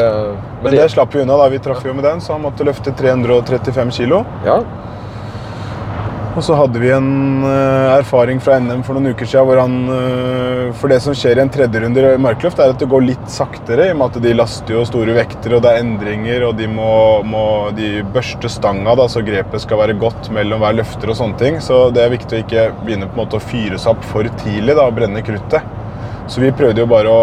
Men 0.63 0.71
det 0.71 0.85
slapp 0.93 1.15
vi 1.15 1.21
unna. 1.25 1.37
da, 1.37 1.49
Vi 1.49 1.59
traff 1.59 1.83
jo 1.85 1.93
med 1.93 2.03
den, 2.03 2.21
så 2.21 2.33
han 2.37 2.41
måtte 2.45 2.63
løfte 2.63 2.93
335 2.95 3.91
kilo. 3.91 4.23
Ja, 4.45 4.61
Og 6.31 6.43
så 6.47 6.55
hadde 6.55 6.79
vi 6.79 6.87
en 6.95 7.43
eh, 7.43 7.97
erfaring 7.97 8.39
fra 8.39 8.55
NM 8.63 8.85
for 8.87 8.95
noen 8.95 9.11
uker 9.11 9.27
siden 9.27 9.49
hvor 9.49 9.59
han 9.59 9.73
eh, 9.91 10.69
For 10.79 10.91
det 10.91 11.01
som 11.03 11.15
skjer 11.17 11.41
i 11.41 11.43
en 11.43 11.51
tredjerunde 11.51 12.05
i 12.07 12.21
markløft, 12.23 12.61
er 12.63 12.71
at 12.71 12.79
det 12.79 12.87
går 12.91 13.03
litt 13.03 13.25
saktere, 13.31 13.89
i 13.89 13.91
og 13.91 13.99
med 13.99 14.15
at 14.15 14.23
de 14.23 14.31
laster 14.37 14.77
jo 14.77 14.85
store 14.87 15.15
vekter, 15.17 15.57
og 15.57 15.65
det 15.65 15.73
er 15.73 15.83
endringer, 15.83 16.45
og 16.47 16.55
de 16.55 16.69
må, 16.71 16.93
må 17.27 17.43
de 17.75 17.89
børste 18.15 18.47
stanga, 18.51 18.95
da, 18.95 19.09
så 19.11 19.25
grepet 19.27 19.65
skal 19.65 19.81
være 19.83 19.97
godt 19.99 20.31
mellom 20.31 20.63
hver 20.63 20.79
løfter 20.79 21.11
og 21.11 21.19
sånne 21.19 21.39
ting. 21.41 21.59
Så 21.63 21.83
det 21.91 22.05
er 22.05 22.15
viktig 22.15 22.39
å 22.39 22.43
ikke 22.45 22.65
begynne 22.85 23.11
på 23.11 23.17
en 23.17 23.23
måte 23.25 23.41
å 23.41 23.43
fyre 23.43 23.81
seg 23.81 23.97
opp 23.97 24.07
for 24.13 24.31
tidlig 24.45 24.77
da, 24.79 24.87
og 24.87 24.95
brenne 25.01 25.25
kruttet. 25.27 25.77
Så 26.31 26.39
vi 26.39 26.55
prøvde 26.55 26.79
jo 26.79 26.87
bare 26.87 27.11
å, 27.11 27.21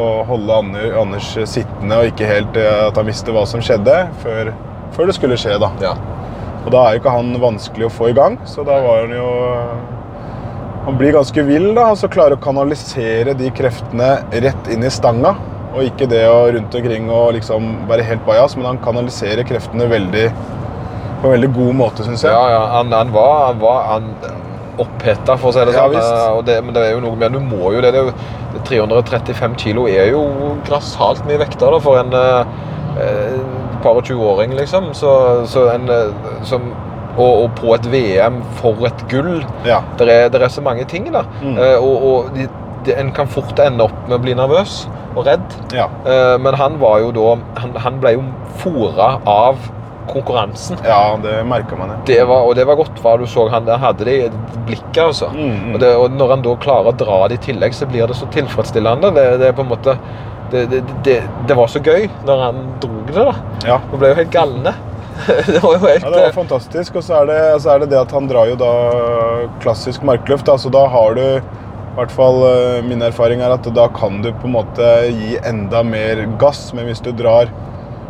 å 0.00 0.10
holde 0.30 0.62
Anders 0.96 1.34
sittende 1.44 2.00
og 2.00 2.14
ikke 2.14 2.32
helt 2.32 2.56
eh, 2.56 2.84
at 2.88 2.96
han 2.96 3.12
visste 3.12 3.36
hva 3.36 3.44
som 3.48 3.60
skjedde, 3.60 4.06
før, 4.24 4.54
før 4.96 5.10
det 5.12 5.20
skulle 5.20 5.40
skje, 5.40 5.58
da. 5.60 5.74
ja. 5.84 5.98
Og 6.66 6.72
da 6.74 6.82
er 6.82 6.96
jo 6.96 7.02
ikke 7.02 7.14
han 7.14 7.36
vanskelig 7.42 7.86
å 7.86 7.92
få 7.94 8.10
i 8.10 8.16
gang, 8.16 8.40
så 8.48 8.64
da 8.66 8.80
var 8.82 9.04
han 9.04 9.14
jo 9.14 9.28
Han 10.86 10.98
blir 10.98 11.16
ganske 11.16 11.42
vill, 11.42 11.72
da, 11.74 11.88
og 11.90 11.98
så 11.98 12.06
klarer 12.06 12.36
å 12.36 12.42
kanalisere 12.42 13.32
de 13.34 13.48
kreftene 13.50 14.20
rett 14.30 14.68
inn 14.70 14.84
i 14.86 14.90
stanga. 14.94 15.32
Og 15.74 15.82
ikke 15.82 16.06
det 16.06 16.20
å 16.30 16.44
rundt 16.54 16.76
omkring 16.78 17.08
og 17.10 17.32
liksom 17.34 17.88
være 17.90 18.04
helt 18.06 18.22
bajas, 18.28 18.54
men 18.54 18.68
han 18.68 18.78
kanaliserer 18.84 19.42
kreftene 19.48 19.88
veldig 19.90 20.28
på 21.16 21.26
en 21.26 21.34
veldig 21.34 21.50
god 21.56 21.74
måte, 21.80 22.06
syns 22.06 22.22
jeg. 22.22 22.30
Ja, 22.30 22.44
ja, 22.52 22.62
han, 22.76 22.94
han 22.94 23.10
var, 23.10 23.34
han 23.48 23.58
var 23.64 23.82
han, 23.90 24.08
oppheta, 24.82 25.36
for 25.40 25.50
å 25.50 25.56
si 25.56 25.64
det 25.66 25.74
sånn. 25.76 25.96
og 26.36 26.42
det, 26.46 26.58
men 26.64 26.76
det 26.76 26.82
er 26.84 26.96
jo 26.96 27.02
noe 27.04 27.18
med 27.18 27.36
Du 27.36 27.40
må 27.40 27.72
jo 27.74 27.82
det. 27.82 27.92
det 27.94 28.02
er 28.02 28.10
jo, 28.10 28.16
335 28.66 29.56
kilo 29.60 29.84
er 29.90 30.10
jo 30.14 30.22
grassat 30.66 31.22
mye 31.28 31.40
vekter 31.42 31.74
da, 31.74 31.80
for 31.82 32.00
en, 32.00 32.14
eh, 32.16 33.00
eh, 33.04 33.38
par 33.86 34.02
og 34.02 34.04
20-åring, 34.10 34.54
liksom. 34.58 34.90
Så, 34.98 35.14
så 35.50 35.68
en, 35.72 35.88
eh, 35.92 36.36
som, 36.48 36.68
og, 37.16 37.32
og 37.46 37.50
på 37.60 37.72
et 37.78 37.88
VM 37.92 38.42
for 38.60 38.86
et 38.88 39.06
gull. 39.12 39.40
Ja. 39.66 39.80
Det 39.98 40.10
er, 40.12 40.30
er 40.34 40.52
så 40.52 40.64
mange 40.64 40.84
ting, 40.90 41.08
da. 41.14 41.24
Mm. 41.42 41.56
Eh, 41.56 41.78
og 41.78 42.06
og 42.10 42.36
de, 42.36 42.48
de, 42.86 42.98
en 42.98 43.14
kan 43.14 43.30
fort 43.30 43.58
ende 43.62 43.86
opp 43.86 43.96
med 44.06 44.18
å 44.18 44.22
bli 44.22 44.36
nervøs 44.38 44.84
og 45.16 45.24
redd. 45.30 45.56
Ja. 45.74 45.88
Eh, 46.04 46.36
men 46.42 46.58
han 46.58 46.80
var 46.82 47.00
jo 47.04 47.14
da 47.16 47.32
Han, 47.62 47.72
han 47.86 48.02
ble 48.02 48.18
jo 48.18 48.28
fora 48.60 49.16
av 49.26 49.56
konkurransen. 50.06 50.78
ja, 50.86 51.18
det 51.22 51.40
merka 51.44 51.76
man, 51.76 51.90
ja. 51.90 51.96
Det 52.06 52.24
var, 52.28 52.44
og 52.46 52.54
det 52.54 52.66
var 52.68 52.78
godt, 52.78 52.98
for 53.02 53.18
du 53.18 53.26
så 53.26 53.48
han 53.50 53.66
der 53.66 53.80
hadde 53.82 54.04
det 54.06 54.16
i 54.26 54.28
blikket. 54.66 55.02
altså. 55.02 55.32
Mm, 55.34 55.50
mm. 55.50 55.74
Og, 55.74 55.80
det, 55.80 55.96
og 55.96 56.10
når 56.14 56.34
han 56.36 56.44
da 56.46 56.54
klarer 56.62 56.92
å 56.92 56.96
dra 57.00 57.18
det 57.28 57.40
i 57.40 57.44
tillegg, 57.48 57.74
så 57.74 57.88
blir 57.90 58.06
det 58.06 58.16
så 58.18 58.28
tilfredsstillende. 58.30 59.10
Det, 59.16 59.26
det 59.42 59.48
er 59.50 59.56
på 59.56 59.66
en 59.66 59.72
måte 59.72 59.96
det, 60.50 60.66
det, 60.72 60.82
det, 61.04 61.16
det 61.48 61.56
var 61.58 61.70
så 61.70 61.82
gøy 61.82 62.06
når 62.26 62.42
han 62.44 62.60
dro 62.82 63.00
det. 63.08 63.16
da. 63.16 63.34
Ja. 63.66 63.80
Vi 63.90 64.00
ble 64.00 64.12
jo 64.12 64.18
helt 64.20 64.32
galne. 64.34 64.74
det 65.26 65.60
var 65.62 65.76
jo 65.76 65.80
helt 65.82 66.04
Ja, 66.04 66.10
det 66.10 66.22
var 66.22 66.34
fantastisk. 66.36 66.98
Og 66.98 67.04
så 67.06 67.20
er 67.20 67.30
det, 67.30 67.38
så 67.64 67.74
er 67.74 67.84
det 67.84 67.90
det 67.92 68.00
at 68.00 68.12
han 68.14 68.28
drar 68.30 68.50
jo 68.50 68.58
da 68.60 68.72
klassisk 69.64 70.04
markløft. 70.06 70.48
Altså 70.52 70.72
da 70.72 70.86
har 70.92 71.16
du 71.18 71.24
i 71.26 71.98
hvert 71.98 72.12
fall 72.12 72.42
eh, 72.44 72.82
min 72.84 73.00
erfaring 73.00 73.40
er 73.40 73.54
at 73.54 73.66
da 73.72 73.86
kan 73.96 74.20
du 74.20 74.28
på 74.36 74.50
en 74.50 74.56
måte 74.58 74.90
gi 75.08 75.38
enda 75.48 75.80
mer 75.86 76.26
gass. 76.40 76.68
Men 76.76 76.90
hvis 76.90 77.00
du 77.04 77.12
drar 77.16 77.52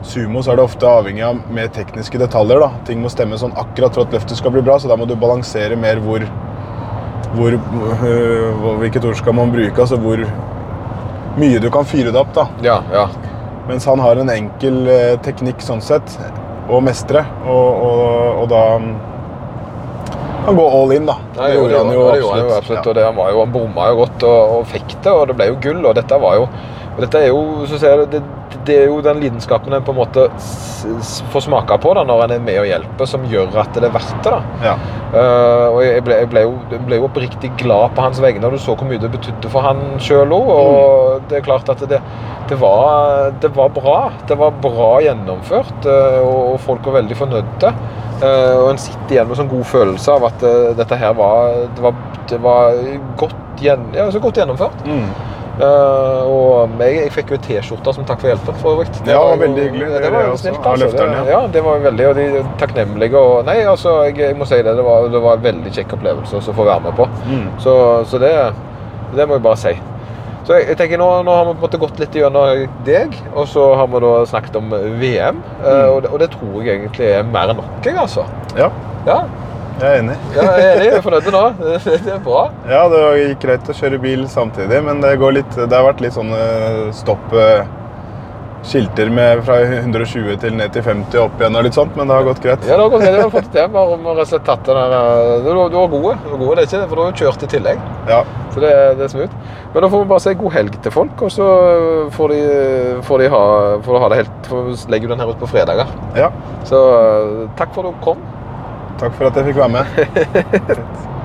sumo, 0.06 0.42
så 0.42 0.52
er 0.52 0.58
det 0.58 0.66
ofte 0.66 0.88
avhengig 0.90 1.22
av 1.26 1.38
mer 1.54 1.70
tekniske 1.74 2.18
detaljer. 2.20 2.60
da. 2.62 2.72
Ting 2.88 3.00
må 3.02 3.12
stemme 3.12 3.38
sånn 3.38 3.54
akkurat 3.58 3.94
for 3.94 4.06
at 4.06 4.18
løftet 4.18 4.38
skal 4.40 4.54
bli 4.54 4.64
bra, 4.66 4.78
så 4.78 4.90
da 4.90 4.98
må 4.98 5.06
du 5.08 5.16
balansere 5.18 5.78
mer 5.78 6.02
hvor, 6.04 6.26
hvor 7.38 7.56
øh, 7.56 8.66
Hvilket 8.82 9.06
ord 9.06 9.18
skal 9.18 9.36
man 9.38 9.54
bruke? 9.54 9.80
Altså 9.80 9.98
hvor 10.02 10.22
mye 11.40 11.58
du 11.62 11.70
kan 11.70 11.84
fyre 11.84 12.12
det 12.12 12.20
opp. 12.20 12.34
da. 12.34 12.46
Ja, 12.64 12.80
ja. 12.92 13.08
Mens 13.68 13.86
han 13.86 14.00
har 14.00 14.16
en 14.16 14.30
enkel 14.30 14.86
eh, 14.88 15.16
teknikk 15.26 15.62
sånn 15.64 15.82
sett, 15.82 16.16
å 16.70 16.80
mestre. 16.82 17.24
Og, 17.46 17.82
og, 17.88 18.42
og 18.42 18.48
da 18.52 18.62
Han 20.46 20.54
går 20.54 20.74
all 20.78 20.92
in, 20.94 21.06
da. 21.08 21.16
Ja, 21.34 21.48
det, 21.48 21.54
gjorde 21.56 21.78
han 21.80 21.88
jo, 21.90 22.02
det 22.06 22.18
gjorde 22.20 22.36
han 22.36 22.44
jo 22.44 22.56
absolutt. 22.56 22.86
Og 22.86 22.94
det, 22.94 23.04
han, 23.08 23.16
var 23.16 23.32
jo, 23.34 23.40
han 23.42 23.54
bomma 23.54 23.88
jo 23.90 23.96
godt 24.04 24.26
og, 24.28 24.56
og 24.58 24.68
fikk 24.70 24.94
det, 25.02 25.10
og 25.12 25.24
det 25.26 25.34
ble 25.40 25.48
jo 25.50 25.56
gull. 25.64 25.80
Og 25.90 25.96
dette 25.98 26.20
var 26.22 26.36
jo 26.38 26.44
og 26.96 27.02
dette 27.04 27.20
er 27.20 27.26
jo, 27.28 27.40
jeg, 27.68 28.06
det, 28.08 28.22
det 28.64 28.76
er 28.80 28.86
jo 28.88 29.02
den 29.04 29.18
lidenskapen 29.20 29.74
en 29.76 29.84
på 29.84 29.92
en 29.92 29.98
måte 29.98 30.22
får 31.32 31.44
smake 31.44 31.76
på 31.82 31.92
da, 31.96 32.04
når 32.08 32.22
en 32.24 32.32
er 32.36 32.46
med 32.46 32.60
og 32.62 32.68
hjelper, 32.70 33.08
som 33.10 33.26
gjør 33.28 33.58
at 33.60 33.76
det 33.76 33.84
er 33.88 33.92
verdt 33.92 34.16
det. 34.24 34.32
da. 34.32 34.38
Ja. 34.64 34.72
Uh, 35.12 35.66
og 35.74 35.80
jeg 35.84 36.04
ble, 36.06 36.16
jeg, 36.22 36.30
ble 36.32 36.44
jo, 36.46 36.54
jeg 36.72 36.80
ble 36.86 37.00
jo 37.00 37.08
oppriktig 37.10 37.52
glad 37.60 37.92
på 37.96 38.06
hans 38.06 38.22
vegne, 38.24 38.48
og 38.48 38.56
du 38.56 38.62
så 38.62 38.72
hvor 38.78 38.88
mye 38.88 39.02
det 39.02 39.12
betydde 39.12 39.52
for 39.52 39.66
han 39.66 39.84
sjøl 40.02 40.32
òg. 40.38 40.50
Og 40.54 41.28
det 41.28 41.40
er 41.40 41.46
klart 41.46 41.68
at 41.72 41.84
det, 41.90 42.00
det, 42.48 42.60
var, 42.64 43.30
det 43.44 43.52
var 43.56 43.76
bra. 43.76 43.98
Det 44.28 44.40
var 44.40 44.56
bra 44.64 44.90
gjennomført, 45.04 45.76
eh, 45.84 46.18
og, 46.24 46.56
folk 46.64 46.88
var 46.88 47.02
veldig 47.02 47.20
fornøyde. 47.20 47.76
Uh, 48.16 48.56
og 48.56 48.70
en 48.72 48.80
sitter 48.80 49.18
igjen 49.18 49.28
med 49.28 49.36
sånn 49.36 49.52
god 49.52 49.68
følelse 49.68 50.16
av 50.16 50.30
at 50.30 50.44
dette 50.80 50.96
her 50.96 51.12
var, 51.18 51.66
det 51.76 51.84
var, 51.84 52.04
det 52.32 52.40
var 52.40 52.84
godt, 53.20 53.40
gjen, 53.60 53.90
ja, 53.96 54.08
så 54.12 54.22
godt 54.24 54.40
gjennomført. 54.40 54.86
Mm. 54.88 55.10
Eh, 55.56 56.22
og 56.28 56.68
jeg, 56.82 56.96
jeg 57.00 57.12
fikk 57.14 57.30
jo 57.32 57.38
T-skjorta 57.46 57.92
som 57.96 58.04
takk 58.04 58.20
for 58.20 58.28
hjelpen. 58.28 58.58
for 58.60 58.74
øvrig. 58.76 58.90
Ja, 59.08 59.18
var 59.24 59.38
veldig 59.40 59.62
hyggelig. 59.64 59.88
Det, 59.94 60.02
Det 60.04 60.12
var 60.12 60.26
jo 60.28 60.36
snilt. 60.36 60.66
altså. 60.66 60.90
det, 60.92 61.30
ja. 61.32 61.40
det 61.54 61.64
var 61.64 61.78
veldig, 61.86 62.06
og 62.10 62.14
de 62.20 62.44
takknemlige. 62.60 63.16
Og, 63.16 63.44
nei, 63.48 63.58
altså, 63.64 63.94
jeg, 64.04 64.18
jeg 64.18 64.36
må 64.36 64.44
si 64.48 64.58
det. 64.62 64.76
Det 64.76 64.84
var, 64.84 65.08
det 65.12 65.22
var 65.24 65.38
en 65.40 65.44
veldig 65.48 65.72
kjekk 65.78 65.96
opplevelse 65.96 66.36
å 66.42 66.56
få 66.60 66.66
være 66.68 66.80
med 66.88 66.96
på. 67.00 67.08
Mm. 67.30 67.46
Så, 67.64 67.76
så 68.10 68.20
det, 68.22 68.32
det 69.16 69.28
må 69.30 69.38
jeg 69.38 69.46
bare 69.48 69.60
si. 69.64 69.74
Så 70.46 70.60
jeg, 70.60 70.76
tenker 70.78 71.00
nå, 71.00 71.08
nå 71.26 71.32
har 71.34 71.48
vi 71.48 71.54
på 71.54 71.56
en 71.56 71.64
måte 71.64 71.78
gått 71.82 71.98
litt 71.98 72.14
gjennom 72.14 72.66
deg, 72.86 73.16
og 73.34 73.48
så 73.50 73.64
har 73.80 73.88
vi 73.90 73.98
da 74.04 74.12
snakket 74.30 74.60
om 74.60 74.68
VM. 75.00 75.40
eh, 75.64 75.66
Mm. 75.66 75.88
og, 75.96 76.02
det, 76.04 76.10
og 76.12 76.20
det 76.22 76.28
tror 76.36 76.60
jeg 76.62 76.76
egentlig 76.84 77.08
er 77.16 77.24
mer 77.26 77.50
enn 77.50 77.58
nok, 77.64 77.88
altså. 78.04 78.26
Ja, 78.54 78.68
Ja, 79.08 79.22
jeg 79.80 79.86
er 79.88 79.98
enig. 80.02 80.16
ja 80.36 80.44
jeg 80.44 80.66
er 80.66 80.74
enig. 80.74 80.84
Jeg 80.90 80.98
er 80.98 81.06
fornøyd 81.06 81.32
nå. 81.34 81.42
Det, 81.62 81.96
det 82.06 82.12
er 82.16 82.20
bra. 82.24 82.44
Ja, 82.70 82.84
det 82.92 83.02
gikk 83.22 83.42
greit 83.46 83.72
å 83.72 83.76
kjøre 83.76 83.98
bil 84.02 84.28
samtidig, 84.32 84.82
men 84.86 85.02
det, 85.04 85.16
går 85.20 85.40
litt, 85.40 85.56
det 85.58 85.72
har 85.72 85.84
vært 85.90 86.00
litt 86.04 86.16
sånne 86.16 86.38
stopp 86.96 87.34
eh, 87.36 87.66
Skilter 88.66 89.06
med 89.14 89.44
fra 89.46 89.60
120 89.62 90.40
til 90.42 90.56
ned 90.58 90.72
til 90.74 90.82
50 90.82 91.20
opp 91.22 91.36
igjen 91.38 91.54
og 91.54 91.62
litt 91.68 91.76
sånt, 91.76 91.92
men 91.94 92.08
det 92.10 92.16
har 92.16 92.24
gått 92.26 92.40
greit. 92.42 92.64
Ja, 92.66 92.74
det 92.74 92.82
har 92.82 92.90
gått 92.90 93.04
greit. 93.04 93.14
Du 93.14 93.20
har 93.22 93.30
fått 93.30 93.52
det. 93.54 93.66
Bare 93.76 93.94
om 93.94 94.08
rett 94.08 94.24
og 94.24 94.30
slett 94.32 94.46
tatt 94.48 94.64
den 94.66 94.80
der 94.80 94.94
eh, 94.96 95.44
Du, 95.44 95.50
du 95.70 95.76
var 95.76 95.92
gode, 95.92 96.16
det 96.24 96.64
er 96.64 96.66
ikke 96.66 96.80
det, 96.80 96.88
for 96.90 96.98
du 96.98 97.02
har 97.04 97.20
kjørt 97.20 97.44
i 97.46 97.50
tillegg. 97.52 97.84
Ja, 98.10 98.18
Så 98.56 98.64
det, 98.64 98.72
det 98.98 99.06
er 99.06 99.12
smooth. 99.12 99.36
Men 99.74 99.84
da 99.86 99.90
får 99.92 100.02
vi 100.02 100.08
bare 100.10 100.24
si 100.24 100.34
god 100.40 100.56
helg 100.56 100.80
til 100.82 100.94
folk, 100.96 101.22
og 101.28 101.30
så 101.36 101.46
får 102.16 102.34
de, 102.34 102.40
får 103.06 103.22
de 103.22 103.30
ha, 103.36 103.44
får 103.86 103.98
de 103.98 104.02
ha 104.02 104.10
det 104.10 104.20
helt 104.24 104.50
for 104.50 104.72
legger 104.96 105.12
du 105.12 105.14
den 105.14 105.22
her 105.22 105.30
ut 105.30 105.44
på 105.44 105.52
fredager. 105.52 105.94
ja. 106.18 106.32
Så 106.66 106.80
eh, 106.96 107.46
takk 107.60 107.70
for 107.76 107.86
at 107.86 107.94
du 107.94 108.02
kom. 108.08 108.26
Takk 108.98 109.12
for 109.18 109.28
at 109.28 109.36
jeg 109.36 109.44
fikk 109.50 109.56
være 109.56 109.68
med. 109.68 111.12